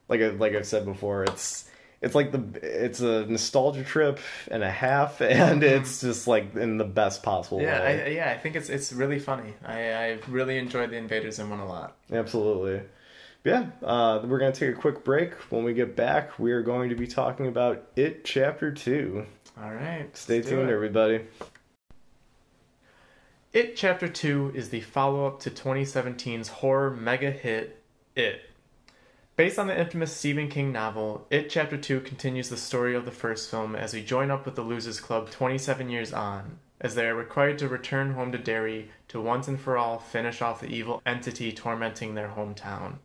like 0.08 0.20
I, 0.20 0.28
like 0.28 0.54
I've 0.54 0.66
said 0.66 0.84
before, 0.84 1.24
it's 1.24 1.68
it's 2.02 2.14
like 2.14 2.32
the 2.32 2.42
it's 2.62 3.00
a 3.00 3.26
nostalgia 3.26 3.84
trip 3.84 4.18
and 4.50 4.62
a 4.62 4.70
half, 4.70 5.20
and 5.20 5.62
it's 5.62 6.00
just 6.00 6.26
like 6.26 6.54
in 6.54 6.78
the 6.78 6.84
best 6.84 7.22
possible 7.22 7.58
Mm-hmm. 7.58 7.66
Yeah, 7.66 7.80
way. 7.80 8.04
I, 8.04 8.08
yeah, 8.08 8.30
I 8.32 8.38
think 8.38 8.56
it's 8.56 8.68
it's 8.68 8.92
really 8.92 9.18
funny. 9.18 9.54
I 9.64 9.92
I 9.92 10.18
really 10.28 10.58
enjoyed 10.58 10.90
the 10.90 10.96
Invader 10.96 11.30
Zim 11.30 11.50
one 11.50 11.60
a 11.60 11.66
lot. 11.68 11.96
Absolutely. 12.12 12.82
Yeah, 13.42 13.66
uh, 13.82 14.20
we're 14.24 14.38
going 14.38 14.52
to 14.52 14.58
take 14.66 14.76
a 14.76 14.78
quick 14.78 15.02
break. 15.02 15.32
When 15.50 15.64
we 15.64 15.72
get 15.72 15.96
back, 15.96 16.38
we 16.38 16.52
are 16.52 16.60
going 16.62 16.90
to 16.90 16.94
be 16.94 17.06
talking 17.06 17.46
about 17.46 17.84
It 17.96 18.22
Chapter 18.22 18.70
2. 18.70 19.24
All 19.62 19.72
right, 19.72 20.14
Stay 20.14 20.42
tuned, 20.42 20.68
it. 20.68 20.72
everybody. 20.74 21.22
It 23.54 23.76
Chapter 23.76 24.08
2 24.08 24.52
is 24.54 24.68
the 24.68 24.82
follow 24.82 25.26
up 25.26 25.40
to 25.40 25.50
2017's 25.50 26.48
horror 26.48 26.90
mega 26.90 27.30
hit, 27.30 27.82
It. 28.14 28.42
Based 29.40 29.58
on 29.58 29.68
the 29.68 29.80
infamous 29.80 30.14
Stephen 30.14 30.50
King 30.50 30.70
novel, 30.70 31.26
It 31.30 31.48
Chapter 31.48 31.78
2 31.78 32.02
continues 32.02 32.50
the 32.50 32.58
story 32.58 32.94
of 32.94 33.06
the 33.06 33.10
first 33.10 33.50
film 33.50 33.74
as 33.74 33.94
we 33.94 34.02
join 34.02 34.30
up 34.30 34.44
with 34.44 34.54
the 34.54 34.60
Losers 34.60 35.00
Club 35.00 35.30
27 35.30 35.88
years 35.88 36.12
on, 36.12 36.58
as 36.78 36.94
they 36.94 37.06
are 37.06 37.14
required 37.14 37.58
to 37.60 37.66
return 37.66 38.12
home 38.12 38.32
to 38.32 38.36
Derry 38.36 38.90
to 39.08 39.18
once 39.18 39.48
and 39.48 39.58
for 39.58 39.78
all 39.78 39.98
finish 39.98 40.42
off 40.42 40.60
the 40.60 40.66
evil 40.66 41.00
entity 41.06 41.52
tormenting 41.52 42.14
their 42.14 42.28
hometown. 42.36 42.96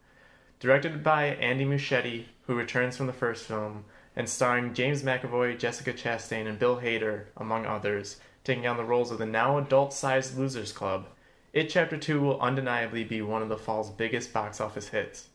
Directed 0.59 1.01
by 1.05 1.27
Andy 1.27 1.63
Muschietti, 1.63 2.25
who 2.47 2.55
returns 2.55 2.97
from 2.97 3.07
the 3.07 3.13
first 3.13 3.45
film, 3.45 3.85
and 4.13 4.27
starring 4.27 4.73
James 4.73 5.03
McAvoy, 5.03 5.57
Jessica 5.57 5.93
Chastain, 5.93 6.47
and 6.47 6.59
Bill 6.59 6.81
Hader, 6.81 7.27
among 7.37 7.65
others, 7.65 8.19
taking 8.43 8.67
on 8.67 8.75
the 8.75 8.83
roles 8.83 9.09
of 9.09 9.19
the 9.19 9.25
now 9.25 9.57
adult-sized 9.57 10.37
Losers 10.37 10.73
Club, 10.73 11.07
It 11.53 11.69
Chapter 11.69 11.95
2 11.95 12.19
will 12.19 12.41
undeniably 12.41 13.05
be 13.05 13.21
one 13.21 13.41
of 13.41 13.47
the 13.47 13.55
fall's 13.55 13.89
biggest 13.89 14.33
box 14.33 14.59
office 14.59 14.89
hits. 14.89 15.29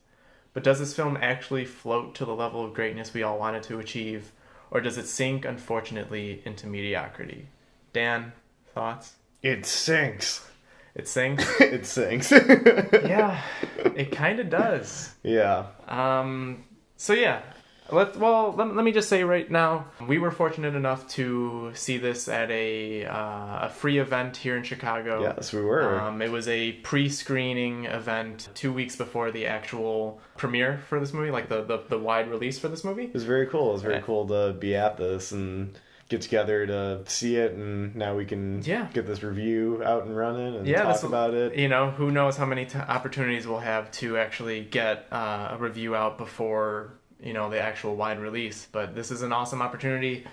But 0.52 0.64
does 0.64 0.78
this 0.78 0.94
film 0.94 1.16
actually 1.20 1.64
float 1.64 2.14
to 2.16 2.24
the 2.24 2.34
level 2.34 2.64
of 2.64 2.74
greatness 2.74 3.14
we 3.14 3.22
all 3.22 3.38
wanted 3.38 3.62
to 3.64 3.78
achieve, 3.78 4.32
or 4.70 4.80
does 4.80 4.98
it 4.98 5.06
sink, 5.06 5.44
unfortunately, 5.44 6.42
into 6.44 6.66
mediocrity? 6.66 7.46
Dan, 7.92 8.32
thoughts? 8.74 9.14
It 9.42 9.64
sinks. 9.64 10.46
It 10.94 11.08
sinks? 11.08 11.44
it 11.60 11.86
sinks. 11.86 12.30
yeah, 12.32 13.40
it 13.94 14.12
kind 14.12 14.40
of 14.40 14.50
does. 14.50 15.14
Yeah. 15.22 15.66
Um, 15.88 16.64
so 16.96 17.12
yeah, 17.12 17.42
let 17.92 18.16
well 18.16 18.52
let, 18.52 18.74
let 18.74 18.84
me 18.84 18.92
just 18.92 19.08
say 19.08 19.24
right 19.24 19.50
now, 19.50 19.86
we 20.06 20.18
were 20.18 20.30
fortunate 20.30 20.74
enough 20.74 21.06
to 21.10 21.70
see 21.74 21.98
this 21.98 22.28
at 22.28 22.50
a 22.50 23.04
uh, 23.04 23.66
a 23.66 23.68
free 23.70 23.98
event 23.98 24.36
here 24.36 24.56
in 24.56 24.62
Chicago. 24.62 25.22
Yes, 25.22 25.52
we 25.52 25.62
were. 25.62 26.00
Um, 26.00 26.22
it 26.22 26.30
was 26.30 26.48
a 26.48 26.72
pre-screening 26.72 27.84
event 27.86 28.48
two 28.54 28.72
weeks 28.72 28.96
before 28.96 29.30
the 29.30 29.46
actual 29.46 30.20
premiere 30.36 30.78
for 30.88 30.98
this 31.00 31.12
movie, 31.12 31.30
like 31.30 31.48
the, 31.48 31.62
the, 31.62 31.82
the 31.88 31.98
wide 31.98 32.30
release 32.30 32.58
for 32.58 32.68
this 32.68 32.84
movie. 32.84 33.04
It 33.04 33.14
was 33.14 33.24
very 33.24 33.46
cool. 33.46 33.70
It 33.70 33.72
was 33.74 33.82
very 33.82 33.94
Yeah. 33.96 34.00
cool 34.02 34.26
to 34.28 34.52
be 34.52 34.74
at 34.74 34.96
this 34.96 35.32
and 35.32 35.78
get 36.08 36.22
together 36.22 36.66
to 36.66 37.02
see 37.06 37.36
it, 37.36 37.52
and 37.52 37.94
now 37.94 38.16
we 38.16 38.24
can 38.24 38.62
Yeah. 38.64 38.88
get 38.92 39.06
this 39.06 39.22
review 39.22 39.80
out 39.84 40.06
and 40.06 40.16
running 40.16 40.56
and 40.56 40.66
Yeah, 40.66 40.82
talk 40.82 41.04
about 41.04 41.34
it. 41.34 41.54
You 41.56 41.68
know, 41.68 41.90
who 41.90 42.10
knows 42.10 42.36
how 42.36 42.46
many 42.46 42.64
t- 42.66 42.78
opportunities 42.78 43.46
we'll 43.46 43.58
have 43.60 43.90
to 43.92 44.16
actually 44.18 44.62
get 44.62 45.06
uh, 45.12 45.50
a 45.52 45.56
review 45.58 45.94
out 45.94 46.18
before 46.18 46.94
you 47.22 47.32
know 47.32 47.50
the 47.50 47.60
actual 47.60 47.96
wide 47.96 48.20
release. 48.20 48.66
But 48.70 48.94
this 48.94 49.10
is 49.10 49.22
an 49.22 49.32
awesome 49.32 49.62
opportunity. 49.62 50.26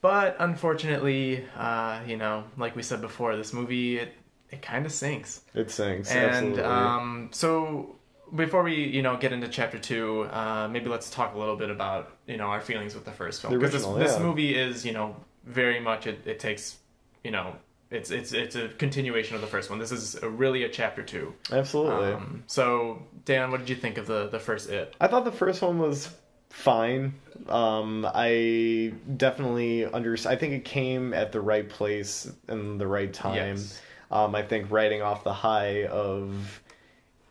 But 0.00 0.36
unfortunately, 0.38 1.44
uh, 1.56 2.00
you 2.06 2.16
know, 2.16 2.44
like 2.58 2.76
we 2.76 2.82
said 2.82 3.00
before, 3.00 3.36
this 3.36 3.52
movie 3.52 3.98
it 3.98 4.12
it 4.50 4.62
kind 4.62 4.86
of 4.86 4.92
sinks. 4.92 5.42
It 5.54 5.70
sinks. 5.70 6.10
And 6.10 6.58
um, 6.60 7.30
so 7.32 7.96
before 8.34 8.62
we 8.62 8.74
you 8.74 9.02
know 9.02 9.16
get 9.16 9.32
into 9.32 9.48
chapter 9.48 9.78
two, 9.78 10.24
uh, 10.24 10.68
maybe 10.68 10.88
let's 10.88 11.10
talk 11.10 11.34
a 11.34 11.38
little 11.38 11.56
bit 11.56 11.70
about 11.70 12.16
you 12.26 12.36
know 12.36 12.46
our 12.46 12.60
feelings 12.60 12.94
with 12.94 13.04
the 13.04 13.12
first 13.12 13.40
film 13.40 13.54
because 13.54 13.72
this, 13.72 13.84
original, 13.84 13.98
this 13.98 14.18
movie 14.18 14.54
is 14.58 14.84
you 14.84 14.92
know 14.92 15.16
very 15.44 15.80
much 15.80 16.06
it, 16.06 16.26
it 16.26 16.38
takes 16.38 16.78
you 17.22 17.30
know 17.30 17.54
it's 17.90 18.10
it's 18.10 18.32
it's 18.32 18.56
a 18.56 18.68
continuation 18.68 19.34
of 19.34 19.40
the 19.40 19.46
first 19.46 19.70
one. 19.70 19.78
This 19.78 19.92
is 19.92 20.16
a, 20.16 20.28
really 20.28 20.64
a 20.64 20.68
chapter 20.68 21.02
two. 21.02 21.34
absolutely. 21.52 22.12
Um, 22.12 22.44
so 22.46 23.02
Dan, 23.24 23.50
what 23.50 23.60
did 23.60 23.68
you 23.68 23.76
think 23.76 23.98
of 23.98 24.06
the 24.06 24.28
the 24.28 24.38
first 24.38 24.68
It? 24.70 24.94
I 25.00 25.06
thought 25.06 25.24
the 25.24 25.32
first 25.32 25.62
one 25.62 25.78
was 25.78 26.08
fine. 26.54 27.14
Um, 27.48 28.08
I 28.14 28.94
definitely 29.16 29.84
under. 29.84 30.16
I 30.26 30.36
think 30.36 30.54
it 30.54 30.64
came 30.64 31.12
at 31.12 31.32
the 31.32 31.40
right 31.40 31.68
place 31.68 32.30
and 32.48 32.80
the 32.80 32.86
right 32.86 33.12
time. 33.12 33.56
Yes. 33.56 33.80
Um, 34.10 34.34
I 34.34 34.42
think 34.42 34.70
riding 34.70 35.02
off 35.02 35.24
the 35.24 35.32
high 35.32 35.86
of 35.86 36.62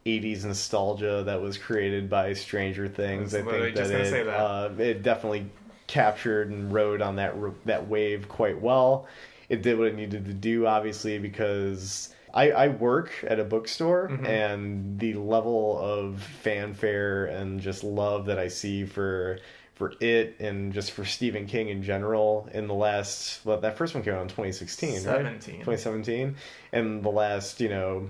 80s 0.05 0.43
nostalgia 0.43 1.24
that 1.26 1.41
was 1.41 1.57
created 1.57 2.09
by 2.09 2.34
Stranger 2.34 2.88
Things. 2.88 3.34
I 3.34 3.39
I 3.39 3.43
think 3.43 3.76
that, 3.76 3.91
it, 3.91 4.26
that. 4.26 4.36
Uh, 4.36 4.71
it 4.78 5.03
definitely 5.03 5.49
captured 5.88 6.49
and 6.49 6.74
rode 6.74 7.01
on 7.01 7.15
that 7.15 7.36
that 7.65 7.88
wave 7.88 8.28
quite 8.28 8.59
well. 8.59 9.07
It 9.49 9.61
did 9.61 9.78
what 9.78 9.88
it 9.88 9.95
needed 9.95 10.26
to 10.26 10.34
do, 10.34 10.67
obviously, 10.67 11.17
because 11.17 12.13
I, 12.34 12.52
I 12.52 12.68
work 12.70 13.12
at 13.28 13.40
a 13.40 13.44
bookstore, 13.44 14.10
Mm-hmm. 14.10 14.26
and 14.26 15.00
the 15.00 15.14
level 15.14 15.78
of 15.80 16.22
fanfare 16.42 17.26
and 17.26 17.60
just 17.60 17.84
love 17.84 18.26
that 18.26 18.40
I 18.40 18.48
see 18.48 18.86
for 18.86 19.40
for 19.76 19.94
it 20.00 20.36
and 20.40 20.72
just 20.72 20.92
for 20.92 21.04
Stephen 21.04 21.48
King 21.48 21.70
in 21.70 21.82
general 21.82 22.48
in 22.54 22.68
the 22.68 22.74
last 22.76 23.44
well 23.46 23.60
that 23.60 23.76
first 23.78 23.96
one 23.96 24.04
came 24.04 24.14
out 24.14 24.22
in 24.22 24.28
2016 24.28 25.04
right 25.06 25.26
2017 25.42 26.36
and 26.72 27.04
the 27.04 27.10
last 27.10 27.60
you 27.60 27.70
know 27.70 28.08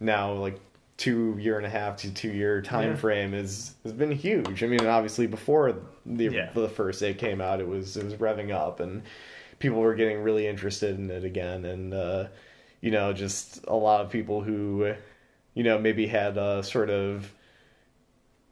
now 0.00 0.32
like 0.32 0.58
two 0.96 1.36
year 1.38 1.58
and 1.58 1.66
a 1.66 1.70
half 1.70 1.96
to 1.98 2.10
two 2.14 2.30
year 2.30 2.62
time 2.62 2.90
Yeah. 2.90 2.96
frame 2.96 3.34
is 3.34 3.74
has 3.82 3.92
been 3.92 4.12
huge 4.12 4.62
i 4.64 4.66
mean 4.66 4.86
obviously 4.86 5.26
before 5.26 5.74
the 6.06 6.24
Yeah. 6.24 6.50
the 6.54 6.68
first 6.70 7.02
it 7.02 7.18
came 7.18 7.40
out 7.42 7.60
it 7.60 7.68
was 7.68 7.96
it 7.98 8.04
was 8.04 8.14
revving 8.14 8.50
up 8.50 8.80
and 8.80 9.02
people 9.58 9.80
were 9.80 9.94
getting 9.94 10.22
really 10.22 10.46
interested 10.46 10.98
in 10.98 11.10
it 11.10 11.24
again 11.24 11.64
and 11.66 11.92
uh 11.92 12.26
you 12.84 12.90
know 12.90 13.12
just 13.14 13.64
a 13.66 13.74
lot 13.74 14.00
of 14.02 14.10
people 14.10 14.42
who 14.42 14.92
you 15.54 15.62
know 15.64 15.78
maybe 15.78 16.06
had 16.06 16.36
a 16.36 16.62
sort 16.62 16.90
of 16.90 17.32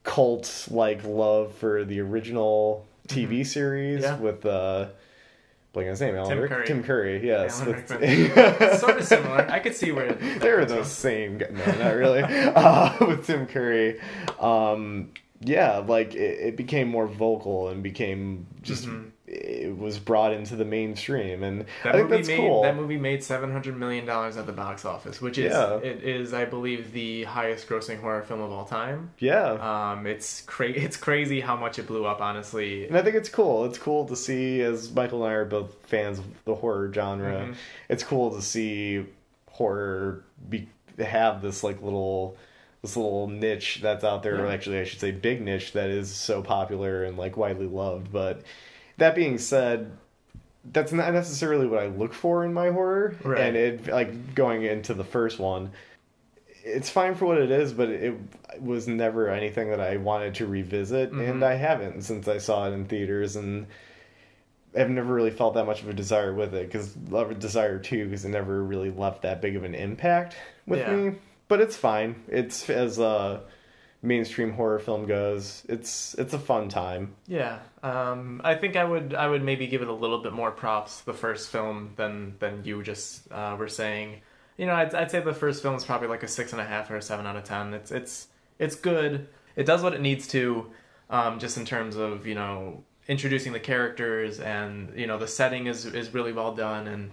cult 0.04 0.68
like 0.70 1.04
love 1.04 1.54
for 1.54 1.84
the 1.84 2.00
original 2.00 2.86
TV 3.08 3.44
series 3.46 4.02
Mm-hmm. 4.04 4.14
Yeah. 4.24 4.30
with 4.30 4.46
uh 4.46 4.86
blank 5.72 5.86
on 5.86 5.90
his 5.90 6.00
name, 6.00 6.14
Alan 6.16 6.28
Tim 6.30 6.38
Rick- 6.40 6.50
Curry. 6.50 6.66
Tim 6.66 6.82
Curry, 6.84 7.26
yes. 7.26 7.56
Sort 8.80 8.98
of 8.98 9.04
similar. 9.04 9.46
I 9.50 9.58
could 9.58 9.74
see 9.74 9.90
where 9.90 10.12
they 10.40 10.52
were 10.52 10.64
the 10.66 10.84
same. 10.84 11.38
No, 11.38 11.64
not 11.78 11.94
really. 11.96 12.22
uh, 12.24 13.06
with 13.06 13.26
Tim 13.26 13.46
Curry, 13.46 13.98
um, 14.38 15.10
yeah, 15.40 15.78
like 15.78 16.14
it, 16.14 16.40
it 16.48 16.56
became 16.56 16.88
more 16.88 17.06
vocal 17.06 17.68
and 17.68 17.82
became 17.82 18.46
just 18.62 18.86
it 19.34 19.76
was 19.78 19.98
brought 19.98 20.32
into 20.34 20.56
the 20.56 20.64
mainstream, 20.64 21.42
and. 21.42 21.64
That 21.84 21.94
I 21.94 21.98
think 21.98 22.04
movie 22.10 22.16
that's 22.16 22.28
made 22.28 22.36
cool. 22.38 22.62
that 22.62 22.76
movie 22.76 22.98
made 22.98 23.24
seven 23.24 23.50
hundred 23.50 23.78
million 23.78 24.04
dollars 24.04 24.36
at 24.36 24.46
the 24.46 24.52
box 24.52 24.84
office, 24.84 25.20
which 25.22 25.38
is 25.38 25.52
Yeah. 25.52 25.76
it 25.78 26.02
is 26.02 26.34
I 26.34 26.44
believe 26.44 26.92
the 26.92 27.24
highest 27.24 27.68
grossing 27.68 27.98
horror 28.00 28.22
film 28.22 28.40
of 28.40 28.52
all 28.52 28.64
time. 28.66 29.10
yeah, 29.18 29.92
Um, 29.92 30.06
it's 30.06 30.42
cra- 30.42 30.68
it's 30.70 30.96
crazy 30.96 31.40
how 31.40 31.56
much 31.56 31.78
it 31.78 31.86
blew 31.86 32.04
up. 32.04 32.20
Honestly, 32.20 32.86
And 32.86 32.96
I 32.96 33.02
think 33.02 33.16
it's 33.16 33.28
cool. 33.30 33.64
It's 33.64 33.78
cool 33.78 34.04
to 34.06 34.16
see, 34.16 34.60
as 34.60 34.92
Michael 34.92 35.24
and 35.24 35.32
I 35.32 35.36
are 35.36 35.44
both 35.46 35.74
fans 35.86 36.18
of 36.18 36.44
the 36.44 36.54
horror 36.54 36.92
genre. 36.92 37.40
Mm-hmm. 37.42 37.52
It's 37.88 38.04
cool 38.04 38.34
to 38.34 38.42
see 38.42 39.06
horror 39.50 40.24
be 40.48 40.68
have 40.98 41.40
this 41.42 41.62
like 41.64 41.80
little 41.82 42.36
this 42.82 42.96
little 42.96 43.28
niche 43.28 43.78
that's 43.82 44.04
out 44.04 44.22
there. 44.22 44.44
Or 44.44 44.48
actually, 44.48 44.80
I 44.80 44.84
should 44.84 45.00
say, 45.00 45.10
big 45.12 45.40
niche 45.40 45.72
that 45.72 45.88
is 45.88 46.10
so 46.10 46.42
popular 46.42 47.04
and 47.04 47.16
like 47.16 47.36
widely 47.36 47.66
loved. 47.66 48.10
But 48.12 48.42
that 49.02 49.14
being 49.14 49.36
said, 49.38 49.90
that's 50.72 50.92
not 50.92 51.12
necessarily 51.12 51.66
what 51.66 51.80
I 51.80 51.86
look 51.88 52.14
for 52.14 52.44
in 52.44 52.54
my 52.54 52.70
horror. 52.70 53.16
Right. 53.24 53.40
And 53.40 53.56
it 53.56 53.88
like 53.88 54.34
going 54.34 54.62
into 54.62 54.94
the 54.94 55.04
first 55.04 55.38
one. 55.38 55.72
It's 56.64 56.88
fine 56.88 57.16
for 57.16 57.26
what 57.26 57.38
it 57.38 57.50
is, 57.50 57.72
but 57.72 57.88
it 57.88 58.14
was 58.60 58.86
never 58.86 59.28
anything 59.28 59.70
that 59.70 59.80
I 59.80 59.96
wanted 59.96 60.36
to 60.36 60.46
revisit, 60.46 61.10
Mm-hmm. 61.10 61.20
and 61.20 61.44
I 61.44 61.54
haven't 61.54 62.02
since 62.02 62.28
I 62.28 62.38
saw 62.38 62.68
it 62.68 62.72
in 62.72 62.84
theaters, 62.84 63.34
and 63.34 63.66
I've 64.78 64.88
never 64.88 65.12
really 65.12 65.32
felt 65.32 65.54
that 65.54 65.66
much 65.66 65.82
of 65.82 65.88
a 65.88 65.92
desire 65.92 66.32
with 66.32 66.54
it 66.54 66.66
because 66.68 66.96
love 67.10 67.32
a 67.32 67.34
desire 67.34 67.80
too 67.80 68.04
because 68.04 68.24
it 68.24 68.28
never 68.28 68.62
really 68.62 68.90
left 68.92 69.22
that 69.22 69.42
big 69.42 69.56
of 69.56 69.64
an 69.64 69.74
impact 69.74 70.36
with 70.66 70.78
Yeah. 70.78 70.94
me. 70.94 71.14
But 71.48 71.60
it's 71.60 71.76
fine. 71.76 72.22
It's 72.28 72.70
as 72.70 72.98
a 73.00 73.42
mainstream 74.02 74.52
horror 74.52 74.80
film 74.80 75.06
goes, 75.06 75.64
it's 75.68 76.14
it's 76.14 76.34
a 76.34 76.38
fun 76.38 76.68
time. 76.68 77.14
yeah. 77.26 77.60
Um, 77.82 78.40
I 78.44 78.54
think 78.54 78.76
I 78.76 78.84
would 78.84 79.14
I 79.14 79.28
would 79.28 79.42
maybe 79.42 79.66
give 79.66 79.82
it 79.82 79.88
a 79.88 79.92
little 79.92 80.18
bit 80.18 80.32
more 80.32 80.50
props 80.50 81.00
the 81.00 81.12
first 81.14 81.50
film 81.50 81.92
than 81.96 82.36
than 82.38 82.64
you 82.64 82.82
just 82.82 83.30
uh, 83.32 83.56
were 83.58 83.68
saying. 83.68 84.20
You 84.58 84.66
know, 84.66 84.74
I'd, 84.74 84.94
I'd 84.94 85.10
say 85.10 85.20
the 85.20 85.32
first 85.32 85.62
film 85.62 85.74
is 85.74 85.84
probably 85.84 86.08
like 86.08 86.22
a 86.22 86.28
six 86.28 86.52
and 86.52 86.60
a 86.60 86.64
half 86.64 86.90
or 86.90 86.96
a 86.96 87.02
seven 87.02 87.26
out 87.26 87.36
of 87.36 87.44
ten. 87.44 87.74
It's 87.74 87.90
it's 87.90 88.28
it's 88.58 88.76
good. 88.76 89.28
It 89.56 89.64
does 89.64 89.82
what 89.82 89.94
it 89.94 90.00
needs 90.00 90.28
to, 90.28 90.70
um, 91.10 91.38
just 91.38 91.56
in 91.56 91.64
terms 91.64 91.96
of 91.96 92.26
you 92.26 92.34
know 92.34 92.84
introducing 93.08 93.52
the 93.52 93.60
characters 93.60 94.38
and 94.38 94.92
you 94.96 95.06
know 95.06 95.18
the 95.18 95.26
setting 95.26 95.66
is 95.66 95.86
is 95.86 96.14
really 96.14 96.32
well 96.32 96.54
done 96.54 96.86
and 96.86 97.10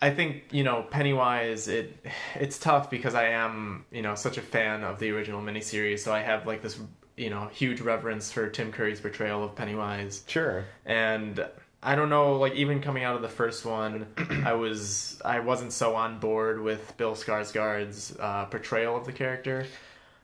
I 0.00 0.10
think 0.10 0.44
you 0.50 0.62
know 0.62 0.82
Pennywise. 0.90 1.68
It 1.68 1.96
it's 2.34 2.58
tough 2.58 2.90
because 2.90 3.14
I 3.14 3.28
am 3.28 3.84
you 3.90 4.02
know 4.02 4.14
such 4.14 4.36
a 4.38 4.42
fan 4.42 4.84
of 4.84 4.98
the 4.98 5.10
original 5.10 5.40
miniseries, 5.40 6.00
so 6.00 6.12
I 6.12 6.20
have 6.20 6.46
like 6.46 6.62
this 6.62 6.78
you 7.16 7.30
know 7.30 7.48
huge 7.48 7.80
reverence 7.80 8.30
for 8.30 8.48
Tim 8.48 8.72
Curry's 8.72 9.00
portrayal 9.00 9.42
of 9.42 9.54
Pennywise, 9.56 10.22
Sure. 10.26 10.64
and 10.84 11.46
I 11.82 11.94
don't 11.94 12.10
know 12.10 12.36
like 12.36 12.54
even 12.54 12.80
coming 12.82 13.04
out 13.04 13.16
of 13.16 13.22
the 13.22 13.28
first 13.28 13.64
one, 13.64 14.06
I 14.44 14.52
was 14.52 15.20
I 15.24 15.40
wasn't 15.40 15.72
so 15.72 15.96
on 15.96 16.18
board 16.18 16.60
with 16.60 16.96
Bill 16.96 17.14
Skarsgård's 17.14 18.16
uh, 18.20 18.44
portrayal 18.46 18.96
of 18.96 19.06
the 19.06 19.12
character. 19.12 19.66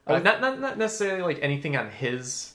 Uh, 0.07 0.19
not, 0.19 0.41
not 0.41 0.61
not 0.61 0.77
necessarily 0.77 1.23
like 1.23 1.39
anything 1.43 1.77
on 1.77 1.89
his 1.89 2.55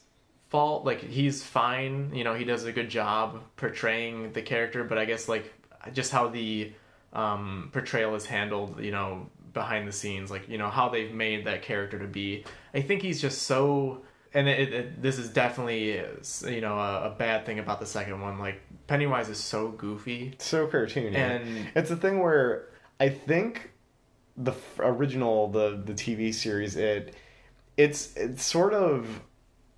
fault. 0.50 0.86
Like 0.86 1.02
he's 1.02 1.42
fine, 1.42 2.14
you 2.14 2.24
know, 2.24 2.34
he 2.36 2.44
does 2.44 2.66
a 2.66 2.72
good 2.72 2.90
job 2.90 3.42
portraying 3.56 4.34
the 4.34 4.42
character, 4.42 4.84
but 4.84 4.98
I 4.98 5.06
guess 5.06 5.28
like 5.28 5.52
just 5.94 6.12
how 6.12 6.28
the 6.28 6.74
um, 7.14 7.70
portrayal 7.74 8.16
is 8.16 8.26
handled, 8.26 8.80
you 8.82 8.92
know, 8.92 9.28
behind 9.54 9.88
the 9.88 9.92
scenes, 9.92 10.30
like 10.30 10.48
you 10.50 10.58
know 10.58 10.70
how 10.70 10.90
they've 10.90 11.14
made 11.14 11.46
that 11.46 11.62
character 11.62 11.98
to 12.00 12.08
be. 12.08 12.44
I 12.74 12.82
think 12.82 13.02
he's 13.02 13.22
just 13.22 13.44
so. 13.44 14.02
And 14.34 14.48
it, 14.48 14.74
it, 14.74 15.02
this 15.02 15.18
is 15.18 15.30
definitely, 15.30 15.94
you 16.46 16.62
know, 16.62 16.78
a, 16.78 17.06
a 17.12 17.16
bad 17.18 17.46
thing 17.46 17.60
about 17.60 17.80
the 17.80 17.86
second 17.86 18.22
one. 18.22 18.38
Like 18.38 18.62
Pennywise 18.86 19.30
is 19.30 19.40
so 19.40 19.70
goofy, 19.70 20.36
So 20.38 20.68
cartoony. 20.68 21.16
and 21.16 21.70
It's 21.76 21.90
a 21.90 21.96
thing 21.96 22.20
where 22.20 22.68
I 23.00 23.10
think 23.10 23.72
the 24.36 24.54
original 24.80 25.48
the 25.48 25.82
the 25.84 25.94
TV 25.94 26.32
series 26.34 26.76
it 26.76 27.16
it's 27.78 28.16
it's 28.16 28.44
sort 28.44 28.74
of 28.74 29.22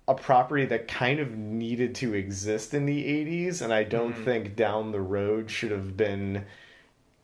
a 0.08 0.14
property 0.14 0.66
that 0.66 0.88
kind 0.88 1.20
of 1.20 1.30
needed 1.36 1.94
to 1.94 2.12
exist 2.14 2.74
in 2.74 2.84
the 2.84 3.02
80s 3.04 3.62
and 3.62 3.72
I 3.72 3.84
don't 3.84 4.12
Mm-hmm. 4.12 4.24
think 4.24 4.56
down 4.56 4.90
the 4.92 5.00
road 5.00 5.50
should 5.50 5.70
have 5.70 5.96
been 5.96 6.44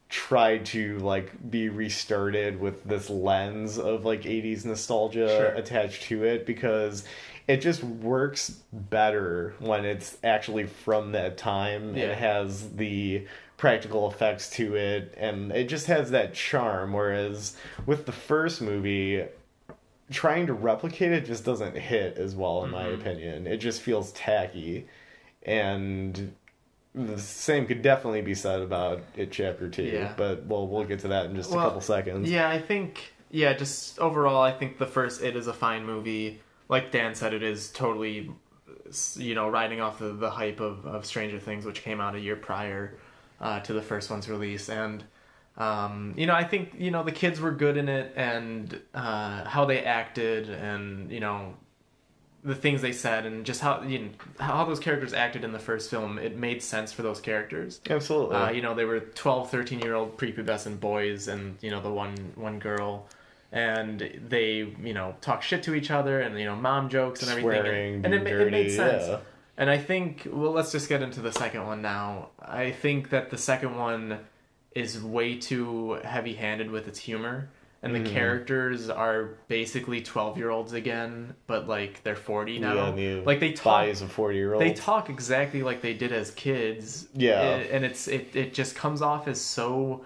try 0.09 0.59
to 0.59 0.99
like 1.01 1.51
be 1.51 1.69
restarted 1.69 2.61
with 2.61 2.85
this 2.85 3.11
lens 3.11 3.77
of 3.79 4.05
like 4.05 4.23
80s 4.23 4.65
nostalgia 4.65 5.29
Sure. 5.29 5.47
attached 5.49 6.03
to 6.05 6.23
it 6.25 6.47
because 6.47 7.05
it 7.49 7.59
just 7.59 7.83
works 7.83 8.51
better 8.73 9.55
when 9.59 9.85
it's 9.85 10.17
actually 10.23 10.67
from 10.67 11.13
that 11.13 11.37
time 11.37 11.97
Yeah. 11.97 12.05
it 12.13 12.19
has 12.19 12.71
the 12.73 13.27
practical 13.57 14.09
effects 14.09 14.51
to 14.51 14.77
it 14.77 15.15
and 15.17 15.51
it 15.51 15.69
just 15.69 15.87
has 15.87 16.11
that 16.13 16.35
charm 16.35 16.93
whereas 16.93 17.57
with 17.87 18.07
the 18.07 18.13
first 18.13 18.61
movie 18.63 19.25
trying 20.13 20.47
to 20.47 20.53
replicate 20.53 21.11
it 21.11 21.25
just 21.25 21.45
doesn't 21.45 21.77
hit 21.77 22.17
as 22.17 22.37
well 22.37 22.63
in 22.65 22.71
my 22.71 22.85
Mhm. 22.85 22.95
opinion 23.01 23.47
it 23.49 23.57
just 23.57 23.81
feels 23.83 24.13
tacky 24.13 24.87
and 25.43 26.33
the 26.97 27.19
same 27.19 27.67
could 27.67 27.83
definitely 27.83 28.23
be 28.23 28.35
said 28.35 28.61
about 28.63 29.03
it 29.17 29.31
chapter 29.31 29.69
2 29.69 29.83
Yeah. 29.83 30.15
but 30.17 30.47
well 30.47 30.67
we'll 30.67 30.85
get 30.85 31.01
to 31.01 31.09
that 31.09 31.27
in 31.27 31.37
just 31.37 31.51
a 31.51 31.55
couple 31.55 31.81
seconds 31.83 32.31
Yeah, 32.31 32.49
I 32.49 32.59
think 32.61 33.13
yeah, 33.31 33.53
just 33.53 33.99
overall, 33.99 34.41
I 34.41 34.53
think 34.53 34.79
the 34.79 34.87
first 34.87 35.21
It 35.23 35.37
is 35.37 35.47
a 35.47 35.53
fine 35.53 35.85
movie. 35.85 36.41
Like 36.69 36.91
Dan 36.93 37.15
said, 37.15 37.35
it 37.35 37.43
is 37.43 37.71
totally, 37.71 38.31
you 39.17 39.35
know, 39.35 39.49
riding 39.49 39.81
off 39.81 39.99
the, 39.99 40.13
the 40.13 40.31
hype 40.31 40.61
of, 40.61 40.87
of 40.87 41.05
Stranger 41.05 41.39
Things, 41.41 41.65
which 41.67 41.83
came 41.83 42.01
out 42.01 42.15
a 42.15 42.21
year 42.21 42.37
prior 42.37 42.97
uh, 43.41 43.61
to 43.61 43.73
the 43.73 43.83
first 43.83 44.11
one's 44.11 44.29
release, 44.29 44.69
and 44.71 45.05
um, 45.59 46.15
you 46.17 46.27
know, 46.27 46.35
I 46.35 46.45
think 46.45 46.75
you 46.79 46.91
know 46.91 47.03
the 47.03 47.13
kids 47.13 47.41
were 47.41 47.51
good 47.51 47.77
in 47.77 47.89
it, 47.89 48.13
and 48.17 48.81
uh, 48.95 49.45
how 49.45 49.65
they 49.65 49.83
acted, 49.85 50.49
and 50.49 51.11
you 51.11 51.21
know, 51.21 51.55
the 52.47 52.55
things 52.55 52.81
they 52.81 52.93
said, 52.93 53.27
and 53.27 53.45
just 53.45 53.61
how 53.61 53.83
you 53.83 53.99
know 53.99 54.09
how 54.39 54.65
those 54.65 54.79
characters 54.79 55.13
acted 55.13 55.43
in 55.45 55.53
the 55.53 55.59
first 55.59 55.91
film. 55.91 56.19
It 56.19 56.37
made 56.37 56.63
sense 56.63 56.93
for 56.93 57.03
those 57.03 57.21
characters. 57.21 57.81
absolutely 57.91 58.37
Uh, 58.37 58.51
you 58.51 58.63
know, 58.63 58.75
they 58.75 58.85
were 58.85 59.01
12, 59.01 59.51
13 59.51 59.81
year 59.81 59.95
old 59.95 60.17
prepubescent 60.17 60.79
boys 60.79 61.27
and, 61.29 61.57
you 61.61 61.71
know, 61.71 61.81
the 61.83 61.91
one 61.91 62.15
one 62.37 62.59
girl. 62.59 63.09
And 63.53 64.21
they, 64.29 64.73
you 64.83 64.95
know, 64.95 65.17
talk 65.21 65.43
shit 65.43 65.63
to 65.65 65.75
each 65.75 65.91
other 65.91 66.21
and, 66.21 66.39
you 66.39 66.45
know, 66.45 66.57
mom 66.57 66.89
jokes 66.89 67.23
and 67.23 67.31
everything. 67.31 67.63
Swearing, 67.63 67.95
and 67.97 68.07
and 68.07 68.15
it, 68.15 68.25
ma- 68.25 68.45
it 68.45 68.51
made 68.51 68.71
sense. 68.71 69.05
yeah. 69.09 69.19
And 69.57 69.71
I 69.71 69.79
think, 69.79 70.29
well, 70.31 70.53
let's 70.53 70.71
just 70.71 70.89
get 70.89 71.03
into 71.03 71.21
the 71.21 71.33
second 71.33 71.67
one 71.67 71.81
now. 71.83 72.29
I 72.41 72.71
think 72.71 73.11
that 73.11 73.31
the 73.31 73.39
second 73.39 73.77
one 73.77 74.19
is 74.75 75.03
way 75.03 75.37
too 75.37 75.95
heavy 76.05 76.35
handed 76.35 76.71
with 76.71 76.87
its 76.87 76.99
humor. 76.99 77.49
And 77.87 77.95
the 78.05 78.09
Mhm. 78.11 78.13
characters 78.13 78.91
are 78.91 79.31
basically 79.49 80.01
12 80.01 80.37
year 80.39 80.51
olds 80.51 80.73
again, 80.73 81.35
but 81.47 81.69
like 81.69 82.03
they're 82.03 82.17
40 82.17 82.59
now. 82.59 82.95
yeah, 82.97 83.21
like 83.25 83.41
they 83.41 83.53
talk 83.53 83.65
bodies 83.83 84.03
of 84.03 84.11
40 84.13 84.37
year 84.37 84.55
olds 84.55 84.65
they 84.65 84.73
talk 84.73 85.09
exactly 85.09 85.63
like 85.63 85.81
they 85.83 85.95
did 85.95 86.13
as 86.13 86.31
kids. 86.33 87.07
Yeah. 87.15 87.41
And 87.43 87.85
it's 87.85 88.09
it, 88.09 88.35
it 88.35 88.55
just 88.55 88.75
comes 88.77 89.03
off 89.03 89.29
as 89.29 89.41
so 89.41 90.05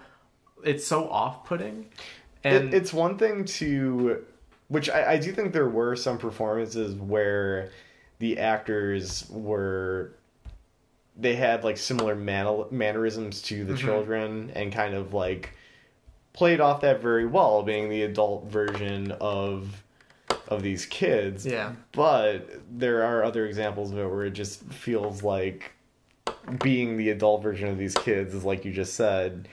it's 0.63 0.85
so 0.85 1.09
off 1.09 1.45
putting. 1.45 1.87
And 2.43 2.65
it, 2.69 2.73
it's 2.73 2.93
one 2.93 3.17
thing 3.17 3.45
to 3.45 4.23
which 4.67 4.89
I, 4.89 5.13
I 5.13 5.17
do 5.17 5.31
think 5.33 5.51
there 5.53 5.67
were 5.69 5.95
some 5.95 6.17
performances 6.17 6.95
where 6.95 7.69
the 8.19 8.37
actors 8.39 9.27
were 9.29 10.13
they 11.17 11.35
had 11.35 11.63
like 11.63 11.77
similar 11.77 12.15
man- 12.15 12.65
mannerisms 12.71 13.41
to 13.43 13.65
the 13.65 13.73
Mhm. 13.73 13.77
children 13.77 14.51
and 14.55 14.71
kind 14.71 14.93
of 14.93 15.13
like 15.13 15.53
played 16.33 16.59
off 16.61 16.81
that 16.81 17.01
very 17.01 17.25
well 17.25 17.63
being 17.63 17.89
the 17.89 18.03
adult 18.03 18.45
version 18.45 19.11
of 19.19 19.83
of 20.47 20.61
these 20.63 20.85
kids 20.85 21.45
yeah. 21.45 21.73
but 21.93 22.49
there 22.69 23.03
are 23.03 23.23
other 23.23 23.45
examples 23.45 23.91
of 23.91 23.97
it 23.97 24.07
where 24.07 24.25
it 24.25 24.31
just 24.31 24.61
feels 24.63 25.23
like 25.23 25.73
being 26.61 26.97
the 26.97 27.09
adult 27.09 27.41
version 27.43 27.67
of 27.69 27.77
these 27.77 27.95
kids 27.95 28.33
is 28.33 28.43
like 28.43 28.65
you 28.65 28.71
just 28.71 28.93
said 28.93 29.47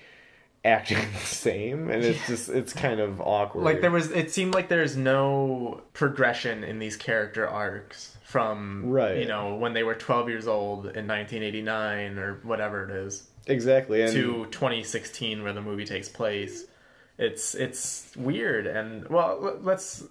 acting 0.64 0.98
the 1.12 1.18
same 1.26 1.88
and 1.90 2.04
it's 2.04 2.18
Yeah. 2.20 2.26
just 2.26 2.48
it's 2.48 2.72
kind 2.72 3.00
of 3.00 3.20
awkward 3.20 3.64
Like 3.64 3.80
there 3.80 3.90
was 3.90 4.10
it 4.10 4.32
seemed 4.32 4.54
like 4.54 4.68
there's 4.68 4.96
no 4.96 5.82
progression 5.92 6.64
in 6.64 6.78
these 6.78 6.96
character 6.96 7.48
arcs 7.48 8.16
from 8.24 8.82
Right. 8.90 9.18
you 9.18 9.26
know 9.26 9.54
when 9.54 9.72
they 9.72 9.82
were 9.84 9.94
12 9.94 10.28
years 10.28 10.46
old 10.48 10.80
in 10.80 11.06
1989 11.06 12.18
or 12.18 12.34
whatever 12.42 12.84
it 12.88 12.90
is 12.90 13.28
exactly 13.49 14.03
and 14.03 14.12
to 14.12 14.46
2016 14.46 15.42
where 15.42 15.53
the 15.53 15.62
movie 15.62 15.84
takes 15.84 16.09
place. 16.09 16.64
It's 17.18 17.55
it's 17.55 18.12
weird 18.16 18.66
and 18.66 19.09
well 19.09 19.59
let's 19.62 20.05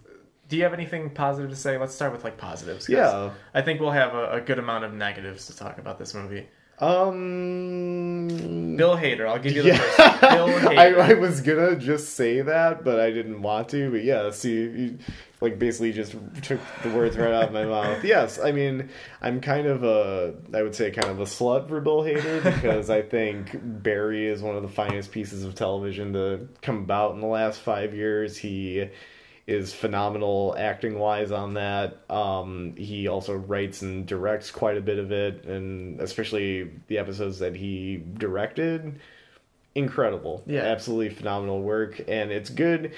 do 0.49 0.57
you 0.57 0.63
have 0.63 0.73
anything 0.73 1.09
positive 1.09 1.49
to 1.49 1.55
say? 1.55 1.77
Let's 1.77 1.93
start 1.95 2.11
with 2.11 2.23
like 2.23 2.37
positives 2.37 2.89
yeah 2.89 3.31
I 3.53 3.61
think 3.61 3.79
we'll 3.79 3.91
have 3.91 4.13
a, 4.13 4.31
a 4.33 4.41
good 4.41 4.59
amount 4.59 4.83
of 4.83 4.93
negatives 4.93 5.47
to 5.47 5.55
talk 5.55 5.77
about 5.77 5.99
this 5.99 6.13
movie. 6.13 6.47
Um 6.79 8.27
Bill 8.77 8.95
Hader, 8.95 9.27
I'll 9.27 9.39
give 9.39 9.53
you 9.53 9.63
the 9.63 9.69
yeah. 9.69 9.77
first. 9.77 10.21
Bill 10.21 10.47
Hader. 10.59 10.77
I, 10.77 11.11
I 11.11 11.13
was 11.15 11.41
gonna 11.41 11.75
just 11.75 12.13
say 12.15 12.41
that, 12.41 12.83
but 12.83 12.99
I 12.99 13.09
didn't 13.11 13.41
want 13.41 13.69
to. 13.69 13.89
But 13.89 14.03
yeah, 14.03 14.29
see, 14.29 14.53
you 14.53 14.99
like 15.41 15.59
basically 15.59 15.91
just 15.91 16.15
took 16.43 16.59
the 16.83 16.89
words 16.89 17.17
right 17.17 17.33
out 17.33 17.45
of 17.45 17.53
my 17.53 17.65
mouth. 17.65 18.03
Yes, 18.07 18.39
I 18.39 18.51
mean, 18.51 18.89
I'm 19.21 19.41
kind 19.41 19.67
of 19.67 19.83
a, 19.83 20.35
I 20.53 20.61
would 20.61 20.75
say, 20.75 20.91
kind 20.91 21.09
of 21.09 21.19
a 21.19 21.25
slut 21.25 21.67
for 21.67 21.81
Bill 21.81 22.01
Hader 22.01 22.43
because 22.55 22.89
I 22.89 23.01
think 23.01 23.51
Barry 23.61 24.27
is 24.27 24.41
one 24.41 24.55
of 24.55 24.61
the 24.61 24.67
finest 24.67 25.11
pieces 25.11 25.43
of 25.43 25.55
television 25.55 26.13
to 26.13 26.47
come 26.61 26.77
about 26.77 27.15
in 27.15 27.21
the 27.21 27.27
last 27.27 27.59
five 27.59 27.93
years. 27.93 28.37
He 28.37 28.89
is 29.47 29.73
phenomenal 29.73 30.53
acting 30.59 30.99
wise 30.99 31.31
on 31.31 31.53
that. 31.53 31.97
Um, 32.09 32.75
he 32.75 33.07
also 33.07 33.33
writes 33.33 33.81
and 33.81 34.05
directs 34.05 34.51
quite 34.51 34.75
a 34.77 34.81
bit 34.81 34.99
of 34.99 35.11
it, 35.13 35.45
and 35.45 36.01
especially 36.01 36.69
the 36.87 36.97
episodes 36.97 37.39
that 37.39 37.55
he 37.55 38.03
directed 38.17 38.99
incredible. 39.73 40.43
Yeah. 40.45 40.61
absolutely 40.63 41.09
phenomenal 41.09 41.61
work, 41.61 42.01
and 42.07 42.31
it's 42.31 42.49
good. 42.49 42.91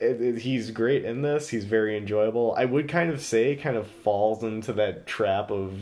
It, 0.00 0.20
it- 0.20 0.38
he's 0.38 0.70
great 0.70 1.04
in 1.04 1.22
this. 1.22 1.48
He's 1.48 1.64
very 1.64 1.96
enjoyable. 1.96 2.54
I 2.56 2.64
would 2.64 2.88
kind 2.88 3.10
of 3.10 3.20
say, 3.20 3.54
kind 3.56 3.76
of 3.76 3.86
falls 3.86 4.42
into 4.42 4.72
that 4.74 5.06
trap 5.06 5.50
of 5.50 5.72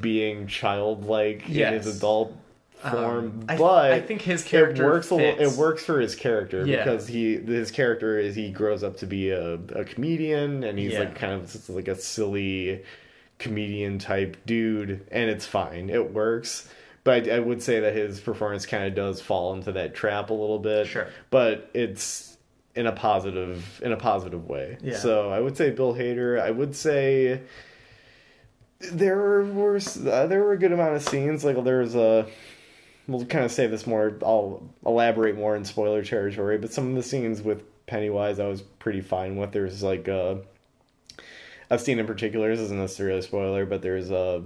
being 0.00 0.46
childlike 0.46 1.48
in 1.48 1.54
his 1.72 1.96
adult 1.96 2.36
form, 2.80 3.44
I, 3.48 3.56
but 3.56 3.92
I 3.92 4.00
think 4.00 4.22
his 4.22 4.42
character 4.42 4.82
it 4.82 4.86
works. 4.86 5.10
Little- 5.10 5.40
it 5.40 5.52
works 5.56 5.84
for 5.84 6.00
his 6.00 6.14
character 6.14 6.66
Yeah. 6.66 6.78
because 6.84 7.06
he 7.06 7.36
his 7.36 7.70
character 7.70 8.18
is 8.18 8.34
he 8.34 8.50
grows 8.50 8.82
up 8.82 8.96
to 8.98 9.06
be 9.06 9.30
a, 9.30 9.54
a 9.54 9.84
comedian 9.84 10.64
and 10.64 10.78
he's 10.78 10.92
Yeah. 10.92 11.00
like 11.00 11.14
kind 11.14 11.32
of 11.34 11.68
like 11.70 11.88
a 11.88 11.96
silly 11.96 12.82
comedian 13.38 13.98
type 13.98 14.36
dude, 14.46 15.06
and 15.10 15.30
it's 15.30 15.46
fine. 15.46 15.90
It 15.90 16.12
works. 16.12 16.68
But 17.04 17.28
I, 17.28 17.36
I 17.36 17.38
would 17.38 17.62
say 17.62 17.80
that 17.80 17.94
his 17.96 18.20
performance 18.20 18.66
kind 18.66 18.84
of 18.84 18.94
does 18.94 19.22
fall 19.22 19.54
into 19.54 19.72
that 19.72 19.94
trap 19.94 20.28
a 20.30 20.34
little 20.34 20.58
bit. 20.58 20.86
Sure. 20.86 21.08
But 21.30 21.70
it's 21.72 22.36
in 22.74 22.86
a 22.86 22.92
positive 22.92 23.80
in 23.82 23.92
a 23.92 23.96
positive 23.96 24.46
way. 24.48 24.76
Yeah. 24.82 24.96
So 24.98 25.30
I 25.30 25.40
would 25.40 25.56
say 25.56 25.70
Bill 25.70 25.94
Hader. 25.94 26.38
I 26.40 26.50
would 26.50 26.76
say 26.76 27.40
there 28.92 29.42
were 29.42 29.76
uh, 29.76 30.26
there 30.26 30.42
were 30.42 30.52
a 30.52 30.58
good 30.58 30.72
amount 30.72 30.94
of 30.96 31.02
scenes. 31.02 31.44
Like 31.44 31.62
there 31.64 31.80
was 31.80 31.94
a 31.94 32.26
we'll 33.10 33.26
kind 33.26 33.44
of 33.44 33.52
say 33.52 33.66
this 33.66 33.86
more. 33.86 34.16
I'll 34.22 34.62
elaborate 34.86 35.36
more 35.36 35.56
in 35.56 35.64
spoiler 35.64 36.02
territory. 36.04 36.58
But 36.58 36.72
some 36.72 36.88
of 36.90 36.94
the 36.94 37.02
scenes 37.02 37.42
with 37.42 37.64
Pennywise, 37.86 38.38
I 38.38 38.46
was 38.46 38.62
pretty 38.62 39.00
fine 39.00 39.36
with. 39.36 39.52
There's 39.52 39.82
like 39.82 40.08
a 40.08 40.42
a 41.68 41.78
scene 41.78 41.98
in 41.98 42.06
particular. 42.06 42.50
This 42.50 42.60
isn't 42.60 42.78
necessarily 42.78 43.18
a 43.18 43.22
spoiler, 43.22 43.66
but 43.66 43.82
there's 43.82 44.10
a 44.10 44.42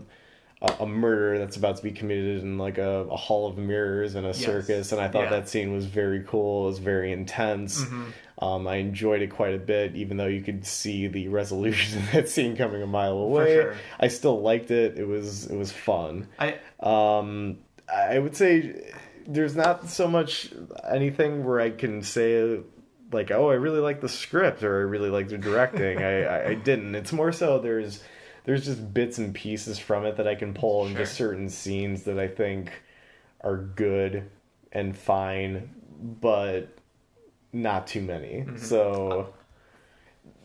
a, 0.80 0.86
murder 0.86 1.38
that's 1.38 1.56
about 1.58 1.76
to 1.76 1.82
be 1.82 1.90
committed 1.90 2.42
in 2.42 2.56
like 2.56 2.78
a, 2.78 3.00
a 3.10 3.16
hall 3.16 3.46
of 3.46 3.58
mirrors 3.58 4.14
in 4.14 4.24
a 4.24 4.32
circus, 4.32 4.92
and 4.92 5.00
I 5.00 5.08
thought 5.08 5.24
Yeah. 5.24 5.30
that 5.40 5.48
scene 5.50 5.74
was 5.74 5.84
very 5.84 6.24
cool. 6.26 6.64
It 6.64 6.68
was 6.70 6.78
very 6.78 7.12
intense. 7.12 7.84
Mhm. 7.84 8.12
Um, 8.38 8.66
I 8.66 8.76
enjoyed 8.76 9.20
it 9.20 9.28
quite 9.30 9.52
a 9.54 9.58
bit, 9.58 9.94
even 9.94 10.16
though 10.16 10.26
you 10.26 10.40
could 10.40 10.64
see 10.64 11.06
the 11.06 11.28
resolution 11.40 11.98
of 12.02 12.12
that 12.12 12.28
scene 12.30 12.56
coming 12.56 12.80
a 12.82 12.86
mile 12.86 13.18
away. 13.18 13.52
sure. 13.54 13.74
I 14.00 14.08
still 14.08 14.40
liked 14.40 14.70
it. 14.70 14.98
It 14.98 15.06
was 15.06 15.46
it 15.50 15.56
was 15.56 15.70
fun. 15.70 16.28
I 16.38 16.56
Um, 16.80 17.58
I 17.92 18.18
would 18.18 18.36
say 18.36 18.92
there's 19.26 19.56
not 19.56 19.88
so 19.88 20.08
much 20.08 20.52
anything 20.90 21.44
where 21.44 21.60
I 21.60 21.70
can 21.70 22.02
say 22.02 22.60
like, 23.12 23.30
oh, 23.30 23.50
I 23.50 23.54
really 23.54 23.80
like 23.80 24.00
the 24.00 24.08
script 24.08 24.62
or 24.62 24.80
I 24.80 24.82
really 24.82 25.10
like 25.10 25.28
the 25.28 25.38
directing. 25.38 26.02
I, 26.02 26.22
I, 26.22 26.48
I 26.48 26.54
didn't. 26.64 26.94
It's 26.94 27.12
more 27.12 27.32
so 27.32 27.58
there's 27.58 28.02
there's 28.44 28.66
just 28.66 28.92
bits 28.92 29.18
and 29.18 29.34
pieces 29.34 29.78
from 29.78 30.04
it 30.04 30.16
that 30.16 30.28
I 30.28 30.34
can 30.34 30.52
pull 30.52 30.86
and 30.86 30.96
just 30.96 31.14
certain 31.14 31.48
scenes 31.48 32.04
that 32.04 32.18
I 32.18 32.28
think 32.28 32.72
are 33.40 33.56
good 33.56 34.30
and 34.72 34.96
fine, 34.96 35.70
but 36.20 36.76
not 37.52 37.86
too 37.86 38.02
many. 38.02 38.44
Mm-hmm. 38.46 38.56
So 38.58 39.32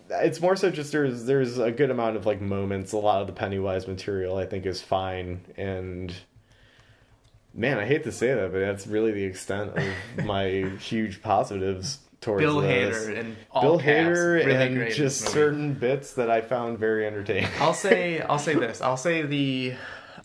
it's 0.09 0.39
more 0.39 0.55
so 0.55 0.71
just 0.71 0.91
there's 0.91 1.25
there's 1.25 1.57
a 1.57 1.71
good 1.71 1.91
amount 1.91 2.15
of 2.15 2.25
like 2.25 2.39
moments. 2.39 2.93
A 2.93 2.97
lot 2.97 3.21
of 3.21 3.27
the 3.27 3.33
Pennywise 3.33 3.87
material 3.87 4.37
I 4.37 4.45
think 4.45 4.65
is 4.65 4.81
fine, 4.81 5.41
and 5.57 6.13
man, 7.53 7.79
I 7.79 7.85
hate 7.85 8.03
to 8.03 8.11
say 8.11 8.33
that, 8.33 8.51
but 8.51 8.59
that's 8.59 8.87
really 8.87 9.11
the 9.11 9.23
extent 9.23 9.77
of 9.77 9.85
my 10.25 10.69
huge 10.79 11.21
positives 11.21 11.99
towards 12.21 12.41
Bill 12.41 12.61
this. 12.61 12.95
Hader 12.95 13.19
and 13.19 13.35
all 13.51 13.61
Bill 13.61 13.79
caps, 13.79 13.87
Hader, 13.87 14.45
really 14.45 14.83
and 14.85 14.93
just 14.93 15.27
certain 15.29 15.73
bits 15.73 16.13
that 16.13 16.29
I 16.29 16.41
found 16.41 16.79
very 16.79 17.05
entertaining. 17.05 17.49
I'll 17.59 17.73
say 17.73 18.19
I'll 18.29 18.39
say 18.39 18.55
this. 18.55 18.81
I'll 18.81 18.97
say 18.97 19.23
the 19.23 19.75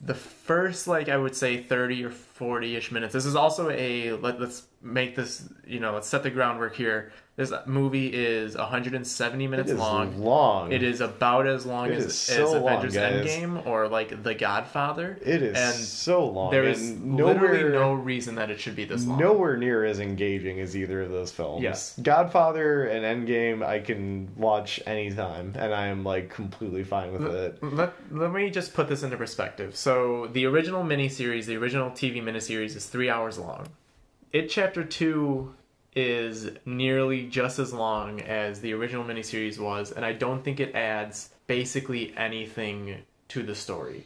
the 0.00 0.14
first 0.14 0.86
like 0.86 1.08
I 1.08 1.16
would 1.16 1.34
say 1.34 1.62
30 1.62 2.04
or 2.04 2.10
40ish 2.10 2.90
minutes. 2.90 3.12
This 3.12 3.24
is 3.24 3.36
also 3.36 3.70
a 3.70 4.12
let, 4.12 4.40
let's 4.40 4.64
make 4.82 5.16
this, 5.16 5.48
you 5.66 5.80
know, 5.80 5.94
let's 5.94 6.08
set 6.08 6.22
the 6.22 6.30
groundwork 6.30 6.76
here. 6.76 7.12
This 7.36 7.52
movie 7.66 8.06
is 8.14 8.56
170 8.56 9.48
minutes 9.48 9.68
It 9.68 9.74
is 9.74 9.78
long. 9.80 10.22
long. 10.22 10.70
It 10.70 10.84
is 10.84 11.00
about 11.00 11.48
as 11.48 11.66
long 11.66 11.90
It 11.90 11.98
as, 11.98 12.16
so 12.16 12.44
as 12.46 12.52
long, 12.52 12.68
Avengers 12.68 12.94
guys. 12.94 13.26
Endgame 13.26 13.66
or 13.66 13.88
like 13.88 14.22
The 14.22 14.36
Godfather. 14.36 15.18
It 15.20 15.42
is 15.42 15.56
and 15.58 15.74
so 15.74 16.28
long. 16.28 16.52
there 16.52 16.62
is 16.62 16.90
and 16.90 17.16
literally 17.16 17.72
no 17.72 17.92
reason 17.94 18.36
that 18.36 18.50
it 18.50 18.60
should 18.60 18.76
be 18.76 18.84
this 18.84 19.04
long. 19.04 19.18
nowhere 19.18 19.56
near 19.56 19.84
as 19.84 19.98
engaging 19.98 20.60
as 20.60 20.76
either 20.76 21.02
of 21.02 21.10
those 21.10 21.32
films. 21.32 21.60
Yes. 21.60 21.98
Godfather 22.00 22.84
and 22.86 23.26
Endgame, 23.26 23.66
I 23.66 23.80
can 23.80 24.30
watch 24.36 24.80
anytime, 24.86 25.54
and 25.58 25.74
I 25.74 25.88
am 25.88 26.04
like 26.04 26.30
completely 26.30 26.84
fine 26.84 27.12
with 27.12 27.34
it. 27.34 27.60
Let, 27.60 27.94
let 28.12 28.30
me 28.32 28.48
just 28.50 28.74
put 28.74 28.88
this 28.88 29.02
into 29.02 29.16
perspective. 29.16 29.74
So, 29.74 30.28
the 30.28 30.46
original 30.46 30.84
miniseries, 30.84 31.46
the 31.46 31.56
original 31.56 31.90
TV 31.90 32.22
miniseries, 32.22 32.76
is 32.76 32.86
three 32.86 33.10
hours 33.10 33.38
long. 33.38 33.66
It 34.32 34.48
Chapter 34.48 34.84
2 34.84 35.52
is 35.94 36.50
nearly 36.64 37.26
just 37.26 37.58
as 37.58 37.72
long 37.72 38.20
as 38.20 38.60
the 38.60 38.72
original 38.72 39.04
miniseries 39.04 39.58
was, 39.58 39.92
and 39.92 40.04
I 40.04 40.12
don't 40.12 40.42
think 40.42 40.60
it 40.60 40.74
adds 40.74 41.30
basically 41.46 42.12
anything 42.16 43.02
to 43.28 43.42
the 43.42 43.54
story. 43.54 44.04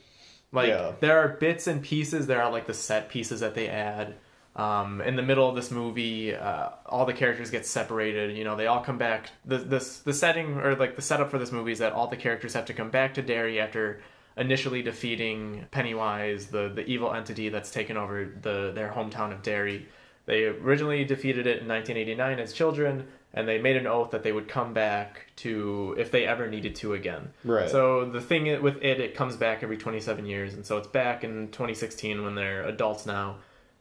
Like, 0.53 0.68
Yeah. 0.68 0.93
there 1.01 1.18
are 1.18 1.28
bits 1.28 1.66
and 1.66 1.82
pieces, 1.82 2.26
there 2.26 2.43
are 2.43 2.51
like 2.51 2.66
the 2.66 2.74
set 2.74 3.09
pieces 3.09 3.41
that 3.41 3.55
they 3.55 3.68
add. 3.68 4.14
Um, 4.57 5.01
in 5.03 5.14
the 5.14 5.22
middle 5.22 5.49
of 5.49 5.55
this 5.55 5.70
movie, 5.70 6.34
uh, 6.34 6.70
all 6.86 7.07
the 7.07 7.12
characters 7.12 7.51
get 7.51 7.64
separated. 7.64 8.36
You 8.36 8.43
know, 8.43 8.57
they 8.57 8.66
all 8.66 8.80
come 8.80 8.99
back. 8.99 9.30
The 9.45 9.59
this 9.59 9.99
the 10.01 10.12
setting 10.12 10.59
or 10.59 10.74
like 10.74 10.97
the 10.97 11.03
setup 11.03 11.30
for 11.30 11.39
this 11.39 11.53
movie 11.53 11.70
is 11.70 11.78
that 11.78 11.93
all 11.93 12.09
the 12.09 12.16
characters 12.16 12.55
have 12.55 12.64
to 12.66 12.74
come 12.74 12.91
back 12.91 13.14
to 13.14 13.22
Derry 13.22 13.61
after 13.61 14.01
initially 14.36 14.82
defeating 14.82 15.66
Pennywise, 15.70 16.47
the 16.47 16.72
the 16.74 16.84
evil 16.86 17.12
entity 17.14 17.51
that's 17.51 17.70
taken 17.70 17.97
over 17.97 18.24
the 18.43 18.72
their 18.74 18.91
hometown 18.91 19.30
of 19.32 19.43
Derry. 19.43 19.86
They 20.29 20.45
originally 20.45 21.07
defeated 21.07 21.47
it 21.47 21.62
in 21.62 21.68
1989 21.68 22.39
as 22.39 22.53
children, 22.53 23.07
and 23.33 23.49
they 23.49 23.59
made 23.59 23.76
an 23.76 23.87
oath 23.87 24.11
that 24.11 24.22
they 24.22 24.31
would 24.31 24.47
come 24.47 24.74
back 24.74 25.24
to 25.37 25.95
if 25.97 26.11
they 26.11 26.26
ever 26.26 26.47
needed 26.47 26.76
to 26.76 26.93
again. 26.93 27.33
Right. 27.45 27.70
So 27.70 28.05
the 28.05 28.20
thing 28.20 28.61
with 28.62 28.76
it, 28.83 29.01
it 29.01 29.14
comes 29.14 29.37
back 29.37 29.62
every 29.62 29.79
27 29.79 30.26
years, 30.26 30.53
and 30.53 30.66
so 30.66 30.76
it's 30.76 30.87
back 30.87 31.24
in 31.24 31.49
2016 31.49 32.22
when 32.22 32.35
they're 32.35 32.62
adults 32.64 33.07
now. 33.07 33.37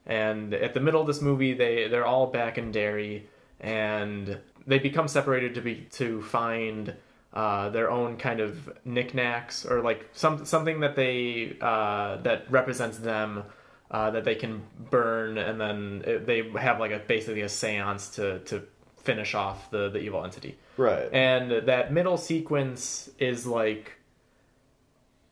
And 0.05 0.53
at 0.53 0.73
the 0.73 0.79
middle 0.79 1.01
of 1.01 1.07
this 1.07 1.21
movie, 1.21 1.53
they 1.53 1.89
they're 1.89 2.05
all 2.05 2.27
back 2.27 2.57
in 2.57 2.71
Derry, 2.71 3.27
and 3.59 4.39
they 4.65 4.79
become 4.79 5.09
separated 5.09 5.53
to 5.55 5.61
be 5.61 5.85
to 5.91 6.21
find 6.21 6.93
uh, 7.33 7.67
their 7.71 7.91
own 7.91 8.15
kind 8.15 8.39
of 8.39 8.69
knickknacks 8.85 9.65
or 9.65 9.81
like 9.81 10.07
some 10.13 10.45
something 10.45 10.79
that 10.79 10.95
they 10.95 11.57
uh, 11.59 12.15
that 12.21 12.49
represents 12.49 12.99
them 12.99 13.43
uh, 13.89 14.11
that 14.11 14.25
they 14.25 14.35
can 14.35 14.63
burn, 14.89 15.37
and 15.37 15.59
then 15.59 16.03
it, 16.05 16.25
they 16.25 16.49
have 16.59 16.79
like 16.79 16.91
a 16.91 16.99
basically 16.99 17.41
a 17.41 17.45
séance 17.45 18.13
to 18.15 18.39
to 18.39 18.63
finish 18.97 19.33
off 19.35 19.71
the 19.71 19.89
the 19.89 19.99
evil 19.99 20.23
entity. 20.23 20.57
Right. 20.75 21.09
And 21.11 21.67
that 21.67 21.91
middle 21.91 22.17
sequence 22.17 23.09
is 23.19 23.45
like 23.45 23.97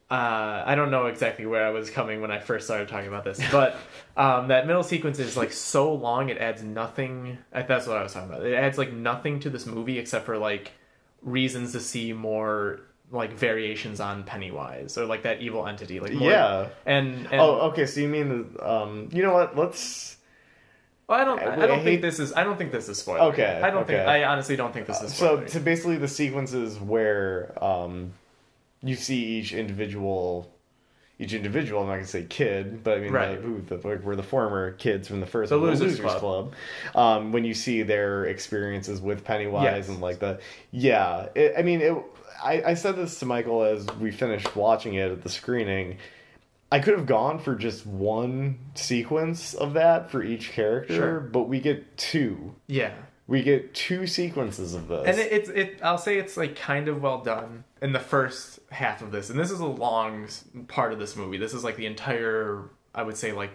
uh, 0.09 0.61
I 0.65 0.75
don't 0.75 0.91
know 0.91 1.07
exactly 1.07 1.47
where 1.47 1.65
I 1.65 1.71
was 1.71 1.89
coming 1.89 2.21
when 2.21 2.29
I 2.29 2.37
first 2.37 2.67
started 2.67 2.87
talking 2.87 3.07
about 3.07 3.23
this, 3.23 3.41
but 3.51 3.75
um, 4.17 4.49
that 4.49 4.67
middle 4.67 4.83
sequence 4.83 5.17
is 5.17 5.35
like 5.35 5.51
so 5.51 5.93
long 5.93 6.29
it 6.29 6.37
adds 6.37 6.61
nothing. 6.61 7.39
That's 7.51 7.87
what 7.87 7.97
I 7.97 8.03
was 8.03 8.13
talking 8.13 8.29
about. 8.29 8.45
It 8.45 8.53
adds 8.53 8.77
like 8.77 8.93
nothing 8.93 9.39
to 9.41 9.49
this 9.49 9.65
movie 9.65 9.97
except 9.97 10.25
for 10.25 10.37
like 10.37 10.73
reasons 11.23 11.71
to 11.71 11.79
see 11.79 12.13
more 12.13 12.81
like 13.11 13.33
variations 13.33 13.99
on 13.99 14.23
Pennywise 14.23 14.97
or 14.97 15.05
like 15.05 15.23
that 15.23 15.41
evil 15.41 15.67
entity. 15.67 15.99
Like 15.99 16.13
more, 16.13 16.29
yeah. 16.31 16.67
and, 16.85 17.27
and 17.31 17.39
Oh, 17.41 17.69
okay. 17.71 17.85
So 17.85 17.99
you 18.01 18.07
mean 18.07 18.29
the 18.53 18.69
um? 18.69 19.09
You 19.11 19.23
know 19.23 19.33
what? 19.33 19.55
Let's. 19.57 20.17
well, 21.07 21.19
I 21.19 21.23
don't. 21.23 21.39
I, 21.39 21.53
I 21.63 21.67
don't 21.67 21.77
hate- 21.79 21.83
think 21.85 22.01
this 22.01 22.19
is. 22.19 22.33
I 22.33 22.43
don't 22.43 22.57
think 22.57 22.71
this 22.71 22.89
is 22.89 22.97
spoiler. 22.97 23.31
Okay, 23.31 23.61
I 23.63 23.69
don't 23.69 23.85
think. 23.87 23.99
I 23.99 24.23
honestly 24.23 24.55
don't 24.55 24.73
think 24.73 24.87
this 24.87 25.01
is 25.01 25.13
So 25.13 25.35
spoiler. 25.35 25.47
to 25.49 25.59
basically 25.59 25.97
the 25.97 26.07
sequences 26.07 26.79
where 26.79 27.53
um, 27.63 28.13
you 28.81 28.95
see 28.95 29.23
each 29.23 29.53
individual, 29.53 30.51
each 31.19 31.33
individual. 31.33 31.81
I'm 31.83 31.87
not 31.87 31.93
gonna 31.95 32.07
say 32.07 32.23
kid, 32.23 32.83
but 32.83 32.97
I 32.97 33.01
mean 33.01 33.11
Right. 33.13 33.35
the, 33.35 33.41
who 33.47 33.61
the, 33.61 33.87
like, 33.87 34.03
were 34.03 34.15
the 34.15 34.23
former 34.23 34.71
kids 34.71 35.07
from 35.07 35.19
the 35.19 35.27
first 35.27 35.51
The 35.51 35.59
one, 35.59 35.69
Losers 35.69 35.99
Club. 35.99 36.19
Club. 36.19 36.53
Um, 36.95 37.31
when 37.31 37.45
you 37.45 37.53
see 37.53 37.83
their 37.83 38.25
experiences 38.25 38.99
with 38.99 39.23
Pennywise 39.23 39.63
Yes. 39.63 39.89
and 39.89 40.01
like 40.01 40.19
the 40.19 40.39
yeah, 40.71 41.27
it, 41.35 41.53
I 41.57 41.61
mean 41.61 41.81
it. 41.81 41.95
I, 42.43 42.63
I 42.67 42.73
said 42.73 42.95
this 42.95 43.19
to 43.19 43.25
Michael 43.25 43.63
as 43.63 43.85
we 43.99 44.11
finished 44.11 44.55
watching 44.55 44.95
it 44.95 45.11
at 45.11 45.21
the 45.23 45.29
screening. 45.29 45.97
I 46.71 46.79
could 46.79 46.97
have 46.97 47.05
gone 47.05 47.39
for 47.39 47.55
just 47.55 47.85
one 47.85 48.59
sequence 48.73 49.53
of 49.53 49.73
that 49.73 50.09
for 50.11 50.23
each 50.23 50.51
character, 50.51 50.93
Sure. 50.95 51.19
but 51.19 51.43
we 51.43 51.59
get 51.59 51.97
two. 51.97 52.55
yeah. 52.67 52.93
We 53.27 53.41
get 53.41 53.73
two 53.73 54.05
sequences 54.05 54.75
of 54.75 54.87
this. 54.87 55.07
And 55.07 55.17
it, 55.19 55.31
it's 55.31 55.49
it. 55.49 55.79
I'll 55.81 55.97
say 55.97 56.19
it's 56.19 56.37
like 56.37 56.55
kind 56.55 56.87
of 56.87 57.01
well 57.01 57.23
done 57.23 57.63
in 57.81 57.91
the 57.91 57.99
first 57.99 58.59
half 58.69 59.01
of 59.01 59.11
this, 59.11 59.31
and 59.31 59.39
this 59.39 59.49
is 59.49 59.59
a 59.61 59.65
long 59.65 60.27
part 60.67 60.93
of 60.93 60.99
this 60.99 61.15
movie. 61.15 61.37
This 61.39 61.55
is 61.55 61.63
like 61.63 61.75
the 61.75 61.87
entire. 61.87 62.69
I 62.93 63.01
would 63.01 63.17
say 63.17 63.31
like 63.31 63.49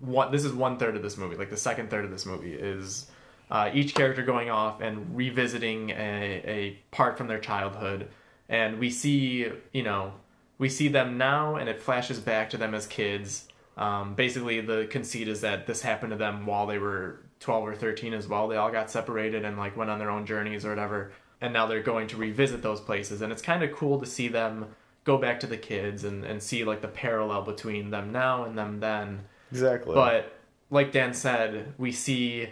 one. 0.00 0.32
This 0.32 0.42
is 0.42 0.54
one 0.54 0.78
third 0.78 0.96
of 0.96 1.02
this 1.02 1.18
movie. 1.18 1.36
Like 1.36 1.50
the 1.50 1.56
second 1.58 1.90
third 1.90 2.06
of 2.06 2.10
this 2.10 2.24
movie 2.24 2.54
is 2.54 3.04
uh, 3.50 3.70
each 3.72 3.94
character 3.94 4.22
going 4.22 4.50
off 4.50 4.80
and 4.80 5.16
revisiting 5.16 5.90
a, 5.90 6.42
a 6.44 6.78
part 6.90 7.18
from 7.18 7.28
their 7.28 7.40
childhood, 7.40 8.08
and 8.48 8.78
we 8.78 8.90
see 8.90 9.50
you 9.72 9.82
know 9.82 10.12
we 10.58 10.68
see 10.68 10.88
them 10.88 11.18
now, 11.18 11.56
and 11.56 11.68
it 11.68 11.80
flashes 11.80 12.20
back 12.20 12.50
to 12.50 12.56
them 12.56 12.74
as 12.74 12.86
kids. 12.86 13.48
Um, 13.76 14.14
basically, 14.14 14.60
the 14.60 14.86
conceit 14.88 15.28
is 15.28 15.40
that 15.40 15.66
this 15.66 15.82
happened 15.82 16.12
to 16.12 16.16
them 16.16 16.46
while 16.46 16.66
they 16.66 16.78
were 16.78 17.20
12 17.40 17.68
or 17.68 17.74
13 17.74 18.14
as 18.14 18.28
well. 18.28 18.48
They 18.48 18.56
all 18.56 18.70
got 18.70 18.90
separated 18.90 19.44
and 19.44 19.58
like 19.58 19.76
went 19.76 19.90
on 19.90 19.98
their 19.98 20.10
own 20.10 20.26
journeys 20.26 20.64
or 20.64 20.70
whatever. 20.70 21.12
And 21.40 21.52
now 21.52 21.66
they're 21.66 21.82
going 21.82 22.06
to 22.08 22.16
revisit 22.16 22.62
those 22.62 22.80
places. 22.80 23.20
And 23.20 23.32
it's 23.32 23.42
kind 23.42 23.62
of 23.62 23.72
cool 23.72 24.00
to 24.00 24.06
see 24.06 24.28
them 24.28 24.74
go 25.04 25.18
back 25.18 25.40
to 25.40 25.46
the 25.46 25.56
kids 25.58 26.04
and, 26.04 26.24
and 26.24 26.42
see 26.42 26.64
like 26.64 26.80
the 26.80 26.88
parallel 26.88 27.42
between 27.42 27.90
them 27.90 28.12
now 28.12 28.44
and 28.44 28.56
them 28.56 28.80
then. 28.80 29.20
exactly. 29.50 29.94
But 29.94 30.32
like 30.70 30.92
Dan 30.92 31.12
said, 31.12 31.74
we 31.76 31.92
see 31.92 32.48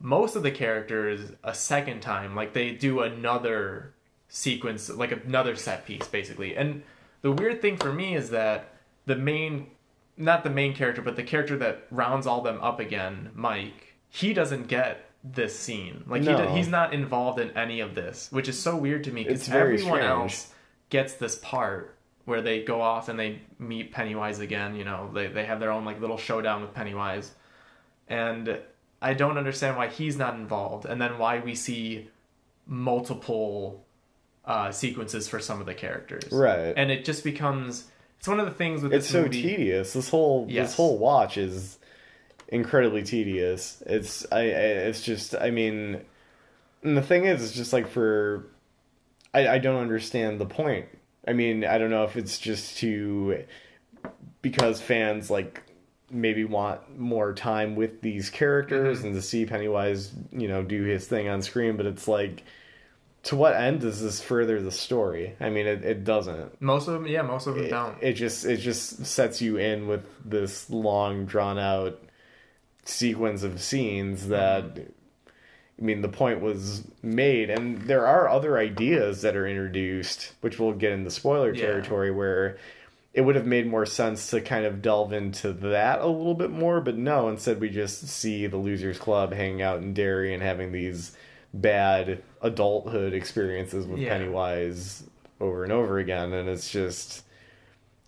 most 0.00 0.36
of 0.36 0.42
the 0.42 0.50
characters 0.50 1.32
a 1.42 1.54
second 1.54 2.00
time. 2.00 2.34
Like 2.34 2.52
they 2.52 2.72
do 2.72 3.00
another 3.00 3.94
sequence, 4.28 4.88
like 4.90 5.12
another 5.12 5.56
set 5.56 5.86
piece, 5.86 6.06
basically. 6.08 6.56
And 6.56 6.82
the 7.22 7.32
weird 7.32 7.62
thing 7.62 7.76
for 7.76 7.92
me 7.92 8.14
is 8.14 8.30
that 8.30 8.74
the 9.06 9.16
main, 9.16 9.68
not 10.16 10.44
the 10.44 10.50
main 10.50 10.74
character, 10.74 11.02
but 11.02 11.16
the 11.16 11.22
character 11.22 11.56
that 11.58 11.86
rounds 11.90 12.26
all 12.26 12.40
them 12.42 12.60
up 12.60 12.80
again, 12.80 13.30
Mike, 13.34 13.94
he 14.08 14.32
doesn't 14.34 14.68
get 14.68 15.10
this 15.24 15.58
scene. 15.58 16.04
Like 16.06 16.22
he 16.22 16.28
No. 16.28 16.46
do, 16.48 16.54
he's 16.54 16.68
not 16.68 16.92
involved 16.92 17.38
in 17.40 17.50
any 17.56 17.80
of 17.80 17.94
this, 17.94 18.28
which 18.30 18.48
is 18.48 18.60
so 18.60 18.76
weird 18.76 19.04
to 19.04 19.12
me 19.12 19.24
because 19.24 19.48
everyone 19.48 19.78
strange. 20.00 20.04
else 20.04 20.52
gets 20.90 21.14
this 21.14 21.36
part 21.36 21.96
where 22.26 22.42
they 22.42 22.62
go 22.62 22.80
off 22.80 23.08
and 23.08 23.18
they 23.18 23.40
meet 23.58 23.92
Pennywise 23.92 24.40
again. 24.40 24.74
You 24.76 24.84
know, 24.84 25.10
they 25.12 25.26
they 25.28 25.44
have 25.44 25.58
their 25.60 25.70
own 25.72 25.84
like 25.84 26.00
little 26.00 26.16
showdown 26.18 26.60
with 26.62 26.74
Pennywise, 26.74 27.32
and 28.08 28.58
I 29.00 29.14
don't 29.14 29.36
understand 29.38 29.76
why 29.76 29.88
he's 29.88 30.16
not 30.16 30.34
involved, 30.34 30.86
and 30.86 31.00
then 31.00 31.18
why 31.18 31.40
we 31.40 31.54
see 31.54 32.08
multiple 32.66 33.84
uh, 34.44 34.70
sequences 34.72 35.28
for 35.28 35.38
some 35.40 35.60
of 35.60 35.66
the 35.66 35.74
characters. 35.74 36.30
Right. 36.32 36.72
and 36.76 36.90
it 36.90 37.04
just 37.04 37.24
becomes 37.24 37.84
it's 38.18 38.28
one 38.28 38.40
of 38.40 38.46
the 38.46 38.52
things 38.54 38.82
with 38.82 38.92
it's 38.94 39.08
so 39.08 39.22
movie. 39.22 39.42
tedious. 39.42 39.92
This 39.92 40.08
whole 40.08 40.46
Yes. 40.48 40.68
this 40.68 40.76
whole 40.76 40.98
watch 40.98 41.36
is 41.36 41.78
incredibly 42.48 43.02
tedious. 43.02 43.82
It's 43.86 44.24
I, 44.32 44.38
I 44.40 44.42
it's 44.88 45.02
just 45.02 45.34
I 45.34 45.50
mean, 45.50 46.00
and 46.82 46.96
the 46.96 47.02
thing 47.02 47.24
is, 47.24 47.42
it's 47.42 47.52
just 47.52 47.72
like 47.72 47.88
for 47.88 48.46
I 49.34 49.48
I 49.48 49.58
don't 49.58 49.80
understand 49.80 50.40
the 50.40 50.46
point. 50.46 50.86
I 51.28 51.32
mean, 51.32 51.64
I 51.64 51.78
don't 51.78 51.90
know 51.90 52.04
if 52.04 52.16
it's 52.16 52.38
just 52.38 52.78
to 52.78 53.44
because 54.42 54.80
fans 54.80 55.28
like 55.30 55.62
maybe 56.10 56.44
want 56.44 56.98
more 56.98 57.32
time 57.32 57.74
with 57.76 58.00
these 58.00 58.30
characters 58.30 58.98
Mm-hmm. 58.98 59.06
and 59.08 59.14
to 59.16 59.22
see 59.22 59.44
Pennywise, 59.46 60.12
you 60.32 60.48
know, 60.48 60.62
do 60.62 60.82
his 60.84 61.06
thing 61.06 61.28
on 61.28 61.42
screen, 61.42 61.76
but 61.76 61.86
it's 61.86 62.06
like 62.06 62.42
to 63.24 63.34
what 63.34 63.56
end 63.56 63.80
does 63.80 64.00
this 64.00 64.22
further 64.22 64.62
the 64.62 64.70
story? 64.70 65.34
I 65.40 65.50
mean, 65.50 65.66
it, 65.66 65.84
it 65.84 66.04
doesn't 66.04 66.62
Most 66.62 66.86
of 66.86 66.94
them, 66.94 67.08
yeah, 67.08 67.22
most 67.22 67.48
of 67.48 67.56
them 67.56 67.64
it, 67.64 67.70
don't. 67.70 68.00
it 68.00 68.12
just 68.12 68.44
it 68.44 68.58
just 68.58 69.04
sets 69.04 69.40
you 69.40 69.56
in 69.56 69.88
with 69.88 70.04
this 70.24 70.70
long 70.70 71.26
drawn 71.26 71.58
out 71.58 72.00
sequence 72.84 73.42
of 73.42 73.60
scenes 73.60 74.28
that 74.28 74.64
I 75.78 75.82
mean 75.82 76.02
the 76.02 76.08
point 76.08 76.40
was 76.40 76.84
made 77.02 77.50
and 77.50 77.82
there 77.82 78.06
are 78.06 78.28
other 78.28 78.56
ideas 78.58 79.22
that 79.22 79.34
are 79.34 79.46
introduced 79.46 80.32
which 80.40 80.60
we'll 80.60 80.72
get 80.72 80.92
into 80.92 81.10
spoiler 81.10 81.52
Yeah. 81.52 81.62
territory 81.66 82.12
where 82.12 82.58
it 83.16 83.22
would 83.22 83.34
have 83.34 83.46
made 83.46 83.66
more 83.66 83.86
sense 83.86 84.30
to 84.30 84.40
kind 84.40 84.64
of 84.66 84.82
delve 84.82 85.12
into 85.12 85.52
that 85.52 86.00
a 86.00 86.06
little 86.06 86.34
bit 86.34 86.50
more 86.50 86.80
but 86.80 86.96
no 86.96 87.28
instead 87.28 87.58
we 87.60 87.68
just 87.68 88.06
see 88.06 88.46
the 88.46 88.56
losers 88.56 88.98
club 88.98 89.32
hanging 89.32 89.62
out 89.62 89.78
in 89.78 89.92
Derry 89.94 90.32
and 90.34 90.42
having 90.42 90.70
these 90.70 91.16
bad 91.52 92.22
adulthood 92.42 93.12
experiences 93.14 93.86
with 93.86 93.98
Yeah. 93.98 94.10
Pennywise 94.10 95.02
over 95.40 95.64
and 95.64 95.72
over 95.72 95.98
again 95.98 96.32
and 96.32 96.48
it's 96.48 96.70
just 96.70 97.24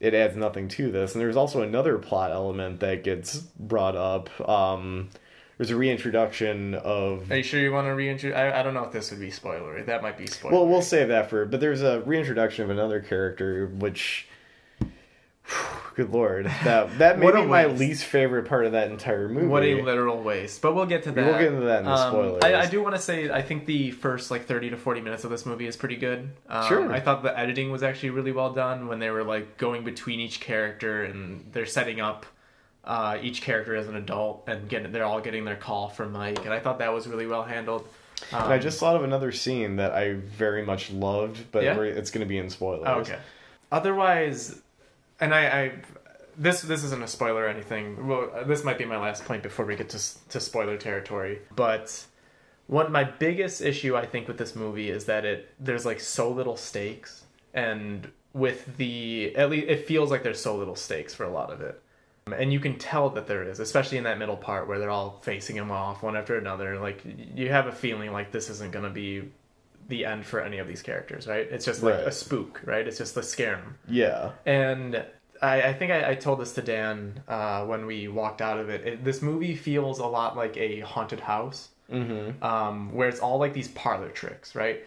it 0.00 0.14
adds 0.14 0.36
nothing 0.36 0.68
to 0.68 0.92
this. 0.92 1.14
And 1.14 1.20
there's 1.20 1.36
also 1.36 1.62
another 1.62 1.98
plot 1.98 2.30
element 2.30 2.78
that 2.80 3.02
gets 3.02 3.38
brought 3.38 3.96
up. 3.96 4.30
Um, 4.48 5.08
there's 5.56 5.70
a 5.72 5.76
reintroduction 5.76 6.74
of. 6.76 7.28
Are 7.32 7.38
you 7.38 7.42
sure 7.42 7.58
you 7.58 7.72
want 7.72 7.88
to 7.88 7.94
reintroduce? 7.94 8.36
I, 8.36 8.60
I 8.60 8.62
don't 8.62 8.74
know 8.74 8.84
if 8.84 8.92
this 8.92 9.10
would 9.10 9.18
be 9.18 9.30
spoilery. 9.30 9.84
That 9.86 10.02
might 10.02 10.16
be 10.16 10.26
spoilery. 10.26 10.52
Well, 10.52 10.68
we'll 10.68 10.82
save 10.82 11.08
that 11.08 11.28
for. 11.28 11.46
But 11.46 11.58
there's 11.58 11.82
a 11.82 12.00
reintroduction 12.02 12.62
of 12.62 12.70
another 12.70 13.00
character, 13.00 13.66
which. 13.66 14.27
Good 15.94 16.10
lord, 16.10 16.46
that 16.62 16.96
that 16.98 17.18
may 17.18 17.26
be 17.32 17.44
my 17.44 17.66
waste. 17.66 17.80
least 17.80 18.04
favorite 18.04 18.44
part 18.44 18.64
of 18.66 18.72
that 18.72 18.88
entire 18.88 19.28
movie. 19.28 19.48
What 19.48 19.64
a 19.64 19.82
literal 19.82 20.22
waste. 20.22 20.62
But 20.62 20.74
we'll 20.76 20.86
get 20.86 21.02
to 21.04 21.10
that. 21.12 21.24
We'll 21.26 21.38
get 21.38 21.52
into 21.52 21.66
that 21.66 21.80
in 21.80 21.86
the 21.86 21.90
Um, 21.90 22.12
spoilers. 22.12 22.44
I, 22.44 22.54
I 22.60 22.66
do 22.66 22.80
want 22.82 22.94
to 22.94 23.00
say 23.02 23.28
I 23.30 23.42
think 23.42 23.66
the 23.66 23.90
first 23.90 24.30
like 24.30 24.44
30 24.46 24.70
to 24.70 24.76
40 24.76 25.00
minutes 25.00 25.24
of 25.24 25.30
this 25.30 25.44
movie 25.44 25.66
is 25.66 25.76
pretty 25.76 25.96
good. 25.96 26.30
Um, 26.48 26.68
Sure. 26.68 26.92
I 26.92 27.00
thought 27.00 27.24
the 27.24 27.36
editing 27.36 27.72
was 27.72 27.82
actually 27.82 28.10
really 28.10 28.30
well 28.30 28.52
done 28.52 28.86
when 28.86 29.00
they 29.00 29.10
were 29.10 29.24
like 29.24 29.56
going 29.58 29.82
between 29.82 30.20
each 30.20 30.38
character 30.38 31.02
and 31.02 31.44
they're 31.52 31.66
setting 31.66 32.00
up 32.00 32.26
uh, 32.84 33.18
each 33.20 33.42
character 33.42 33.74
as 33.74 33.88
an 33.88 33.96
adult 33.96 34.44
and 34.46 34.68
getting 34.68 34.92
they're 34.92 35.04
all 35.04 35.20
getting 35.20 35.44
their 35.44 35.56
call 35.56 35.88
from 35.88 36.12
Mike 36.12 36.44
and 36.44 36.54
I 36.54 36.60
thought 36.60 36.78
that 36.78 36.92
was 36.94 37.08
really 37.08 37.26
well 37.26 37.42
handled. 37.42 37.88
Um, 38.32 38.44
And 38.44 38.52
I 38.52 38.58
just 38.58 38.78
thought 38.78 38.94
of 38.94 39.02
another 39.02 39.32
scene 39.32 39.76
that 39.76 39.92
I 39.92 40.12
very 40.14 40.64
much 40.64 40.92
loved, 40.92 41.50
but 41.50 41.64
Yeah? 41.64 41.80
it's 41.80 42.12
going 42.12 42.24
to 42.24 42.28
be 42.28 42.38
in 42.38 42.50
spoilers. 42.50 42.84
Oh, 42.86 43.00
okay. 43.00 43.18
Otherwise, 43.72 44.60
and 45.20 45.34
I, 45.34 45.46
I, 45.46 45.72
this 46.36 46.62
this 46.62 46.84
isn't 46.84 47.02
a 47.02 47.08
spoiler 47.08 47.44
or 47.44 47.48
anything. 47.48 48.06
Well, 48.06 48.30
uh, 48.34 48.44
this 48.44 48.64
might 48.64 48.78
be 48.78 48.84
my 48.84 48.98
last 48.98 49.24
point 49.24 49.42
before 49.42 49.66
we 49.66 49.76
get 49.76 49.88
to 49.90 50.28
to 50.28 50.40
spoiler 50.40 50.76
territory. 50.76 51.40
But 51.54 52.06
one 52.66 52.92
my 52.92 53.04
biggest 53.04 53.60
issue 53.60 53.96
I 53.96 54.06
think 54.06 54.28
with 54.28 54.38
this 54.38 54.54
movie 54.54 54.90
is 54.90 55.06
that 55.06 55.24
it 55.24 55.54
there's 55.58 55.84
like 55.84 56.00
so 56.00 56.30
little 56.30 56.56
stakes, 56.56 57.24
and 57.54 58.10
with 58.32 58.76
the 58.76 59.34
at 59.36 59.50
least 59.50 59.68
it 59.68 59.86
feels 59.86 60.10
like 60.10 60.22
there's 60.22 60.40
so 60.40 60.56
little 60.56 60.76
stakes 60.76 61.14
for 61.14 61.24
a 61.24 61.30
lot 61.30 61.50
of 61.50 61.60
it. 61.60 61.82
And 62.30 62.52
you 62.52 62.60
can 62.60 62.76
tell 62.76 63.08
that 63.10 63.26
there 63.26 63.42
is, 63.42 63.58
especially 63.58 63.96
in 63.96 64.04
that 64.04 64.18
middle 64.18 64.36
part 64.36 64.68
where 64.68 64.78
they're 64.78 64.90
all 64.90 65.18
facing 65.22 65.56
him 65.56 65.70
off 65.70 66.02
one 66.02 66.14
after 66.14 66.36
another. 66.36 66.78
Like 66.78 67.02
you 67.34 67.48
have 67.48 67.66
a 67.66 67.72
feeling 67.72 68.12
like 68.12 68.30
this 68.32 68.50
isn't 68.50 68.72
to 68.72 68.90
be 68.90 69.30
the 69.88 70.04
end 70.04 70.24
for 70.26 70.40
any 70.40 70.58
of 70.58 70.68
these 70.68 70.82
characters, 70.82 71.26
right? 71.26 71.46
It's 71.50 71.64
just 71.64 71.82
like 71.82 71.94
Right. 71.94 72.06
a 72.08 72.12
spook, 72.12 72.60
right? 72.64 72.86
It's 72.86 72.98
just 72.98 73.14
to 73.14 73.22
scare 73.22 73.56
them. 73.56 73.78
Yeah. 73.88 74.32
And 74.46 75.02
I, 75.40 75.62
I 75.62 75.72
think 75.72 75.90
I, 75.92 76.10
I 76.10 76.14
told 76.14 76.40
this 76.40 76.52
to 76.54 76.62
Dan 76.62 77.22
uh, 77.26 77.64
when 77.64 77.86
we 77.86 78.08
walked 78.08 78.42
out 78.42 78.58
of 78.58 78.68
it. 78.68 78.86
it. 78.86 79.04
This 79.04 79.22
movie 79.22 79.54
feels 79.56 79.98
a 79.98 80.06
lot 80.06 80.36
like 80.36 80.56
a 80.56 80.80
haunted 80.80 81.20
house, 81.20 81.68
Mm-hmm. 81.90 82.44
um, 82.44 82.92
where 82.92 83.08
it's 83.08 83.20
all 83.20 83.38
like 83.38 83.54
these 83.54 83.68
parlor 83.68 84.10
tricks, 84.10 84.54
right? 84.54 84.84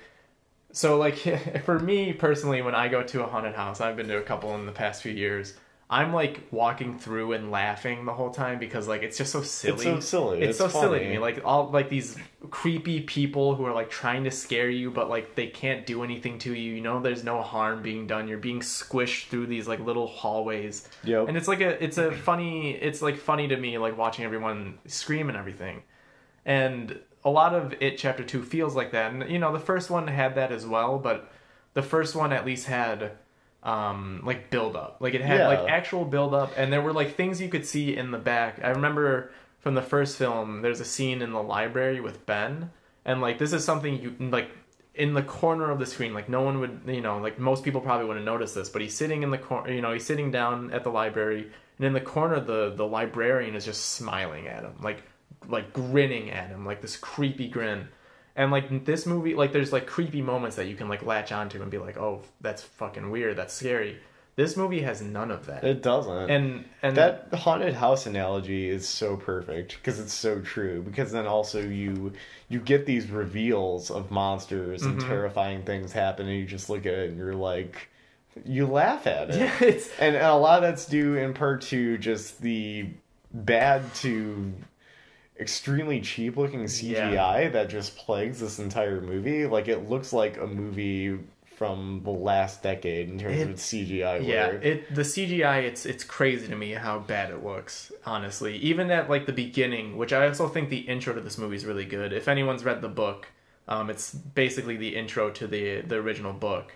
So 0.72 0.98
like 0.98 1.18
for 1.66 1.80
me 1.80 2.14
personally, 2.14 2.62
when 2.62 2.76
I 2.76 2.88
go 2.90 3.02
to 3.02 3.24
a 3.24 3.28
haunted 3.28 3.56
house, 3.56 3.82
I've 3.82 3.98
been 3.98 4.08
to 4.10 4.18
a 4.18 4.22
couple 4.22 4.54
in 4.56 4.68
the 4.68 4.72
past 4.72 5.02
few 5.02 5.12
years. 5.12 5.56
I'm 5.94 6.14
like 6.14 6.48
walking 6.52 6.98
through 6.98 7.34
and 7.34 7.52
laughing 7.52 8.06
the 8.06 8.14
whole 8.14 8.30
time 8.32 8.60
because 8.60 8.88
like 8.88 9.04
it's 9.04 9.18
just 9.18 9.34
so 9.34 9.42
silly. 9.42 9.74
It's 9.74 9.84
so 9.84 10.00
silly. 10.00 10.40
It's, 10.42 10.50
It's 10.52 10.58
so 10.58 10.68
silly 10.70 11.00
to 11.00 11.04
funny. 11.06 11.16
me. 11.16 11.20
Like 11.20 11.42
all 11.44 11.70
like 11.70 11.90
these 11.90 12.16
creepy 12.50 13.02
people 13.02 13.56
who 13.56 13.66
are 13.66 13.74
like 13.74 13.90
trying 13.90 14.24
to 14.24 14.32
scare 14.32 14.70
you, 14.70 14.90
but 14.90 15.10
like 15.10 15.36
they 15.36 15.48
can't 15.48 15.86
do 15.86 16.02
anything 16.06 16.38
to 16.40 16.54
you. 16.56 16.76
You 16.76 16.82
know, 16.82 17.02
there's 17.02 17.26
no 17.26 17.42
harm 17.42 17.82
being 17.82 18.08
done. 18.08 18.30
You're 18.30 18.38
being 18.38 18.62
squished 18.62 19.28
through 19.28 19.48
these 19.48 19.68
like 19.68 19.82
little 19.82 20.08
hallways, 20.08 20.88
Yep. 21.04 21.28
and 21.28 21.36
it's 21.36 21.50
like 21.50 21.60
a 21.60 21.84
it's 21.84 21.98
a 21.98 22.12
funny. 22.14 22.72
It's 22.72 23.02
like 23.02 23.18
funny 23.18 23.50
to 23.50 23.58
me 23.58 23.78
like 23.78 23.98
watching 23.98 24.24
everyone 24.24 24.78
scream 24.88 25.28
and 25.28 25.38
everything, 25.38 25.84
and 26.46 26.98
a 27.26 27.30
lot 27.30 27.54
of 27.54 27.74
it 27.82 27.98
chapter 27.98 28.24
two 28.24 28.44
feels 28.44 28.76
like 28.78 28.94
that. 28.94 29.12
And 29.12 29.30
you 29.30 29.40
know, 29.40 29.52
the 29.52 29.60
first 29.60 29.90
one 29.90 30.08
had 30.08 30.36
that 30.36 30.54
as 30.54 30.66
well, 30.66 30.98
but 31.00 31.30
the 31.74 31.82
first 31.84 32.16
one 32.16 32.32
at 32.32 32.46
least 32.46 32.68
had 32.68 33.12
um 33.64 34.22
like 34.26 34.50
build 34.50 34.76
up 34.76 34.98
like 35.00 35.14
it 35.14 35.22
had 35.22 35.40
Yeah. 35.40 35.48
like 35.48 35.70
actual 35.70 36.04
build 36.04 36.34
up 36.34 36.52
and 36.58 36.74
there 36.74 36.82
were 36.82 36.94
like 36.94 37.16
things 37.16 37.40
you 37.40 37.48
could 37.50 37.66
see 37.66 37.96
in 37.96 38.12
the 38.12 38.18
back. 38.18 38.60
I 38.64 38.70
remember 38.70 39.32
from 39.60 39.76
the 39.76 39.82
first 39.84 40.18
film 40.18 40.62
there's 40.64 40.80
a 40.80 40.86
scene 40.86 41.22
in 41.22 41.32
the 41.32 41.44
library 41.44 42.02
with 42.02 42.26
ben 42.26 42.72
and 43.06 43.22
like 43.22 43.38
this 43.38 43.54
is 43.54 43.64
something 43.64 44.02
you 44.02 44.16
like 44.32 44.50
in 44.96 45.14
the 45.14 45.22
corner 45.22 45.70
of 45.70 45.78
the 45.80 45.86
screen 45.86 46.14
like 46.14 46.28
no 46.28 46.42
one 46.42 46.60
would 46.60 46.82
you 46.88 47.02
know 47.02 47.20
like 47.20 47.38
most 47.38 47.64
people 47.64 47.80
probably 47.82 48.06
wouldn't 48.08 48.26
notice 48.26 48.54
this 48.54 48.68
but 48.70 48.82
he's 48.82 48.96
sitting 48.96 49.22
in 49.22 49.30
the 49.30 49.38
corner 49.38 49.72
you 49.72 49.80
know 49.82 49.94
he's 49.94 50.06
sitting 50.06 50.32
down 50.32 50.72
at 50.74 50.84
the 50.84 50.90
library 50.90 51.50
and 51.78 51.86
in 51.86 51.94
the 51.94 52.02
corner 52.02 52.40
the 52.40 52.74
the 52.76 52.86
librarian 52.86 53.56
is 53.56 53.64
just 53.64 53.92
smiling 53.92 54.48
at 54.48 54.64
him 54.64 54.74
like 54.82 55.04
like 55.48 55.72
grinning 55.72 56.32
at 56.32 56.50
him 56.50 56.66
like 56.66 56.82
this 56.82 56.98
creepy 56.98 57.48
grin 57.48 57.88
and 58.36 58.52
like 58.52 58.86
this 58.86 59.06
movie 59.06 59.36
like 59.36 59.52
there's 59.52 59.74
like 59.74 59.86
creepy 59.88 60.22
moments 60.22 60.56
that 60.56 60.68
you 60.68 60.76
can 60.76 60.88
like 60.90 61.04
latch 61.04 61.32
onto 61.32 61.62
and 61.62 61.70
be 61.72 61.78
like 61.78 61.98
oh 61.98 62.22
that's 62.42 62.64
fucking 62.64 63.10
weird 63.12 63.36
that's 63.38 63.54
scary 63.54 63.98
this 64.38 64.56
movie 64.56 64.82
has 64.82 65.02
none 65.02 65.30
of 65.30 65.46
that 65.48 65.62
It 65.64 65.82
doesn't. 65.84 66.30
and 66.32 66.66
and 66.82 66.96
that 66.96 67.28
haunted 67.34 67.74
house 67.76 68.06
analogy 68.06 68.70
is 68.70 68.88
so 68.88 69.18
perfect 69.18 69.76
because 69.76 70.00
it's 70.00 70.14
so 70.14 70.40
true 70.40 70.82
because 70.82 71.12
then 71.12 71.28
also 71.28 71.62
you 71.62 72.14
you 72.48 72.60
get 72.60 72.86
these 72.86 73.08
reveals 73.10 73.92
of 73.92 74.10
monsters 74.12 74.82
Mm-hmm. 74.84 74.92
and 74.92 75.02
terrifying 75.02 75.64
things 75.64 75.92
happen 75.92 76.28
and 76.28 76.38
you 76.38 76.46
just 76.46 76.70
look 76.70 76.86
at 76.86 76.94
it 76.94 77.10
and 77.10 77.18
you're 77.18 77.36
like 77.36 77.90
you 78.46 78.66
laugh 78.66 79.06
at 79.08 79.30
it 79.32 79.36
yeah 79.62 79.74
and, 80.00 80.16
and 80.16 80.26
a 80.26 80.36
lot 80.36 80.64
of 80.64 80.70
that's 80.70 80.86
due 80.86 81.16
in 81.18 81.34
part 81.34 81.62
to 81.64 81.98
just 81.98 82.42
the 82.42 82.88
bad 83.34 83.82
to 83.96 84.54
extremely 85.42 86.00
cheap 86.02 86.38
looking 86.38 86.64
CGI 86.66 87.52
that 87.52 87.70
just 87.70 87.98
plagues 87.98 88.40
this 88.40 88.60
entire 88.60 89.02
movie 89.02 89.46
like 89.48 89.68
it 89.68 89.90
looks 89.90 90.14
like 90.14 90.38
a 90.38 90.48
movie 90.48 91.20
from 91.58 92.02
the 92.04 92.10
last 92.12 92.64
decade 92.64 93.10
in 93.10 93.20
terms 93.20 93.38
It- 93.38 93.42
of 93.44 93.50
its 93.52 93.64
CGI 93.72 94.26
yeah 94.26 94.48
work. 94.48 94.64
it 94.66 94.96
the 94.96 95.02
cgi 95.04 95.64
it's 95.64 95.86
it's 95.86 96.04
crazy 96.04 96.48
to 96.48 96.56
me 96.56 96.72
how 96.72 96.98
bad 97.00 97.30
it 97.30 97.44
looks 97.44 97.92
honestly 98.06 98.58
even 98.58 98.90
at 98.90 99.10
like 99.12 99.28
the 99.28 99.32
beginning 99.34 99.96
which 99.96 100.12
i 100.12 100.26
also 100.28 100.48
think 100.48 100.70
the 100.70 100.80
intro 100.80 101.14
to 101.14 101.22
this 101.22 101.38
movie 101.38 101.56
is 101.56 101.66
really 101.66 101.86
good 101.86 102.14
if 102.14 102.28
anyone's 102.28 102.64
read 102.64 102.82
the 102.82 102.90
book 102.90 103.28
um, 103.68 103.90
it's 103.92 104.12
basically 104.14 104.76
the 104.76 104.96
intro 104.96 105.30
to 105.30 105.46
the 105.46 105.82
the 105.82 105.96
original 105.98 106.34
book 106.34 106.76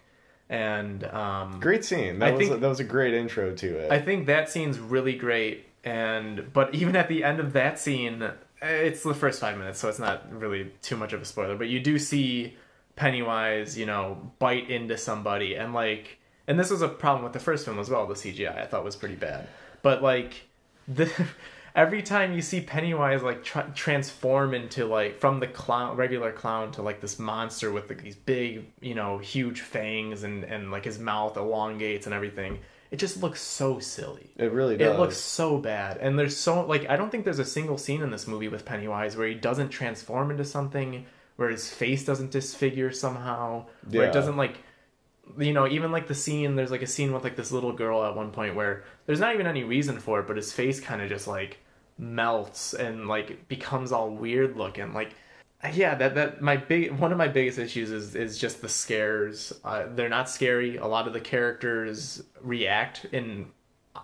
and 0.49 1.03
um, 1.05 1.59
Great 1.59 1.83
scene. 1.83 2.19
That 2.19 2.27
I 2.27 2.31
was 2.33 2.39
think- 2.39 2.51
a, 2.51 2.57
that 2.57 2.67
was 2.67 2.79
a 2.79 2.83
great 2.83 3.15
intro 3.15 3.55
to 3.55 3.77
it. 3.79 3.91
I 3.91 3.97
think 3.99 4.27
that 4.27 4.47
scene's 4.51 4.77
really 4.77 5.13
great, 5.15 5.65
and 5.83 6.53
but 6.53 6.75
even 6.75 6.95
at 6.95 7.07
the 7.07 7.23
end 7.23 7.39
of 7.39 7.53
that 7.53 7.79
scene, 7.79 8.29
Uh, 8.61 8.67
it's 8.67 9.03
the 9.03 9.13
first 9.13 9.41
five 9.41 9.57
minutes, 9.57 9.79
so 9.79 9.89
it's 9.89 9.99
not 9.99 10.31
really 10.31 10.71
too 10.81 10.95
much 10.95 11.13
of 11.13 11.21
a 11.21 11.25
spoiler. 11.25 11.55
But 11.55 11.67
you 11.67 11.79
do 11.79 11.99
see 11.99 12.55
Pennywise, 12.95 13.77
you 13.77 13.85
know, 13.85 14.31
bite 14.39 14.69
into 14.69 14.97
somebody, 14.97 15.55
and 15.55 15.73
like, 15.73 16.19
and 16.47 16.59
this 16.59 16.69
was 16.69 16.81
a 16.81 16.87
problem 16.87 17.23
with 17.23 17.33
the 17.33 17.39
first 17.39 17.65
film 17.65 17.79
as 17.79 17.89
well. 17.89 18.07
The 18.07 18.13
CGI 18.13 18.57
I 18.57 18.65
thought 18.65 18.83
was 18.83 18.95
pretty 18.95 19.15
bad, 19.15 19.47
but 19.81 20.01
like 20.01 20.47
the. 20.87 21.11
Every 21.75 22.01
time 22.01 22.31
you 22.31 22.41
see 22.41 22.61
Pennywise 22.61 23.21
like 23.21 23.43
tra- 23.43 23.69
transform 23.75 24.53
into 24.53 24.85
like 24.85 25.19
from 25.19 25.41
the 25.41 25.47
clown 25.47 25.97
regular 25.97 26.31
clown 26.31 26.71
to 26.71 26.81
like 26.81 27.01
this 27.01 27.19
monster 27.19 27.69
with 27.69 27.89
like, 27.89 28.01
these 28.01 28.15
big 28.15 28.71
you 28.79 28.95
know 28.95 29.17
huge 29.17 29.59
fangs 29.59 30.23
and 30.23 30.45
and 30.45 30.71
like 30.71 30.85
his 30.85 30.99
mouth 30.99 31.35
elongates 31.35 32.05
and 32.05 32.15
everything, 32.15 32.59
it 32.95 32.99
just 32.99 33.21
looks 33.21 33.41
so 33.41 33.77
silly. 33.79 34.31
it 34.37 34.53
really 34.53 34.77
does. 34.77 34.95
It 34.95 34.99
looks 34.99 35.17
so 35.17 35.57
bad. 35.57 35.97
And 35.97 36.17
there's 36.17 36.37
so 36.37 36.65
like 36.65 36.89
I 36.89 36.95
don't 36.95 37.09
think 37.11 37.25
there's 37.25 37.39
a 37.39 37.45
single 37.45 37.77
scene 37.77 38.01
in 38.01 38.09
this 38.09 38.25
movie 38.25 38.47
with 38.47 38.63
Pennywise 38.63 39.17
where 39.17 39.27
he 39.27 39.33
doesn't 39.35 39.67
transform 39.69 40.31
into 40.31 40.45
something, 40.45 41.05
where 41.35 41.49
his 41.49 41.69
face 41.69 42.05
doesn't 42.05 42.31
disfigure 42.31 42.93
somehow, 42.93 43.65
where 43.89 44.03
Yeah. 44.03 44.09
it 44.09 44.13
doesn't 44.13 44.37
like 44.37 44.59
you 45.37 45.51
know, 45.51 45.67
even 45.67 45.91
like 45.91 46.07
the 46.07 46.15
scene 46.15 46.55
there's 46.55 46.71
like 46.71 46.83
a 46.83 46.87
scene 46.87 47.11
with 47.11 47.23
like 47.25 47.35
this 47.35 47.51
little 47.51 47.73
girl 47.73 48.05
at 48.05 48.15
one 48.15 48.31
point 48.31 48.55
where 48.55 48.83
there's 49.07 49.19
not 49.19 49.33
even 49.33 49.45
any 49.47 49.63
reason 49.65 49.99
for 49.99 50.21
it, 50.21 50.27
but 50.27 50.37
his 50.37 50.53
face 50.53 50.79
kind 50.79 51.01
of 51.01 51.09
just 51.09 51.27
like 51.27 51.57
melts 51.97 52.73
and 52.73 53.07
like 53.07 53.47
becomes 53.49 53.91
all 53.91 54.09
weird 54.09 54.55
looking. 54.55 54.93
Like 54.93 55.11
yeah, 55.73 55.95
that 55.95 56.15
that 56.15 56.41
my 56.41 56.57
big 56.57 56.91
one 56.91 57.11
of 57.11 57.17
my 57.17 57.27
biggest 57.27 57.57
issues 57.57 57.91
is 57.91 58.15
is 58.15 58.37
just 58.37 58.61
the 58.61 58.69
scares. 58.69 59.53
Uh, 59.63 59.85
they're 59.95 60.09
not 60.09 60.29
scary. 60.29 60.77
A 60.77 60.85
lot 60.85 61.07
of 61.07 61.13
the 61.13 61.19
characters 61.21 62.23
react 62.41 63.05
in 63.11 63.47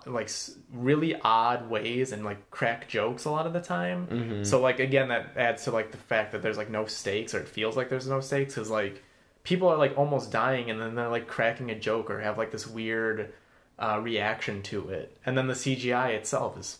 like 0.06 0.30
really 0.72 1.14
odd 1.22 1.68
ways 1.68 2.12
and 2.12 2.24
like 2.24 2.50
crack 2.50 2.88
jokes 2.88 3.26
a 3.26 3.30
lot 3.30 3.46
of 3.46 3.52
the 3.52 3.60
time. 3.60 4.06
So 4.44 4.60
like 4.60 4.80
again, 4.80 5.08
that 5.08 5.36
adds 5.36 5.64
to 5.64 5.70
like 5.70 5.92
the 5.92 5.98
fact 5.98 6.32
that 6.32 6.42
there's 6.42 6.56
like 6.56 6.70
no 6.70 6.86
stakes 6.86 7.34
or 7.34 7.40
it 7.40 7.48
feels 7.48 7.76
like 7.76 7.88
there's 7.88 8.08
no 8.08 8.20
stakes 8.20 8.54
because 8.54 8.70
like 8.70 9.02
people 9.44 9.68
are 9.68 9.76
like 9.76 9.96
almost 9.96 10.32
dying 10.32 10.70
and 10.70 10.80
then 10.80 10.94
they're 10.94 11.08
like 11.08 11.26
cracking 11.28 11.70
a 11.70 11.78
joke 11.78 12.10
or 12.10 12.20
have 12.20 12.38
like 12.38 12.50
this 12.50 12.66
weird 12.66 13.32
uh, 13.78 14.00
reaction 14.02 14.62
to 14.62 14.88
it, 14.90 15.16
and 15.26 15.36
then 15.36 15.46
the 15.46 15.54
CGI 15.54 16.10
itself 16.14 16.58
is 16.58 16.78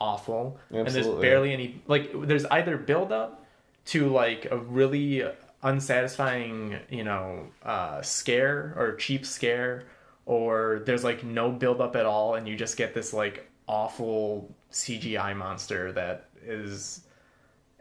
awful 0.00 0.58
and 0.86 0.88
there's 0.94 1.06
barely 1.20 1.52
any 1.52 1.82
like 1.86 2.10
there's 2.26 2.46
either 2.46 2.78
build 2.78 3.12
up 3.12 3.39
to 3.86 4.08
like 4.08 4.46
a 4.50 4.56
really 4.56 5.24
unsatisfying 5.62 6.78
you 6.88 7.04
know 7.04 7.46
uh 7.62 8.00
scare 8.00 8.72
or 8.76 8.94
cheap 8.94 9.26
scare 9.26 9.84
or 10.24 10.82
there's 10.86 11.04
like 11.04 11.22
no 11.22 11.50
build 11.50 11.80
up 11.80 11.96
at 11.96 12.06
all 12.06 12.34
and 12.34 12.48
you 12.48 12.56
just 12.56 12.76
get 12.76 12.94
this 12.94 13.12
like 13.12 13.50
awful 13.66 14.54
cgi 14.72 15.36
monster 15.36 15.92
that 15.92 16.28
is 16.46 17.02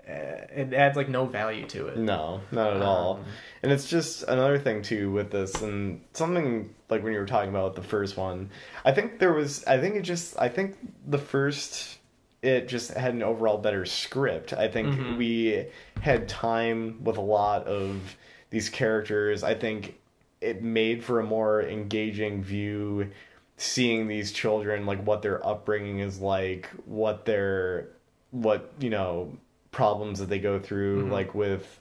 it 0.09 0.73
adds 0.73 0.97
like 0.97 1.09
no 1.09 1.25
value 1.25 1.67
to 1.67 1.87
it. 1.87 1.97
No, 1.97 2.41
not 2.51 2.75
at 2.75 2.81
all. 2.81 3.17
Um, 3.17 3.25
And 3.61 3.71
it's 3.71 3.87
just 3.87 4.23
another 4.23 4.57
thing 4.57 4.81
too 4.81 5.11
with 5.11 5.31
this, 5.31 5.61
and 5.61 6.01
something 6.13 6.73
like 6.89 7.03
when 7.03 7.13
you 7.13 7.19
were 7.19 7.25
talking 7.25 7.49
about 7.49 7.75
the 7.75 7.83
first 7.83 8.17
one. 8.17 8.49
I 8.83 8.91
think 8.91 9.19
there 9.19 9.33
was. 9.33 9.63
I 9.65 9.79
think 9.79 9.95
it 9.95 10.01
just. 10.01 10.39
I 10.39 10.49
think 10.49 10.77
the 11.05 11.17
first. 11.17 11.98
It 12.41 12.67
just 12.67 12.91
had 12.93 13.13
an 13.13 13.23
overall 13.23 13.57
better 13.57 13.85
script. 13.85 14.53
I 14.53 14.67
think 14.67 14.89
Mhm. 14.95 15.17
we 15.17 15.65
had 16.01 16.27
time 16.29 17.03
with 17.03 17.17
a 17.17 17.21
lot 17.21 17.67
of 17.67 18.15
these 18.49 18.69
characters. 18.69 19.43
I 19.43 19.53
think 19.55 19.99
it 20.41 20.63
made 20.63 21.03
for 21.03 21.19
a 21.19 21.23
more 21.23 21.61
engaging 21.61 22.41
view 22.41 23.09
seeing 23.57 24.07
these 24.07 24.31
children 24.31 24.85
like 24.85 25.03
what 25.05 25.21
their 25.21 25.45
upbringing 25.45 25.99
is 25.99 26.21
like 26.21 26.69
what 26.85 27.25
their 27.25 27.89
what 28.31 28.71
you 28.79 28.89
know 28.89 29.33
problems 29.71 30.19
that 30.19 30.29
they 30.29 30.39
go 30.39 30.57
through 30.57 31.05
Mhm. 31.07 31.11
like 31.11 31.35
with 31.35 31.79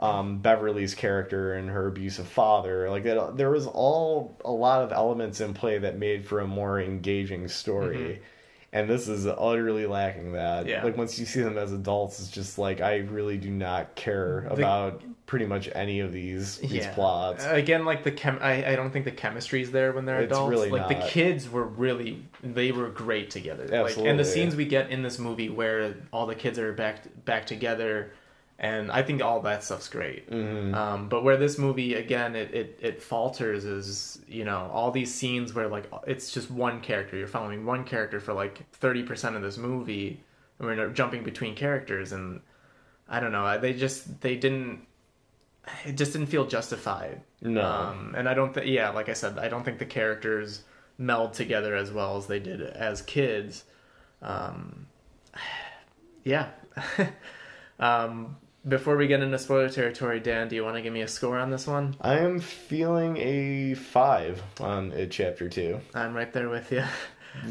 um, 0.00 0.38
Beverly's 0.38 0.94
character 0.94 1.52
and 1.54 1.68
her 1.70 1.86
abusive 1.86 2.26
father 2.26 2.90
like 2.90 3.04
it, 3.04 3.36
there 3.36 3.50
was 3.50 3.66
all 3.68 4.34
a 4.44 4.50
lot 4.50 4.82
of 4.82 4.90
elements 4.92 5.40
in 5.40 5.54
play 5.54 5.78
that 5.78 5.98
made 5.98 6.24
for 6.24 6.40
a 6.40 6.46
more 6.48 6.80
engaging 6.80 7.46
story 7.46 8.20
and 8.72 8.88
this 8.88 9.08
is 9.08 9.26
utterly 9.26 9.86
lacking 9.86 10.32
that 10.32 10.66
Yeah. 10.66 10.84
like 10.84 10.96
once 10.96 11.18
you 11.18 11.26
see 11.26 11.40
them 11.42 11.58
as 11.58 11.72
adults 11.72 12.20
it's 12.20 12.30
just 12.30 12.58
like 12.58 12.80
I 12.80 12.98
really 12.98 13.36
do 13.36 13.50
not 13.50 13.94
care 13.96 14.42
The- 14.48 14.54
about 14.54 15.02
pretty 15.26 15.46
much 15.46 15.68
any 15.76 16.00
of 16.00 16.12
these 16.12 16.58
these 16.58 16.86
plots 16.88 17.44
Again, 17.46 17.84
like 17.84 18.02
the 18.02 18.10
chem, 18.10 18.38
I, 18.40 18.72
I 18.72 18.76
don't 18.76 18.90
think 18.90 19.04
the 19.04 19.12
chemistry's 19.12 19.70
there 19.70 19.92
when 19.92 20.04
they're 20.04 20.22
It's 20.22 20.32
adults. 20.32 20.50
really 20.50 20.70
like 20.70 20.88
the 20.88 21.06
kids 21.06 21.48
were 21.48 21.64
really, 21.64 22.24
they 22.42 22.72
were 22.72 22.88
great 22.88 23.30
together. 23.30 23.66
Like, 23.68 23.96
and 23.98 24.18
the 24.18 24.24
scenes 24.24 24.56
we 24.56 24.64
get 24.64 24.90
in 24.90 25.02
this 25.02 25.20
movie 25.20 25.48
where 25.48 25.94
all 26.12 26.26
the 26.26 26.34
kids 26.34 26.58
are 26.58 26.72
back 26.72 27.04
back 27.24 27.46
together, 27.46 28.12
and 28.62 28.92
I 28.92 29.02
think 29.02 29.22
all 29.22 29.40
that 29.40 29.64
stuff's 29.64 29.88
great. 29.88 30.30
Mhm. 30.30 30.74
Um, 30.74 31.08
but 31.08 31.24
where 31.24 31.38
this 31.38 31.58
movie 31.58 31.94
again 31.94 32.36
it, 32.36 32.54
it 32.54 32.78
it 32.82 33.02
falters 33.02 33.64
is 33.64 34.20
you 34.28 34.44
know 34.44 34.70
all 34.72 34.90
these 34.90 35.12
scenes 35.12 35.54
where 35.54 35.66
like 35.66 35.90
it's 36.06 36.30
just 36.30 36.50
one 36.50 36.80
character 36.80 37.16
you're 37.16 37.26
following 37.26 37.64
one 37.64 37.84
character 37.84 38.20
for 38.20 38.34
like 38.34 38.70
thirty 38.72 39.02
percent 39.02 39.34
of 39.34 39.42
this 39.42 39.56
movie, 39.56 40.22
and 40.58 40.68
we're 40.68 40.90
jumping 40.90 41.24
between 41.24 41.54
characters 41.56 42.12
and 42.12 42.40
I 43.08 43.18
don't 43.18 43.32
know 43.32 43.58
they 43.58 43.72
just 43.72 44.20
they 44.20 44.36
didn't 44.36 44.86
it 45.84 45.92
just 45.96 46.12
didn't 46.12 46.28
feel 46.28 46.46
justified. 46.46 47.22
No. 47.40 47.62
Um, 47.62 48.14
and 48.16 48.28
I 48.28 48.34
don't 48.34 48.52
think, 48.52 48.66
yeah, 48.66 48.90
like 48.90 49.08
I 49.08 49.12
said, 49.12 49.38
I 49.38 49.48
don't 49.48 49.64
think 49.64 49.78
the 49.78 49.86
characters 49.86 50.64
meld 50.98 51.32
together 51.34 51.74
as 51.76 51.90
well 51.90 52.16
as 52.16 52.26
they 52.26 52.38
did 52.38 52.60
as 52.62 53.02
kids. 53.02 53.64
Um, 54.22 54.86
yeah. 56.24 56.48
before 58.68 58.96
we 58.96 59.06
get 59.06 59.20
into 59.22 59.38
spoiler 59.38 59.68
territory, 59.70 60.20
Dan, 60.20 60.48
do 60.48 60.56
you 60.56 60.64
want 60.64 60.76
to 60.76 60.82
give 60.82 60.92
me 60.92 61.00
a 61.02 61.08
score 61.08 61.38
on 61.38 61.50
this 61.50 61.66
one? 61.66 61.96
I 62.00 62.18
am 62.18 62.40
feeling 62.40 63.16
a 63.18 63.74
five 63.74 64.42
on 64.60 64.92
it, 64.92 65.10
chapter 65.10 65.48
two. 65.48 65.80
I'm 65.94 66.14
right 66.14 66.32
there 66.32 66.48
with 66.48 66.70
you. 66.72 66.84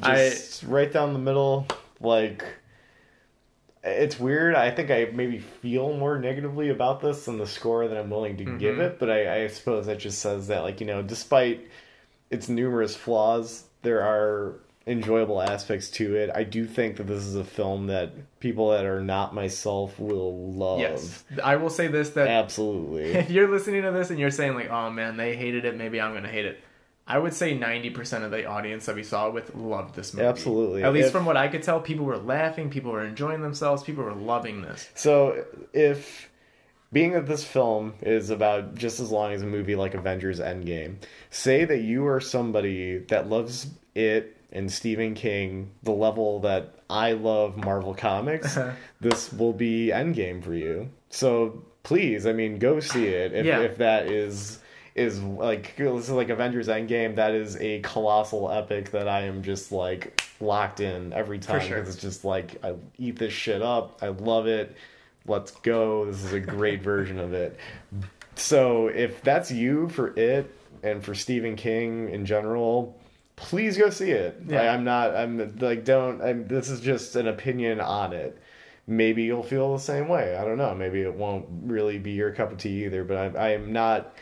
I 0.04 0.30
Just 0.30 0.64
right 0.64 0.92
down 0.92 1.14
the 1.14 1.20
middle. 1.20 1.68
Like, 2.00 2.44
it's 3.84 4.20
weird. 4.20 4.56
I 4.56 4.72
think 4.72 4.92
I 4.92 5.10
maybe 5.14 5.40
feel 5.40 5.94
more 5.98 6.20
negatively 6.20 6.70
about 6.70 7.00
this 7.02 7.26
than 7.26 7.38
the 7.38 7.48
score 7.48 7.88
that 7.88 7.98
I'm 7.98 8.10
willing 8.10 8.38
to 8.38 8.44
give 8.58 8.76
Mhm. 8.76 8.82
it. 8.82 9.00
But 9.00 9.10
I, 9.10 9.44
I 9.44 9.48
suppose 9.48 9.86
that 9.88 10.00
just 10.00 10.20
says 10.20 10.48
that, 10.48 10.64
like, 10.64 10.80
you 10.82 10.88
know, 10.88 11.02
despite 11.02 11.68
its 12.30 12.50
numerous 12.50 12.96
flaws, 12.96 13.64
there 13.82 14.02
are 14.02 14.56
enjoyable 14.90 15.42
aspects 15.42 15.90
to 15.92 16.16
it. 16.16 16.32
I 16.34 16.44
do 16.44 16.66
think 16.66 16.98
that 16.98 17.04
this 17.04 17.24
is 17.24 17.36
a 17.36 17.44
film 17.44 17.88
that 17.88 18.40
people 18.40 18.72
that 18.72 18.86
are 18.86 19.02
not 19.02 19.34
myself 19.34 20.00
will 20.00 20.52
love. 20.54 20.80
yes, 20.80 21.24
I 21.44 21.58
will 21.58 21.70
say 21.70 21.88
this 21.88 22.10
that 22.12 22.28
Absolutely. 22.28 23.04
if 23.14 23.30
you're 23.30 23.50
listening 23.50 23.84
to 23.84 23.92
this 23.92 24.10
and 24.10 24.20
you're 24.20 24.32
saying 24.32 24.56
like, 24.56 24.70
"Oh 24.70 24.90
man, 24.90 25.16
they 25.18 25.36
hated 25.36 25.66
it," 25.66 25.78
maybe 25.78 26.02
I'm 26.02 26.14
gonna 26.14 26.28
hate 26.28 26.46
it. 26.46 26.60
I 27.08 27.18
would 27.18 27.34
say 27.34 27.58
90% 27.58 28.24
of 28.24 28.30
the 28.30 28.46
audience 28.46 28.86
that 28.86 28.94
we 28.96 29.02
saw 29.02 29.32
with 29.32 29.56
loved 29.56 29.96
this 29.96 30.14
movie. 30.14 30.28
Absolutely. 30.28 30.84
At 30.84 30.94
least 30.94 31.08
If- 31.08 31.12
from 31.12 31.26
what 31.26 31.38
I 31.38 31.48
could 31.48 31.64
tell, 31.64 31.80
people 31.80 32.06
were 32.06 32.20
laughing, 32.20 32.70
people 32.70 32.92
were 32.92 33.04
enjoying 33.04 33.42
themselves, 33.42 33.82
people 33.82 34.04
were 34.04 34.14
loving 34.14 34.62
this. 34.62 34.88
So 34.94 35.44
if 35.74 36.30
being 36.94 37.14
that 37.14 37.26
this 37.26 37.44
film 37.44 37.94
is 38.02 38.30
about 38.30 38.76
just 38.76 39.00
as 39.00 39.10
long 39.12 39.32
as 39.34 39.42
a 39.42 39.46
movie 39.48 39.76
like 39.76 39.96
Avengers 39.96 40.40
Endgame, 40.40 40.98
say 41.32 41.66
that 41.66 41.80
you 41.82 42.06
are 42.08 42.20
somebody 42.20 43.00
that 43.10 43.28
loves 43.28 43.68
it 43.96 44.38
and 44.52 44.72
Stephen 44.72 45.14
King 45.14 45.72
the 45.84 45.92
level 45.92 46.40
that 46.42 46.74
I 46.90 47.14
love 47.14 47.58
Marvel 47.58 47.94
Comics, 47.94 48.58
uh-huh. 48.58 48.74
this 49.00 49.32
will 49.32 49.54
be 49.54 49.92
Endgame 49.94 50.44
for 50.44 50.54
you. 50.54 50.90
So 51.10 51.64
please, 51.84 52.26
I 52.26 52.34
mean, 52.34 52.60
go 52.60 52.80
see 52.80 53.08
it 53.08 53.34
if, 53.34 53.46
Yeah. 53.46 53.60
if 53.62 53.78
that 53.78 54.08
is 54.08 54.60
is 54.96 55.22
like 55.22 55.76
this 55.78 56.06
is 56.06 56.10
like 56.10 56.30
Avengers 56.30 56.68
Endgame. 56.68 57.16
That 57.16 57.34
is 57.34 57.56
a 57.58 57.80
colossal 57.80 58.52
epic 58.52 58.92
that 58.92 59.08
I 59.08 59.22
am 59.22 59.44
just 59.44 59.72
like 59.72 60.22
locked 60.42 60.80
in 60.80 61.14
every 61.14 61.40
time 61.40 61.62
sure. 61.62 61.78
because 61.78 61.94
it's 61.94 62.02
just 62.02 62.26
like 62.26 62.64
I 62.64 62.76
eat 62.98 63.18
this 63.18 63.34
shit 63.34 63.62
up. 63.62 64.00
I 64.02 64.08
love 64.10 64.48
it. 64.48 64.76
Let's 65.26 65.52
go. 65.52 66.06
This 66.06 66.24
is 66.24 66.34
a 66.34 66.40
great 66.40 66.82
version 66.82 67.20
of 67.20 67.34
it. 67.34 67.58
So 68.36 68.88
if 68.88 69.22
that's 69.22 69.52
you 69.52 69.90
for 69.90 70.18
it 70.18 70.54
and 70.82 71.04
for 71.04 71.14
Stephen 71.14 71.56
King 71.56 72.10
in 72.10 72.26
general, 72.26 72.99
please 73.40 73.78
go 73.78 73.90
see 73.90 74.12
it. 74.12 74.42
Yeah. 74.48 74.62
I, 74.62 74.68
I'm 74.74 74.84
not. 74.84 75.16
I'm 75.16 75.58
like 75.60 75.86
don't. 75.86 76.22
I'm, 76.22 76.48
this 76.48 76.70
is 76.70 76.82
just 76.82 77.16
an 77.16 77.28
opinion 77.28 77.80
on 77.80 78.14
it. 78.14 78.38
Maybe 78.86 79.24
you'll 79.24 79.44
feel 79.44 79.74
the 79.74 79.80
same 79.80 80.08
way. 80.08 80.36
I 80.36 80.44
don't 80.44 80.58
know. 80.58 80.74
Maybe 80.74 81.02
it 81.02 81.14
won't 81.14 81.46
really 81.64 82.00
be 82.00 82.12
your 82.12 82.32
cup 82.32 82.52
of 82.52 82.58
tea 82.58 82.86
either. 82.86 83.04
But 83.04 83.36
I, 83.36 83.48
I 83.48 83.50
am 83.50 83.72
not 83.72 84.14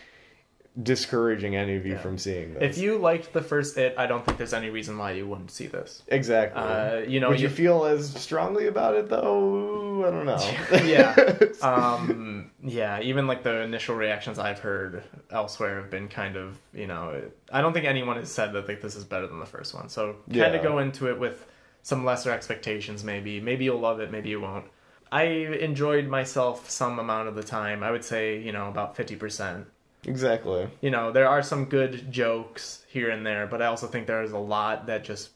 discouraging 0.84 1.56
any 1.56 1.76
of 1.76 1.86
you 1.86 1.94
Yeah. 1.94 2.00
from 2.00 2.18
seeing 2.18 2.54
this. 2.54 2.78
If 2.78 2.78
you 2.78 2.98
liked 2.98 3.34
the 3.34 3.42
first 3.42 3.78
It, 3.78 3.96
I 3.98 4.06
don't 4.06 4.24
think 4.26 4.38
there's 4.38 4.54
any 4.54 4.70
reason 4.70 4.98
why 4.98 5.12
you 5.12 5.28
wouldn't 5.28 5.52
see 5.52 5.68
this. 5.68 6.04
exactly, 6.08 6.62
Uh, 6.62 6.98
you 7.00 7.20
know, 7.20 7.30
would 7.30 7.40
you 7.40 7.48
you- 7.48 7.54
feel 7.54 7.86
as 7.86 8.14
strongly 8.14 8.68
about 8.68 8.96
it 8.96 9.10
though? 9.10 10.06
I 10.08 10.12
don't 10.12 10.26
know. 10.26 10.38
yeah. 10.86 11.16
Um, 11.64 12.52
yeah, 12.62 13.00
even 13.02 13.26
like 13.26 13.42
the 13.42 13.62
initial 13.62 13.96
reactions 13.96 14.38
I've 14.38 14.60
heard 14.60 15.04
elsewhere 15.32 15.78
have 15.82 15.90
been 15.90 16.08
kind 16.08 16.36
of, 16.36 16.58
you 16.74 16.86
know, 16.86 17.20
I 17.52 17.62
don't 17.62 17.74
think 17.74 17.86
anyone 17.86 18.18
has 18.18 18.32
said 18.32 18.54
that 18.54 18.68
like 18.68 18.82
this 18.82 18.96
is 18.96 19.04
better 19.04 19.26
than 19.28 19.40
the 19.40 19.46
first 19.48 19.74
one. 19.74 19.90
So 19.90 20.14
kind 20.28 20.36
Yeah. 20.36 20.46
of 20.54 20.62
go 20.64 20.78
into 20.80 21.10
it 21.10 21.18
with 21.20 21.48
some 21.82 22.06
lesser 22.06 22.32
expectations 22.32 23.04
maybe. 23.04 23.42
Maybe 23.42 23.66
you'll 23.66 23.80
love 23.80 24.00
it, 24.00 24.12
maybe 24.12 24.30
you 24.30 24.40
won't. 24.42 24.66
I 25.12 25.24
enjoyed 25.24 26.06
myself 26.08 26.70
some 26.70 27.00
amount 27.00 27.30
of 27.30 27.36
the 27.36 27.44
time. 27.44 27.82
I 27.82 27.92
would 27.92 28.04
say, 28.04 28.38
you 28.40 28.52
know, 28.52 28.68
about 28.68 28.96
50%. 28.96 29.66
Exactly. 30.06 30.68
You 30.82 30.92
know, 30.92 31.12
there 31.12 31.28
are 31.28 31.42
some 31.42 31.66
good 31.66 32.12
jokes 32.12 32.86
here 32.90 33.10
and 33.10 33.26
there, 33.26 33.48
but 33.48 33.62
I 33.62 33.68
also 33.68 33.88
think 33.88 34.08
there's 34.08 34.32
a 34.32 34.38
lot 34.38 34.88
that 34.88 35.04
just 35.04 35.32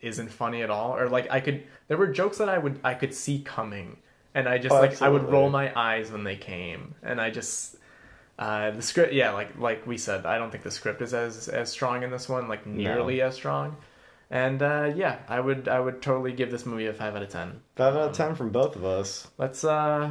isn't 0.00 0.30
funny 0.30 0.62
at 0.62 0.70
all. 0.70 0.96
Or 0.96 1.08
like 1.08 1.30
I 1.30 1.40
could 1.40 1.62
there 1.88 1.96
were 1.96 2.08
jokes 2.08 2.38
that 2.38 2.48
I 2.48 2.58
would 2.58 2.80
I 2.84 2.94
could 2.94 3.14
see 3.14 3.40
coming. 3.40 3.98
And 4.34 4.48
I 4.48 4.58
just 4.58 4.74
Oh, 4.74 4.80
like 4.80 5.00
I 5.00 5.08
would 5.08 5.30
roll 5.30 5.48
my 5.48 5.72
eyes 5.78 6.10
when 6.10 6.24
they 6.24 6.36
came. 6.36 6.94
And 7.02 7.20
I 7.20 7.30
just 7.30 7.76
uh 8.38 8.72
the 8.72 8.82
script 8.82 9.12
yeah 9.12 9.30
like 9.30 9.56
like 9.58 9.86
we 9.86 9.96
said 9.96 10.26
I 10.26 10.38
don't 10.38 10.50
think 10.50 10.64
the 10.64 10.70
script 10.70 11.00
is 11.02 11.14
as 11.14 11.48
as 11.48 11.70
strong 11.70 12.02
in 12.02 12.10
this 12.10 12.28
one 12.28 12.48
like 12.48 12.66
nearly 12.66 13.22
as 13.22 13.34
strong. 13.36 13.76
And 14.30 14.60
uh 14.62 14.92
yeah 14.94 15.18
I 15.28 15.38
would 15.40 15.68
I 15.68 15.78
would 15.80 16.02
totally 16.02 16.32
give 16.32 16.50
this 16.50 16.66
movie 16.66 16.86
a 16.86 16.92
5 16.92 17.14
out 17.16 17.22
of 17.22 17.28
10 17.30 17.60
Five 17.76 17.94
out 17.94 18.10
of 18.10 18.16
ten 18.16 18.34
from 18.34 18.50
both 18.50 18.74
of 18.76 18.84
us. 18.84 19.28
let's 19.38 19.64
uh 19.64 20.10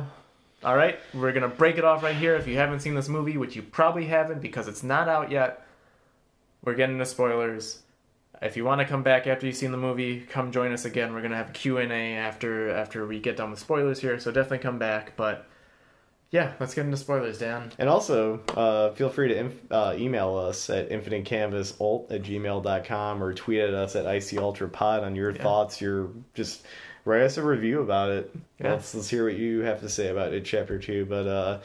all 0.66 0.76
right 0.78 1.00
we're 1.14 1.32
gonna 1.34 1.48
break 1.48 1.78
it 1.78 1.84
off 1.86 2.04
right 2.04 2.16
here 2.16 2.36
if 2.36 2.48
you 2.48 2.56
haven't 2.58 2.80
seen 2.80 2.96
this 2.96 3.10
movie 3.10 3.38
which 3.38 3.56
you 3.56 3.62
probably 3.62 4.06
haven't 4.06 4.42
because 4.42 4.68
it's 4.68 4.84
not 4.84 5.08
out 5.08 5.32
yet 5.32 5.66
we're 6.64 6.76
getting 6.76 6.96
into 6.96 7.06
spoilers 7.06 7.82
if 8.42 8.58
you 8.58 8.66
want 8.66 8.80
to 8.80 8.86
come 8.86 9.04
back 9.04 9.26
after 9.28 9.46
you've 9.46 9.56
seen 9.56 9.72
the 9.72 9.78
movie 9.78 10.22
come 10.22 10.52
join 10.52 10.72
us 10.72 10.86
again 10.86 11.14
we're 11.14 11.22
gonna 11.22 11.36
have 11.36 11.50
a 11.50 11.54
q&a 11.54 12.16
after 12.16 12.70
after 12.72 13.06
we 13.06 13.20
get 13.20 13.38
done 13.38 13.52
with 13.52 13.60
spoilers 13.60 14.00
here 14.00 14.20
so 14.20 14.32
definitely 14.32 14.60
come 14.60 14.78
back 14.80 15.14
but 15.18 15.46
yeah 16.32 16.54
let's 16.60 16.74
get 16.74 16.84
into 16.86 16.98
spoilers 16.98 17.38
dan 17.38 17.72
And 17.78 17.88
also, 17.88 18.40
uh, 18.56 18.90
feel 18.94 19.10
free 19.10 19.28
to 19.28 19.38
inf- 19.38 19.72
uh, 19.72 19.94
email 19.98 20.36
us 20.36 20.68
at 20.72 20.90
infinitecanvasult 20.90 22.12
at 22.12 22.24
gmail.com 22.24 23.24
or 23.24 23.34
tweet 23.36 23.60
at 23.60 23.74
us 23.76 23.96
at 23.96 24.06
ICUltraPod 24.06 25.04
on 25.04 25.16
your 25.16 25.30
Yeah. 25.32 25.44
thoughts. 25.44 25.80
Your 25.80 26.10
just 26.34 26.66
write 27.06 27.22
us 27.24 27.38
a 27.38 27.44
review 27.44 27.82
about 27.82 28.12
it. 28.12 28.36
Yeah. 28.60 28.72
Let's 28.74 28.94
let's 28.96 29.10
hear 29.10 29.26
what 29.26 29.36
you 29.36 29.62
have 29.62 29.82
to 29.82 29.90
say 29.90 30.08
about 30.10 30.34
it, 30.34 30.46
chapter 30.46 30.78
two. 30.80 31.06
But 31.06 31.28
uh, 31.28 31.60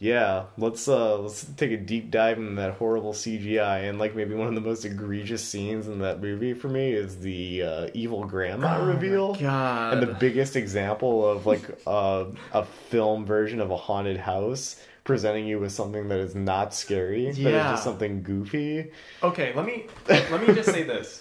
yeah, 0.00 0.44
let's 0.58 0.86
uh, 0.88 1.18
let's 1.18 1.44
take 1.56 1.70
a 1.70 1.76
deep 1.76 2.10
dive 2.10 2.36
into 2.38 2.54
that 2.56 2.74
horrible 2.74 3.12
CGI 3.12 3.88
and 3.88 3.98
like 3.98 4.14
maybe 4.14 4.34
one 4.34 4.48
of 4.48 4.54
the 4.54 4.60
most 4.60 4.84
egregious 4.84 5.42
scenes 5.42 5.86
in 5.86 6.00
that 6.00 6.20
movie 6.20 6.52
for 6.52 6.68
me 6.68 6.92
is 6.92 7.20
the 7.20 7.62
uh, 7.62 7.88
evil 7.94 8.24
grandma 8.24 8.84
reveal. 8.84 9.34
Oh 9.38 9.40
God. 9.40 9.94
And 9.94 10.02
the 10.02 10.14
biggest 10.14 10.56
example 10.56 11.26
of 11.28 11.46
like 11.46 11.62
uh, 11.86 12.26
a 12.52 12.64
film 12.64 13.24
version 13.24 13.60
of 13.60 13.70
a 13.70 13.76
haunted 13.76 14.18
house 14.18 14.80
presenting 15.04 15.46
you 15.46 15.60
with 15.60 15.70
something 15.70 16.08
that 16.08 16.18
is 16.18 16.34
not 16.34 16.74
scary, 16.74 17.26
but 17.26 17.30
is 17.32 17.38
Yeah. 17.38 17.70
just 17.72 17.84
something 17.84 18.22
goofy. 18.22 18.90
Okay, 19.22 19.52
let 19.54 19.66
me 19.66 19.86
let 20.08 20.46
me 20.46 20.54
just 20.54 20.70
say 20.70 20.82
this. 20.82 21.20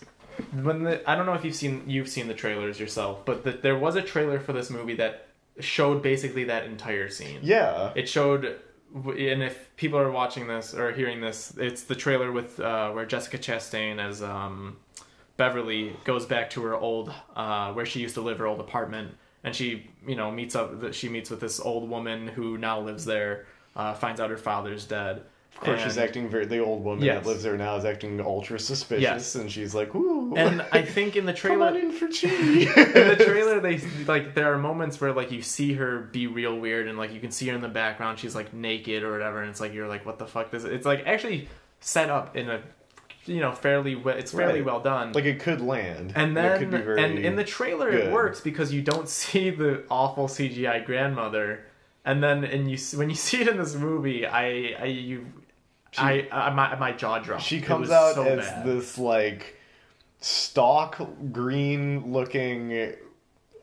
When 0.61 0.83
the 0.83 1.09
I 1.09 1.15
don't 1.15 1.25
know 1.25 1.33
if 1.33 1.43
you've 1.43 1.55
seen 1.55 1.83
you've 1.87 2.09
seen 2.09 2.27
the 2.27 2.33
trailers 2.33 2.79
yourself, 2.79 3.25
but 3.25 3.43
the, 3.43 3.51
there 3.51 3.77
was 3.77 3.95
a 3.95 4.01
trailer 4.01 4.39
for 4.39 4.53
this 4.53 4.69
movie 4.69 4.95
that 4.95 5.27
showed 5.59 6.01
basically 6.01 6.45
that 6.45 6.65
entire 6.65 7.09
scene. 7.09 7.39
Yeah. 7.43 7.91
It 7.95 8.09
showed, 8.09 8.59
and 8.95 9.43
if 9.43 9.75
people 9.75 9.99
are 9.99 10.11
watching 10.11 10.47
this 10.47 10.73
or 10.73 10.91
hearing 10.91 11.21
this, 11.21 11.53
it's 11.57 11.83
the 11.83 11.95
trailer 11.95 12.31
with 12.31 12.59
uh, 12.59 12.91
where 12.91 13.05
Jessica 13.05 13.37
Chastain 13.37 13.99
as 13.99 14.21
um, 14.21 14.77
Beverly 15.37 15.95
goes 16.03 16.25
back 16.25 16.49
to 16.51 16.63
her 16.63 16.75
old, 16.75 17.13
uh, 17.35 17.71
where 17.73 17.85
she 17.85 17.99
used 17.99 18.15
to 18.15 18.21
live, 18.21 18.39
her 18.39 18.47
old 18.47 18.59
apartment, 18.59 19.15
and 19.43 19.55
she, 19.55 19.89
you 20.07 20.15
know, 20.15 20.31
meets 20.31 20.55
up. 20.55 20.93
She 20.93 21.09
meets 21.09 21.29
with 21.29 21.39
this 21.39 21.59
old 21.59 21.89
woman 21.89 22.27
who 22.27 22.57
now 22.57 22.79
lives 22.79 23.05
there. 23.05 23.45
Uh, 23.75 23.95
finds 23.95 24.21
out 24.21 24.29
her 24.29 24.37
father's 24.37 24.85
dead. 24.85 25.23
Of 25.55 25.59
course, 25.67 25.81
she's 25.83 25.97
acting 25.97 26.27
very. 26.27 26.45
The 26.45 26.59
old 26.59 26.83
woman 26.83 27.05
Yes. 27.05 27.23
that 27.23 27.29
lives 27.29 27.43
there 27.43 27.55
now 27.57 27.77
is 27.77 27.85
acting 27.85 28.19
ultra 28.19 28.59
suspicious, 28.59 29.01
Yes. 29.01 29.35
and 29.35 29.49
she's 29.49 29.73
like, 29.73 29.95
"Ooh." 29.95 30.33
And 30.35 30.61
I 30.73 30.81
think 30.81 31.15
in 31.15 31.25
the 31.25 31.33
Come 31.41 31.61
on 31.61 31.73
trailer, 31.73 31.79
in 31.87 31.91
for 31.93 32.07
tea. 32.09 32.63
in 32.63 33.07
the 33.07 33.15
trailer 33.25 33.59
they 33.61 33.77
like 34.05 34.33
there 34.35 34.51
are 34.53 34.57
moments 34.57 34.99
where 34.99 35.13
like 35.13 35.31
you 35.31 35.41
see 35.41 35.73
her 35.75 35.99
be 35.99 36.27
real 36.27 36.57
weird 36.59 36.87
and 36.89 36.97
like 36.97 37.13
you 37.13 37.21
can 37.21 37.31
see 37.31 37.47
her 37.47 37.55
in 37.55 37.61
the 37.61 37.69
background 37.69 38.19
she's 38.19 38.35
like 38.35 38.53
naked 38.53 39.03
or 39.03 39.11
whatever 39.13 39.41
and 39.41 39.49
it's 39.49 39.61
like 39.61 39.73
you're 39.73 39.87
like 39.87 40.05
what 40.05 40.19
the 40.19 40.25
fuck 40.27 40.51
this 40.51 40.63
it's 40.65 40.85
like 40.85 41.03
actually 41.05 41.47
set 41.79 42.09
up 42.09 42.35
in 42.35 42.49
a 42.49 42.59
you 43.25 43.39
know 43.39 43.51
fairly 43.53 43.95
we- 43.95 44.11
it's 44.13 44.31
fairly 44.33 44.55
Right. 44.59 44.65
well 44.65 44.79
done 44.81 45.13
like 45.13 45.23
it 45.25 45.39
could 45.39 45.61
land, 45.61 46.11
and 46.15 46.31
It 46.31 46.35
then 46.35 46.59
could 46.59 46.71
be 46.71 46.77
very 46.77 47.01
and 47.03 47.19
in 47.19 47.35
the 47.37 47.43
trailer 47.45 47.89
good. 47.91 48.05
it 48.07 48.11
works 48.11 48.41
because 48.41 48.73
you 48.73 48.81
don't 48.81 49.07
see 49.07 49.49
the 49.49 49.83
awful 49.89 50.27
CGI 50.27 50.83
grandmother 50.85 51.61
and 52.03 52.21
then 52.21 52.43
and 52.43 52.69
you 52.69 52.77
when 52.97 53.09
you 53.09 53.15
see 53.15 53.39
it 53.41 53.47
in 53.47 53.57
this 53.57 53.75
movie 53.75 54.25
I 54.25 54.75
I 54.77 54.85
you 54.85 55.25
I, 55.97 56.27
I 56.31 56.49
my, 56.51 56.75
my 56.77 56.91
jaw 56.91 57.19
dropped. 57.19 57.43
She 57.43 57.61
comes 57.61 57.89
out 57.89 58.15
so 58.15 58.23
as 58.23 58.45
bad. 58.45 58.65
this 58.65 58.97
like 58.97 59.57
stock 60.19 60.99
green 61.31 62.11
looking 62.11 62.93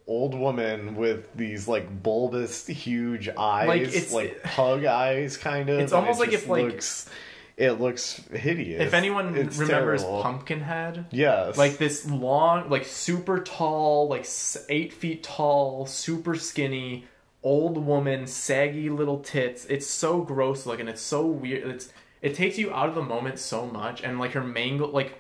old 0.07 0.35
woman 0.35 0.97
with 0.97 1.33
these 1.35 1.69
like 1.69 2.03
bulbous 2.03 2.67
huge 2.67 3.29
eyes 3.39 4.13
Like, 4.13 4.33
like, 4.35 4.43
pug 4.43 4.85
eyes 4.85 5.37
kind 5.37 5.69
of 5.71 5.81
It's 5.81 5.93
almost 5.93 6.19
it 6.19 6.21
like 6.21 6.31
just 6.31 6.45
if, 6.45 6.51
like- 6.51 6.65
looks, 6.65 7.09
it 7.57 7.73
looks 7.73 8.17
hideous. 8.33 8.83
if 8.83 8.95
anyone 8.95 9.37
It's 9.37 9.57
remembers 9.59 10.03
terrible. 10.03 10.23
Pumpkinhead 10.23 11.07
yes. 11.11 11.57
like 11.57 11.79
this 11.79 12.09
long 12.11 12.69
like 12.71 12.85
super 12.87 13.41
tall 13.41 14.09
like 14.09 14.27
eight 14.69 14.93
feet 14.93 15.23
tall 15.23 15.87
super 15.87 16.35
skinny 16.35 17.05
old 17.43 17.79
woman 17.79 18.27
saggy 18.27 18.91
little 18.91 19.19
tits. 19.21 19.65
It's 19.67 19.87
so 19.87 20.21
gross 20.23 20.67
looking. 20.67 20.89
It's 20.89 21.01
so 21.03 21.25
weird. 21.27 21.67
It's 21.69 21.91
it 22.23 22.35
takes 22.35 22.59
you 22.59 22.73
out 22.73 22.89
of 22.89 22.95
the 22.95 23.03
moment 23.03 23.39
so 23.39 23.67
much 23.67 24.03
and 24.03 24.19
like 24.19 24.33
her 24.33 24.43
mangle 24.43 24.89
like 24.89 25.19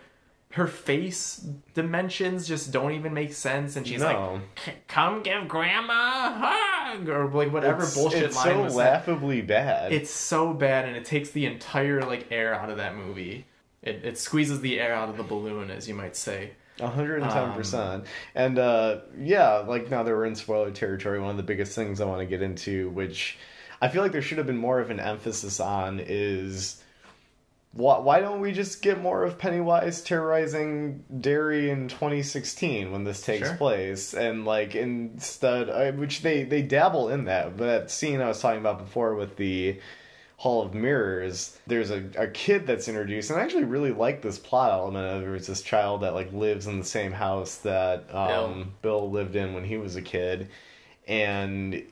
her 0.52 0.66
face 0.66 1.46
dimensions 1.74 2.48
just 2.48 2.72
don't 2.72 2.92
even 2.92 3.14
make 3.14 3.32
sense 3.32 3.76
and 3.76 3.86
she's 3.86 4.00
No. 4.00 4.40
like 4.66 4.86
come 4.88 5.22
give 5.22 5.46
grandma 5.46 5.92
a 5.92 6.38
hug 6.96 7.08
or 7.08 7.28
like 7.28 7.52
whatever 7.52 7.82
it's, 7.84 7.94
bullshit 7.94 8.24
it's 8.24 8.36
line 8.36 8.68
so 8.70 8.76
laughably 8.76 9.42
bad 9.42 9.92
it's 9.92 10.10
so 10.10 10.52
bad 10.52 10.86
and 10.86 10.96
it 10.96 11.04
takes 11.04 11.30
the 11.30 11.46
entire 11.46 12.02
like 12.02 12.26
air 12.32 12.54
out 12.54 12.68
of 12.68 12.78
that 12.78 12.96
movie 12.96 13.46
it, 13.82 14.04
it 14.04 14.18
squeezes 14.18 14.60
the 14.60 14.80
air 14.80 14.92
out 14.92 15.08
of 15.08 15.16
the 15.16 15.22
balloon 15.22 15.70
as 15.70 15.88
you 15.88 15.94
might 15.94 16.16
say 16.16 16.50
110%. 16.78 17.74
Um, 17.74 18.04
and 18.34 18.58
uh, 18.58 19.00
yeah, 19.18 19.58
like 19.58 19.90
now 19.90 20.02
that 20.02 20.10
we're 20.10 20.24
in 20.24 20.34
spoiler 20.34 20.70
territory, 20.70 21.20
one 21.20 21.30
of 21.30 21.36
the 21.36 21.42
biggest 21.42 21.74
things 21.74 22.00
I 22.00 22.06
want 22.06 22.20
to 22.20 22.26
get 22.26 22.42
into, 22.42 22.88
which 22.90 23.38
I 23.82 23.88
feel 23.88 24.02
like 24.02 24.12
there 24.12 24.22
should 24.22 24.38
have 24.38 24.46
been 24.46 24.56
more 24.56 24.80
of 24.80 24.90
an 24.90 25.00
emphasis 25.00 25.60
on, 25.60 26.00
is 26.02 26.82
why, 27.72 27.98
why 27.98 28.20
don't 28.20 28.40
we 28.40 28.52
just 28.52 28.82
get 28.82 29.00
more 29.00 29.22
of 29.24 29.38
Pennywise 29.38 30.02
terrorizing 30.02 31.04
Derry 31.20 31.70
in 31.70 31.88
2016 31.88 32.90
when 32.90 33.04
this 33.04 33.22
takes 33.22 33.48
Sure. 33.48 33.56
place? 33.56 34.12
And 34.12 34.44
like 34.44 34.74
instead, 34.74 35.70
I, 35.70 35.90
which 35.90 36.22
they, 36.22 36.42
they 36.44 36.62
dabble 36.62 37.08
in 37.10 37.26
that, 37.26 37.56
but 37.56 37.66
that 37.66 37.90
scene 37.90 38.20
I 38.20 38.28
was 38.28 38.40
talking 38.40 38.60
about 38.60 38.78
before 38.78 39.14
with 39.14 39.36
the. 39.36 39.80
Hall 40.36 40.62
of 40.62 40.72
Mirrors, 40.72 41.58
there's 41.66 41.90
a, 41.90 42.02
a 42.16 42.26
kid 42.26 42.66
that's 42.66 42.88
introduced, 42.88 43.28
and 43.28 43.38
I 43.38 43.42
actually 43.42 43.64
really 43.64 43.92
like 43.92 44.22
this 44.22 44.38
plot 44.38 44.72
element 44.72 45.04
of 45.04 45.20
there's 45.20 45.46
this 45.46 45.60
child 45.60 46.00
that 46.00 46.14
like 46.14 46.32
lives 46.32 46.66
in 46.66 46.78
the 46.78 46.84
same 46.86 47.12
house 47.12 47.56
that 47.56 48.06
um, 48.14 48.72
Bill 48.80 49.10
lived 49.10 49.36
in 49.36 49.52
when 49.52 49.64
he 49.64 49.76
was 49.76 49.96
a 49.96 50.00
kid, 50.00 50.48
and 51.06 51.82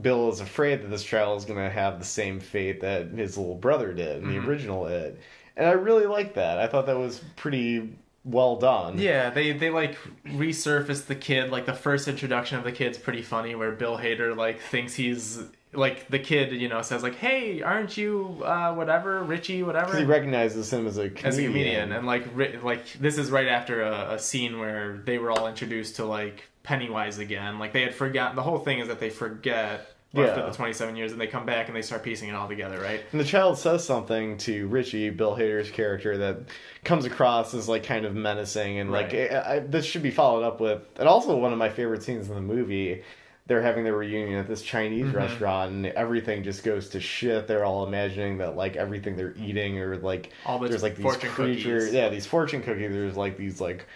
Bill 0.00 0.30
is 0.30 0.40
afraid 0.40 0.82
that 0.82 0.88
this 0.88 1.04
child 1.04 1.38
is 1.38 1.44
going 1.44 1.58
to 1.58 1.70
have 1.70 1.98
the 1.98 2.04
same 2.04 2.40
fate 2.40 2.80
that 2.80 3.08
his 3.08 3.36
little 3.36 3.54
brother 3.56 3.92
did 3.92 4.22
in 4.22 4.28
the 4.28 4.36
Mhm. 4.40 4.46
original 4.46 4.86
It, 4.86 5.18
and 5.56 5.66
I 5.66 5.72
really 5.72 6.06
like 6.06 6.34
that. 6.34 6.58
I 6.58 6.66
thought 6.66 6.86
that 6.86 6.98
was 6.98 7.22
pretty 7.36 7.90
well 8.24 8.56
done. 8.56 8.98
Yeah, 8.98 9.30
they 9.30 9.52
they 9.52 9.68
like 9.70 9.96
resurfaced 10.26 11.06
the 11.06 11.14
kid. 11.14 11.50
Like 11.50 11.66
the 11.66 11.74
first 11.74 12.08
introduction 12.08 12.56
of 12.58 12.64
the 12.64 12.72
kid's 12.72 12.96
pretty 12.98 13.22
funny, 13.22 13.54
where 13.54 13.72
Bill 13.72 13.98
Hader 13.98 14.36
like 14.36 14.60
thinks 14.60 14.94
he's 14.94 15.42
like 15.74 16.08
the 16.08 16.18
kid, 16.18 16.52
you 16.52 16.68
know, 16.68 16.82
says 16.82 17.02
like, 17.02 17.16
"Hey, 17.16 17.62
aren't 17.62 17.96
you 17.96 18.40
uh, 18.44 18.72
whatever 18.74 19.22
Richie, 19.22 19.62
whatever?" 19.62 19.96
he 19.98 20.04
recognizes 20.04 20.72
him 20.72 20.86
as 20.86 20.98
a 20.98 21.08
comedian. 21.10 21.26
as 21.26 21.38
a 21.38 21.42
comedian, 21.44 21.92
and 21.92 22.06
like 22.06 22.24
ri- 22.34 22.58
like 22.62 22.92
this 23.00 23.18
is 23.18 23.30
right 23.30 23.48
after 23.48 23.82
a, 23.82 24.12
a 24.14 24.18
scene 24.18 24.58
where 24.60 25.00
they 25.04 25.18
were 25.18 25.30
all 25.30 25.46
introduced 25.48 25.96
to 25.96 26.04
like 26.04 26.44
Pennywise 26.62 27.18
again. 27.18 27.58
Like 27.58 27.72
they 27.72 27.82
had 27.82 27.94
forgotten. 27.94 28.36
The 28.36 28.42
whole 28.42 28.58
thing 28.58 28.78
is 28.78 28.88
that 28.88 29.00
they 29.00 29.10
forget 29.10 29.88
after 30.14 30.42
the 30.44 30.50
twenty 30.52 30.74
seven 30.74 30.94
years, 30.94 31.12
and 31.12 31.20
they 31.20 31.26
come 31.26 31.46
back 31.46 31.68
and 31.68 31.76
they 31.76 31.80
start 31.82 32.02
piecing 32.02 32.28
it 32.28 32.34
all 32.34 32.46
together, 32.46 32.78
right? 32.80 33.00
And 33.12 33.20
the 33.20 33.24
child 33.24 33.56
says 33.58 33.82
something 33.84 34.36
to 34.38 34.66
Richie, 34.68 35.08
Bill 35.10 35.34
Hader's 35.34 35.70
character, 35.70 36.18
that 36.18 36.40
comes 36.84 37.06
across 37.06 37.54
as 37.54 37.66
like 37.68 37.82
kind 37.82 38.04
of 38.04 38.14
menacing, 38.14 38.78
and 38.78 38.92
like 38.92 39.12
Right. 39.12 39.32
I, 39.32 39.54
I, 39.54 39.58
this 39.60 39.86
should 39.86 40.02
be 40.02 40.10
followed 40.10 40.44
up 40.44 40.60
with. 40.60 40.82
And 40.98 41.08
also 41.08 41.36
one 41.36 41.52
of 41.52 41.58
my 41.58 41.70
favorite 41.70 42.02
scenes 42.02 42.28
in 42.28 42.34
the 42.34 42.42
movie, 42.42 43.02
they're 43.46 43.62
having 43.62 43.84
their 43.84 43.96
reunion 43.96 44.38
at 44.38 44.46
this 44.46 44.60
Chinese 44.60 45.06
Mm-hmm. 45.06 45.16
restaurant, 45.16 45.72
and 45.72 45.86
everything 45.86 46.42
just 46.44 46.62
goes 46.62 46.90
to 46.90 47.00
shit. 47.00 47.46
They're 47.48 47.64
all 47.64 47.86
imagining 47.86 48.36
that 48.38 48.54
like 48.54 48.76
everything 48.76 49.16
they're 49.16 49.34
eating, 49.38 49.78
or 49.78 49.96
like 49.96 50.30
All 50.44 50.58
the 50.58 50.68
there's 50.68 50.82
like 50.82 50.96
these 50.96 51.04
fortune 51.04 51.30
creatures, 51.30 51.84
cookies. 51.84 51.94
yeah, 51.94 52.10
these 52.10 52.26
fortune 52.26 52.62
cookies. 52.62 52.92
There's 52.92 53.16
like 53.16 53.38
these 53.38 53.62
like 53.62 53.86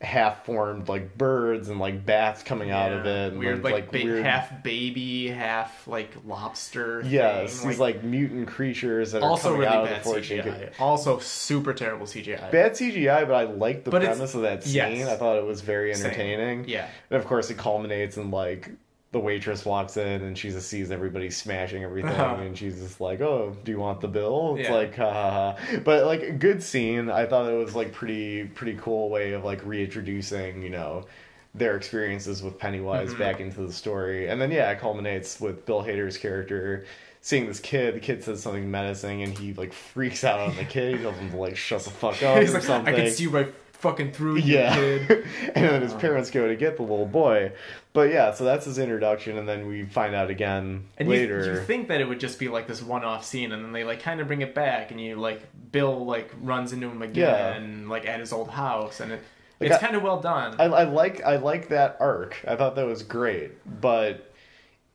half 0.00 0.44
formed 0.44 0.88
like 0.88 1.16
birds 1.16 1.68
and 1.70 1.78
like 1.78 2.04
bats 2.04 2.42
coming 2.42 2.70
out 2.70 2.92
of 2.92 3.06
it, 3.06 3.32
and 3.32 3.38
weird 3.38 3.62
then, 3.62 3.72
like, 3.72 3.90
ba- 3.90 4.00
weird. 4.04 4.24
half 4.24 4.62
baby, 4.62 5.28
half 5.28 5.86
like 5.88 6.10
lobster. 6.26 7.00
Yes, 7.06 7.58
thing. 7.60 7.70
these 7.70 7.78
like 7.78 8.04
mutant 8.04 8.48
creatures 8.48 9.12
that 9.12 9.22
are 9.22 9.28
also 9.30 9.44
coming 9.48 9.60
really 9.60 9.72
out 9.72 9.84
of 9.84 9.88
bad 9.90 10.00
the 10.00 10.04
fortune 10.04 10.42
cookie. 10.42 10.50
CGI. 10.66 10.72
Also 10.80 11.18
super 11.20 11.72
terrible 11.72 12.06
CGI. 12.06 12.50
bad 12.50 12.72
CGI, 12.72 13.26
but 13.26 13.34
I 13.34 13.44
like 13.44 13.84
the 13.84 13.90
But 13.90 14.02
premise 14.02 14.34
of 14.34 14.42
that 14.42 14.64
scene. 14.64 14.74
yes. 14.74 15.08
I 15.08 15.16
thought 15.16 15.38
it 15.38 15.44
was 15.46 15.60
very 15.62 15.94
Same. 15.94 16.06
entertaining. 16.06 16.68
Yeah. 16.68 16.88
And 17.10 17.18
of 17.18 17.26
course, 17.26 17.50
it 17.50 17.56
culminates 17.56 18.16
in 18.18 18.30
like 18.30 18.70
the 19.14 19.20
waitress 19.20 19.64
walks 19.64 19.96
in 19.96 20.22
and 20.24 20.36
she 20.36 20.50
just 20.50 20.68
sees 20.68 20.90
everybody 20.90 21.30
smashing 21.30 21.84
everything, 21.84 22.10
Uh-huh. 22.10 22.42
and 22.42 22.58
she's 22.58 22.80
just 22.80 23.00
like, 23.00 23.20
"Oh, 23.20 23.56
do 23.64 23.70
you 23.70 23.78
want 23.78 24.00
the 24.00 24.08
bill?" 24.08 24.56
It's 24.58 24.68
Yeah. 24.68 24.74
like, 24.74 24.96
ha 24.96 25.10
ha 25.12 25.30
ha. 25.30 25.78
But 25.84 26.04
like, 26.04 26.22
a 26.22 26.32
good 26.32 26.60
scene. 26.62 27.08
I 27.08 27.24
thought 27.24 27.48
it 27.50 27.54
was 27.56 27.76
like 27.76 27.92
pretty 27.92 28.44
pretty 28.44 28.76
cool 28.82 29.08
way 29.08 29.32
of 29.32 29.44
like 29.44 29.64
reintroducing, 29.64 30.62
you 30.62 30.70
know. 30.70 31.06
Their 31.54 31.76
experiences 31.76 32.42
with 32.42 32.58
Pennywise 32.58 33.14
Mhm. 33.14 33.18
back 33.20 33.38
into 33.40 33.64
the 33.64 33.72
story, 33.72 34.28
and 34.28 34.40
then 34.42 34.50
yeah, 34.50 34.68
it 34.72 34.80
culminates 34.80 35.40
with 35.40 35.64
Bill 35.64 35.84
Hader's 35.84 36.18
character 36.18 36.84
seeing 37.20 37.46
this 37.46 37.60
kid. 37.60 37.94
The 37.94 38.00
kid 38.00 38.24
says 38.24 38.42
something 38.42 38.68
menacing, 38.68 39.22
and 39.22 39.38
he 39.38 39.54
like 39.54 39.72
freaks 39.72 40.24
out 40.24 40.40
on 40.40 40.56
the 40.56 40.64
kid. 40.64 40.96
He 40.96 41.02
tells 41.02 41.14
him 41.16 41.30
to 41.30 41.36
like 41.36 41.56
shut 41.56 41.82
the 41.84 41.90
fuck 41.90 42.20
up 42.24 42.38
He's 42.40 42.50
or 42.50 42.54
like, 42.54 42.62
something. 42.64 42.92
I 42.92 42.96
can 42.98 43.10
see 43.12 43.28
right 43.28 43.54
fucking 43.84 44.12
through 44.12 44.36
you, 44.38 44.54
Yeah. 44.54 44.74
kid. 44.74 45.10
and 45.54 45.68
then 45.68 45.82
his 45.82 45.92
Oh. 45.92 45.98
parents 45.98 46.30
go 46.30 46.48
to 46.48 46.56
get 46.56 46.76
the 46.76 46.82
little 46.82 47.06
boy. 47.06 47.52
But 47.92 48.10
yeah, 48.10 48.32
so 48.32 48.42
that's 48.44 48.64
his 48.64 48.78
introduction, 48.78 49.38
and 49.38 49.48
then 49.48 49.68
we 49.68 49.84
find 49.84 50.14
out 50.16 50.28
again 50.30 50.84
And 50.98 51.08
later. 51.08 51.44
you 51.54 51.60
think 51.60 51.88
that 51.88 52.00
it 52.00 52.08
would 52.08 52.18
just 52.18 52.38
be 52.40 52.48
like 52.48 52.66
this 52.66 52.82
one-off 52.82 53.24
scene, 53.24 53.52
and 53.52 53.64
then 53.64 53.72
they 53.72 53.84
like 53.84 54.00
kind 54.02 54.20
of 54.20 54.26
bring 54.26 54.40
it 54.40 54.54
back, 54.54 54.90
and 54.90 55.00
you 55.00 55.14
like 55.16 55.42
Bill 55.70 56.04
like 56.04 56.30
runs 56.40 56.72
into 56.72 56.88
him 56.88 57.02
again, 57.02 57.88
like 57.88 58.06
at 58.08 58.18
his 58.20 58.32
old 58.32 58.48
house, 58.50 58.98
and 59.00 59.12
it, 59.12 59.20
Like, 59.60 59.70
it's 59.70 59.78
kind 59.78 59.94
of 59.94 60.02
well 60.02 60.20
done. 60.20 60.56
I, 60.58 60.64
I 60.64 60.82
like 60.84 61.22
I 61.22 61.36
like 61.36 61.68
that 61.68 61.96
arc. 62.00 62.42
I 62.48 62.56
thought 62.56 62.74
that 62.76 62.86
was 62.86 63.02
great, 63.04 63.52
but 63.80 64.32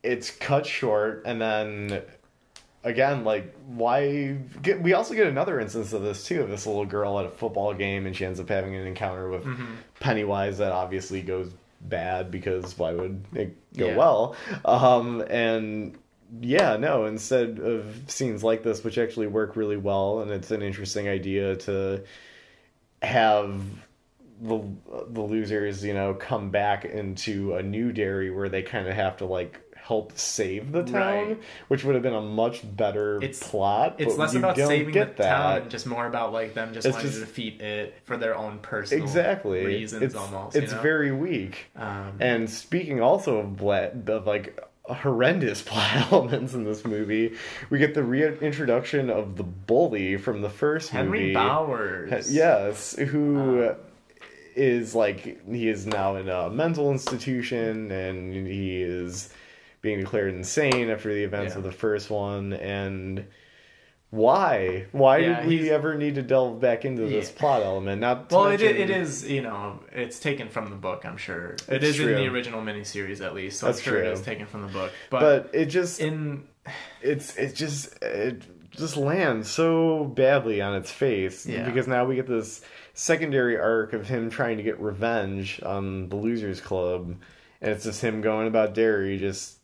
it's 0.03 0.32
cut 0.32 0.66
short, 0.66 1.24
and 1.26 1.40
then 1.40 2.02
again, 2.84 3.24
like 3.24 3.54
why? 3.68 4.38
Get, 4.62 4.82
we 4.82 4.94
also 4.94 5.14
get 5.14 5.28
another 5.28 5.60
instance 5.60 5.94
of 5.94 6.02
this 6.02 6.24
too, 6.26 6.42
of 6.42 6.50
this 6.50 6.66
little 6.66 6.86
girl 6.86 7.20
at 7.20 7.26
a 7.26 7.30
football 7.30 7.74
game, 7.74 8.06
and 8.06 8.16
she 8.16 8.26
ends 8.26 8.40
up 8.40 8.50
having 8.50 8.76
an 8.76 8.86
encounter 8.88 9.30
with 9.30 9.44
Mm-hmm. 9.44 9.66
Pennywise 10.00 10.58
that 10.60 10.72
obviously 10.72 11.22
goes 11.22 11.52
bad 11.82 12.30
because 12.32 12.78
why 12.78 12.92
would 12.94 13.24
it 13.34 13.56
go 13.78 13.88
Yeah. 13.88 13.98
well? 13.98 14.36
Um, 14.66 15.22
and 15.30 15.98
yeah, 16.42 16.78
no, 16.78 17.06
instead 17.06 17.60
of 17.60 18.04
scenes 18.08 18.44
like 18.44 18.64
this, 18.64 18.84
which 18.84 18.98
actually 18.98 19.28
work 19.28 19.56
really 19.56 19.78
well, 19.78 20.20
and 20.20 20.32
it's 20.32 20.52
an 20.52 20.62
interesting 20.62 21.08
idea 21.08 21.56
to 21.58 22.04
have 23.02 23.62
the 24.42 24.60
the 25.10 25.22
losers, 25.22 25.84
you 25.84 25.94
know, 25.94 26.14
come 26.14 26.50
back 26.50 26.86
into 26.86 27.56
a 27.56 27.64
new 27.64 27.92
Derry 27.92 28.30
where 28.30 28.48
they 28.50 28.62
kind 28.62 28.88
of 28.88 28.94
have 28.96 29.18
to 29.18 29.26
like 29.26 29.60
help 29.90 30.16
save 30.16 30.72
the 30.72 30.84
town, 30.84 31.28
Right. 31.30 31.38
which 31.68 31.84
would 31.84 31.95
have 31.95 32.03
been 32.03 32.14
a 32.14 32.22
much 32.22 32.61
better 32.78 33.18
It's- 33.18 33.41
plot. 33.41 33.95
It's 33.98 34.16
less 34.20 34.36
about 34.36 34.56
saving 34.56 34.94
the 34.94 34.99
that. 35.06 35.18
town 35.18 35.61
and 35.64 35.72
just 35.72 35.88
more 35.88 36.06
about 36.06 36.32
like 36.32 36.53
them 36.53 36.76
just 36.76 36.86
It's 36.86 36.94
wanting 36.94 37.10
just- 37.10 37.22
to 37.22 37.26
defeat 37.26 37.60
it 37.60 37.95
for 38.03 38.16
their 38.16 38.36
own 38.38 38.60
personal 38.60 39.03
exactly 39.03 39.66
reasons 39.66 40.03
it's, 40.03 40.16
almost. 40.16 40.56
It's 40.56 40.72
you 40.72 40.78
know? 40.78 40.84
very 40.84 41.11
weak. 41.11 41.72
um, 41.76 42.14
And 42.20 42.48
speaking 42.48 43.02
also 43.02 43.40
of, 43.40 43.60
of 44.10 44.28
like 44.28 44.60
horrendous 44.88 45.61
plot 45.70 46.11
elements 46.11 46.53
in 46.53 46.66
this 46.66 46.86
movie, 46.86 47.34
we 47.72 47.80
get 47.80 47.95
the 47.95 48.03
reintroduction 48.03 49.10
of 49.10 49.38
the 49.38 49.44
bully 49.44 50.18
from 50.18 50.44
the 50.44 50.49
first 50.52 50.91
Henry 50.91 51.20
movie. 51.20 51.34
Bowers. 51.34 52.32
Yes, 52.32 52.95
who 52.95 53.70
Um, 53.70 53.76
is 54.56 54.94
like 54.94 55.44
he 55.52 55.68
is 55.68 55.88
now 55.88 56.16
in 56.16 56.28
a 56.30 56.49
mental 56.52 56.91
institution 56.91 57.90
and 57.91 58.34
he 58.48 58.82
is 58.84 59.30
being 59.82 60.00
declared 60.00 60.34
insane 60.34 60.90
after 60.90 61.14
the 61.14 61.24
events 61.24 61.54
Yeah. 61.54 61.60
of 61.60 61.64
the 61.64 61.72
first 61.72 62.10
one 62.10 62.54
and 62.54 63.26
why 64.12 64.86
why 64.92 65.18
Yeah, 65.20 65.40
did 65.42 65.48
we 65.48 65.58
he's- 65.60 65.70
ever 65.72 65.96
need 65.96 66.16
to 66.16 66.24
delve 66.24 66.60
back 66.60 66.84
into 66.84 67.04
this 67.04 67.30
Yeah. 67.32 67.40
plot 67.40 67.62
element 67.62 68.02
not 68.02 68.32
Well, 68.32 68.48
it, 68.48 68.60
it 68.62 68.90
is, 68.90 69.30
you 69.30 69.42
know, 69.44 69.80
it's 69.92 70.20
taken 70.20 70.50
from 70.50 70.72
the 70.72 70.76
book, 70.76 71.06
I'm 71.06 71.18
sure. 71.18 71.52
It 71.68 71.84
It's 71.84 71.86
is 71.86 72.00
in 72.00 72.08
the 72.08 72.14
true. 72.16 72.34
original 72.34 72.62
miniseries, 72.62 73.24
at 73.24 73.36
least. 73.36 73.60
So 73.60 73.68
That's 73.68 73.78
I'm 73.80 73.84
sure 73.84 74.00
true. 74.00 74.10
it 74.10 74.14
is 74.14 74.22
taken 74.22 74.48
from 74.48 74.64
the 74.64 74.68
book. 74.70 74.92
But, 75.12 75.20
but 75.20 75.50
it 75.56 75.66
just 75.68 76.00
in. 76.00 76.44
it's 77.04 77.38
it 77.38 77.54
just 77.56 78.02
it 78.04 78.42
just 78.72 78.98
lands 78.98 79.48
so 79.50 80.06
badly 80.06 80.60
on 80.62 80.76
its 80.76 80.92
face 80.92 81.46
Yeah. 81.46 81.66
because 81.66 81.88
now 81.88 82.06
we 82.06 82.16
get 82.16 82.28
this 82.28 82.62
secondary 82.96 83.58
arc 83.58 83.94
of 83.94 84.08
him 84.08 84.30
trying 84.32 84.58
to 84.58 84.64
get 84.64 84.80
revenge 84.80 85.62
on 85.64 86.10
the 86.10 86.16
losers 86.16 86.62
club 86.62 87.16
and 87.62 87.72
it's 87.72 87.84
just 87.84 88.02
him 88.02 88.22
going 88.22 88.48
about 88.48 88.74
Derry 88.74 89.18
just 89.18 89.59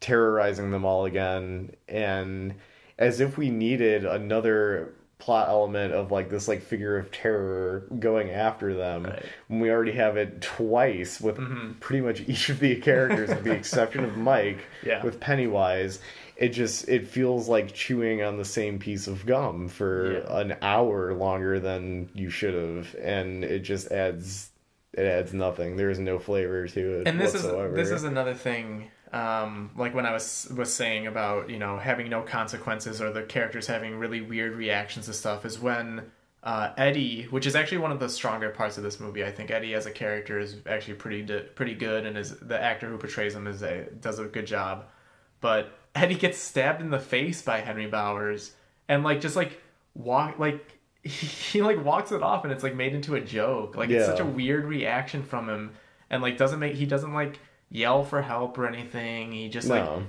terrorizing 0.00 0.70
them 0.70 0.84
all 0.84 1.04
again 1.04 1.70
and 1.88 2.54
as 2.98 3.20
if 3.20 3.36
we 3.36 3.50
needed 3.50 4.04
another 4.04 4.92
plot 5.18 5.48
element 5.48 5.92
of 5.92 6.12
like 6.12 6.30
this 6.30 6.46
like 6.46 6.62
figure 6.62 6.96
of 6.96 7.10
terror 7.10 7.84
going 7.98 8.30
after 8.30 8.72
them 8.74 9.02
Right. 9.04 9.24
when 9.48 9.58
we 9.58 9.70
already 9.70 9.90
have 9.92 10.16
it 10.16 10.40
twice 10.40 11.20
with 11.20 11.38
Mhm. 11.38 11.80
pretty 11.80 12.00
much 12.02 12.20
each 12.28 12.48
of 12.50 12.60
the 12.60 12.76
characters 12.76 13.28
with 13.28 13.42
the 13.42 13.50
exception 13.56 14.04
of 14.04 14.16
Mike 14.16 14.58
Yeah. 14.84 15.02
with 15.02 15.18
Pennywise 15.18 15.98
it 16.36 16.50
just 16.50 16.88
it 16.88 17.04
feels 17.08 17.48
like 17.48 17.72
chewing 17.72 18.22
on 18.22 18.36
the 18.36 18.44
same 18.44 18.78
piece 18.78 19.08
of 19.08 19.26
gum 19.26 19.66
for 19.66 20.12
Yeah. 20.24 20.38
an 20.40 20.56
hour 20.62 21.12
longer 21.14 21.58
than 21.58 22.08
you 22.14 22.30
should 22.30 22.54
have 22.54 22.94
and 23.02 23.42
it 23.44 23.60
just 23.64 23.90
adds 23.90 24.50
it 24.94 25.04
adds 25.04 25.34
nothing 25.34 25.76
there's 25.76 25.98
no 25.98 26.20
flavor 26.20 26.68
to 26.68 27.00
it 27.00 27.08
and 27.08 27.20
this 27.20 27.32
whatsoever. 27.34 27.76
is 27.76 27.88
this 27.88 27.98
is 27.98 28.04
another 28.04 28.34
thing 28.34 28.88
um, 29.12 29.70
like 29.76 29.94
when 29.94 30.06
i 30.06 30.12
was 30.12 30.50
was 30.56 30.72
saying 30.72 31.06
about 31.06 31.48
you 31.48 31.58
know 31.58 31.78
having 31.78 32.08
no 32.08 32.22
consequences 32.22 33.00
or 33.00 33.12
the 33.12 33.22
characters 33.22 33.66
having 33.66 33.96
really 33.96 34.20
weird 34.20 34.54
reactions 34.54 35.06
to 35.06 35.12
stuff 35.12 35.44
is 35.44 35.58
when 35.58 36.02
uh, 36.42 36.72
eddie 36.76 37.24
which 37.30 37.46
is 37.46 37.56
actually 37.56 37.78
one 37.78 37.90
of 37.90 38.00
the 38.00 38.08
stronger 38.08 38.50
parts 38.50 38.76
of 38.76 38.84
this 38.84 39.00
movie 39.00 39.24
i 39.24 39.30
think 39.30 39.50
eddie 39.50 39.74
as 39.74 39.86
a 39.86 39.90
character 39.90 40.38
is 40.38 40.56
actually 40.66 40.94
pretty 40.94 41.22
pretty 41.54 41.74
good 41.74 42.06
and 42.06 42.16
is 42.16 42.38
the 42.40 42.60
actor 42.60 42.88
who 42.88 42.96
portrays 42.96 43.34
him 43.34 43.46
is 43.46 43.62
a 43.62 43.84
does 44.00 44.18
a 44.18 44.24
good 44.24 44.46
job. 44.46 44.86
But 45.40 45.72
eddie 45.94 46.16
gets 46.16 46.38
stabbed 46.38 46.80
in 46.80 46.90
the 46.90 46.98
face 46.98 47.42
by 47.42 47.60
henry 47.60 47.86
bowers 47.86 48.52
and 48.88 49.04
like 49.04 49.20
just 49.20 49.36
like 49.36 49.60
walk 49.94 50.38
like 50.38 50.78
he, 51.02 51.26
he 51.26 51.62
like 51.62 51.84
walks 51.84 52.12
it 52.12 52.22
off 52.22 52.44
and 52.44 52.52
it's 52.52 52.62
like 52.62 52.74
made 52.74 52.94
into 52.94 53.14
a 53.14 53.20
joke. 53.20 53.76
Like 53.76 53.90
it's 53.90 54.06
such 54.06 54.20
a 54.20 54.24
weird 54.24 54.64
reaction 54.64 55.22
from 55.22 55.48
him 55.48 55.72
and 56.10 56.22
like 56.22 56.36
doesn't 56.36 56.58
make 56.58 56.74
he 56.74 56.86
doesn't 56.86 57.12
like 57.12 57.38
yell 57.70 58.04
for 58.04 58.22
help 58.22 58.58
or 58.58 58.66
anything. 58.66 59.32
He 59.32 59.48
just 59.48 59.68
like 59.68 59.84
no. 59.84 60.04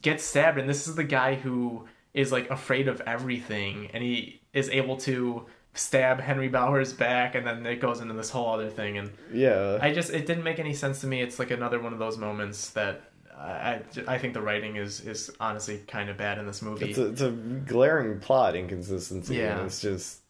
gets 0.00 0.24
stabbed 0.24 0.58
and 0.58 0.68
this 0.68 0.88
is 0.88 0.94
the 0.94 1.04
guy 1.04 1.34
who 1.34 1.86
is 2.14 2.32
like 2.32 2.50
afraid 2.50 2.88
of 2.88 3.00
everything 3.06 3.90
and 3.92 4.02
he 4.02 4.40
is 4.52 4.68
able 4.68 4.96
to 4.98 5.46
stab 5.74 6.20
henry 6.20 6.48
bowers 6.48 6.92
back 6.92 7.34
and 7.34 7.46
then 7.46 7.64
it 7.64 7.80
goes 7.80 8.00
into 8.00 8.12
this 8.12 8.28
whole 8.28 8.48
other 8.50 8.68
thing 8.68 8.98
and 8.98 9.10
yeah. 9.32 9.78
I 9.80 9.92
just 9.92 10.10
it 10.10 10.26
didn't 10.26 10.44
make 10.44 10.58
any 10.58 10.74
sense 10.74 11.00
to 11.00 11.06
me. 11.06 11.22
It's 11.22 11.38
like 11.38 11.50
another 11.50 11.80
one 11.80 11.92
of 11.92 11.98
those 11.98 12.18
moments 12.18 12.70
that 12.70 13.02
i 13.38 13.80
i 14.06 14.18
think 14.18 14.34
the 14.34 14.42
writing 14.42 14.76
is 14.76 15.00
is 15.00 15.30
honestly 15.40 15.78
kind 15.88 16.10
of 16.10 16.16
bad 16.16 16.38
in 16.38 16.46
this 16.46 16.60
movie. 16.62 16.90
It's 16.90 16.98
a, 16.98 17.06
it's 17.06 17.20
a 17.22 17.30
glaring 17.30 18.20
plot 18.20 18.54
inconsistency 18.56 19.36
Yeah. 19.36 19.64
it's 19.64 19.80
just 19.80 20.21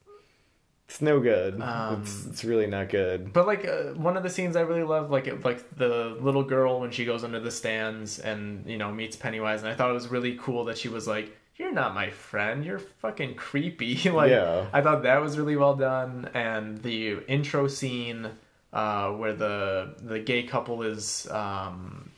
it's 0.93 1.01
no 1.01 1.21
good 1.21 1.59
Um, 1.59 2.03
it's 2.03 2.27
it's 2.27 2.45
really 2.45 2.67
not 2.67 2.91
good 2.91 3.33
But 3.33 3.47
like 3.47 3.65
uh, 3.67 3.95
one 3.95 4.19
of 4.19 4.23
the 4.23 4.29
scenes 4.29 4.57
I 4.57 4.61
really 4.61 4.83
love, 4.83 5.11
like 5.11 5.27
it, 5.27 5.43
like 5.43 5.75
the 5.75 6.19
little 6.21 6.45
girl 6.45 6.81
when 6.81 6.91
she 6.91 7.07
goes 7.07 7.25
under 7.25 7.41
the 7.41 7.51
stands 7.51 8.19
and 8.19 8.67
you 8.67 8.77
know 8.77 8.93
meets 8.93 9.17
Pennywise, 9.17 9.63
and 9.63 9.71
I 9.71 9.75
thought 9.75 9.89
it 9.89 9.95
was 9.95 10.09
really 10.09 10.37
cool 10.39 10.67
that 10.67 10.77
she 10.77 10.91
was 10.91 11.07
like, 11.07 11.35
"You're 11.57 11.73
not 11.73 11.95
my 11.95 12.11
friend. 12.11 12.63
You're 12.63 12.79
fucking 12.79 13.37
creepy." 13.37 14.11
like 14.11 14.31
Yeah. 14.31 14.67
I 14.71 14.83
thought 14.83 15.05
that 15.05 15.23
was 15.23 15.39
really 15.39 15.57
well 15.57 15.77
done, 15.77 16.29
and 16.35 16.77
the 16.83 17.25
intro 17.27 17.69
scene 17.69 18.29
uh, 18.75 19.13
where 19.13 19.33
the 19.33 19.95
the 19.99 20.19
gay 20.19 20.43
couple 20.43 20.83
is 20.83 21.27
um, 21.31 22.11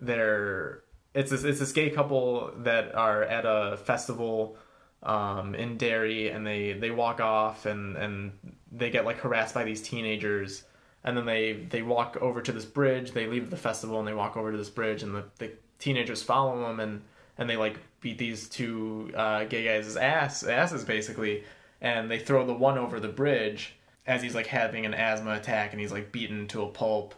they're 0.00 0.82
it's 1.12 1.30
this, 1.32 1.42
it's 1.42 1.58
this 1.58 1.72
gay 1.72 1.90
couple 1.90 2.52
that 2.58 2.94
are 2.94 3.24
at 3.24 3.44
a 3.44 3.78
festival 3.78 4.58
um, 5.02 5.54
in 5.54 5.76
Derry, 5.76 6.28
and 6.30 6.46
they 6.46 6.72
they 6.72 6.90
walk 6.90 7.20
off 7.20 7.66
and 7.66 7.96
and 7.96 8.32
they 8.72 8.90
get 8.90 9.04
like 9.04 9.18
harassed 9.18 9.54
by 9.54 9.64
these 9.64 9.82
teenagers, 9.82 10.64
and 11.04 11.16
then 11.16 11.26
they 11.26 11.52
they 11.70 11.82
walk 11.82 12.16
over 12.20 12.42
to 12.42 12.52
this 12.52 12.64
bridge. 12.64 13.12
They 13.12 13.26
leave 13.26 13.50
the 13.50 13.56
festival 13.56 13.98
and 13.98 14.08
they 14.08 14.14
walk 14.14 14.36
over 14.36 14.52
to 14.52 14.58
this 14.58 14.70
bridge, 14.70 15.02
and 15.02 15.14
the, 15.14 15.24
the 15.38 15.52
teenagers 15.78 16.22
follow 16.22 16.66
them 16.66 16.80
and 16.80 17.02
and 17.38 17.48
they 17.48 17.56
like 17.56 17.78
beat 18.00 18.18
these 18.18 18.48
two 18.48 19.12
uh, 19.14 19.44
gay 19.44 19.64
guys' 19.64 19.96
ass 19.96 20.42
asses 20.42 20.84
basically, 20.84 21.44
and 21.80 22.10
they 22.10 22.18
throw 22.18 22.46
the 22.46 22.54
one 22.54 22.78
over 22.78 23.00
the 23.00 23.08
bridge 23.08 23.76
as 24.06 24.22
he's 24.22 24.34
like 24.34 24.46
having 24.46 24.86
an 24.86 24.94
asthma 24.94 25.34
attack 25.34 25.72
and 25.72 25.80
he's 25.80 25.92
like 25.92 26.12
beaten 26.12 26.46
to 26.46 26.62
a 26.62 26.68
pulp 26.68 27.14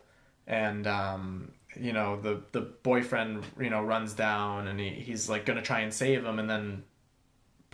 and 0.47 0.87
um 0.87 1.53
you 1.79 1.93
know 1.93 2.21
the 2.21 2.41
the 2.53 2.61
boyfriend 2.61 3.45
you 3.61 3.71
know 3.71 3.83
runs 3.83 4.15
down 4.15 4.67
and 4.67 4.81
he, 4.81 4.89
he's 4.89 5.29
like 5.29 5.45
gonna 5.45 5.63
try 5.63 5.81
and 5.81 5.93
save 5.93 6.25
him 6.25 6.39
and 6.39 6.49
then 6.49 6.83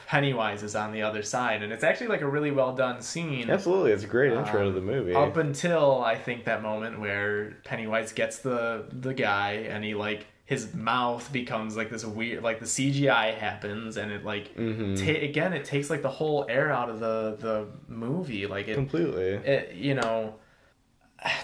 pennywise 0.07 0.63
is 0.63 0.75
on 0.77 0.93
the 0.93 1.03
other 1.03 1.23
side 1.23 1.63
and 1.63 1.73
it's 1.73 1.85
actually 1.85 2.09
like 2.09 2.21
a 2.21 2.27
really 2.29 2.51
well 2.51 2.75
done 2.75 3.01
scene. 3.01 3.51
Absolutely 3.51 3.93
it's 3.93 4.05
a 4.05 4.07
great 4.07 4.33
intro 4.33 4.63
to 4.63 4.69
um, 4.69 4.75
the 4.75 4.81
movie. 4.81 5.15
up 5.15 5.37
until 5.37 6.03
i 6.05 6.15
think 6.17 6.45
that 6.45 6.63
moment 6.63 7.01
where 7.01 7.57
pennywise 7.65 8.13
gets 8.13 8.39
the 8.39 8.85
the 8.93 9.15
guy 9.15 9.53
and 9.69 9.83
he 9.85 9.95
like 9.95 10.27
his 10.47 10.75
mouth 10.75 11.33
becomes 11.33 11.75
like 11.75 11.89
this 11.89 12.05
weird 12.05 12.43
like 12.43 12.61
the 12.61 12.67
cgi 12.67 13.35
happens 13.35 13.97
and 13.97 14.13
it 14.13 14.25
like 14.25 14.55
Mhm. 14.57 14.97
ta- 14.99 15.25
again 15.25 15.53
it 15.55 15.65
takes 15.65 15.89
like 15.89 16.03
the 16.03 16.11
whole 16.11 16.45
air 16.49 16.71
out 16.71 16.91
of 16.91 17.01
the 17.01 17.37
the 17.41 17.67
movie. 17.89 18.47
Like 18.47 18.69
it 18.69 18.75
completely. 18.75 19.23
it, 19.55 19.75
you 19.75 19.95
know 19.95 20.35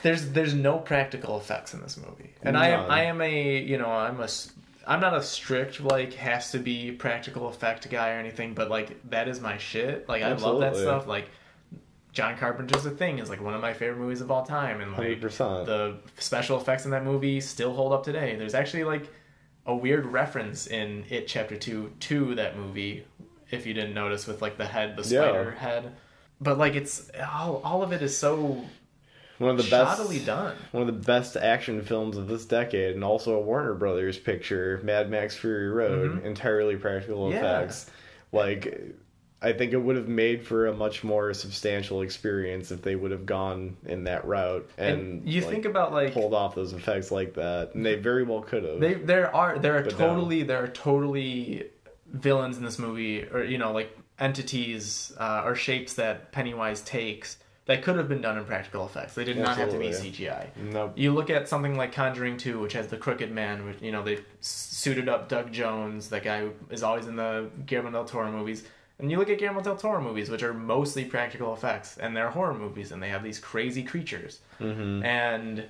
there's 0.03 0.31
there's 0.33 0.53
no 0.53 0.77
practical 0.79 1.39
effects 1.39 1.73
in 1.73 1.81
this 1.81 1.97
movie. 1.97 2.35
And 2.43 2.57
i 2.59 2.69
am 2.69 2.91
i 2.91 3.05
am 3.05 3.21
a 3.23 3.59
you 3.59 3.79
know 3.79 3.89
i'm 3.91 4.21
a 4.21 4.29
i'm 4.91 5.01
not 5.01 5.15
a 5.15 5.23
strict 5.23 5.81
like 5.81 6.13
has 6.13 6.51
to 6.51 6.59
be 6.59 6.93
practical 6.93 7.49
effect 7.49 7.89
guy 7.89 8.11
or 8.11 8.19
anything 8.19 8.53
but 8.53 8.69
like 8.69 8.89
that 9.09 9.29
is 9.29 9.41
my 9.41 9.57
shit. 9.57 10.07
Like 10.09 10.23
i 10.23 10.33
love 10.35 10.61
that 10.61 10.77
stuff. 10.77 11.07
Like 11.07 11.31
john 12.13 12.37
carpenter's 12.37 12.83
the 12.83 12.91
thing 12.91 13.21
is 13.21 13.31
like 13.31 13.41
one 13.41 13.55
of 13.55 13.61
my 13.63 13.73
favorite 13.73 13.99
movies 14.01 14.21
of 14.21 14.31
all 14.33 14.45
time 14.45 14.81
and 14.81 14.93
like 14.99 15.21
100% 15.21 15.65
the 15.67 15.97
special 16.19 16.61
effects 16.61 16.85
in 16.85 16.91
that 16.91 17.05
movie 17.05 17.41
still 17.41 17.73
hold 17.73 17.93
up 17.93 18.03
today. 18.05 18.35
There's 18.37 18.55
actually 18.55 18.85
like 18.85 19.09
a 19.67 19.75
weird 19.75 20.07
reference 20.07 20.67
in 20.67 21.05
it 21.09 21.29
chapter 21.29 21.55
2 21.57 21.93
to 22.01 22.35
that 22.35 22.57
movie 22.59 23.05
if 23.51 23.67
you 23.67 23.75
didn't 23.75 23.95
notice 23.95 24.27
with 24.27 24.43
like 24.43 24.57
the 24.59 24.67
head 24.67 24.97
the 24.97 25.03
Yeah. 25.03 25.23
spider 25.29 25.51
head. 25.53 25.93
But 26.41 26.59
like 26.59 26.75
it's 26.75 27.11
all, 27.33 27.61
all 27.65 27.83
of 27.85 27.93
it 27.93 28.03
is 28.03 28.17
so 28.17 28.65
one 29.41 29.51
of 29.51 29.57
the 29.57 29.71
best 29.71 30.27
done 30.27 30.55
one 30.73 30.83
of 30.83 30.87
the 30.87 31.05
best 31.07 31.37
action 31.37 31.83
films 31.83 32.17
of 32.17 32.29
this 32.29 32.45
decade 32.45 32.95
and 32.95 33.03
also 33.03 33.35
a 33.35 33.41
warner 33.41 33.75
brothers 33.75 34.19
picture 34.19 34.81
mad 34.85 35.11
max 35.11 35.35
fury 35.37 35.69
road 35.69 36.25
entirely 36.25 36.77
practical 36.77 37.29
Mm-hmm. 37.31 37.43
Yeah. 37.43 37.59
effects 37.61 37.87
like 38.33 38.95
i 39.43 39.53
think 39.53 39.73
it 39.73 39.79
would 39.79 39.97
have 39.97 40.09
made 40.09 40.43
for 40.47 40.67
a 40.67 40.73
much 40.75 41.03
more 41.03 41.33
substantial 41.33 42.03
experience 42.03 42.71
if 42.71 42.83
they 42.83 42.95
would 42.95 43.11
have 43.11 43.25
gone 43.27 43.77
in 43.87 44.05
that 44.05 44.25
route 44.27 44.69
and, 44.77 45.01
and, 45.23 45.29
you 45.29 45.41
like, 45.41 45.51
think 45.51 45.65
about 45.65 45.93
like 45.93 46.13
pulled 46.13 46.35
off 46.35 46.55
those 46.55 46.73
effects 46.75 47.11
like 47.11 47.33
that 47.35 47.75
and 47.75 47.85
they 47.85 47.95
very 47.97 48.23
well 48.23 48.43
could 48.43 48.63
have 48.65 48.79
they 48.79 48.95
there 48.95 49.35
are 49.35 49.59
there 49.59 49.79
are 49.79 49.83
But 49.83 49.99
no. 49.99 50.07
totally 50.09 50.43
there 50.43 50.63
are 50.63 50.69
totally 50.69 51.65
villains 52.07 52.59
in 52.59 52.65
this 52.65 52.79
movie 52.79 53.25
or 53.25 53.43
you 53.43 53.57
know 53.59 53.73
like 53.73 53.97
entities 54.19 55.13
uh, 55.19 55.43
or 55.45 55.55
shapes 55.55 55.95
that 55.95 56.31
pennywise 56.33 56.83
takes 56.83 57.39
that 57.71 57.83
could 57.83 57.97
have 57.97 58.09
been 58.09 58.21
done 58.21 58.37
in 58.37 58.45
practical 58.45 58.85
effects 58.85 59.15
they 59.15 59.25
did 59.25 59.39
not 59.39 59.57
have 59.57 59.71
to 59.71 59.79
be 59.79 59.89
cgi 59.89 60.47
nope 60.57 60.93
You 60.97 61.13
look 61.13 61.31
at 61.31 61.49
something 61.49 61.77
like 61.77 61.93
Conjuring 61.93 62.37
2, 62.37 62.59
which 62.59 62.73
has 62.73 62.89
the 62.89 62.97
Crooked 62.97 63.31
Man, 63.31 63.65
which, 63.65 63.81
you 63.81 63.93
know, 63.93 64.03
they 64.03 64.19
suited 64.41 65.09
up 65.09 65.29
Doug 65.29 65.53
Jones, 65.53 66.09
that 66.11 66.23
guy 66.25 66.41
who 66.41 66.53
is 66.71 66.83
always 66.83 67.07
in 67.07 67.17
the 67.17 67.51
Guillermo 67.67 67.91
del 67.91 68.05
Toro 68.05 68.31
movies. 68.31 68.65
And 68.99 69.11
you 69.11 69.19
look 69.19 69.31
at 69.31 69.39
Guillermo 69.39 69.61
del 69.61 69.77
Toro 69.77 70.01
movies, 70.03 70.29
which 70.31 70.43
are 70.43 70.53
mostly 70.53 71.05
practical 71.05 71.55
effects, 71.55 71.97
and 71.99 72.17
they're 72.17 72.31
horror 72.31 72.55
movies, 72.55 72.93
and 72.93 73.03
they 73.03 73.09
have 73.09 73.23
these 73.23 73.39
crazy 73.39 73.83
creatures. 73.83 74.41
mm-hmm. 74.61 75.03
And 75.05 75.65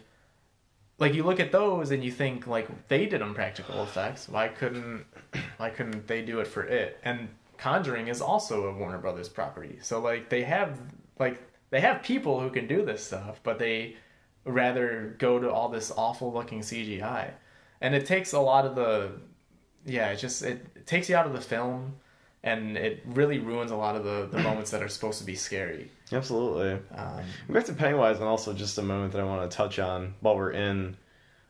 like 0.99 1.15
you 1.15 1.23
look 1.23 1.41
at 1.41 1.51
those 1.51 1.91
and 1.91 2.05
you 2.05 2.13
think 2.13 2.47
like 2.47 2.89
they 2.89 3.07
did 3.07 3.21
them 3.21 3.35
practical 3.35 3.83
effects. 3.83 4.29
Why 4.29 4.49
couldn't 4.49 5.07
why 5.57 5.71
couldn't 5.71 6.07
they 6.07 6.23
do 6.23 6.41
it 6.41 6.47
for 6.47 6.63
it? 6.63 6.99
And 7.03 7.29
Conjuring 7.57 8.09
is 8.09 8.21
also 8.21 8.69
a 8.69 8.73
Warner 8.73 8.99
Brothers 8.99 9.29
property. 9.29 9.79
So 9.83 10.01
like 10.01 10.29
they 10.29 10.43
have 10.43 10.79
like 11.19 11.41
they 11.71 11.81
have 11.81 12.03
people 12.03 12.41
who 12.41 12.51
can 12.51 12.67
do 12.67 12.85
this 12.85 13.05
stuff, 13.05 13.41
but 13.43 13.59
they 13.59 13.97
rather 14.45 15.15
go 15.19 15.39
to 15.39 15.51
all 15.51 15.69
this 15.69 15.93
awful 15.97 16.33
looking 16.33 16.61
CGI. 16.61 17.31
And 17.81 17.95
it 17.95 18.07
takes 18.07 18.33
a 18.33 18.41
lot 18.41 18.67
of 18.67 18.75
the 18.75 19.13
yeah, 19.85 20.11
it 20.11 20.17
just 20.17 20.43
it, 20.43 20.67
it 20.75 20.87
takes 20.87 21.09
you 21.09 21.17
out 21.17 21.27
of 21.27 21.33
the 21.33 21.41
film 21.41 21.95
and 22.43 22.77
it 22.77 23.03
really 23.07 23.39
ruins 23.39 23.71
a 23.71 23.77
lot 23.77 23.97
of 23.97 24.05
the, 24.05 24.29
the 24.31 24.43
moments 24.43 24.71
that 24.71 24.83
are 24.83 24.89
supposed 24.89 25.19
to 25.19 25.25
be 25.25 25.35
scary. 25.35 25.91
Absolutely. 26.13 26.73
Um, 26.97 27.25
Back 27.49 27.65
to 27.67 27.73
Pennywise, 27.73 28.17
and 28.17 28.25
also 28.25 28.53
just 28.53 28.79
a 28.79 28.83
moment 28.83 29.13
that 29.13 29.21
I 29.21 29.25
want 29.25 29.49
to 29.49 29.57
touch 29.57 29.79
on 29.79 30.15
while 30.21 30.37
we're 30.37 30.53
in 30.53 30.97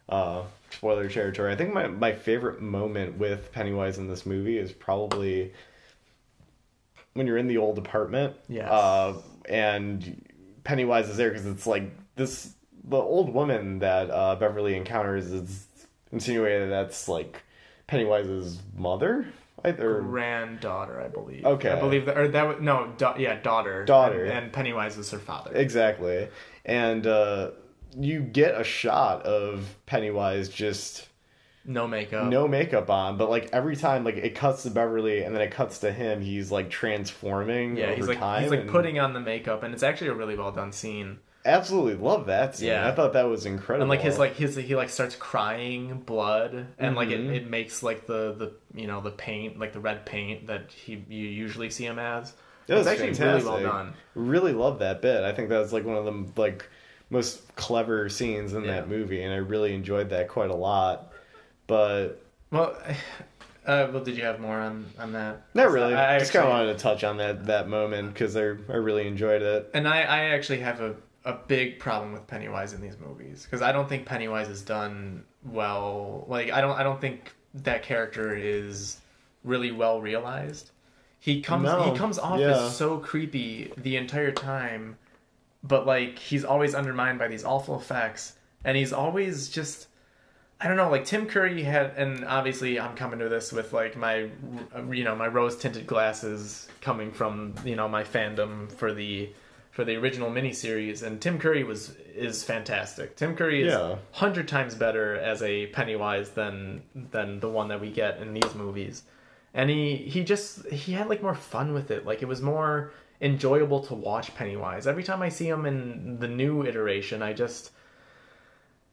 uh, 0.09 0.42
spoiler 0.70 1.09
territory. 1.09 1.52
I 1.52 1.56
think 1.56 1.72
my, 1.72 1.86
my 1.86 2.12
favorite 2.12 2.60
moment 2.60 3.18
with 3.18 3.52
Pennywise 3.52 3.98
in 3.98 4.09
this 4.09 4.26
movie 4.26 4.59
is 4.59 4.72
probably 4.72 5.52
when 7.14 7.26
you're 7.26 7.38
in 7.38 7.47
the 7.47 7.59
old 7.59 7.78
apartment. 7.78 8.34
Yes. 8.48 8.68
Uh, 8.70 9.14
and 9.48 10.26
Pennywise 10.64 11.08
is 11.08 11.16
there 11.16 11.30
because 11.30 11.46
it's 11.46 11.66
like 11.66 11.90
this 12.16 12.54
the 12.84 12.96
old 12.96 13.32
woman 13.32 13.78
that 13.80 14.10
uh, 14.10 14.36
Beverly 14.36 14.76
encounters 14.76 15.30
is 15.30 15.66
insinuated 16.12 16.70
that's 16.70 17.08
like 17.08 17.42
Pennywise's 17.86 18.60
mother. 18.76 19.26
Either 19.62 20.00
granddaughter, 20.00 21.00
I 21.00 21.08
believe. 21.08 21.44
Okay. 21.44 21.70
I 21.70 21.78
believe 21.78 22.06
that, 22.06 22.16
or 22.16 22.28
that 22.28 22.48
was, 22.48 22.56
no, 22.62 22.94
da- 22.96 23.16
yeah, 23.18 23.38
daughter. 23.42 23.84
Daughter. 23.84 24.24
And, 24.24 24.44
and 24.44 24.52
Pennywise 24.52 24.96
is 24.96 25.10
her 25.10 25.18
father. 25.18 25.54
Exactly. 25.54 26.28
And 26.64 27.06
uh, 27.06 27.50
you 27.94 28.20
get 28.20 28.58
a 28.58 28.64
shot 28.64 29.22
of 29.22 29.76
Pennywise 29.84 30.48
just 30.48 31.09
no 31.70 31.86
makeup. 31.86 32.26
no 32.28 32.47
makeup 32.48 32.90
on, 32.90 33.16
but 33.16 33.30
like 33.30 33.48
every 33.52 33.76
time 33.76 34.05
like 34.05 34.16
it 34.16 34.34
cuts 34.34 34.62
to 34.64 34.70
Beverly 34.70 35.22
and 35.22 35.34
then 35.34 35.42
it 35.42 35.51
cuts 35.52 35.78
to 35.80 35.92
him, 35.92 36.20
he's 36.20 36.51
like 36.51 36.68
transforming 36.70 37.76
Yeah, 37.76 37.86
over 37.86 37.94
he's 37.97 38.09
like 38.09 38.18
time. 38.18 38.42
he's 38.42 38.51
like 38.51 38.60
and 38.60 38.70
putting 38.70 38.98
on 38.98 39.12
the 39.14 39.20
makeup, 39.20 39.62
and 39.62 39.72
it's 39.74 39.82
actually 39.82 40.09
a 40.09 40.14
really 40.14 40.36
well 40.36 40.52
done 40.52 40.72
scene. 40.72 41.18
absolutely 41.47 41.94
love 41.94 42.26
that 42.26 42.55
scene. 42.56 42.68
Yeah. 42.68 42.86
I 42.86 42.92
thought 42.94 43.14
that 43.14 43.22
was 43.28 43.47
incredible. 43.47 43.84
And 43.84 43.88
like 43.90 44.02
his 44.02 44.18
like 44.18 44.34
his 44.36 44.56
he 44.56 44.74
like 44.76 44.90
starts 44.90 45.16
crying 45.16 46.01
blood, 46.05 46.66
and 46.78 46.94
like 46.97 47.09
it, 47.10 47.20
Mhm. 47.20 47.34
it 47.34 47.48
makes 47.48 47.82
like 47.82 48.06
the 48.06 48.32
the 48.34 48.52
you 48.78 48.86
know 48.86 49.01
the 49.01 49.10
paint 49.10 49.59
like 49.59 49.72
the 49.72 49.80
red 49.80 50.05
paint 50.05 50.48
that 50.48 50.70
he 50.72 51.02
you 51.09 51.24
usually 51.26 51.70
see 51.70 51.86
him 51.86 51.98
as. 51.98 52.34
That 52.66 52.76
was 52.76 52.86
actually 52.86 53.14
fantastic. 53.14 53.51
really 53.51 53.64
well 53.64 53.72
done. 53.72 53.94
Really 54.14 54.52
love 54.52 54.78
that 54.80 55.01
bit. 55.02 55.24
I 55.24 55.32
think 55.32 55.48
that 55.48 55.59
was 55.59 55.72
like 55.72 55.84
one 55.84 55.97
of 55.97 56.05
the 56.05 56.40
like 56.40 56.68
most 57.09 57.56
clever 57.56 58.09
scenes 58.09 58.52
in 58.52 58.64
Yeah. 58.64 58.72
that 58.72 58.88
movie, 58.88 59.22
and 59.22 59.32
I 59.32 59.38
really 59.38 59.74
enjoyed 59.74 60.10
that 60.10 60.28
quite 60.28 60.51
a 60.51 60.55
lot. 60.55 61.09
But 61.70 62.20
Well, 62.51 62.76
uh, 63.66 63.88
well, 63.92 64.02
did 64.02 64.16
you 64.16 64.24
have 64.24 64.40
more 64.40 64.59
on 64.59 64.86
on 64.98 65.12
that? 65.12 65.42
not 65.55 65.70
really. 65.70 65.94
I 65.94 66.18
just 66.18 66.32
kind 66.32 66.44
of 66.44 66.51
wanted 66.51 66.72
to 66.72 66.78
touch 66.78 67.05
on 67.05 67.16
that 67.18 67.47
that 67.47 67.68
moment 67.68 68.12
because 68.12 68.36
I 68.36 68.42
I 68.42 68.76
really 68.76 69.06
enjoyed 69.06 69.40
it. 69.40 69.70
And 69.72 69.86
I, 69.86 70.02
I 70.02 70.18
actually 70.30 70.59
have 70.59 70.80
a, 70.80 70.97
a 71.24 71.34
big 71.34 71.78
problem 71.78 72.12
with 72.12 72.26
Pennywise 72.26 72.72
in 72.72 72.80
these 72.80 72.98
movies 72.98 73.44
because 73.44 73.62
I 73.62 73.70
don't 73.70 73.88
think 73.88 74.05
Pennywise 74.05 74.48
is 74.48 74.62
done 74.62 75.24
well. 75.44 76.24
Like 76.26 76.51
I 76.51 76.60
don't 76.60 76.76
I 76.76 76.82
don't 76.82 77.01
think 77.01 77.32
that 77.55 77.84
character 77.84 78.34
is 78.36 78.98
really 79.44 79.70
well 79.70 80.01
realized. 80.01 80.72
He 81.20 81.40
comes 81.40 81.66
No, 81.66 81.92
he 81.92 81.97
comes 81.97 82.18
off 82.18 82.40
yeah. 82.40 82.64
as 82.64 82.76
so 82.76 82.98
creepy 82.98 83.72
the 83.76 83.97
entire 83.97 84.32
time, 84.32 84.98
but 85.62 85.86
like 85.86 86.18
he's 86.18 86.44
always 86.44 86.74
undermined 86.74 87.20
by 87.20 87.28
these 87.28 87.44
awful 87.44 87.78
effects, 87.78 88.34
and 88.64 88.76
he's 88.76 88.92
always 88.92 89.48
just. 89.48 89.86
I 90.62 90.68
don't 90.68 90.76
know, 90.76 90.90
like 90.90 91.06
Tim 91.06 91.26
Curry 91.26 91.62
had, 91.62 91.94
and 91.96 92.24
obviously 92.26 92.78
I'm 92.78 92.94
coming 92.94 93.18
to 93.20 93.28
this 93.30 93.50
with 93.50 93.72
like 93.72 93.96
my, 93.96 94.28
you 94.90 95.04
know, 95.04 95.16
my 95.16 95.26
rose 95.26 95.56
tinted 95.56 95.86
glasses 95.86 96.68
coming 96.82 97.12
from 97.12 97.54
you 97.64 97.76
know 97.76 97.88
my 97.88 98.04
fandom 98.04 98.70
for 98.72 98.92
the 98.92 99.30
for 99.70 99.84
the 99.84 99.96
original 99.96 100.30
miniseries, 100.30 101.02
and 101.02 101.20
Tim 101.20 101.38
Curry 101.38 101.64
was 101.64 101.94
is 102.14 102.44
fantastic. 102.44 103.16
Tim 103.16 103.36
Curry 103.36 103.62
is 103.62 103.72
Yeah. 103.72 103.96
hundred 104.12 104.48
times 104.48 104.74
better 104.74 105.16
as 105.16 105.42
a 105.42 105.68
Pennywise 105.68 106.30
than 106.30 106.82
than 106.94 107.40
the 107.40 107.48
one 107.48 107.68
that 107.68 107.80
we 107.80 107.90
get 107.90 108.18
in 108.18 108.34
these 108.34 108.54
movies, 108.54 109.04
and 109.54 109.70
he 109.70 109.96
he 109.96 110.24
just 110.24 110.66
he 110.66 110.92
had 110.92 111.08
like 111.08 111.22
more 111.22 111.34
fun 111.34 111.72
with 111.72 111.90
it. 111.90 112.04
Like 112.04 112.20
it 112.20 112.28
was 112.28 112.42
more 112.42 112.92
enjoyable 113.22 113.80
to 113.84 113.94
watch 113.94 114.34
Pennywise. 114.34 114.86
Every 114.86 115.04
time 115.04 115.22
I 115.22 115.28
see 115.30 115.48
him 115.48 115.64
in 115.64 116.18
the 116.18 116.28
new 116.28 116.66
iteration, 116.66 117.22
I 117.22 117.32
just 117.32 117.70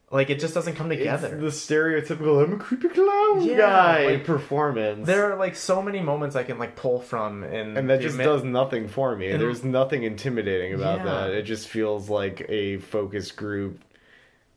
like 0.10 0.30
it 0.30 0.40
just 0.40 0.54
doesn't 0.54 0.76
come 0.76 0.88
together. 0.90 1.38
It's 1.44 1.68
the 1.68 1.76
stereotypical 1.76 2.44
I'm 2.44 2.54
a 2.54 2.58
creepy 2.58 2.88
clown 2.90 3.42
Yeah, 3.44 3.58
guy 3.58 4.06
like, 4.12 4.24
performance. 4.26 5.06
there 5.06 5.32
are 5.32 5.36
like 5.38 5.56
so 5.56 5.82
many 5.82 6.00
moments 6.02 6.36
I 6.36 6.44
can 6.44 6.58
like 6.58 6.76
pull 6.76 7.00
from, 7.02 7.44
and 7.44 7.78
and 7.78 7.90
that 7.90 8.00
just 8.02 8.16
ama- 8.16 8.24
does 8.24 8.44
nothing 8.44 8.88
for 8.88 9.16
me. 9.16 9.30
And- 9.32 9.42
There's 9.42 9.64
nothing 9.64 10.04
intimidating 10.04 10.74
about 10.74 11.00
Yeah. 11.00 11.04
that. 11.06 11.30
It 11.32 11.44
just 11.44 11.68
feels 11.68 12.10
like 12.10 12.46
a 12.50 12.78
focus 12.78 13.32
group 13.32 13.82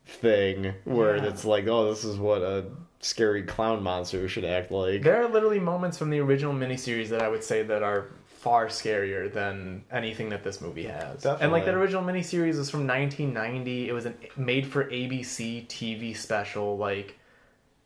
thing 0.06 0.74
where 0.84 1.16
Yeah. 1.16 1.24
it's 1.26 1.44
like, 1.44 1.66
oh, 1.66 1.90
this 1.90 2.04
is 2.04 2.16
what 2.16 2.42
a 2.42 2.66
scary 3.00 3.42
clown 3.42 3.82
monster 3.82 4.28
should 4.28 4.44
act 4.44 4.70
like. 4.70 5.02
There 5.02 5.22
are 5.22 5.28
literally 5.28 5.58
moments 5.60 5.96
from 5.98 6.10
the 6.10 6.20
original 6.20 6.52
miniseries 6.52 7.08
that 7.08 7.22
I 7.22 7.28
would 7.28 7.42
say 7.44 7.62
that 7.62 7.82
are 7.82 8.06
far 8.40 8.68
scarier 8.68 9.30
than 9.30 9.84
anything 9.92 10.30
that 10.30 10.42
this 10.42 10.62
movie 10.62 10.86
has. 10.86 11.26
And 11.26 11.52
like 11.52 11.66
that 11.66 11.74
original 11.74 12.02
miniseries 12.02 12.56
was 12.56 12.70
from 12.70 12.86
1990. 12.86 13.86
It 13.88 13.92
was 13.92 14.06
a 14.06 14.14
made 14.34 14.66
for 14.66 14.84
ABC 14.84 15.66
TV 15.66 16.16
special 16.16 16.78
like 16.78 17.18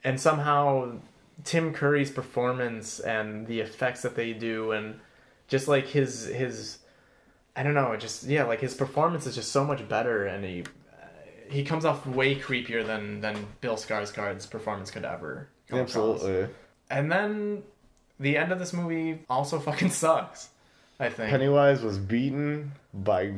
and 0.05 0.20
somehow 0.20 0.93
Tim 1.43 1.72
Curry's 1.72 2.12
performance 2.12 3.01
and 3.01 3.48
the 3.48 3.60
effects 3.60 4.02
that 4.02 4.14
they 4.14 4.32
do 4.32 4.70
and 4.70 5.01
just 5.48 5.66
like 5.66 5.89
his 5.89 6.26
his 6.26 6.78
I 7.56 7.64
don't 7.64 7.74
know, 7.74 7.97
just 7.97 8.22
yeah, 8.22 8.44
like 8.44 8.60
his 8.60 8.74
performance 8.74 9.26
is 9.26 9.35
just 9.35 9.51
so 9.51 9.64
much 9.64 9.89
better 9.89 10.26
and 10.26 10.44
he 10.44 10.64
he 11.51 11.64
comes 11.64 11.85
off 11.85 12.06
way 12.06 12.36
creepier 12.36 12.86
than 12.86 13.20
than 13.20 13.44
Bill 13.60 13.74
Skarsgård's 13.74 14.47
performance 14.47 14.93
could 14.93 15.05
ever 15.05 15.48
come 15.68 15.81
across. 15.81 15.97
Absolutely. 15.97 16.55
And 16.90 17.10
then 17.10 17.64
the 18.19 18.36
end 18.36 18.53
of 18.53 18.59
this 18.59 18.73
movie 18.73 19.20
also 19.28 19.59
fucking 19.61 19.91
sucks. 19.91 20.51
I 21.01 21.09
think. 21.09 21.31
Pennywise 21.31 21.82
was 21.82 21.99
beaten 21.99 22.73
by 22.93 23.32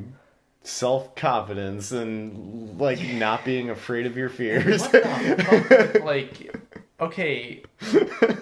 self 0.62 1.14
confidence 1.14 1.92
and 1.92 2.78
like 2.78 3.00
not 3.14 3.44
being 3.44 3.70
afraid 3.70 4.06
of 4.06 4.16
your 4.16 4.28
fears. 4.28 4.82
What 4.82 4.92
the 4.92 5.94
fuck? 5.94 6.04
like, 6.04 6.54
okay, 7.00 7.62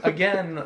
again, 0.02 0.64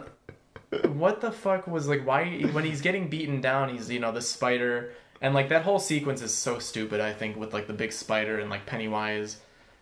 what 0.86 1.20
the 1.20 1.32
fuck 1.32 1.66
was 1.66 1.88
like? 1.88 2.06
Why 2.06 2.40
when 2.52 2.64
he's 2.64 2.80
getting 2.80 3.08
beaten 3.08 3.40
down, 3.40 3.68
he's 3.70 3.90
you 3.90 4.00
know 4.00 4.12
the 4.12 4.22
spider, 4.22 4.92
and 5.20 5.34
like 5.34 5.48
that 5.50 5.62
whole 5.62 5.78
sequence 5.78 6.22
is 6.22 6.32
so 6.32 6.58
stupid. 6.58 7.00
I 7.00 7.12
think 7.12 7.36
with 7.36 7.52
like 7.52 7.66
the 7.66 7.74
big 7.74 7.92
spider 7.92 8.38
and 8.38 8.48
like 8.48 8.66
Pennywise, 8.66 9.38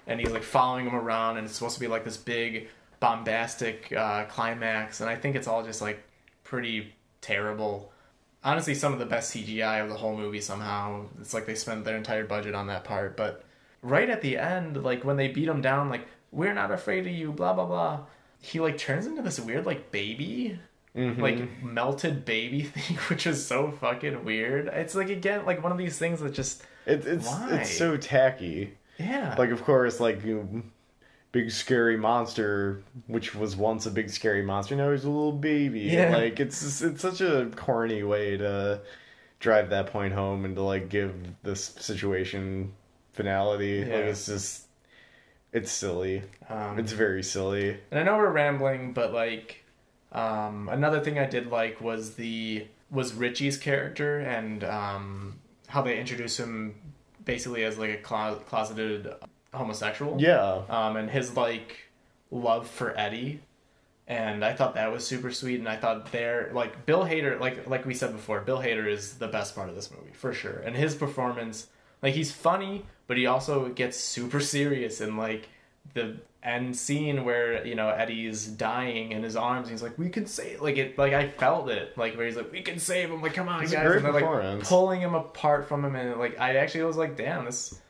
and 0.06 0.18
he's 0.18 0.30
like 0.30 0.42
following 0.42 0.86
him 0.86 0.94
around, 0.94 1.36
and 1.36 1.46
it's 1.46 1.54
supposed 1.54 1.74
to 1.74 1.80
be 1.80 1.88
like 1.88 2.04
this 2.04 2.16
big 2.16 2.68
bombastic 3.00 3.92
uh, 3.96 4.24
climax, 4.24 5.00
and 5.00 5.08
I 5.10 5.16
think 5.16 5.36
it's 5.36 5.46
all 5.46 5.62
just 5.64 5.80
like 5.82 6.02
pretty 6.44 6.94
terrible. 7.20 7.92
Honestly, 8.44 8.74
some 8.74 8.92
of 8.92 8.98
the 8.98 9.06
best 9.06 9.34
CGI 9.34 9.82
of 9.82 9.88
the 9.88 9.96
whole 9.96 10.16
movie. 10.16 10.40
Somehow, 10.40 11.06
it's 11.20 11.34
like 11.34 11.46
they 11.46 11.54
spent 11.54 11.84
their 11.84 11.96
entire 11.96 12.24
budget 12.24 12.54
on 12.54 12.68
that 12.68 12.84
part, 12.84 13.16
but 13.16 13.44
right 13.82 14.08
at 14.08 14.22
the 14.22 14.38
end, 14.38 14.82
like 14.84 15.04
when 15.04 15.16
they 15.16 15.28
beat 15.28 15.48
him 15.48 15.60
down, 15.60 15.88
like 15.90 16.06
we're 16.30 16.54
not 16.54 16.70
afraid 16.70 17.06
of 17.06 17.12
you, 17.12 17.32
blah 17.32 17.52
blah 17.52 17.66
blah. 17.66 18.00
He 18.40 18.60
like 18.60 18.78
turns 18.78 19.06
into 19.06 19.22
this 19.22 19.40
weird 19.40 19.66
like 19.66 19.90
baby, 19.90 20.58
Mhm. 20.94 21.18
like 21.20 21.62
melted 21.62 22.24
baby 22.24 22.62
thing, 22.74 22.96
which 23.08 23.26
is 23.26 23.44
so 23.44 23.72
fucking 23.72 24.24
weird. 24.24 24.68
It's 24.68 24.94
like 24.94 25.08
again 25.10 25.44
like 25.44 25.62
one 25.62 25.72
of 25.72 25.78
these 25.78 25.98
things 25.98 26.20
that 26.20 26.32
just 26.32 26.62
It, 26.86 27.04
it's 27.06 27.26
Why? 27.26 27.58
it's 27.60 27.76
so 27.76 27.96
tacky. 27.96 28.74
yeah 28.98 29.34
Like, 29.36 29.50
of 29.50 29.64
course, 29.64 29.98
like 30.00 30.24
you 30.24 30.62
big 31.36 31.50
scary 31.50 31.98
monster, 31.98 32.82
which 33.08 33.34
was 33.34 33.54
once 33.54 33.84
a 33.84 33.90
big 33.90 34.08
scary 34.08 34.40
monster, 34.42 34.74
now 34.74 34.90
he's 34.90 35.04
a 35.04 35.10
little 35.10 35.32
baby. 35.32 35.80
Yeah. 35.80 36.16
Like 36.16 36.40
it's 36.40 36.80
it's 36.80 37.02
such 37.02 37.20
a 37.20 37.50
corny 37.54 38.02
way 38.02 38.38
to 38.38 38.80
drive 39.38 39.68
that 39.68 39.88
point 39.88 40.14
home 40.14 40.46
and 40.46 40.56
to 40.56 40.62
like 40.62 40.88
give 40.88 41.12
this 41.42 41.62
situation 41.62 42.72
finality. 43.12 43.80
Like 43.84 43.90
it's 43.90 44.24
just 44.24 44.62
it's 45.52 45.70
silly. 45.70 46.22
um, 46.48 46.78
It's 46.78 46.92
very 46.92 47.22
silly. 47.22 47.76
And 47.90 48.00
I 48.00 48.02
know 48.02 48.16
we're 48.16 48.30
rambling, 48.32 48.94
but 48.94 49.12
like 49.12 49.62
um, 50.12 50.70
another 50.70 51.00
thing 51.00 51.18
I 51.18 51.26
did 51.26 51.48
like 51.50 51.82
was 51.82 52.14
the 52.14 52.66
was 52.90 53.12
Richie's 53.12 53.58
character 53.58 54.20
and 54.20 54.64
um, 54.64 55.38
how 55.68 55.82
they 55.82 56.00
introduce 56.00 56.40
him 56.40 56.76
basically 57.26 57.62
as 57.64 57.76
like 57.76 57.90
a 57.90 57.98
clo- 57.98 58.40
closeted 58.48 59.12
homosexual. 59.56 60.20
Yeah. 60.20 60.62
Um, 60.68 60.96
and 60.96 61.10
his 61.10 61.36
like 61.36 61.76
love 62.30 62.68
for 62.68 62.98
Eddie. 62.98 63.40
And 64.08 64.44
I 64.44 64.52
thought 64.52 64.74
that 64.76 64.92
was 64.92 65.04
super 65.04 65.32
sweet, 65.32 65.58
and 65.58 65.68
I 65.68 65.74
thought 65.74 66.12
there, 66.12 66.50
like 66.52 66.86
Bill 66.86 67.04
Hader, 67.04 67.40
like 67.40 67.66
like 67.68 67.84
we 67.84 67.92
said 67.92 68.12
before, 68.12 68.40
Bill 68.40 68.58
Hader 68.58 68.86
is 68.88 69.14
the 69.14 69.26
best 69.26 69.56
part 69.56 69.68
of 69.68 69.74
this 69.74 69.90
movie 69.90 70.12
for 70.12 70.32
sure. 70.32 70.58
And 70.64 70.76
his 70.76 70.94
performance, 70.94 71.66
like 72.02 72.14
he's 72.14 72.30
funny, 72.30 72.86
but 73.08 73.16
he 73.16 73.26
also 73.26 73.68
gets 73.68 73.96
super 73.96 74.38
serious 74.38 75.00
and 75.00 75.16
like 75.16 75.48
the 75.94 76.18
end 76.44 76.76
scene 76.76 77.24
where 77.24 77.66
you 77.66 77.74
know 77.74 77.88
Eddie's 77.88 78.46
dying 78.46 79.10
in 79.10 79.24
his 79.24 79.34
arms, 79.34 79.66
and 79.66 79.72
he's 79.72 79.82
like, 79.82 79.98
"We 79.98 80.08
can 80.08 80.26
save." 80.26 80.60
Like 80.62 80.76
it, 80.76 80.96
like 80.96 81.12
I 81.12 81.28
felt 81.28 81.68
it, 81.68 81.98
like 81.98 82.16
where 82.16 82.26
he's 82.26 82.36
like, 82.36 82.52
"We 82.52 82.62
can 82.62 82.78
save 82.78 83.10
him." 83.10 83.20
Like, 83.22 83.34
come 83.34 83.48
on, 83.48 83.64
It's 83.64 83.72
guys! 83.72 83.84
and 83.96 84.04
they're 84.04 84.12
like 84.12 84.62
pulling 84.62 85.00
him 85.00 85.16
apart 85.16 85.68
from 85.68 85.84
him, 85.84 85.96
and 85.96 86.16
like 86.20 86.38
I 86.38 86.54
actually 86.58 86.84
was 86.84 86.96
like, 86.96 87.16
"Damn, 87.16 87.44
this 87.44 87.80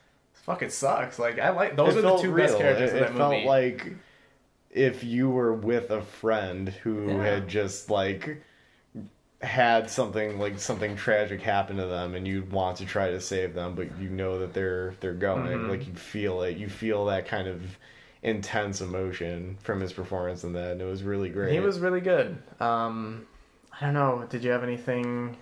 fucking 0.46 0.70
sucks." 0.70 1.18
Like 1.18 1.38
I 1.38 1.50
like 1.50 1.76
those 1.76 1.96
it 1.96 1.98
are 2.04 2.16
the 2.16 2.16
two 2.16 2.30
real. 2.32 2.46
best 2.46 2.58
characters 2.58 2.92
it, 2.92 2.96
in 2.96 3.02
it 3.02 3.06
that 3.08 3.16
felt 3.16 3.44
like 3.44 3.92
if 4.70 5.04
you 5.04 5.28
were 5.30 5.52
with 5.52 5.90
a 5.90 6.00
friend 6.02 6.68
who 6.68 7.08
Yeah. 7.08 7.22
had 7.24 7.48
just 7.48 7.90
like 7.90 8.42
had 9.42 9.90
something 9.90 10.38
like 10.38 10.58
something 10.58 10.96
tragic 10.96 11.42
happen 11.42 11.76
to 11.76 11.84
them 11.86 12.14
and 12.14 12.26
you 12.26 12.42
want 12.50 12.78
to 12.78 12.86
try 12.86 13.10
to 13.10 13.20
save 13.20 13.52
them 13.52 13.74
but 13.74 13.86
you 13.98 14.08
know 14.08 14.38
that 14.38 14.54
they're 14.54 14.94
they're 15.00 15.12
going 15.12 15.46
Mhm. 15.46 15.68
like 15.68 15.86
you 15.86 15.92
feel 15.94 16.40
it 16.42 16.56
you 16.56 16.68
feel 16.70 17.04
that 17.06 17.26
kind 17.26 17.46
of 17.46 17.78
intense 18.22 18.80
emotion 18.80 19.58
from 19.62 19.78
his 19.80 19.92
performance 19.92 20.42
in 20.42 20.54
that 20.54 20.72
and 20.72 20.80
it 20.80 20.86
was 20.86 21.02
really 21.02 21.28
great 21.28 21.52
He 21.52 21.60
was 21.60 21.78
really 21.78 22.00
good. 22.00 22.38
Um, 22.60 23.26
I 23.78 23.84
don't 23.84 23.94
know. 23.94 24.24
Did 24.28 24.42
you 24.42 24.50
have 24.52 24.62
anything? 24.64 25.36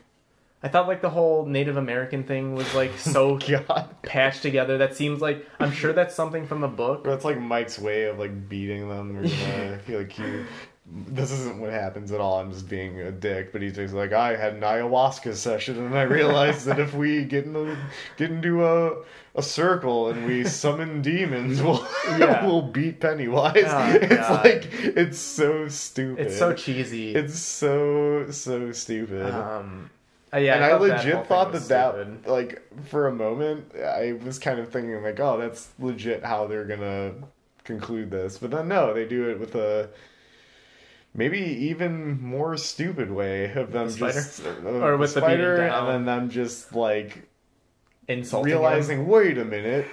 I 0.65 0.69
thought 0.69 0.89
like 0.89 1.03
the 1.03 1.11
whole 1.11 1.45
Native 1.47 1.77
American 1.77 2.25
thing 2.25 2.55
was 2.55 2.75
like 2.75 2.91
so 2.99 3.37
god 3.39 3.95
patched 4.03 4.43
together. 4.43 4.79
That 4.79 4.97
seems 4.97 5.21
like 5.21 5.47
I'm 5.61 5.71
sure 5.71 5.93
that's 5.93 6.15
something 6.15 6.47
from 6.47 6.61
the 6.63 6.69
book. 6.69 7.05
that's 7.05 7.25
like 7.25 7.39
mike's 7.39 7.79
way 7.79 8.05
of 8.05 8.19
like 8.19 8.49
beating 8.49 8.89
them 8.89 9.17
or 9.19 9.25
uh, 9.27 9.75
I 9.75 9.79
feel 9.79 9.99
like 9.99 10.13
he 10.13 10.25
this 10.87 11.31
isn't 11.33 11.59
what 11.61 11.71
happens 11.71 12.13
at 12.13 12.21
all. 12.21 12.39
I'm 12.41 12.51
just 12.53 12.69
being 12.69 13.01
a 13.01 13.11
dick, 13.11 13.53
but 13.53 13.63
he's 13.63 13.75
just 13.75 13.95
like, 13.95 14.13
I 14.13 14.37
had 14.37 14.53
an 14.53 14.61
ayahuasca 14.61 15.35
session, 15.35 15.79
and 15.79 15.97
I 15.97 16.03
realized 16.03 16.67
that 16.67 16.79
if 16.79 16.93
we 16.93 17.25
get 17.25 17.47
in 17.47 17.57
into 17.57 17.77
get 18.19 18.31
into 18.31 18.65
a 18.67 19.03
a 19.35 19.43
circle 19.43 20.11
and 20.11 20.27
we 20.27 20.45
summon 20.63 21.01
demons, 21.03 21.63
we'll 21.63 21.87
Yeah. 22.19 22.45
we'll 22.47 22.61
beat 22.63 23.01
Pennywise. 23.01 23.65
Oh, 23.67 23.93
it's 24.01 24.15
God. 24.29 24.45
like 24.45 24.69
it's 24.73 25.19
so 25.19 25.69
stupid. 25.69 26.27
It's 26.27 26.39
so 26.39 26.53
cheesy. 26.53 27.15
It's 27.15 27.39
so 27.39 28.31
so 28.31 28.71
stupid. 28.73 29.31
um, 29.31 29.89
uh, 30.35 30.39
yeah, 30.39 30.57
and 30.57 30.65
I, 30.65 30.69
that 30.69 30.79
whole 30.79 30.89
legit 30.89 31.15
thing 31.15 31.25
thought 31.25 31.53
that 31.53 31.53
was 31.53 31.69
that, 31.69 31.95
stupid. 31.95 32.27
like, 32.27 32.63
for 32.87 33.07
a 33.07 33.13
moment, 33.13 33.75
I 33.77 34.13
was 34.25 34.39
kind 34.39 34.59
of 34.59 34.71
thinking, 34.71 35.03
like, 35.03 35.21
oh, 35.21 35.39
that's 35.39 35.71
legit 35.79 36.25
how 36.25 36.47
they're 36.47 36.65
gonna 36.65 37.15
conclude 37.63 38.11
this. 38.11 38.39
But 38.39 38.51
then, 38.51 38.69
no, 38.69 38.93
they 38.93 39.07
do 39.07 39.31
it 39.31 39.39
with 39.39 39.55
a 39.55 39.91
maybe 41.15 41.39
even 41.39 42.21
more 42.21 42.57
stupid 42.57 43.11
way 43.11 43.53
of 43.53 43.73
them 43.73 43.89
the 43.89 43.97
just. 43.97 44.41
of 44.41 44.67
Or 44.67 44.97
with 44.97 45.15
the 45.15 45.21
spider, 45.21 45.63
and 45.63 45.89
then 45.89 46.05
them 46.05 46.31
just, 46.31 46.75
like, 46.75 47.29
insulting 48.09 48.53
him. 48.53 48.59
realizing, 48.59 49.07
wait 49.07 49.39
a 49.39 49.45
minute, 49.45 49.87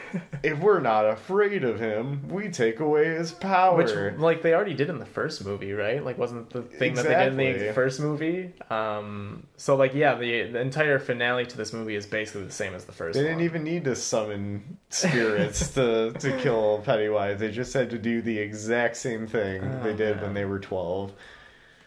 if 0.43 0.59
we're 0.59 0.79
not 0.79 1.05
afraid 1.07 1.63
of 1.63 1.79
him, 1.79 2.27
we 2.29 2.49
take 2.49 2.79
away 2.79 3.05
his 3.05 3.31
power. 3.31 3.77
Which, 3.77 4.19
like, 4.19 4.41
they 4.41 4.53
already 4.53 4.73
did 4.73 4.89
in 4.89 4.97
the 4.99 5.05
first 5.05 5.45
movie, 5.45 5.73
right? 5.73 6.03
Like, 6.03 6.17
wasn't 6.17 6.49
the 6.49 6.61
thing 6.63 6.95
that 6.95 7.03
they 7.05 7.13
did 7.53 7.61
in 7.61 7.67
the 7.67 7.73
first 7.73 7.99
movie? 7.99 8.53
Um, 8.69 9.47
so, 9.57 9.75
like, 9.75 9.93
yeah, 9.93 10.15
the, 10.15 10.43
the 10.51 10.59
entire 10.59 10.99
finale 10.99 11.45
to 11.45 11.57
this 11.57 11.73
movie 11.73 11.95
is 11.95 12.05
basically 12.05 12.43
the 12.45 12.51
same 12.51 12.73
as 12.73 12.85
the 12.85 12.91
first 12.91 13.17
They 13.17 13.23
didn't 13.23 13.41
even 13.41 13.63
need 13.63 13.83
to 13.85 13.95
summon 13.95 14.77
spirits 14.89 15.69
to, 15.75 16.13
to 16.19 16.37
kill 16.41 16.81
Pennywise. 16.85 17.39
They 17.39 17.51
just 17.51 17.73
had 17.73 17.89
to 17.91 17.97
do 17.97 18.21
the 18.21 18.37
exact 18.37 18.97
same 18.97 19.27
thing 19.27 19.63
Oh, 19.63 19.83
they 19.83 19.93
did 19.95 20.17
man. 20.17 20.25
when 20.25 20.33
they 20.33 20.45
were 20.45 20.59
12. 20.59 21.13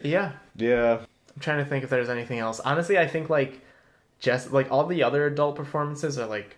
Yeah, 0.00 0.32
Yeah. 0.56 0.98
I'm 1.36 1.40
trying 1.40 1.58
to 1.58 1.68
think 1.68 1.82
if 1.82 1.90
there's 1.90 2.08
anything 2.10 2.38
else. 2.38 2.60
Honestly, 2.60 2.96
I 2.96 3.08
think 3.08 3.28
like 3.28 3.60
just 4.20 4.52
like 4.52 4.70
all 4.72 4.86
the 4.86 5.02
other 5.02 5.26
adult 5.26 5.56
performances 5.56 6.18
are 6.18 6.26
like 6.26 6.56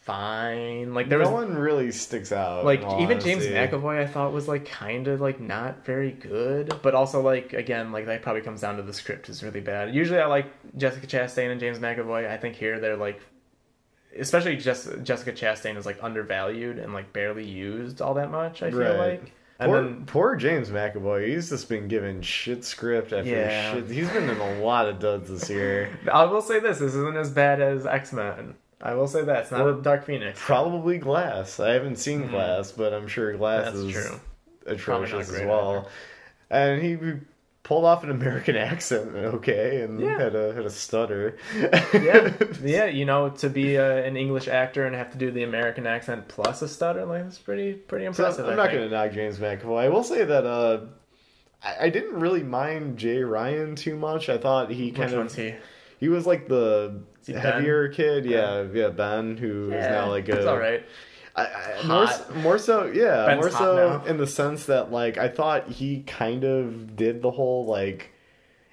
fine. 0.00 0.94
Like 0.94 1.08
there 1.08 1.18
no 1.18 1.24
was 1.30 1.46
one 1.46 1.56
really 1.56 1.90
sticks 1.90 2.32
out. 2.32 2.64
like 2.64 2.80
even 3.00 3.20
James. 3.20 3.44
McAvoy 3.44 3.98
I 4.00 4.06
thought 4.06 4.32
was 4.32 4.46
like 4.48 4.66
kind 4.66 5.08
of 5.08 5.20
like 5.20 5.40
not 5.40 5.84
very 5.84 6.12
good, 6.12 6.72
but 6.82 6.94
also 6.94 7.20
like 7.20 7.52
again 7.52 7.92
like 7.92 8.06
that 8.06 8.22
probably 8.22 8.42
comes 8.42 8.60
down 8.60 8.76
to 8.76 8.82
the 8.82 8.92
script 8.92 9.28
is 9.28 9.42
really 9.42 9.60
bad. 9.60 9.94
Usually 9.94 10.20
I 10.20 10.26
like 10.26 10.46
Jessica 10.76 11.06
Chastain 11.06 11.50
and 11.50 11.60
James 11.60 11.78
McAvoy. 11.78 12.28
I 12.30 12.36
think 12.36 12.54
here 12.56 12.78
they're 12.78 12.96
like 12.96 13.20
especially 14.18 14.56
just 14.56 15.02
Jessica 15.02 15.32
Chastain 15.32 15.76
is 15.76 15.84
like 15.84 15.98
undervalued 16.02 16.78
and 16.78 16.94
like 16.94 17.12
barely 17.12 17.44
used 17.44 18.00
all 18.00 18.14
that 18.14 18.30
much, 18.30 18.62
I 18.62 18.70
feel 18.70 18.80
Right. 18.80 19.20
like. 19.22 19.32
And 19.58 19.70
Poor, 19.70 19.82
then 19.82 20.04
poor 20.06 20.36
James 20.36 20.68
McAvoy. 20.68 21.28
He's 21.28 21.48
just 21.48 21.68
been 21.68 21.88
given 21.88 22.20
shit 22.20 22.64
script 22.64 23.12
after 23.12 23.30
Yeah. 23.30 23.72
shit. 23.72 23.88
He's 23.88 24.10
been 24.10 24.28
in 24.28 24.36
a 24.36 24.60
lot 24.60 24.88
of 24.88 24.98
duds 24.98 25.30
this 25.30 25.48
year. 25.48 25.98
I 26.12 26.24
will 26.24 26.42
say 26.42 26.60
this: 26.60 26.78
this 26.78 26.94
isn't 26.94 27.16
as 27.16 27.30
bad 27.30 27.60
as 27.60 27.86
X 27.86 28.12
Men. 28.12 28.54
I 28.82 28.94
will 28.94 29.08
say 29.08 29.24
that 29.24 29.42
it's 29.42 29.50
not 29.50 29.66
a 29.66 29.80
Dark 29.80 30.04
Phoenix. 30.04 30.38
Probably 30.42 30.98
Glass. 30.98 31.58
I 31.58 31.70
haven't 31.70 31.96
seen 31.96 32.24
hmm. 32.24 32.30
Glass, 32.30 32.72
but 32.72 32.92
I'm 32.92 33.08
sure 33.08 33.34
Glass. 33.36 33.64
That's 33.64 33.76
is 33.78 33.92
true. 33.92 34.20
atrocious 34.66 35.32
as 35.32 35.40
well. 35.46 35.88
And 36.50 36.82
he 36.82 36.98
pulled 37.66 37.84
off 37.84 38.04
an 38.04 38.10
American 38.10 38.54
accent, 38.70 39.14
okay, 39.16 39.82
and 39.82 39.98
Yeah. 40.00 40.18
had 40.18 40.34
a 40.36 40.54
had 40.54 40.64
a 40.64 40.70
stutter. 40.70 41.36
yeah, 41.92 42.32
yeah. 42.62 42.84
You 42.86 43.04
know, 43.04 43.30
to 43.30 43.50
be 43.50 43.74
a, 43.74 44.04
an 44.06 44.16
English 44.16 44.46
actor 44.46 44.84
and 44.86 44.94
have 44.94 45.10
to 45.12 45.18
do 45.18 45.30
the 45.32 45.42
American 45.42 45.84
accent 45.86 46.28
plus 46.28 46.62
a 46.62 46.68
stutter, 46.68 47.04
like 47.04 47.24
it's 47.26 47.38
pretty 47.38 47.72
pretty 47.74 48.04
So 48.04 48.08
impressive. 48.08 48.46
I'm 48.48 48.56
not 48.56 48.70
going 48.70 48.88
to 48.88 48.94
knock 48.94 49.12
James 49.12 49.38
McAvoy. 49.38 49.80
I 49.82 49.88
will 49.88 50.04
say 50.04 50.24
that 50.24 50.46
uh, 50.46 50.80
I, 51.62 51.86
I 51.86 51.90
didn't 51.90 52.14
really 52.20 52.42
mind 52.44 52.98
Jay 52.98 53.18
Ryan 53.22 53.74
too 53.74 53.96
much. 53.96 54.28
I 54.28 54.38
thought 54.38 54.70
he 54.70 54.92
kind 54.92 55.12
Which 55.16 55.32
of 55.32 55.34
he? 55.34 55.54
he 55.98 56.08
was 56.08 56.26
like 56.26 56.46
the 56.48 57.00
he 57.26 57.32
Ben? 57.32 57.42
heavier 57.42 57.88
kid. 57.88 58.26
Yeah, 58.26 58.62
yeah, 58.72 58.88
Ben, 58.90 59.36
who 59.36 59.72
is 59.72 59.88
now 59.88 60.08
like 60.10 60.28
a 60.28 60.36
it's 60.36 60.46
all 60.46 60.58
right. 60.58 60.84
I, 61.36 61.44
I, 61.82 61.86
more, 61.86 62.08
more 62.42 62.58
so, 62.58 62.86
yeah, 62.86 63.26
Ben's 63.26 63.40
more 63.40 63.50
so 63.50 64.02
in 64.06 64.16
the 64.16 64.26
sense 64.26 64.66
that 64.66 64.90
like 64.90 65.18
I 65.18 65.28
thought 65.28 65.68
he 65.68 66.02
kind 66.02 66.44
of 66.44 66.96
did 66.96 67.20
the 67.22 67.30
whole 67.30 67.66
like 67.66 68.12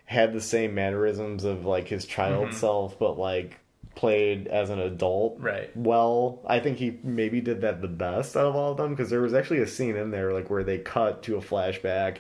had 0.06 0.34
the 0.34 0.41
same 0.41 0.73
mannerisms 0.73 1.44
of 1.44 1.65
like 1.65 1.88
his 1.88 2.06
child 2.06 2.49
Mhm. 2.49 2.53
self, 2.53 2.98
but 2.99 3.18
like 3.19 3.60
played 3.95 4.48
as 4.48 4.69
an 4.69 4.80
adult. 4.80 5.38
Right. 5.40 5.76
Well, 5.76 6.41
I 6.48 6.60
think 6.60 6.77
he 6.77 6.99
maybe 7.03 7.41
did 7.41 7.61
that 7.61 7.81
the 7.81 7.88
best 7.88 8.35
out 8.38 8.45
of 8.45 8.56
all 8.56 8.72
of 8.72 8.77
them 8.77 8.91
because 8.91 9.10
there 9.10 9.22
was 9.22 9.34
actually 9.34 9.60
a 9.61 9.68
scene 9.68 9.95
in 9.95 10.11
there 10.11 10.34
like 10.34 10.49
where 10.49 10.64
they 10.64 10.77
cut 10.80 11.22
to 11.23 11.35
a 11.35 11.41
flashback 11.41 12.18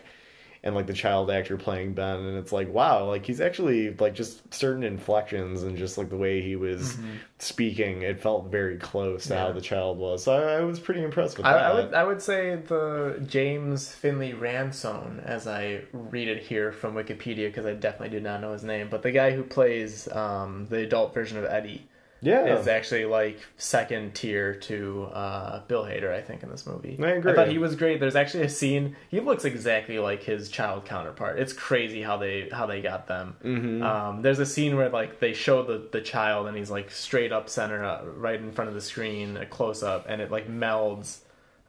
and 0.65 0.75
like 0.75 0.87
the 0.87 0.93
child 0.93 1.31
actor 1.31 1.57
playing 1.57 1.93
Ben 1.93 2.19
and 2.19 2.37
it's 2.37 2.51
like 2.51 2.69
wow 2.69 3.05
like 3.07 3.25
he's 3.25 3.41
actually 3.41 3.93
like 3.95 4.13
just 4.13 4.53
certain 4.53 4.83
inflections 4.83 5.63
and 5.63 5.77
just 5.77 5.97
like 5.97 6.09
the 6.09 6.17
way 6.17 6.41
he 6.41 6.55
was 6.55 6.97
speaking 7.39 8.01
it 8.01 8.19
felt 8.19 8.51
very 8.51 8.77
close 8.77 9.25
to 9.27 9.37
how 9.37 9.53
Mm-hmm. 9.53 9.59
The 9.59 9.65
child 9.65 9.97
was. 9.97 10.23
So 10.23 10.33
I, 10.33 10.57
I 10.57 10.61
was 10.61 10.79
pretty 10.79 11.03
impressed 11.03 11.37
with 11.37 11.45
I, 11.45 11.53
that. 11.53 11.61
I 11.61 11.73
would 11.73 11.93
I 11.93 12.03
would 12.03 12.21
say 12.21 12.55
the 12.55 13.23
James 13.27 13.93
Findlay 13.93 14.33
Ransone, 14.33 15.21
as 15.23 15.47
I 15.47 15.81
read 15.93 16.27
it 16.27 16.41
here 16.43 16.71
from 16.71 16.95
Wikipedia, 16.95 17.47
because 17.47 17.65
I 17.65 17.73
definitely 17.73 18.17
do 18.17 18.23
not 18.23 18.41
know 18.41 18.53
his 18.53 18.63
name, 18.63 18.87
but 18.89 19.03
the 19.03 19.11
guy 19.11 19.31
who 19.31 19.43
plays 19.43 20.11
um, 20.11 20.65
the 20.69 20.77
adult 20.77 21.13
version 21.13 21.37
of 21.37 21.45
Eddie 21.45 21.87
yeah 22.23 22.57
is 22.57 22.67
actually 22.67 23.05
like 23.05 23.39
second 23.57 24.15
tier 24.15 24.55
to 24.55 25.03
uh, 25.13 25.61
Bill 25.67 25.83
Hader, 25.83 26.11
I 26.13 26.21
think, 26.21 26.41
in 26.43 26.49
this 26.49 26.65
movie. 26.65 26.97
I 27.01 27.07
agree. 27.11 27.31
I 27.31 27.35
thought 27.35 27.49
he 27.49 27.57
was 27.57 27.75
great. 27.75 27.99
There's 27.99 28.15
actually 28.15 28.43
a 28.43 28.49
scene. 28.49 28.95
He 29.09 29.19
looks 29.19 29.45
exactly 29.45 29.99
like 29.99 30.23
his 30.23 30.49
child 30.49 30.85
counterpart. 30.85 31.39
It's 31.39 31.53
crazy 31.53 32.01
how 32.01 32.17
they 32.17 32.49
how 32.51 32.65
they 32.65 32.81
got 32.81 33.07
them. 33.07 33.35
Mhm. 33.43 33.83
Um, 33.83 34.21
there's 34.21 34.39
a 34.39 34.45
scene 34.45 34.75
where 34.75 34.89
like 34.89 35.19
they 35.19 35.33
show 35.33 35.63
the 35.63 35.87
the 35.91 36.01
child 36.01 36.47
and 36.47 36.57
he's 36.57 36.71
like 36.71 36.89
straight 36.89 37.31
up 37.31 37.49
center, 37.49 37.83
uh, 37.83 38.03
right 38.05 38.39
in 38.39 38.51
front 38.51 38.69
of 38.69 38.73
the 38.75 38.81
screen, 38.81 39.37
a 39.37 39.45
close 39.45 39.83
up, 39.83 40.05
and 40.07 40.21
it 40.21 40.31
like 40.31 40.47
melds 40.49 41.19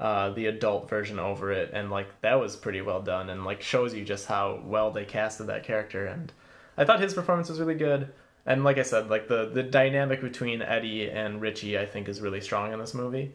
uh, 0.01 0.31
the 0.31 0.47
adult 0.47 0.91
version 0.91 1.19
over 1.19 1.53
it, 1.53 1.71
and 1.73 1.91
like 1.91 2.09
that 2.23 2.35
was 2.41 2.57
pretty 2.57 2.81
well 2.81 3.01
done, 3.01 3.31
and 3.31 3.45
like 3.45 3.63
shows 3.63 3.95
you 3.95 4.05
just 4.05 4.27
how 4.27 4.61
well 4.65 4.91
they 4.91 5.05
casted 5.05 5.47
that 5.47 5.65
character. 5.65 6.05
And 6.07 6.33
I 6.77 6.85
thought 6.85 7.01
his 7.01 7.15
performance 7.15 7.49
was 7.49 7.61
really 7.61 7.77
good. 7.77 8.09
And 8.47 8.63
like 8.65 8.79
I 8.79 8.83
said, 8.83 9.09
like 9.09 9.29
the 9.29 9.47
the 9.47 9.63
dynamic 9.63 10.21
between 10.21 10.63
Eddie 10.63 11.09
and 11.11 11.41
Richie, 11.41 11.79
I 11.79 11.87
think, 11.87 12.09
is 12.09 12.21
really 12.21 12.41
strong 12.41 12.73
in 12.73 12.79
this 12.79 12.95
movie. 12.95 13.35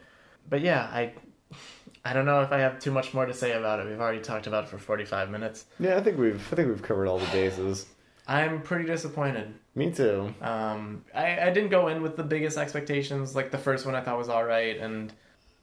But 0.49 0.61
yeah, 0.61 0.83
I 0.83 1.13
I 2.05 2.13
don't 2.13 2.25
know 2.25 2.41
if 2.41 2.51
I 2.51 2.59
have 2.59 2.79
too 2.79 2.91
much 2.91 3.13
more 3.13 3.25
to 3.25 3.33
say 3.33 3.53
about 3.53 3.79
it. 3.79 3.87
We've 3.87 3.99
already 3.99 4.21
talked 4.21 4.47
about 4.47 4.65
it 4.65 4.69
for 4.69 4.77
forty 4.77 5.05
five 5.05 5.29
minutes. 5.29 5.65
yeah 5.79 5.97
I 5.97 6.01
think 6.01 6.17
we've 6.17 6.41
I 6.51 6.55
think 6.55 6.69
we've 6.69 6.81
covered 6.81 7.07
all 7.07 7.19
the 7.19 7.25
bases 7.27 7.87
I'm 8.27 8.61
pretty 8.61 8.85
disappointed. 8.85 9.55
me 9.73 9.91
too 9.91 10.31
Um, 10.41 11.03
I, 11.15 11.39
I 11.47 11.49
didn't 11.49 11.69
go 11.71 11.87
in 11.87 12.03
with 12.03 12.15
the 12.15 12.23
biggest 12.23 12.59
expectations. 12.59 13.35
Like 13.35 13.49
the 13.49 13.57
first 13.57 13.87
one, 13.87 13.95
I 13.95 14.01
thought 14.01 14.19
was 14.19 14.29
all 14.29 14.43
right, 14.45 14.77
and 14.77 15.11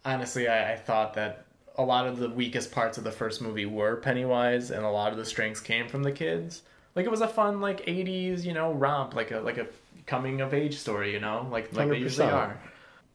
honestly, 0.05 0.49
I, 0.49 0.73
I 0.73 0.77
thought 0.77 1.15
that 1.15 1.47
a 1.79 1.85
lot 1.85 2.09
of 2.09 2.19
the 2.19 2.29
weakest 2.29 2.73
parts 2.73 2.99
of 2.99 3.05
the 3.05 3.13
first 3.13 3.41
movie 3.41 3.67
were 3.67 3.97
Pennywise, 3.97 4.73
and 4.73 4.85
a 4.85 4.91
lot 4.91 5.13
of 5.13 5.19
the 5.19 5.25
strengths 5.25 5.61
came 5.61 5.87
from 5.89 6.03
the 6.03 6.11
kids. 6.11 6.63
Like 6.97 7.05
it 7.07 7.11
was 7.11 7.21
a 7.21 7.29
fun 7.29 7.61
like 7.61 7.85
'80s, 7.87 8.45
you 8.45 8.55
know, 8.55 8.73
romp, 8.73 9.15
like 9.15 9.31
a 9.31 9.39
like 9.41 9.59
a 9.59 9.67
coming 10.07 10.41
of 10.41 10.53
age 10.55 10.79
story, 10.79 11.13
you 11.13 11.21
know, 11.21 11.47
like 11.53 11.73
like 11.73 11.89
they 11.91 11.99
usually 11.99 12.29
are. 12.31 12.59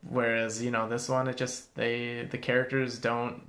Whereas 0.07 0.61
you 0.63 0.71
know 0.71 0.87
this 0.87 1.09
one, 1.09 1.27
it 1.27 1.35
just 1.37 1.75
they 1.75 2.27
the 2.29 2.37
characters 2.37 2.97
don't 2.99 3.41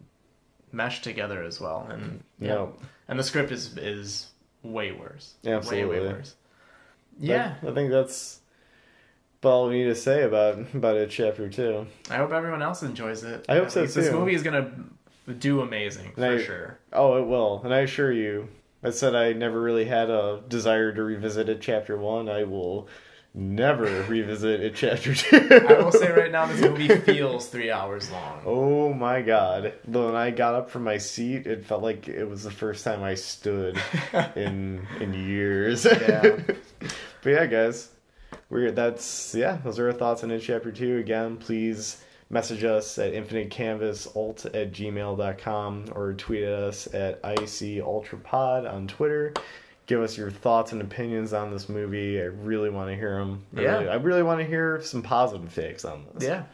mesh 0.73 1.03
together 1.03 1.43
as 1.43 1.61
well, 1.61 1.87
and 1.91 2.23
yeah, 2.39 2.49
No. 2.55 2.75
and 3.09 3.19
the 3.19 3.23
script 3.23 3.53
is 3.53 3.77
is 3.77 4.31
way 4.63 4.93
worse, 4.93 5.35
way 5.45 5.53
Absolutely. 5.53 6.01
way 6.01 6.07
worse. 6.07 6.35
Yeah. 7.19 7.55
I, 7.63 7.69
I 7.69 7.75
think 7.75 7.91
that's 7.91 8.41
all 9.45 9.69
we 9.69 9.79
need 9.79 9.85
to 9.89 9.95
say 9.95 10.23
about 10.23 10.59
about 10.75 10.97
it, 10.97 11.11
chapter 11.11 11.49
two. 11.49 11.87
I 12.11 12.17
hope 12.17 12.33
everyone 12.33 12.63
else 12.63 12.83
enjoys 12.83 13.23
it. 13.25 13.45
I 13.49 13.55
hope 13.57 13.67
At 13.67 13.73
so, 13.73 13.81
least 13.83 13.95
This 13.97 14.13
movie 14.13 14.35
is 14.35 14.43
gonna 14.43 14.71
do 15.39 15.61
amazing 15.61 16.13
for 16.13 16.25
I- 16.27 16.43
sure. 16.43 16.79
Oh, 16.93 17.17
it 17.23 17.27
will, 17.27 17.61
and 17.65 17.73
I 17.75 17.81
assure 17.81 18.13
you, 18.13 18.49
I 18.83 18.91
said 18.91 19.15
I 19.15 19.33
never 19.33 19.61
really 19.61 19.85
had 19.85 20.11
a 20.11 20.43
desire 20.49 20.93
to 20.93 21.03
revisit 21.03 21.49
it. 21.49 21.61
Chapter 21.61 21.97
one, 21.97 22.29
I 22.29 22.45
will 22.45 22.89
never 23.35 24.03
revisit 24.09 24.61
it. 24.61 24.75
Chapter 24.75 25.15
two. 25.15 25.49
I 25.69 25.83
will 25.83 25.93
say 25.93 26.11
right 26.11 26.33
now, 26.33 26.47
this 26.47 26.61
movie 26.61 26.89
feels 26.89 27.49
three 27.49 27.71
hours 27.71 28.11
long. 28.11 28.43
Oh 28.45 28.93
my 28.93 29.23
god. 29.23 29.75
When 29.87 30.15
I 30.17 30.31
got 30.31 30.55
up 30.55 30.71
from 30.71 30.85
my 30.85 30.99
seat, 30.99 31.47
it 31.47 31.65
felt 31.65 31.83
like 31.83 32.09
it 32.09 32.25
was 32.25 32.43
the 32.43 32.51
first 32.51 32.85
time 32.85 33.03
I 33.03 33.15
stood 33.15 33.81
in 34.37 34.87
in 35.01 35.15
years. 35.15 35.85
Yeah. 35.85 36.41
but 37.23 37.31
yeah, 37.31 37.47
guys. 37.47 37.89
We're 38.49 38.71
that's 38.71 39.35
yeah, 39.35 39.59
those 39.65 39.79
are 39.79 39.87
our 39.89 39.93
thoughts 39.95 40.25
on 40.25 40.31
it 40.31 40.41
chapter 40.41 40.73
two. 40.73 40.99
Again, 40.99 41.37
please 41.39 42.03
message 42.33 42.65
us 42.65 42.99
at 42.99 43.13
infinitecanvasalt 43.13 44.47
at 44.47 44.73
gmail.com 44.73 45.85
or 45.95 46.15
tweet 46.15 46.43
at 46.43 46.53
us 46.55 46.93
at 46.95 47.23
ICUltrapod 47.23 48.73
on 48.73 48.89
Twitter. 48.89 49.33
Give 49.87 50.01
us 50.01 50.17
your 50.17 50.31
thoughts 50.31 50.73
and 50.73 50.81
opinions 50.81 51.33
on 51.33 51.51
this 51.53 51.69
movie. 51.69 52.21
I 52.21 52.25
really 52.25 52.71
want 52.71 52.89
to 52.91 52.97
hear 52.97 53.19
them. 53.19 53.45
I 53.57 53.61
Yeah. 53.61 53.73
really, 53.79 53.89
I 53.91 53.95
really 53.97 54.23
want 54.23 54.41
to 54.41 54.47
hear 54.47 54.81
some 54.81 55.03
positive 55.03 55.55
takes 55.55 55.85
on 55.85 56.07
this 56.15 56.25
Yeah. 56.25 56.45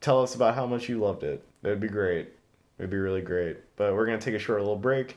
tell 0.00 0.20
us 0.22 0.34
about 0.34 0.54
how 0.56 0.66
much 0.66 0.88
you 0.88 0.98
loved 0.98 1.22
it. 1.22 1.42
That'd 1.62 1.80
be 1.80 1.88
great. 1.88 2.28
It'd 2.78 2.90
be 2.90 2.96
really 2.98 3.22
great. 3.22 3.58
But 3.76 3.94
we're 3.94 4.06
gonna 4.06 4.18
take 4.18 4.34
a 4.34 4.38
short 4.38 4.58
little 4.60 4.76
break. 4.76 5.16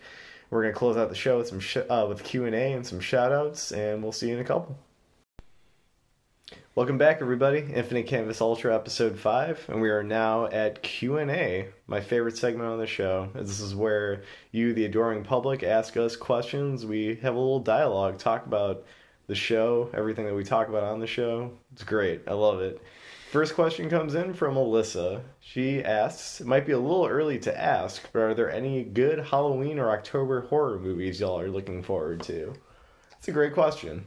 We're 0.52 0.62
gonna 0.62 0.74
close 0.76 0.96
out 0.96 1.10
the 1.10 1.16
show 1.16 1.40
with 1.40 1.48
some 1.48 1.60
sh- 1.60 1.78
uh, 1.90 2.06
with 2.08 2.24
Q 2.24 2.46
and 2.46 2.56
A 2.56 2.74
and 2.74 2.86
some 2.86 3.00
shout 3.00 3.32
outs, 3.32 3.72
and 3.72 4.04
we'll 4.04 4.12
see 4.12 4.30
you 4.30 4.36
in 4.36 4.40
a 4.42 4.46
couple. 4.46 4.78
Welcome 6.78 7.00
back, 7.00 7.22
everybody. 7.22 7.66
Infinite 7.74 8.06
Canvas 8.06 8.40
Ultra, 8.40 8.76
episode 8.76 9.18
five, 9.18 9.66
and 9.68 9.82
we 9.82 9.90
are 9.90 10.04
now 10.04 10.46
at 10.46 10.84
Q 10.84 11.18
and 11.18 11.32
A, 11.32 11.70
my 11.88 12.00
favorite 12.00 12.38
segment 12.38 12.70
on 12.70 12.78
the 12.78 12.86
show. 12.86 13.30
This 13.34 13.60
is 13.60 13.74
where 13.74 14.22
you, 14.52 14.74
the 14.74 14.86
adoring 14.86 15.24
public, 15.24 15.64
ask 15.64 15.98
us 15.98 16.16
questions. 16.16 16.86
We 16.86 17.16
have 17.24 17.34
a 17.34 17.40
little 17.40 17.62
dialogue, 17.62 18.20
talk 18.20 18.46
about 18.46 18.86
the 19.26 19.34
show, 19.34 19.90
everything 19.92 20.26
that 20.26 20.36
we 20.36 20.44
talk 20.44 20.70
about 20.70 20.84
on 20.84 21.00
the 21.00 21.08
show. 21.08 21.50
It's 21.74 21.84
great. 21.84 22.22
I 22.28 22.34
love 22.34 22.62
it. 22.62 22.80
First 23.32 23.56
question 23.56 23.90
comes 23.90 24.14
in 24.14 24.36
from 24.36 24.54
Alyssa. 24.54 25.24
She 25.40 25.84
asks, 25.84 26.42
it 26.42 26.46
might 26.46 26.68
be 26.68 26.74
a 26.74 26.80
little 26.80 27.08
early 27.08 27.40
to 27.40 27.60
ask, 27.60 28.08
but 28.14 28.20
are 28.20 28.36
there 28.36 28.52
any 28.52 28.84
good 28.84 29.18
Halloween 29.18 29.80
or 29.80 29.90
October 29.90 30.42
horror 30.42 30.78
movies 30.78 31.20
y'all 31.20 31.40
are 31.40 31.50
looking 31.50 31.82
forward 31.82 32.22
to? 32.26 32.54
It's 33.18 33.28
a 33.28 33.32
great 33.32 33.56
question. 33.56 34.06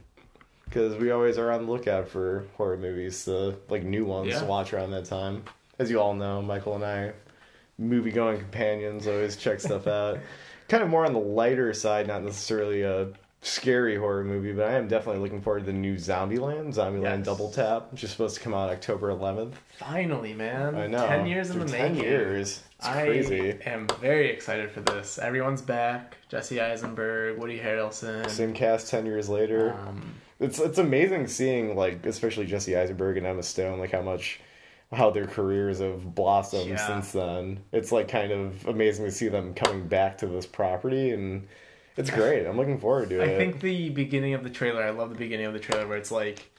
Because 0.71 0.95
we 0.95 1.11
always 1.11 1.37
are 1.37 1.51
on 1.51 1.65
the 1.65 1.71
lookout 1.71 2.07
for 2.07 2.45
horror 2.55 2.77
movies, 2.77 3.25
the 3.25 3.57
like 3.67 3.83
new 3.83 4.05
ones 4.05 4.29
Yeah. 4.29 4.39
to 4.39 4.45
watch 4.45 4.71
around 4.71 4.91
that 4.91 5.03
time. 5.03 5.43
As 5.79 5.91
you 5.91 5.99
all 5.99 6.13
know, 6.13 6.41
Michael 6.41 6.75
and 6.75 6.85
I, 6.85 7.11
movie 7.77 8.11
going 8.11 8.37
companions, 8.39 9.05
always 9.05 9.35
check 9.35 9.59
stuff 9.59 9.85
out. 9.99 10.19
kind 10.69 10.81
of 10.81 10.87
more 10.89 11.05
on 11.05 11.11
the 11.11 11.19
lighter 11.19 11.73
side, 11.73 12.07
not 12.07 12.23
necessarily 12.23 12.83
a 12.83 13.09
scary 13.41 13.97
horror 13.97 14.23
movie, 14.23 14.53
but 14.53 14.67
I 14.69 14.73
am 14.77 14.87
definitely 14.87 15.21
looking 15.21 15.41
forward 15.41 15.61
to 15.61 15.65
the 15.65 15.73
new 15.73 15.95
Zombieland, 15.95 16.73
Zombieland 16.73 17.17
Yes. 17.17 17.25
Double 17.25 17.51
Tap, 17.51 17.91
which 17.91 18.05
is 18.05 18.11
supposed 18.11 18.35
to 18.35 18.41
come 18.41 18.53
out 18.53 18.69
October 18.69 19.09
11th. 19.09 19.55
Finally, 19.77 20.33
man. 20.33 20.75
I 20.75 20.87
know. 20.87 21.05
Ten 21.05 21.25
years 21.27 21.49
in 21.49 21.59
the 21.59 21.65
10 21.65 21.95
making. 21.95 22.03
years. 22.09 22.63
It's 22.77 22.87
I 22.87 23.03
crazy. 23.03 23.57
am 23.65 23.87
very 23.99 24.29
excited 24.29 24.71
for 24.71 24.79
this. 24.79 25.17
Everyone's 25.19 25.61
back. 25.61 26.15
Jesse 26.29 26.61
Eisenberg, 26.61 27.37
Woody 27.39 27.59
Harrelson. 27.59 28.29
Same 28.29 28.53
cast 28.53 28.89
10 28.89 29.05
years 29.05 29.27
later. 29.27 29.73
Um, 29.87 30.13
It's 30.41 30.59
it's 30.59 30.77
amazing 30.79 31.27
seeing 31.27 31.75
like 31.75 32.05
especially 32.05 32.45
Jesse 32.47 32.75
Eisenberg 32.75 33.15
and 33.17 33.25
Emma 33.25 33.43
Stone 33.43 33.79
like 33.79 33.91
how 33.91 34.01
much 34.01 34.39
how 34.91 35.09
their 35.09 35.25
careers 35.27 35.79
have 35.79 36.13
blossomed 36.13 36.67
Yeah. 36.71 36.87
since 36.87 37.11
then. 37.13 37.61
It's 37.71 37.91
like 37.93 38.09
kind 38.09 38.31
of 38.33 38.67
amazing 38.67 39.05
to 39.05 39.11
see 39.11 39.29
them 39.29 39.53
coming 39.53 39.87
back 39.87 40.17
to 40.17 40.27
this 40.27 40.45
property 40.45 41.11
and 41.11 41.47
it's 41.95 42.09
great. 42.09 42.45
I'm 42.45 42.57
looking 42.57 42.79
forward 42.79 43.09
to 43.11 43.21
I 43.21 43.25
it. 43.25 43.35
I 43.35 43.37
think 43.37 43.61
the 43.61 43.89
beginning 43.89 44.33
of 44.33 44.43
the 44.43 44.49
trailer, 44.49 44.83
I 44.83 44.89
love 44.89 45.09
the 45.09 45.15
beginning 45.17 45.45
of 45.45 45.53
the 45.53 45.59
trailer 45.59 45.87
where 45.87 45.97
it's 45.97 46.11
like, 46.11 46.49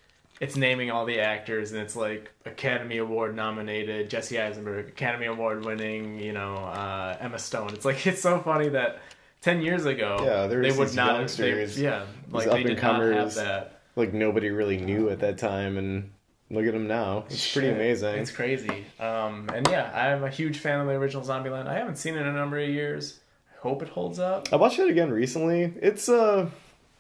it's 0.40 0.56
naming 0.56 0.90
all 0.90 1.04
the 1.04 1.20
actors 1.20 1.72
and 1.72 1.80
it's 1.80 1.96
like 1.96 2.30
Academy 2.46 2.98
Award 2.98 3.34
nominated 3.36 4.08
Jesse 4.10 4.40
Eisenberg, 4.40 4.88
Academy 4.88 5.26
Award 5.26 5.64
winning, 5.64 6.18
you 6.18 6.32
know, 6.32 6.54
uh, 6.56 7.16
Emma 7.20 7.38
Stone. 7.38 7.70
It's 7.74 7.84
like, 7.84 8.06
it's 8.06 8.22
so 8.22 8.40
funny 8.40 8.68
that 8.70 9.00
10 9.42 9.62
years 9.62 9.84
ago, 9.86 10.18
Yeah, 10.22 10.46
they 10.46 10.70
would 10.72 10.94
not 10.94 11.20
have, 11.20 11.36
they, 11.36 11.64
yeah, 11.66 12.04
like 12.32 12.50
they 12.50 12.62
did 12.62 12.82
not 12.82 13.00
have 13.00 13.02
up-and-comers. 13.02 13.34
that. 13.36 13.80
like 13.96 14.12
nobody 14.12 14.50
really 14.50 14.78
knew 14.78 15.08
at 15.10 15.20
that 15.20 15.38
time 15.38 15.76
and 15.78 16.10
look 16.50 16.66
at 16.66 16.72
them 16.72 16.86
now. 16.88 17.24
It's 17.30 17.52
pretty 17.52 17.68
amazing. 17.70 18.16
It's 18.16 18.30
crazy. 18.30 18.86
Um, 19.00 19.48
and 19.54 19.66
yeah, 19.68 19.90
I'm 19.94 20.24
a 20.24 20.30
huge 20.30 20.58
fan 20.58 20.80
of 20.80 20.86
the 20.86 20.92
original 20.92 21.24
Zombieland. 21.24 21.66
I 21.66 21.74
haven't 21.74 21.96
seen 21.96 22.14
it 22.14 22.20
in 22.20 22.26
a 22.26 22.32
number 22.32 22.58
of 22.58 22.68
years. 22.68 23.20
I 23.54 23.60
hope 23.62 23.82
it 23.82 23.88
holds 23.88 24.18
up. 24.18 24.52
I 24.52 24.56
watched 24.56 24.78
it 24.78 24.88
again 24.90 25.10
recently. 25.10 25.72
It's 25.80 26.08
uh 26.08 26.48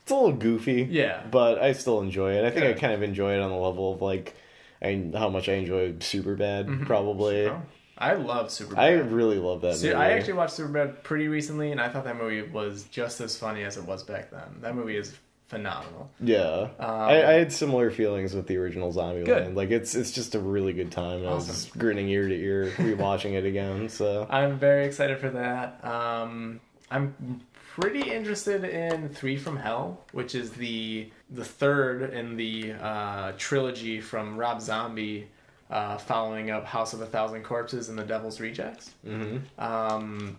it's 0.02 0.10
a 0.10 0.14
little 0.14 0.32
goofy. 0.32 0.88
Yeah. 0.90 1.22
But 1.30 1.60
I 1.62 1.72
still 1.72 2.00
enjoy 2.00 2.32
it. 2.34 2.44
I 2.44 2.50
think 2.50 2.66
I 2.66 2.72
kind 2.72 2.92
of 2.92 3.02
enjoy 3.02 3.34
it 3.34 3.40
on 3.40 3.50
the 3.50 3.56
level 3.56 3.92
of 3.94 4.02
like 4.02 4.34
I, 4.82 5.10
how 5.14 5.28
much 5.28 5.48
I 5.48 5.54
enjoy 5.54 5.92
Superbad, 5.94 6.86
probably. 6.86 7.46
Oh, 7.46 7.62
I 7.98 8.14
love 8.14 8.48
Superbad. 8.48 8.78
I 8.78 8.92
really 8.92 9.38
love 9.38 9.60
that 9.62 9.74
movie. 9.74 9.92
I 9.92 10.12
actually 10.12 10.32
watched 10.34 10.58
Superbad 10.58 11.02
pretty 11.02 11.28
recently, 11.28 11.72
and 11.72 11.80
I 11.80 11.88
thought 11.88 12.04
that 12.04 12.16
movie 12.16 12.42
was 12.42 12.84
just 12.84 13.20
as 13.20 13.36
funny 13.36 13.62
as 13.64 13.76
it 13.76 13.84
was 13.84 14.02
back 14.02 14.30
then. 14.30 14.42
That 14.60 14.74
movie 14.74 14.96
is 14.96 15.14
phenomenal. 15.48 16.10
Yeah, 16.20 16.68
I, 16.80 17.22
I 17.22 17.32
had 17.32 17.52
similar 17.52 17.90
feelings 17.90 18.34
with 18.34 18.46
the 18.46 18.56
original 18.56 18.90
Zombie 18.90 19.24
Land. 19.30 19.54
Like 19.54 19.70
it's 19.70 19.94
it's 19.94 20.10
just 20.10 20.34
a 20.34 20.40
really 20.40 20.72
good 20.72 20.90
time. 20.90 21.18
and 21.18 21.28
I 21.28 21.34
was 21.34 21.66
grinning 21.76 22.08
ear 22.08 22.26
to 22.26 22.34
ear 22.34 22.66
rewatching 22.76 23.32
it 23.34 23.44
again. 23.44 23.88
So 23.90 24.26
I'm 24.30 24.58
very 24.58 24.86
excited 24.86 25.18
for 25.18 25.28
that. 25.30 25.84
Um, 25.84 26.60
I'm 26.90 27.42
pretty 27.74 28.10
interested 28.10 28.64
in 28.64 29.10
Three 29.10 29.36
from 29.36 29.56
Hell, 29.58 30.00
which 30.12 30.34
is 30.34 30.50
the 30.52 31.10
the 31.30 31.44
third 31.44 32.14
in 32.14 32.36
the 32.36 32.72
uh, 32.72 33.32
trilogy 33.36 34.00
from 34.00 34.38
Rob 34.38 34.60
Zombie, 34.62 35.28
uh, 35.72 35.96
following 35.96 36.50
up 36.50 36.66
House 36.66 36.92
of 36.92 37.00
a 37.00 37.06
Thousand 37.06 37.42
Corpses 37.44 37.88
and 37.88 37.98
The 37.98 38.04
Devil's 38.04 38.38
Rejects. 38.40 38.90
mhm. 39.06 39.40
Um, 39.58 40.38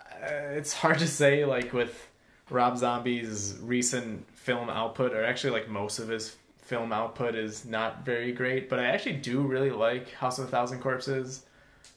uh, 0.00 0.26
it's 0.52 0.72
hard 0.74 0.98
to 0.98 1.08
say, 1.08 1.44
like 1.46 1.72
with 1.72 2.08
Rob 2.50 2.76
Zombie's 2.76 3.56
recent 3.62 4.28
film 4.36 4.68
output, 4.68 5.12
or 5.12 5.24
actually 5.24 5.50
like 5.52 5.68
most 5.68 5.98
of 5.98 6.08
his 6.08 6.36
film 6.58 6.92
output 6.92 7.34
is 7.34 7.64
not 7.64 8.04
very 8.04 8.32
great. 8.32 8.68
But 8.68 8.78
I 8.78 8.86
actually 8.86 9.16
do 9.16 9.40
really 9.40 9.70
like 9.70 10.12
House 10.12 10.38
of 10.38 10.46
a 10.46 10.48
Thousand 10.48 10.80
Corpses, 10.80 11.44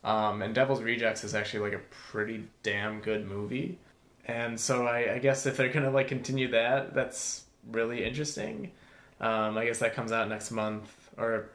um, 0.03 0.41
and 0.41 0.55
Devil's 0.55 0.81
Rejects 0.81 1.23
is 1.25 1.35
actually 1.35 1.69
like 1.69 1.73
a 1.73 1.83
pretty 2.11 2.45
damn 2.63 3.01
good 3.01 3.27
movie. 3.27 3.77
And 4.25 4.59
so 4.59 4.85
I, 4.85 5.15
I 5.15 5.19
guess 5.19 5.45
if 5.45 5.57
they're 5.57 5.73
gonna 5.73 5.91
like 5.91 6.07
continue 6.07 6.49
that, 6.51 6.93
that's 6.93 7.43
really 7.71 8.05
interesting. 8.05 8.71
Um, 9.19 9.57
I 9.57 9.65
guess 9.65 9.79
that 9.79 9.93
comes 9.95 10.13
out 10.13 10.29
next 10.29 10.49
month, 10.51 10.89
or 11.17 11.49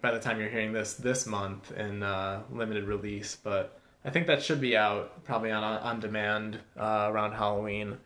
by 0.00 0.12
the 0.12 0.20
time 0.20 0.40
you're 0.40 0.48
hearing 0.50 0.72
this, 0.72 0.94
this 0.94 1.26
month 1.26 1.72
in 1.72 2.02
uh, 2.02 2.42
limited 2.50 2.84
release. 2.84 3.36
But 3.42 3.78
I 4.04 4.10
think 4.10 4.26
that 4.26 4.42
should 4.42 4.60
be 4.60 4.76
out 4.76 5.24
probably 5.24 5.50
on 5.50 5.62
on 5.62 6.00
demand 6.00 6.58
uh, 6.78 7.08
around 7.10 7.32
Halloween. 7.32 7.98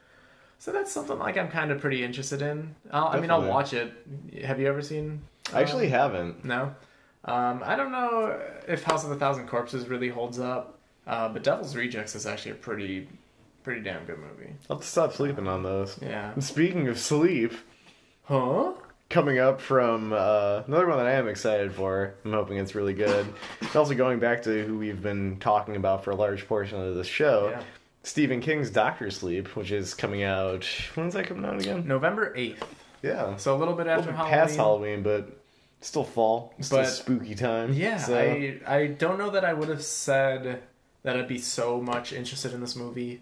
So 0.59 0.73
that's 0.73 0.93
something 0.93 1.19
like 1.19 1.37
I'm 1.37 1.49
kind 1.49 1.71
of 1.73 1.81
pretty 1.81 2.05
interested 2.05 2.41
in. 2.41 2.75
I'll, 2.93 3.09
I 3.09 3.21
mean, 3.21 3.31
I'll 3.31 3.43
watch 3.47 3.73
it. 3.73 3.93
Have 4.45 4.61
you 4.61 4.69
ever 4.69 4.81
seen? 4.81 5.23
I 5.53 5.61
actually 5.61 5.89
uh, 5.89 5.99
haven't. 5.99 6.45
no. 6.45 6.75
Um, 7.25 7.63
I 7.65 7.77
don't 7.77 7.93
know 7.93 8.41
if 8.67 8.83
House 8.83 9.05
of 9.05 9.13
a 9.13 9.17
Thousand 9.17 9.47
Corpses 9.47 9.87
really 9.89 10.09
holds 10.09 10.41
up, 10.41 10.79
uh, 11.07 11.29
but 11.29 11.45
Devil's 11.45 11.77
Rejects 11.77 12.17
is 12.17 12.27
actually 12.27 12.51
a 12.53 12.57
pretty, 12.57 13.09
pretty 13.63 13.81
damn 13.81 14.05
good 14.07 14.19
movie. 14.19 14.55
I'll 14.69 14.77
have 14.77 14.85
to 14.85 14.91
stop 14.91 15.13
sleeping 15.13 15.47
on 15.47 15.63
those. 15.63 15.99
Yeah. 16.03 16.33
And 16.33 16.43
speaking 16.43 16.89
of 16.89 16.99
sleep, 16.99 17.53
Huh? 18.25 18.73
Coming 19.13 19.39
up 19.39 19.61
from 19.61 20.13
uh, 20.13 20.63
another 20.67 20.89
one 20.89 20.97
that 20.99 21.07
I 21.07 21.13
am 21.13 21.29
excited 21.29 21.73
for. 21.73 22.15
I'm 22.25 22.33
hoping 22.33 22.57
it's 22.57 22.75
really 22.75 22.95
good. 22.95 23.27
It's 23.61 23.77
also 23.77 23.95
going 23.95 24.19
back 24.19 24.43
to 24.45 24.65
who 24.65 24.79
we've 24.79 25.03
been 25.03 25.39
talking 25.39 25.77
about 25.77 26.03
for 26.03 26.11
a 26.11 26.17
large 26.17 26.49
portion 26.49 26.81
of 26.81 26.95
the 26.97 27.05
show. 27.05 27.51
Yeah. 27.51 27.63
Stephen 28.05 28.41
King's 28.41 28.71
Doctor 28.71 29.11
Sleep, 29.11 29.55
which 29.55 29.71
is 29.71 29.95
coming 29.95 30.23
out. 30.25 30.65
When's 30.95 31.15
that 31.15 31.27
coming 31.27 31.45
out 31.45 31.61
again? 31.61 31.87
November 31.87 32.33
eighth. 32.35 32.65
Yeah, 33.03 33.37
So 33.37 33.55
a 33.55 33.59
little 33.59 33.75
bit 33.75 33.87
after 33.87 34.11
little 34.11 34.13
bit 34.13 34.17
Halloween. 34.31 34.35
past 34.47 34.57
Halloween, 34.57 35.03
but 35.03 35.41
still 35.81 36.05
fall. 36.05 36.55
Still 36.61 36.79
But- 36.79 36.87
spooky 36.87 37.35
time. 37.35 37.73
Yeah, 37.75 37.99
so, 37.99 38.17
I 38.19 38.59
I 38.67 38.87
don't 38.87 39.19
know 39.19 39.31
that 39.31 39.45
I 39.45 39.53
would 39.53 39.69
have 39.69 39.83
said 39.85 40.63
that 41.03 41.17
I'd 41.17 41.29
be 41.29 41.39
so 41.39 41.81
much 41.81 42.13
interested 42.13 42.53
in 42.55 42.61
this 42.61 42.77
movie. 42.77 43.21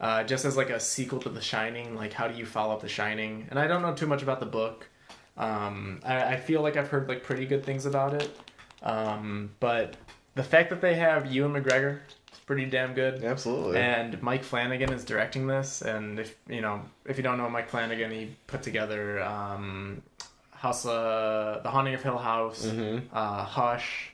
Uh, 0.00 0.22
just 0.24 0.44
as 0.44 0.56
like 0.56 0.70
a 0.70 0.78
sequel 0.80 1.20
to 1.20 1.28
The 1.30 1.40
Shining, 1.40 1.94
like 1.96 2.12
how 2.12 2.28
do 2.28 2.36
you 2.36 2.44
follow 2.46 2.74
up 2.74 2.82
The 2.82 2.88
Shining? 2.88 3.46
And 3.50 3.58
I 3.58 3.66
don't 3.66 3.80
know 3.82 3.94
too 3.94 4.06
much 4.06 4.22
about 4.22 4.40
the 4.40 4.46
book. 4.46 4.88
Um, 5.36 6.00
I, 6.04 6.34
I 6.34 6.36
feel 6.36 6.62
like 6.62 6.76
I've 6.76 6.88
heard 6.88 7.08
like 7.08 7.22
pretty 7.22 7.46
good 7.46 7.64
things 7.64 7.86
about 7.86 8.14
it. 8.14 8.30
Um, 8.82 9.50
but 9.60 9.96
the 10.34 10.42
fact 10.42 10.70
that 10.70 10.80
they 10.80 10.94
have 10.94 11.32
Ewan 11.32 11.52
McGregor 11.54 11.98
is 12.32 12.38
pretty 12.46 12.66
damn 12.66 12.94
good. 12.94 13.24
absolutely. 13.24 13.78
And 13.78 14.20
Mike 14.22 14.44
Flanagan 14.44 14.92
is 14.92 15.04
directing 15.04 15.46
this, 15.46 15.82
and 15.82 16.18
if 16.20 16.36
you 16.48 16.60
know, 16.60 16.82
if 17.06 17.16
you 17.16 17.22
don't 17.22 17.38
know 17.38 17.48
Mike 17.48 17.68
Flanagan, 17.68 18.10
he 18.10 18.36
put 18.46 18.62
together 18.62 19.22
um, 19.22 20.02
House, 20.50 20.86
uh, 20.86 21.60
The 21.62 21.70
Haunting 21.70 21.94
of 21.94 22.02
Hill 22.02 22.18
House, 22.18 22.66
Mhm. 22.66 23.02
uh, 23.12 23.44
Hush, 23.44 24.10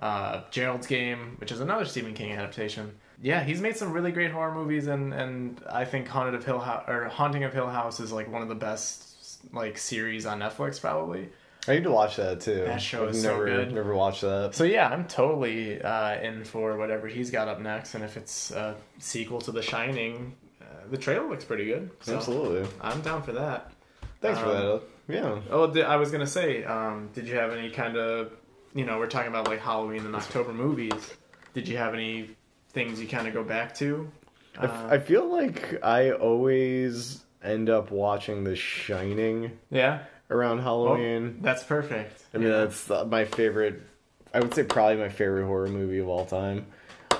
uh, 0.00 0.42
Gerald's 0.50 0.86
Game, 0.86 1.36
which 1.38 1.50
is 1.52 1.60
another 1.60 1.84
Stephen 1.84 2.14
King 2.14 2.32
adaptation. 2.32 2.94
Yeah, 3.22 3.42
he's 3.44 3.60
made 3.60 3.76
some 3.76 3.92
really 3.92 4.12
great 4.12 4.30
horror 4.30 4.54
movies, 4.54 4.86
and, 4.86 5.12
and 5.12 5.60
I 5.70 5.84
think 5.84 6.08
Haunted 6.08 6.34
of 6.34 6.44
Hill 6.44 6.58
House 6.60 6.84
or 6.88 7.04
Haunting 7.04 7.44
of 7.44 7.52
Hill 7.52 7.68
House 7.68 8.00
is 8.00 8.12
like 8.12 8.30
one 8.32 8.40
of 8.40 8.48
the 8.48 8.54
best 8.54 9.09
like 9.52 9.78
series 9.78 10.26
on 10.26 10.40
Netflix, 10.40 10.80
probably. 10.80 11.28
I 11.68 11.74
need 11.74 11.84
to 11.84 11.90
watch 11.90 12.16
that 12.16 12.40
too. 12.40 12.64
That 12.64 12.80
show 12.80 13.04
I've 13.04 13.10
is 13.14 13.22
so 13.22 13.44
good. 13.44 13.72
Never 13.72 13.94
watched 13.94 14.22
that. 14.22 14.54
So 14.54 14.64
yeah, 14.64 14.88
I'm 14.88 15.06
totally 15.06 15.80
uh, 15.80 16.18
in 16.20 16.44
for 16.44 16.76
whatever 16.78 17.06
he's 17.06 17.30
got 17.30 17.48
up 17.48 17.60
next, 17.60 17.94
and 17.94 18.02
if 18.02 18.16
it's 18.16 18.50
a 18.50 18.76
sequel 18.98 19.40
to 19.42 19.52
The 19.52 19.60
Shining, 19.62 20.34
uh, 20.62 20.64
the 20.90 20.96
trailer 20.96 21.28
looks 21.28 21.44
pretty 21.44 21.66
good. 21.66 21.90
So 22.00 22.16
Absolutely. 22.16 22.66
I'm 22.80 23.02
down 23.02 23.22
for 23.22 23.32
that. 23.32 23.72
Thanks 24.20 24.40
for 24.40 24.46
Um, 24.46 24.52
that. 24.52 24.82
Yeah. 25.08 25.40
Oh, 25.50 25.70
I 25.82 25.96
was 25.96 26.10
gonna 26.10 26.26
say, 26.26 26.64
um, 26.64 27.10
did 27.12 27.26
you 27.28 27.34
have 27.36 27.52
any 27.52 27.70
kind 27.70 27.96
of, 27.96 28.32
you 28.74 28.84
know, 28.86 28.98
we're 28.98 29.06
talking 29.08 29.28
about 29.28 29.48
like 29.48 29.60
Halloween 29.60 30.06
and 30.06 30.14
October 30.16 30.52
movies. 30.52 31.12
Did 31.52 31.68
you 31.68 31.76
have 31.76 31.94
any 31.94 32.30
things 32.72 33.00
you 33.00 33.08
kind 33.08 33.26
of 33.26 33.34
go 33.34 33.42
back 33.42 33.74
to? 33.76 34.10
Uh, 34.56 34.88
I 34.90 34.98
feel 34.98 35.26
like 35.30 35.78
I 35.82 36.12
always 36.12 37.24
end 37.42 37.70
up 37.70 37.90
watching 37.90 38.44
The 38.44 38.56
Shining 38.56 39.58
yeah, 39.70 40.00
around 40.30 40.60
Halloween. 40.60 41.38
that's 41.40 41.62
perfect. 41.62 42.22
I 42.34 42.38
mean, 42.38 42.50
that's 42.50 42.90
uh, 42.90 43.04
my 43.04 43.24
favorite. 43.24 43.82
I 44.32 44.40
would 44.40 44.54
say 44.54 44.62
probably 44.62 44.96
my 44.96 45.08
favorite 45.08 45.46
horror 45.46 45.68
movie 45.68 45.98
of 45.98 46.08
all 46.08 46.24
time. 46.26 46.66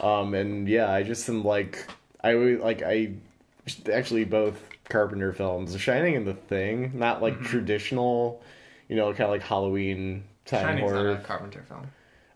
Um, 0.00 0.34
and 0.34 0.68
yeah, 0.68 0.90
I 0.90 1.02
just 1.02 1.28
am 1.28 1.44
like 1.44 1.86
I 2.22 2.34
always 2.34 2.60
like 2.60 2.82
I 2.82 3.14
actually 3.92 4.24
both 4.24 4.58
Carpenter 4.88 5.32
films, 5.32 5.72
The 5.72 5.78
Shining 5.78 6.16
and 6.16 6.26
The 6.26 6.34
Thing, 6.34 6.92
not 6.94 7.22
like 7.22 7.40
traditional, 7.42 8.42
you 8.88 8.96
know, 8.96 9.10
kind 9.10 9.22
of 9.22 9.30
like 9.30 9.42
Halloween 9.42 10.24
time 10.44 10.66
Shining's 10.66 10.90
horror. 10.90 11.12
not 11.14 11.20
a 11.20 11.24
Carpenter 11.24 11.64
film. 11.68 11.86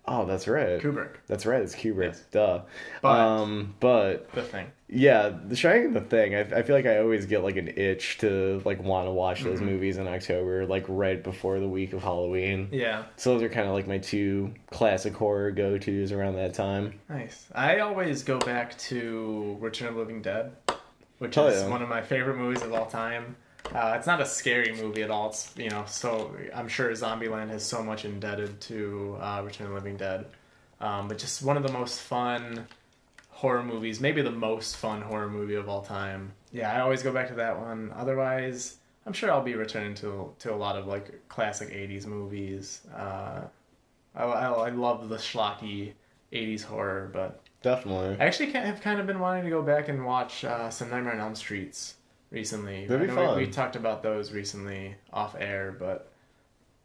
Oh, 0.07 0.27
that's 0.27 0.47
right. 0.47 0.81
Kubrick, 0.83 1.17
That's 1.29 1.47
right. 1.47 1.63
It's 1.63 1.75
Kubrick. 1.75 2.09
Yes. 2.13 2.21
Duh. 2.31 2.61
But- 3.01 3.09
um, 3.09 3.75
but 3.81 4.31
the 4.33 4.43
thing. 4.43 4.67
yeah, 4.87 5.31
The 5.47 5.57
Shining 5.57 5.87
and 5.87 5.97
The 5.97 6.03
Thing. 6.03 6.35
I, 6.35 6.41
I 6.41 6.63
feel 6.63 6.77
like 6.77 6.85
I 6.85 6.99
always 6.99 7.25
get 7.25 7.43
like 7.43 7.57
an 7.57 7.69
itch 7.75 8.19
to 8.19 8.61
like 8.67 8.83
want 8.83 9.07
to 9.07 9.13
watch 9.13 9.43
those 9.43 9.61
Mm-hmm. 9.61 9.67
movies 9.67 9.97
in 9.97 10.07
October, 10.07 10.67
like 10.67 10.85
right 10.89 11.23
before 11.25 11.59
the 11.59 11.67
week 11.69 11.95
of 11.95 12.03
Halloween. 12.03 12.69
Yeah, 12.71 13.05
So 13.17 13.33
those 13.33 13.43
are 13.43 13.49
kind 13.49 13.67
of 13.67 13.73
like 13.73 13.87
my 13.87 13.97
two 13.97 14.53
classic 14.71 15.15
horror 15.15 15.51
go 15.51 15.79
tos 15.79 16.13
around 16.13 16.37
that 16.37 16.53
time. 16.53 17.01
nice. 17.09 17.47
I 17.55 17.79
always 17.79 18.23
go 18.23 18.39
back 18.41 18.77
to 18.91 19.57
Return 19.59 19.89
of 19.89 19.95
the 19.95 20.01
Living 20.01 20.21
Dead, 20.21 20.53
which 21.19 21.39
Oh, 21.39 21.47
is 21.47 21.63
yeah. 21.63 21.69
one 21.71 21.81
of 21.81 21.89
my 21.89 22.03
favorite 22.03 22.37
movies 22.37 22.63
of 22.63 22.75
all 22.75 22.85
time. 22.87 23.37
Uh, 23.73 23.95
it's 23.97 24.07
not 24.07 24.21
a 24.21 24.27
scary 24.27 24.73
movie 24.73 25.03
at 25.03 25.11
all. 25.11 25.29
It's 25.29 25.53
you 25.57 25.71
know, 25.71 25.85
so 25.87 26.35
I'm 26.55 26.69
sure 26.69 26.91
Zombieland 26.93 27.51
has 27.51 27.65
so 27.65 27.83
much 27.83 28.05
indebted 28.05 28.61
to 28.63 29.17
uh, 29.21 29.43
Return 29.45 29.67
of 29.67 29.73
the 29.73 29.79
Living 29.79 29.97
Dead, 29.97 30.27
um, 30.81 31.09
but 31.09 31.19
just 31.19 31.43
one 31.43 31.57
of 31.57 31.63
the 31.63 31.73
most 31.73 32.01
fun 32.01 32.67
horror 33.31 33.63
movies, 33.63 34.01
maybe 34.01 34.23
the 34.23 34.31
most 34.31 34.77
fun 34.77 35.03
horror 35.03 35.29
movie 35.29 35.55
of 35.55 35.69
all 35.69 35.83
time. 35.83 36.33
Yeah, 36.53 36.73
I 36.73 36.81
always 36.81 37.03
go 37.03 37.13
back 37.13 37.29
to 37.29 37.35
that 37.35 37.59
one. 37.59 37.93
Otherwise, 37.97 38.77
I'm 39.07 39.13
sure 39.13 39.31
I'll 39.33 39.43
be 39.43 39.55
returning 39.55 39.95
to 39.97 40.33
to 40.41 40.55
a 40.55 40.57
lot 40.57 40.77
of 40.77 40.87
like 40.87 41.29
classic 41.29 41.71
'80s 41.71 42.07
movies. 42.07 42.83
Uh, 42.95 43.43
I, 44.15 44.25
I, 44.25 44.51
I 44.51 44.69
love 44.71 45.09
the 45.09 45.17
schlocky 45.17 45.95
'80s 46.33 46.63
horror, 46.63 47.11
but 47.13 47.41
Definitely. 47.63 48.17
I 48.21 48.27
actually 48.27 48.53
have 48.53 48.83
kind 48.83 49.01
of 49.01 49.07
been 49.07 49.21
wanting 49.21 49.45
to 49.45 49.51
go 49.51 49.63
back 49.63 49.89
and 49.89 50.05
watch 50.05 50.45
uh, 50.45 50.69
some 50.69 50.91
Nightmare 50.91 51.15
on 51.15 51.21
Elm 51.21 51.35
Streets 51.35 51.95
recently. 52.35 52.87
That'd 52.87 53.09
be 53.09 53.15
fun. 53.15 53.37
We, 53.37 53.47
we 53.47 53.51
talked 53.51 53.77
about 53.77 54.03
those 54.03 54.33
recently 54.33 54.97
off 55.13 55.35
air, 55.39 55.75
but 55.79 56.11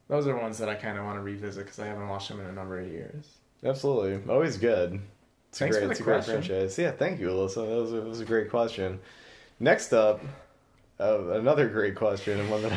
those 0.08 0.28
are 0.28 0.36
ones 0.38 0.58
that 0.60 0.70
I 0.70 0.76
kind 0.76 0.98
of 0.98 1.04
want 1.06 1.18
to 1.18 1.22
revisit 1.22 1.66
because 1.66 1.80
I 1.80 1.88
haven't 1.88 2.08
watched 2.08 2.30
them 2.30 2.40
in 2.40 2.46
a 2.46 2.52
number 2.52 2.80
of 2.80 2.88
years. 2.88 3.26
Absolutely. 3.64 4.32
Always 4.32 4.58
good. 4.58 5.02
It's 5.50 5.60
Thanks 5.60 5.76
a 5.76 5.80
for 5.82 5.86
great, 5.88 5.88
the 5.88 5.92
it's 5.92 6.00
a 6.00 6.04
great 6.04 6.14
question. 6.24 6.34
franchise. 6.44 6.78
Yeah, 6.78 6.92
thank 6.92 7.20
you, 7.20 7.28
Alyssa. 7.30 7.56
That 7.68 7.82
was, 7.82 7.92
a, 7.92 7.96
that 7.98 8.06
was 8.08 8.20
a 8.22 8.26
great 8.26 8.50
question. 8.50 9.00
Next 9.60 9.92
up, 9.94 10.22
uh, 11.00 11.32
another 11.32 11.68
great 11.68 11.96
question, 11.96 12.40
and 12.40 12.50
one 12.50 12.62
that 12.62 12.72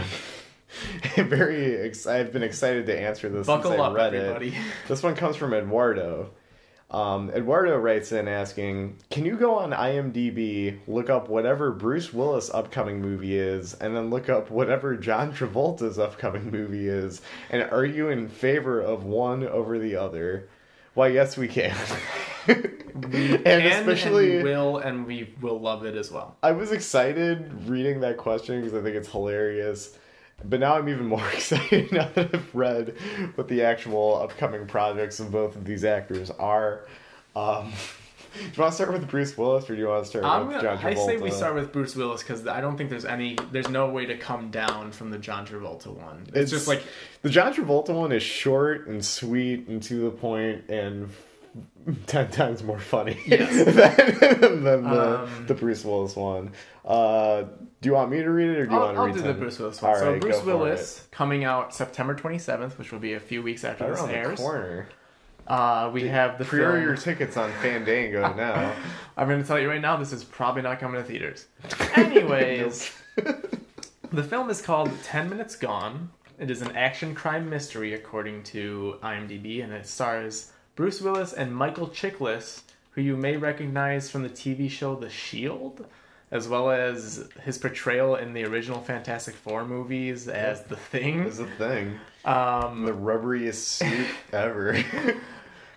I'm 1.17 1.29
very 1.29 1.77
ex- 1.77 2.07
I've 2.07 2.33
been 2.33 2.43
excited 2.43 2.87
to 2.87 2.99
answer 2.99 3.29
this 3.29 3.47
Buckle 3.47 3.73
since 3.73 3.81
I 3.81 3.85
up, 3.87 3.95
read 3.95 4.15
everybody. 4.15 4.49
it. 4.49 4.55
This 4.89 5.03
one 5.03 5.15
comes 5.15 5.37
from 5.37 5.53
Eduardo. 5.55 6.31
Um, 6.93 7.31
Eduardo 7.31 7.79
writes 7.79 8.13
in 8.13 8.29
asking, 8.29 8.99
"Can 9.11 9.25
you 9.25 9.37
go 9.37 9.55
on 9.55 9.73
IMDb, 9.73 10.79
look 10.87 11.09
up 11.09 11.29
whatever 11.29 11.71
Bruce 11.73 12.13
Willis 12.13 12.51
upcoming 12.53 13.01
movie 13.01 13.39
is, 13.39 13.73
and 13.75 13.97
then 13.97 14.11
look 14.11 14.29
up 14.29 14.51
whatever 14.51 14.95
John 14.97 15.33
Travolta's 15.33 15.99
upcoming 15.99 16.51
movie 16.51 16.89
is, 16.89 17.23
and 17.51 17.63
are 17.63 17.87
you 17.87 18.11
in 18.11 18.29
favor 18.29 18.81
of 18.81 19.05
one 19.05 19.47
over 19.47 19.79
the 19.79 19.97
other?" 19.97 20.49
Why, 20.95 21.09
yes, 21.09 21.39
we 21.39 21.49
can. 21.49 21.75
and 22.47 23.47
and 23.47 23.47
especially, 23.47 24.37
and 24.37 24.45
we 24.45 24.51
will 24.51 24.77
and 24.79 25.07
we 25.07 25.35
will 25.41 25.59
love 25.59 25.87
it 25.87 25.97
as 25.97 26.11
well. 26.11 26.37
I 26.43 26.53
was 26.53 26.73
excited 26.73 27.67
reading 27.67 28.01
that 28.01 28.19
question 28.19 28.61
because 28.61 28.79
I 28.79 28.83
think 28.83 28.97
it's 28.97 29.09
hilarious. 29.09 29.97
But 30.45 30.61
now 30.61 30.75
I'm 30.77 30.89
even 30.89 31.07
more 31.07 31.27
excited 31.33 31.93
now 31.93 32.09
that 32.15 32.35
I've 32.35 32.55
read 32.55 32.95
what 33.35 33.49
the 33.49 33.63
actual 33.63 34.17
upcoming 34.23 34.67
projects 34.67 35.21
of 35.21 35.31
both 35.31 35.57
of 35.57 35.65
these 35.65 35.85
actors 35.85 36.31
are. 36.31 36.87
Um, 37.35 37.73
do 38.35 38.41
you 38.45 38.53
want 38.59 38.73
to 38.73 38.75
start 38.75 38.93
with 38.93 39.09
Bruce 39.09 39.37
Willis 39.37 39.69
or 39.69 39.75
do 39.75 39.81
you 39.81 39.89
want 39.89 40.05
to 40.05 40.11
start 40.11 40.25
I'm 40.25 40.47
with 40.49 40.57
gonna, 40.57 40.77
John 40.77 40.79
Travolta? 40.79 41.03
I 41.03 41.07
say 41.07 41.17
we 41.19 41.31
start 41.31 41.55
with 41.55 41.73
Bruce 41.73 41.95
Willis 41.97 42.23
because 42.23 42.47
I 42.47 42.61
don't 42.61 42.77
think 42.77 42.91
there's 42.91 43.05
any 43.05 43.37
there's 43.51 43.69
no 43.69 43.89
way 43.91 44.07
to 44.07 44.17
come 44.17 44.51
down 44.51 44.93
from 44.93 45.11
the 45.11 45.19
John 45.19 45.47
Travolta 45.47 45.89
one. 45.89 46.27
It's, 46.35 46.51
just 46.51 46.67
like 46.69 46.83
the 47.23 47.31
John 47.31 47.53
Travolta 47.55 47.91
one 47.95 48.13
is 48.13 48.23
short 48.23 48.87
and 48.87 49.05
sweet 49.05 49.67
and 49.69 49.83
to 49.85 49.95
the 50.05 50.11
point 50.11 50.69
and 50.71 51.11
ten 52.07 52.31
times 52.31 52.63
more 52.63 52.79
funny 52.79 53.19
Yes. 53.27 53.51
than, 54.31 54.63
than 54.65 54.85
the, 54.85 55.21
Um, 55.23 55.47
the 55.47 55.55
Bruce 55.55 55.85
Willis 55.85 56.17
one. 56.17 56.53
Uh, 56.85 57.45
do 57.83 57.89
you 57.89 57.95
want 57.95 58.11
me 58.11 58.23
to 58.23 58.31
read 58.31 58.49
it 58.51 58.59
or 58.59 58.67
do 58.67 58.73
you 58.73 58.79
I'll, 58.79 58.85
want 58.87 58.95
to 58.97 59.01
I'll 59.01 59.07
read 59.07 59.15
do 59.17 59.23
the 59.23 59.35
Bruce 59.35 59.59
Willis 59.59 59.83
one. 59.83 59.91
All 59.91 59.99
so 59.99 60.13
right, 60.13 60.21
Bruce 60.21 60.37
go 60.37 60.41
for 60.43 60.47
Willis 60.47 61.07
coming 61.11 61.45
out 61.45 61.75
September 61.75 62.15
27th, 62.15 62.79
which 62.79 62.93
will 62.93 63.01
be 63.01 63.15
a 63.15 63.21
few 63.21 63.43
weeks 63.43 63.65
after 63.65 63.85
Right 63.85 63.91
this 63.91 64.01
around 64.01 64.09
the 64.09 64.17
airs. 64.17 64.39
corner. 64.39 64.89
Uh, 65.49 65.91
we 65.93 66.07
have 66.07 66.39
the 66.39 66.45
Pre-order 66.45 66.75
film. 66.75 66.85
your 66.85 66.97
tickets 66.97 67.37
on 67.37 67.51
Fandango 67.61 68.33
now. 68.37 68.73
I'm 69.17 69.29
going 69.29 69.43
to 69.43 69.47
tell 69.47 69.59
you 69.59 69.69
right 69.69 69.81
now, 69.81 69.97
this 69.97 70.13
is 70.13 70.23
probably 70.23 70.63
not 70.63 70.79
coming 70.79 71.03
to 71.03 71.07
theaters. 71.07 71.49
Anyways, 71.97 72.93
the 74.13 74.23
film 74.23 74.49
is 74.49 74.63
called 74.63 74.91
10 75.03 75.29
Minutes 75.29 75.57
Gone. 75.57 76.11
It 76.39 76.51
is 76.51 76.63
an 76.63 76.77
action 76.77 77.15
crime 77.17 77.51
mystery, 77.51 77.95
according 77.95 78.45
to 78.45 78.99
IMDb, 79.03 79.63
and 79.63 79.73
it 79.73 79.87
stars 79.87 80.53
Bruce 80.77 81.01
Willis 81.01 81.33
and 81.33 81.55
Michael 81.55 81.89
Chiklis, 81.89 82.63
who 82.93 83.01
you 83.01 83.17
may 83.17 83.37
recognize 83.37 84.09
from 84.11 84.23
the 84.23 84.31
TV 84.31 84.71
show 84.71 84.95
The 84.95 85.11
Shield, 85.11 85.87
as 86.33 86.49
well 86.49 86.71
as 86.71 87.29
his 87.45 87.59
portrayal 87.59 88.17
in 88.17 88.33
the 88.33 88.45
original 88.45 88.81
Fantastic 88.81 89.35
Four 89.37 89.65
movies 89.65 90.27
as 90.27 90.65
The 90.65 90.75
Thing. 90.77 91.23
is 91.25 91.39
a 91.39 91.47
thing. 91.47 92.01
Um, 92.25 92.85
The 92.85 92.93
rubberiest 92.93 93.55
suit 93.63 94.09
ever. 94.33 94.83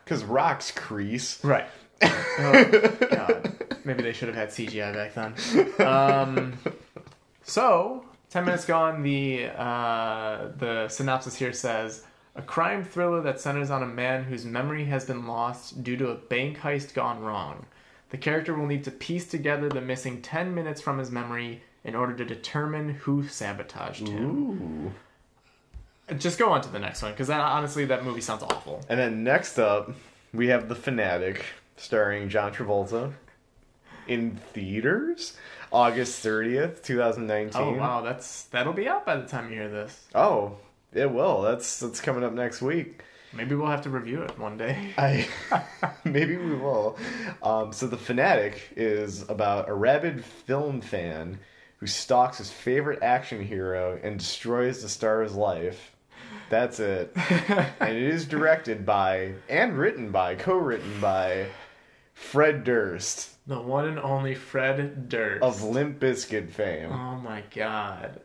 Because 0.03 0.23
rocks 0.23 0.72
crease. 0.72 1.44
Right. 1.44 1.65
Oh, 2.38 2.91
God. 3.10 3.64
Maybe 3.86 4.03
they 4.03 4.11
should 4.14 4.27
have 4.27 4.36
had 4.38 4.49
CGI 4.49 4.94
back 4.94 5.14
then. 5.15 5.88
Um, 5.88 6.57
so, 7.44 8.06
10 8.30 8.45
minutes 8.45 8.65
gone, 8.65 9.02
the, 9.03 9.45
uh, 9.48 10.49
the 10.57 10.88
synopsis 10.90 11.36
here 11.36 11.53
says 11.53 12.03
A 12.36 12.41
crime 12.41 12.84
thriller 12.84 13.22
that 13.22 13.40
centers 13.40 13.72
on 13.72 13.82
a 13.84 13.88
man 13.88 14.23
whose 14.26 14.45
memory 14.45 14.86
has 14.86 15.06
been 15.06 15.26
lost 15.27 15.84
due 15.84 15.95
to 15.98 16.10
a 16.10 16.15
bank 16.15 16.60
heist 16.60 16.94
gone 16.94 17.22
wrong. 17.22 17.65
The 18.16 18.22
character 18.22 18.54
will 18.54 18.66
need 18.66 18.86
to 18.86 18.92
piece 18.92 19.28
together 19.28 19.68
the 19.68 19.82
missing 19.82 20.22
10 20.22 20.56
minutes 20.56 20.80
from 20.80 21.00
his 21.00 21.12
memory 21.12 21.62
in 21.84 21.96
order 21.96 22.14
to 22.14 22.24
determine 22.24 22.92
who 22.92 23.28
sabotaged 23.28 24.08
him. 24.08 24.94
Ooh. 26.10 26.16
Just 26.16 26.40
go 26.40 26.50
on 26.50 26.62
to 26.62 26.70
the 26.70 26.80
next 26.80 27.02
one, 27.02 27.12
because 27.12 27.30
honestly, 27.30 27.84
that 27.84 28.06
movie 28.06 28.22
sounds 28.22 28.42
awful. 28.42 28.80
And 28.88 28.98
then 28.98 29.26
next 29.26 29.60
up, 29.60 29.92
we 30.34 30.48
have 30.48 30.70
The 30.70 30.76
Fanatic, 30.76 31.44
starring 31.76 32.30
John 32.30 32.54
Travolta. 32.54 33.12
In 34.08 34.38
theaters? 34.54 35.36
August 35.74 36.24
30th, 36.24 36.84
2019. 36.84 37.62
Oh, 37.62 37.74
wow, 37.74 38.00
that's 38.00 38.46
that'll 38.46 38.72
be 38.72 38.88
out 38.88 39.06
by 39.06 39.18
the 39.18 39.28
time 39.28 39.50
you 39.52 39.60
hear 39.60 39.68
this. 39.68 40.06
Oh, 40.16 40.56
it 40.94 41.12
will. 41.12 41.42
That's 41.42 41.82
that's 41.82 42.00
coming 42.00 42.24
up 42.24 42.32
next 42.32 42.62
week. 42.62 43.02
Maybe 43.36 43.56
we'll 43.56 43.68
have 43.68 43.82
to 43.84 43.90
review 43.90 44.22
it 44.22 44.38
one 44.40 44.57
day. 44.57 44.94
I 44.98 45.28
maybe 46.03 46.38
we 46.38 46.56
will. 46.56 46.98
Um, 47.44 47.74
so 47.74 47.88
the 47.88 47.98
fanatic 47.98 48.70
is 48.76 49.28
about 49.30 49.70
a 49.70 49.74
rabid 49.74 50.24
film 50.24 50.82
fan 50.82 51.40
who 51.80 51.88
stalks 51.88 52.38
his 52.38 52.49
favorite 52.49 53.03
action 53.03 53.44
hero 53.45 53.99
and 54.02 54.18
destroys 54.18 54.82
the 54.82 54.90
star's 54.90 55.36
life. 55.36 55.91
That's 56.49 56.80
it. 56.80 57.12
and 57.80 57.98
it 57.98 58.03
is 58.03 58.26
directed 58.26 58.86
by 58.86 59.34
and 59.49 59.78
written 59.78 60.12
by, 60.12 60.36
co-written 60.36 61.02
by 61.02 61.48
Fred 62.14 62.64
Durst 62.64 63.32
The 63.48 63.60
one 63.60 63.86
and 63.88 63.99
only 63.99 64.36
Fred 64.36 65.10
Durst. 65.10 65.44
of 65.44 65.64
Limp 65.64 65.99
Bizkit 65.99 66.49
fame. 66.49 66.91
oh 66.91 67.16
my 67.18 67.44
god. 67.53 68.22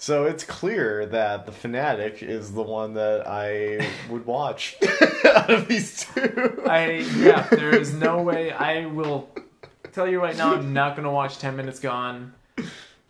So 0.00 0.26
it's 0.26 0.44
clear 0.44 1.06
that 1.06 1.44
the 1.44 1.50
fanatic 1.52 2.22
is 2.22 2.52
the 2.52 2.62
one 2.62 2.94
that 2.94 3.26
I 3.26 3.84
would 4.08 4.24
watch 4.26 4.76
out 5.24 5.50
of 5.50 5.66
these 5.66 6.04
two. 6.04 6.62
I 6.68 7.04
yeah, 7.16 7.48
there 7.50 7.74
is 7.74 7.92
no 7.92 8.22
way 8.22 8.52
I 8.52 8.86
will 8.86 9.28
tell 9.92 10.06
you 10.06 10.22
right 10.22 10.36
now. 10.36 10.54
I'm 10.54 10.72
not 10.72 10.94
gonna 10.94 11.10
watch 11.10 11.38
Ten 11.38 11.56
Minutes 11.56 11.80
Gone. 11.80 12.32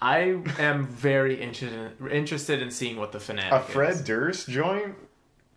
I 0.00 0.38
am 0.58 0.86
very 0.86 1.40
interested 1.40 1.92
in, 2.00 2.10
interested 2.10 2.62
in 2.62 2.70
seeing 2.70 2.96
what 2.96 3.12
the 3.12 3.20
fanatic 3.20 3.52
A 3.52 3.60
Fred 3.60 3.90
is. 3.94 4.00
Durst 4.02 4.48
joint? 4.48 4.94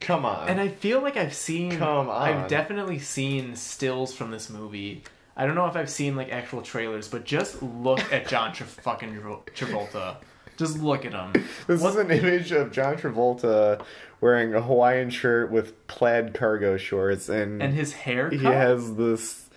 Come 0.02 0.26
on. 0.26 0.50
And 0.50 0.60
I 0.60 0.68
feel 0.68 1.00
like 1.00 1.16
I've 1.16 1.34
seen. 1.34 1.78
Come 1.78 2.10
on. 2.10 2.22
I've 2.22 2.48
definitely 2.50 3.00
seen 3.00 3.56
stills 3.56 4.14
from 4.14 4.32
this 4.32 4.50
movie. 4.50 5.04
I 5.38 5.46
don't 5.46 5.56
know 5.56 5.68
if 5.68 5.76
I've 5.78 5.90
seen 5.90 6.16
like 6.18 6.30
actual 6.32 6.62
trailers, 6.62 7.08
but 7.08 7.24
just 7.24 7.62
look 7.64 8.00
at 8.12 8.28
John 8.28 8.52
Tra- 8.52 8.66
fucking 8.66 9.14
Travol- 9.16 9.46
Travolta. 9.56 10.18
Just 10.62 10.80
look 10.80 11.06
at 11.06 11.14
him. 11.14 11.34
this 11.68 11.84
is 11.84 11.96
an 11.96 12.10
image 12.12 12.52
of 12.52 12.72
John 12.72 12.96
Travolta 12.98 13.84
wearing 14.22 14.54
a 14.54 14.62
Hawaiian 14.62 15.10
shirt 15.10 15.52
with 15.52 15.88
plaid 15.88 16.34
cargo 16.34 16.78
shorts 16.78 17.28
and, 17.30 17.62
And 17.62 17.74
his 17.74 17.94
haircut. 17.94 18.40
he 18.40 18.46
has 18.46 18.96
this 18.96 19.50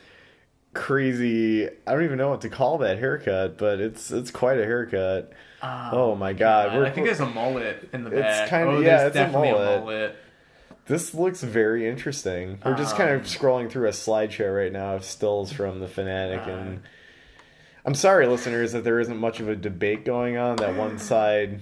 crazy 0.72 1.68
I 1.86 1.92
don't 1.92 2.02
even 2.04 2.18
know 2.18 2.30
what 2.30 2.40
to 2.42 2.48
call 2.48 2.78
that 2.78 2.98
haircut, 2.98 3.58
but 3.58 3.80
it's 3.80 4.10
it's 4.10 4.30
quite 4.30 4.58
a 4.58 4.64
haircut. 4.64 5.32
oh 5.62 6.14
my 6.16 6.32
god. 6.32 6.76
Uh, 6.76 6.82
I 6.86 6.90
think 6.90 7.06
there's 7.06 7.20
a 7.20 7.26
mullet 7.26 7.88
in 7.92 8.04
the 8.04 8.10
It's 8.10 8.20
back. 8.20 8.48
kinda- 8.48 8.72
oh, 8.72 8.80
yeah, 8.80 9.06
it's 9.06 9.14
a 9.16 9.18
definitely 9.20 9.50
mullet. 9.52 9.76
a 9.76 9.80
mullet. 9.80 10.16
This 10.86 11.14
looks 11.14 11.42
very 11.42 11.88
interesting. 11.88 12.58
We're 12.64 12.74
just 12.76 12.96
kind 12.96 13.10
of 13.10 13.20
Um, 13.20 13.24
scrolling 13.26 13.70
through 13.70 13.86
a 13.88 13.92
slideshow 13.92 14.54
right 14.54 14.72
now 14.72 14.96
of 14.96 15.04
stills 15.04 15.50
from 15.52 15.80
the 15.80 15.88
Fanatic, 15.88 16.46
Uh, 16.46 16.50
and 16.50 16.82
I'm 17.84 17.94
sorry, 17.94 18.26
listeners, 18.26 18.72
that 18.72 18.82
there 18.84 18.98
isn't 19.00 19.16
much 19.18 19.40
of 19.40 19.48
a 19.48 19.56
debate 19.56 20.04
going 20.04 20.36
on. 20.38 20.56
That 20.56 20.74
one 20.76 20.98
side 20.98 21.60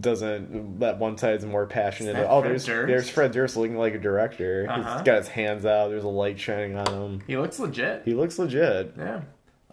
doesn't. 0.00 0.80
That 0.80 0.98
one 0.98 1.16
side's 1.16 1.46
more 1.46 1.66
passionate. 1.66 2.16
Oh, 2.28 2.40
Fred 2.40 2.50
there's 2.50 2.64
Durst? 2.66 2.86
there's 2.88 3.10
Fred 3.10 3.32
Durst 3.32 3.56
looking 3.56 3.78
like 3.78 3.94
a 3.94 3.98
director. 3.98 4.66
Uh-huh. 4.68 4.96
He's 4.96 5.02
got 5.02 5.16
his 5.18 5.28
hands 5.28 5.64
out. 5.64 5.88
There's 5.88 6.04
a 6.04 6.08
light 6.08 6.38
shining 6.38 6.76
on 6.76 6.86
him. 6.92 7.22
He 7.26 7.36
looks 7.36 7.58
legit. 7.58 8.02
He 8.04 8.12
looks 8.14 8.38
legit. 8.38 8.94
Yeah. 8.98 9.22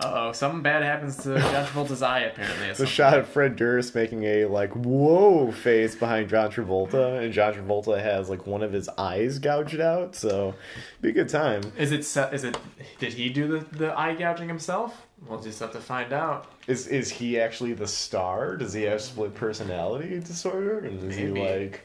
Uh 0.01 0.13
oh, 0.29 0.31
something 0.31 0.61
bad 0.61 0.81
happens 0.81 1.17
to 1.17 1.37
John 1.37 1.65
Travolta's 1.65 2.01
eye 2.01 2.21
apparently. 2.21 2.71
The 2.71 2.85
shot 2.85 3.19
of 3.19 3.27
Fred 3.27 3.57
Durst 3.57 3.93
making 3.93 4.23
a 4.23 4.45
like 4.45 4.71
whoa 4.71 5.51
face 5.51 5.93
behind 5.93 6.29
John 6.29 6.49
Travolta, 6.49 7.21
and 7.21 7.33
John 7.33 7.53
Travolta 7.53 8.01
has 8.01 8.29
like 8.29 8.47
one 8.47 8.63
of 8.63 8.71
his 8.71 8.87
eyes 8.97 9.39
gouged 9.39 9.81
out. 9.81 10.15
So, 10.15 10.55
be 11.01 11.09
a 11.09 11.11
good 11.11 11.27
time. 11.27 11.73
Is 11.77 11.91
it? 11.91 11.99
Is 12.33 12.45
it? 12.45 12.57
Did 12.99 13.11
he 13.11 13.27
do 13.27 13.59
the, 13.59 13.77
the 13.77 13.99
eye 13.99 14.15
gouging 14.15 14.47
himself? 14.47 15.05
We'll 15.27 15.41
just 15.41 15.59
have 15.59 15.71
to 15.73 15.79
find 15.79 16.13
out. 16.13 16.51
Is 16.67 16.87
is 16.87 17.09
he 17.09 17.39
actually 17.39 17.73
the 17.73 17.87
star? 17.87 18.55
Does 18.55 18.73
he 18.73 18.83
have 18.83 19.01
split 19.01 19.35
personality 19.35 20.19
disorder? 20.19 20.79
And 20.79 21.03
is 21.11 21.17
Maybe. 21.17 21.39
he 21.39 21.47
like 21.47 21.81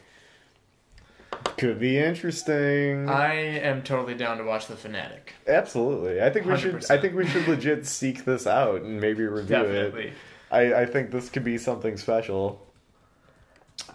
could 1.57 1.79
be 1.79 1.97
interesting. 1.97 3.09
I 3.09 3.33
am 3.35 3.83
totally 3.83 4.15
down 4.15 4.37
to 4.37 4.43
watch 4.43 4.67
The 4.67 4.75
Fanatic. 4.75 5.33
Absolutely. 5.47 6.21
I 6.21 6.29
think 6.29 6.45
we 6.45 6.57
should 6.57 6.75
100%. 6.75 6.91
I 6.91 6.97
think 6.97 7.15
we 7.15 7.27
should 7.27 7.47
legit 7.47 7.85
seek 7.85 8.25
this 8.25 8.47
out 8.47 8.81
and 8.81 8.99
maybe 8.99 9.23
review 9.23 9.55
Definitely. 9.55 10.07
it. 10.07 10.13
I, 10.51 10.81
I 10.81 10.85
think 10.85 11.11
this 11.11 11.29
could 11.29 11.43
be 11.43 11.57
something 11.57 11.97
special. 11.97 12.65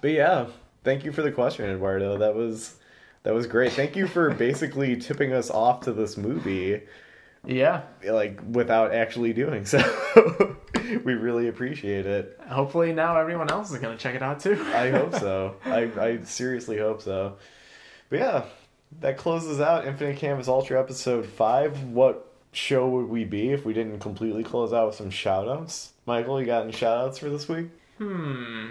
But 0.00 0.10
yeah, 0.10 0.46
thank 0.84 1.04
you 1.04 1.12
for 1.12 1.22
the 1.22 1.32
question, 1.32 1.66
Eduardo. 1.70 2.18
That 2.18 2.34
was 2.34 2.76
that 3.22 3.34
was 3.34 3.46
great. 3.46 3.72
Thank 3.72 3.96
you 3.96 4.06
for 4.06 4.30
basically 4.30 4.96
tipping 4.96 5.32
us 5.32 5.50
off 5.50 5.80
to 5.82 5.92
this 5.92 6.16
movie 6.16 6.82
Yeah. 7.46 7.82
like 8.04 8.40
without 8.48 8.92
actually 8.94 9.32
doing 9.32 9.64
so. 9.64 9.78
we 11.04 11.14
really 11.14 11.48
appreciate 11.48 12.06
it. 12.06 12.38
Hopefully 12.48 12.92
now 12.92 13.16
everyone 13.16 13.50
else 13.50 13.70
is 13.70 13.78
gonna 13.78 13.96
check 13.96 14.14
it 14.14 14.22
out 14.22 14.40
too. 14.40 14.62
I 14.74 14.90
hope 14.90 15.14
so. 15.18 15.56
I, 15.64 15.90
I 15.98 16.18
seriously 16.24 16.78
hope 16.78 17.02
so. 17.02 17.36
But 18.08 18.18
yeah, 18.18 18.44
that 19.00 19.16
closes 19.16 19.60
out 19.60 19.86
Infinite 19.86 20.16
Canvas 20.16 20.48
Ultra 20.48 20.78
episode 20.80 21.24
5. 21.26 21.84
What 21.84 22.26
show 22.52 22.88
would 22.88 23.08
we 23.08 23.24
be 23.24 23.50
if 23.52 23.64
we 23.64 23.72
didn't 23.72 24.00
completely 24.00 24.42
close 24.42 24.72
out 24.72 24.88
with 24.88 24.96
some 24.96 25.10
shoutouts? 25.10 25.90
Michael, 26.06 26.40
you 26.40 26.46
got 26.46 26.64
any 26.64 26.72
shoutouts 26.72 27.18
for 27.18 27.30
this 27.30 27.48
week? 27.48 27.68
Hmm. 27.98 28.70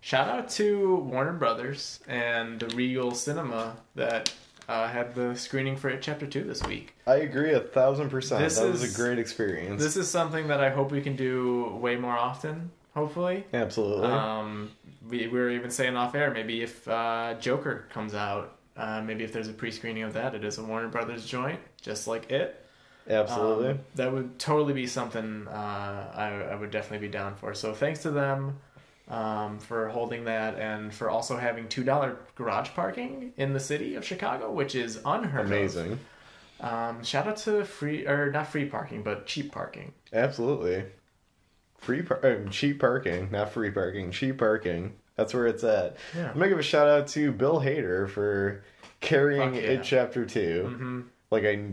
Shout 0.00 0.28
out 0.28 0.48
to 0.50 0.96
Warner 0.96 1.32
Brothers 1.32 2.00
and 2.08 2.60
the 2.60 2.74
Regal 2.74 3.14
Cinema 3.14 3.76
that 3.96 4.32
uh, 4.70 4.88
had 4.88 5.14
the 5.16 5.34
screening 5.34 5.76
for 5.76 5.88
it 5.90 6.00
Chapter 6.00 6.26
Two 6.26 6.44
this 6.44 6.62
week. 6.62 6.94
I 7.06 7.16
agree 7.16 7.52
a 7.52 7.60
thousand 7.60 8.08
percent. 8.08 8.42
This 8.42 8.58
that 8.58 8.70
was 8.70 8.82
is- 8.84 8.94
a 8.94 8.96
great 8.96 9.18
experience. 9.18 9.82
This 9.82 9.96
is 9.96 10.08
something 10.08 10.48
that 10.48 10.60
I 10.60 10.70
hope 10.70 10.92
we 10.92 11.00
can 11.02 11.16
do 11.16 11.76
way 11.80 11.96
more 11.96 12.16
often. 12.16 12.70
Hopefully. 12.94 13.44
Absolutely. 13.52 14.08
Um, 14.08 14.70
we, 15.08 15.26
we 15.28 15.38
were 15.38 15.50
even 15.50 15.70
saying 15.70 15.96
off 15.96 16.14
air, 16.14 16.30
maybe 16.32 16.62
if 16.62 16.86
uh, 16.88 17.34
Joker 17.40 17.86
comes 17.92 18.14
out, 18.14 18.56
uh, 18.76 19.00
maybe 19.00 19.22
if 19.22 19.32
there's 19.32 19.48
a 19.48 19.52
pre-screening 19.52 20.02
of 20.02 20.14
that, 20.14 20.34
it 20.34 20.44
is 20.44 20.58
a 20.58 20.64
Warner 20.64 20.88
Brothers 20.88 21.24
joint, 21.24 21.60
just 21.80 22.08
like 22.08 22.30
it. 22.32 22.64
Absolutely. 23.08 23.70
Um, 23.70 23.78
that 23.94 24.12
would 24.12 24.38
totally 24.38 24.72
be 24.72 24.86
something 24.86 25.46
uh, 25.48 26.12
I, 26.14 26.52
I 26.52 26.54
would 26.54 26.70
definitely 26.70 27.06
be 27.06 27.12
down 27.12 27.34
for. 27.36 27.54
So 27.54 27.74
thanks 27.74 28.02
to 28.02 28.10
them 28.10 28.58
um, 29.10 29.58
for 29.58 29.88
holding 29.88 30.24
that 30.24 30.58
and 30.58 30.94
for 30.94 31.10
also 31.10 31.36
having 31.36 31.68
two 31.68 31.84
dollar 31.84 32.16
garage 32.36 32.70
parking 32.70 33.32
in 33.36 33.52
the 33.52 33.60
city 33.60 33.96
of 33.96 34.04
Chicago, 34.04 34.50
which 34.50 34.74
is 34.74 35.00
unheard 35.04 35.46
Amazing. 35.46 35.92
of. 35.92 35.98
Um, 36.72 37.02
shout 37.04 37.26
out 37.26 37.38
to 37.38 37.64
free 37.64 38.06
or 38.06 38.30
not 38.30 38.46
free 38.46 38.66
parking, 38.66 39.02
but 39.02 39.26
cheap 39.26 39.50
parking. 39.50 39.92
Absolutely. 40.12 40.84
Free 41.78 42.02
par- 42.02 42.24
uh, 42.24 42.48
cheap 42.50 42.80
parking, 42.80 43.30
not 43.30 43.50
free 43.50 43.70
parking, 43.70 44.10
cheap 44.10 44.38
parking. 44.38 44.94
That's 45.16 45.34
where 45.34 45.46
it's 45.46 45.64
at. 45.64 45.96
Yeah. 46.14 46.28
I'm 46.28 46.34
gonna 46.34 46.48
give 46.48 46.58
a 46.58 46.62
shout 46.62 46.88
out 46.88 47.08
to 47.08 47.32
Bill 47.32 47.60
Hader 47.60 48.08
for 48.08 48.62
carrying 49.00 49.54
yeah. 49.54 49.60
it 49.62 49.82
chapter 49.82 50.24
2 50.26 50.64
hmm 50.64 51.00
Like 51.30 51.44
I 51.44 51.72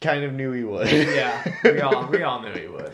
kind 0.00 0.24
of 0.24 0.32
knew 0.32 0.52
he 0.52 0.64
would. 0.64 0.90
Yeah, 0.90 1.54
we 1.64 1.80
all 1.80 2.06
we 2.06 2.22
all 2.22 2.40
knew 2.42 2.52
he 2.52 2.68
would. 2.68 2.92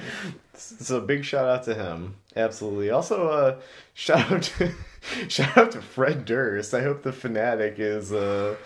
So 0.60 1.00
big 1.00 1.24
shout 1.24 1.48
out 1.48 1.64
to 1.64 1.74
him. 1.74 2.16
Absolutely. 2.36 2.90
Also, 2.90 3.28
uh, 3.28 3.60
shout 3.94 4.30
out 4.30 4.42
to 4.42 4.72
shout 5.28 5.56
out 5.56 5.72
to 5.72 5.82
Fred 5.82 6.24
Durst. 6.24 6.74
I 6.74 6.82
hope 6.82 7.02
the 7.02 7.12
fanatic 7.12 7.78
is 7.78 8.12
uh 8.12 8.56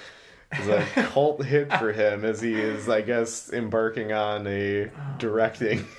is 0.58 0.68
a 0.68 0.82
cult 1.12 1.44
hit 1.44 1.72
for 1.74 1.92
him 1.92 2.24
as 2.24 2.40
he 2.40 2.54
is, 2.54 2.88
I 2.88 3.02
guess, 3.02 3.52
embarking 3.52 4.12
on 4.12 4.46
a 4.46 4.90
directing. 5.18 5.86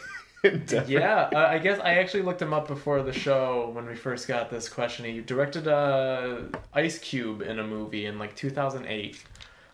Yeah, 0.87 1.29
uh, 1.35 1.47
I 1.49 1.57
guess 1.57 1.81
I 1.81 1.95
actually 1.95 2.23
looked 2.23 2.41
him 2.41 2.53
up 2.53 2.65
before 2.65 3.03
the 3.03 3.11
show 3.11 3.71
when 3.73 3.85
we 3.85 3.93
first 3.93 4.25
got 4.25 4.49
this 4.49 4.69
question. 4.69 5.03
He 5.03 5.19
directed 5.19 5.67
uh, 5.67 6.43
Ice 6.73 6.97
Cube 6.97 7.41
in 7.41 7.59
a 7.59 7.63
movie 7.67 8.05
in 8.05 8.17
like 8.17 8.37
2008, 8.37 9.21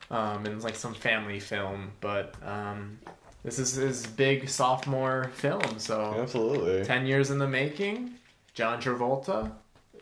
um, 0.10 0.46
in 0.48 0.60
like 0.62 0.76
some 0.76 0.96
family 0.96 1.40
film. 1.40 1.92
But 2.02 2.34
um, 2.44 2.98
this 3.46 3.60
is 3.60 3.74
his 3.76 4.06
big 4.06 4.50
sophomore 4.50 5.32
film, 5.36 5.80
so 5.80 6.18
Absolutely. 6.22 6.84
ten 6.86 7.06
years 7.06 7.32
in 7.32 7.38
the 7.40 7.48
making. 7.48 8.16
John 8.54 8.82
Travolta, 8.82 9.52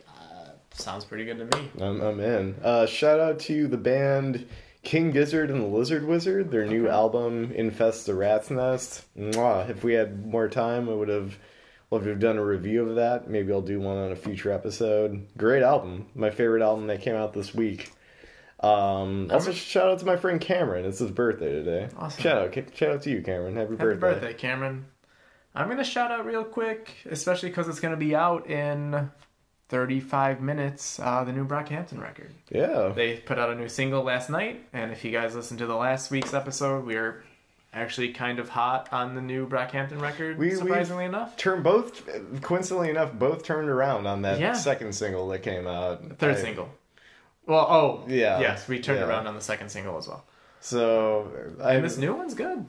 uh, 0.07 0.45
sounds 0.71 1.05
pretty 1.05 1.25
good 1.25 1.37
to 1.37 1.57
me. 1.57 1.69
I'm, 1.81 2.01
I'm 2.01 2.19
in. 2.19 2.55
Uh, 2.63 2.85
shout 2.85 3.19
out 3.19 3.39
to 3.41 3.67
the 3.67 3.77
band 3.77 4.47
King 4.83 5.11
Gizzard 5.11 5.49
and 5.49 5.61
the 5.61 5.67
Lizard 5.67 6.05
Wizard. 6.05 6.51
Their 6.51 6.65
new 6.65 6.85
Okay. 6.85 6.93
album, 6.93 7.51
Infest 7.55 8.05
the 8.05 8.13
Rat's 8.15 8.49
Nest. 8.49 9.03
Mwah. 9.17 9.69
If 9.69 9.83
we 9.83 9.93
had 9.93 10.25
more 10.25 10.47
time, 10.49 10.87
I 10.89 10.93
would 10.93 11.09
have 11.09 11.37
loved 11.89 12.03
to 12.05 12.09
have 12.11 12.19
done 12.19 12.37
a 12.37 12.45
review 12.45 12.87
of 12.87 12.95
that. 12.95 13.29
Maybe 13.29 13.51
I'll 13.51 13.61
do 13.61 13.79
one 13.79 13.97
on 13.97 14.11
a 14.11 14.15
future 14.15 14.51
episode. 14.51 15.25
Great 15.37 15.63
album. 15.63 16.07
My 16.15 16.29
favorite 16.31 16.61
album 16.63 16.87
that 16.87 17.01
came 17.01 17.15
out 17.15 17.33
this 17.33 17.53
week. 17.55 17.91
Um, 18.63 19.29
also, 19.31 19.51
shout 19.51 19.89
out 19.89 19.99
to 19.99 20.05
my 20.05 20.15
friend 20.15 20.39
Cameron. 20.39 20.85
It's 20.85 20.99
his 20.99 21.11
birthday 21.11 21.51
today. 21.51 21.89
Awesome. 21.97 22.21
Shout 22.23 22.37
out, 22.57 22.75
shout 22.75 22.89
out 22.91 23.01
to 23.03 23.09
you, 23.09 23.21
Cameron. 23.21 23.55
Happy, 23.55 23.71
Happy 23.71 23.83
birthday. 23.83 23.99
birthday, 23.99 24.33
Cameron. 24.33 24.85
I'm 25.55 25.67
gonna 25.69 25.83
shout 25.83 26.11
out 26.11 26.25
real 26.25 26.43
quick, 26.43 26.95
especially 27.09 27.49
because 27.49 27.67
it's 27.67 27.79
gonna 27.79 27.97
be 27.97 28.15
out 28.15 28.49
in 28.49 29.11
35 29.69 30.41
minutes. 30.41 30.99
Uh, 30.99 31.23
the 31.23 31.31
new 31.31 31.45
Brockhampton 31.45 32.01
record. 32.01 32.31
Yeah. 32.49 32.91
They 32.95 33.17
put 33.17 33.37
out 33.37 33.49
a 33.49 33.55
new 33.55 33.67
single 33.69 34.01
last 34.03 34.29
night, 34.29 34.65
and 34.73 34.91
if 34.91 35.03
you 35.03 35.11
guys 35.11 35.35
listened 35.35 35.59
to 35.59 35.65
the 35.67 35.75
last 35.75 36.09
week's 36.09 36.33
episode, 36.33 36.85
we 36.85 36.95
are 36.95 37.23
actually 37.73 38.13
kind 38.13 38.39
of 38.39 38.49
hot 38.49 38.87
on 38.91 39.15
the 39.15 39.21
new 39.21 39.47
Brockhampton 39.47 39.99
record. 39.99 40.37
We- 40.37 40.51
surprisingly 40.51 41.05
enough, 41.05 41.35
Turn 41.37 41.61
both, 41.63 42.07
coincidentally 42.41 42.89
enough, 42.91 43.13
both 43.13 43.43
turned 43.43 43.67
around 43.69 44.05
on 44.07 44.21
that 44.23 44.39
Yeah. 44.39 44.53
second 44.53 44.93
single 44.93 45.27
that 45.29 45.39
came 45.39 45.67
out. 45.67 46.01
third 46.19 46.35
I- 46.35 46.39
single. 46.41 46.69
Well, 47.45 47.67
oh 47.69 48.03
Yeah. 48.07 48.39
yes, 48.39 48.67
we 48.67 48.79
turned 48.79 48.99
Yeah. 48.99 49.07
around 49.07 49.27
on 49.27 49.35
the 49.35 49.41
second 49.41 49.69
single 49.69 49.97
as 49.97 50.07
well. 50.07 50.23
So 50.61 51.29
I 51.61 51.73
And 51.75 51.85
this 51.85 51.97
new 51.97 52.13
one's 52.15 52.33
good. 52.33 52.65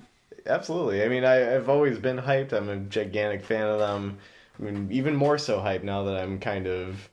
absolutely. 0.46 1.02
I 1.04 1.08
mean, 1.08 1.24
I, 1.24 1.54
I've 1.54 1.68
always 1.68 1.98
been 1.98 2.18
hyped. 2.18 2.52
I'm 2.52 2.68
a 2.68 2.76
gigantic 2.76 3.44
fan 3.44 3.66
of 3.66 3.78
them. 3.78 4.18
I 4.58 4.62
mean, 4.62 4.88
even 4.92 5.14
more 5.16 5.38
so 5.38 5.58
hyped 5.58 5.82
now 5.84 6.02
that 6.04 6.20
I'm 6.20 6.38
kind 6.38 6.66
of 6.66 7.08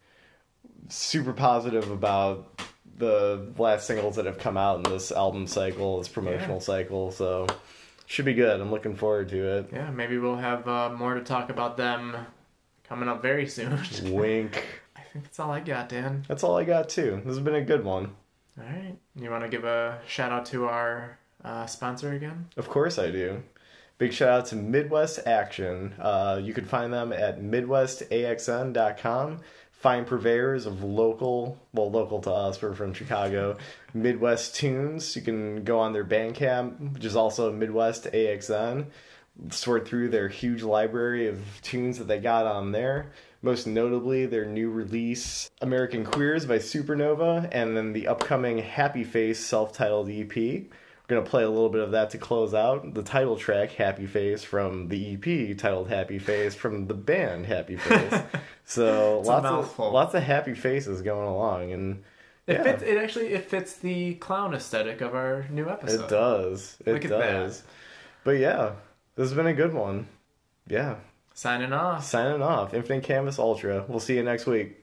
super 0.89 1.33
positive 1.33 1.89
about 1.91 2.61
the 2.97 3.47
last 3.57 3.87
singles 3.87 4.15
that 4.17 4.25
have 4.25 4.37
come 4.37 4.57
out 4.57 4.77
in 4.77 4.91
this 4.91 5.11
album 5.11 5.47
cycle, 5.47 5.97
this 5.99 6.07
promotional 6.07 6.57
Yeah. 6.57 6.61
cycle. 6.61 7.11
So 7.11 7.47
should 8.05 8.25
be 8.25 8.33
good. 8.33 8.59
I'm 8.59 8.71
looking 8.71 8.95
forward 8.95 9.29
to 9.29 9.57
it. 9.57 9.69
Yeah, 9.71 9.89
maybe 9.91 10.17
we'll 10.17 10.35
have 10.35 10.67
uh, 10.67 10.89
more 10.89 11.13
to 11.15 11.21
talk 11.21 11.49
about 11.49 11.77
them 11.77 12.15
coming 12.83 13.07
up 13.07 13.21
very 13.21 13.47
soon. 13.47 13.79
Wink. 14.03 14.63
I 15.11 15.13
think 15.13 15.25
that's 15.25 15.39
all 15.41 15.51
I 15.51 15.59
got, 15.59 15.89
Dan. 15.89 16.23
That's 16.29 16.41
all 16.41 16.57
I 16.57 16.63
got 16.63 16.87
too. 16.87 17.21
This 17.25 17.35
has 17.35 17.43
been 17.43 17.55
a 17.55 17.61
good 17.61 17.83
one. 17.83 18.15
All 18.57 18.63
right. 18.63 18.95
You 19.17 19.29
want 19.29 19.43
to 19.43 19.49
give 19.49 19.65
a 19.65 19.99
shout 20.07 20.31
out 20.31 20.45
to 20.47 20.67
our 20.67 21.19
uh, 21.43 21.65
sponsor 21.65 22.13
again? 22.13 22.47
Of 22.55 22.69
course 22.69 22.97
I 22.97 23.11
do. 23.11 23.43
Big 23.97 24.13
shout 24.13 24.29
out 24.29 24.45
to 24.47 24.55
Midwest 24.55 25.19
Action. 25.27 25.95
Uh, 25.99 26.39
you 26.41 26.53
can 26.53 26.63
find 26.63 26.93
them 26.93 27.11
at 27.11 27.41
midwestaxn.com. 27.41 29.39
Find 29.71 30.07
purveyors 30.07 30.65
of 30.65 30.81
local, 30.81 31.59
well, 31.73 31.91
local 31.91 32.21
to 32.21 32.31
us, 32.31 32.61
we're 32.61 32.73
from 32.73 32.93
Chicago, 32.93 33.57
Midwest 33.93 34.55
tunes. 34.55 35.13
You 35.13 35.23
can 35.23 35.65
go 35.65 35.79
on 35.79 35.91
their 35.91 36.05
Bandcamp, 36.05 36.93
which 36.93 37.03
is 37.03 37.17
also 37.17 37.51
Midwest 37.51 38.05
AXN. 38.05 38.85
Sort 39.49 39.85
through 39.87 40.07
their 40.09 40.29
huge 40.29 40.63
library 40.63 41.27
of 41.27 41.41
tunes 41.63 41.97
that 41.97 42.07
they 42.07 42.19
got 42.19 42.45
on 42.45 42.71
there. 42.71 43.11
Most 43.43 43.65
notably, 43.65 44.25
their 44.27 44.45
new 44.45 44.69
release, 44.69 45.49
American 45.61 46.05
Queers 46.05 46.45
by 46.45 46.59
Supernova, 46.59 47.49
and 47.51 47.75
then 47.75 47.91
the 47.93 48.07
upcoming 48.07 48.59
Happy 48.59 49.03
Face 49.03 49.39
self 49.39 49.73
titled 49.73 50.09
EP. 50.09 50.35
We're 50.35 51.15
going 51.17 51.23
to 51.23 51.29
play 51.29 51.43
a 51.43 51.49
little 51.49 51.69
bit 51.69 51.81
of 51.81 51.91
that 51.91 52.11
to 52.11 52.17
close 52.19 52.53
out. 52.53 52.93
The 52.93 53.01
title 53.01 53.35
track, 53.37 53.71
Happy 53.71 54.05
Face, 54.05 54.43
from 54.43 54.87
the 54.89 55.13
EP 55.15 55.57
titled 55.57 55.89
Happy 55.89 56.19
Face, 56.19 56.53
from 56.55 56.85
the 56.87 56.93
band 56.93 57.47
Happy 57.47 57.77
Face. 57.77 58.13
so 58.65 59.21
lots 59.25 59.45
of, 59.47 59.79
lots 59.79 60.13
of 60.13 60.21
happy 60.23 60.53
faces 60.53 61.01
going 61.01 61.27
along. 61.27 61.71
And 61.73 62.03
It 62.47 62.53
Yeah. 62.57 62.63
fits. 62.63 62.83
It 62.83 62.97
actually 62.97 63.27
it 63.33 63.45
fits 63.45 63.75
the 63.75 64.13
clown 64.15 64.53
aesthetic 64.53 65.01
of 65.01 65.15
our 65.15 65.45
new 65.49 65.67
episode. 65.67 66.05
it 66.05 66.09
does. 66.09 66.77
It 66.85 66.93
Look 66.93 67.05
at 67.05 67.09
does. 67.09 67.63
But 68.23 68.37
yeah, 68.37 68.73
this 69.15 69.29
has 69.29 69.33
been 69.35 69.47
a 69.47 69.53
good 69.53 69.73
one. 69.73 70.07
Yeah. 70.67 70.95
Signing 71.33 71.73
off. 71.73 72.03
Signing 72.03 72.41
off. 72.41 72.73
Infinite 72.73 73.03
Canvas 73.03 73.39
Ultra. 73.39 73.85
We'll 73.87 73.99
see 73.99 74.15
you 74.15 74.23
next 74.23 74.45
week. 74.45 74.80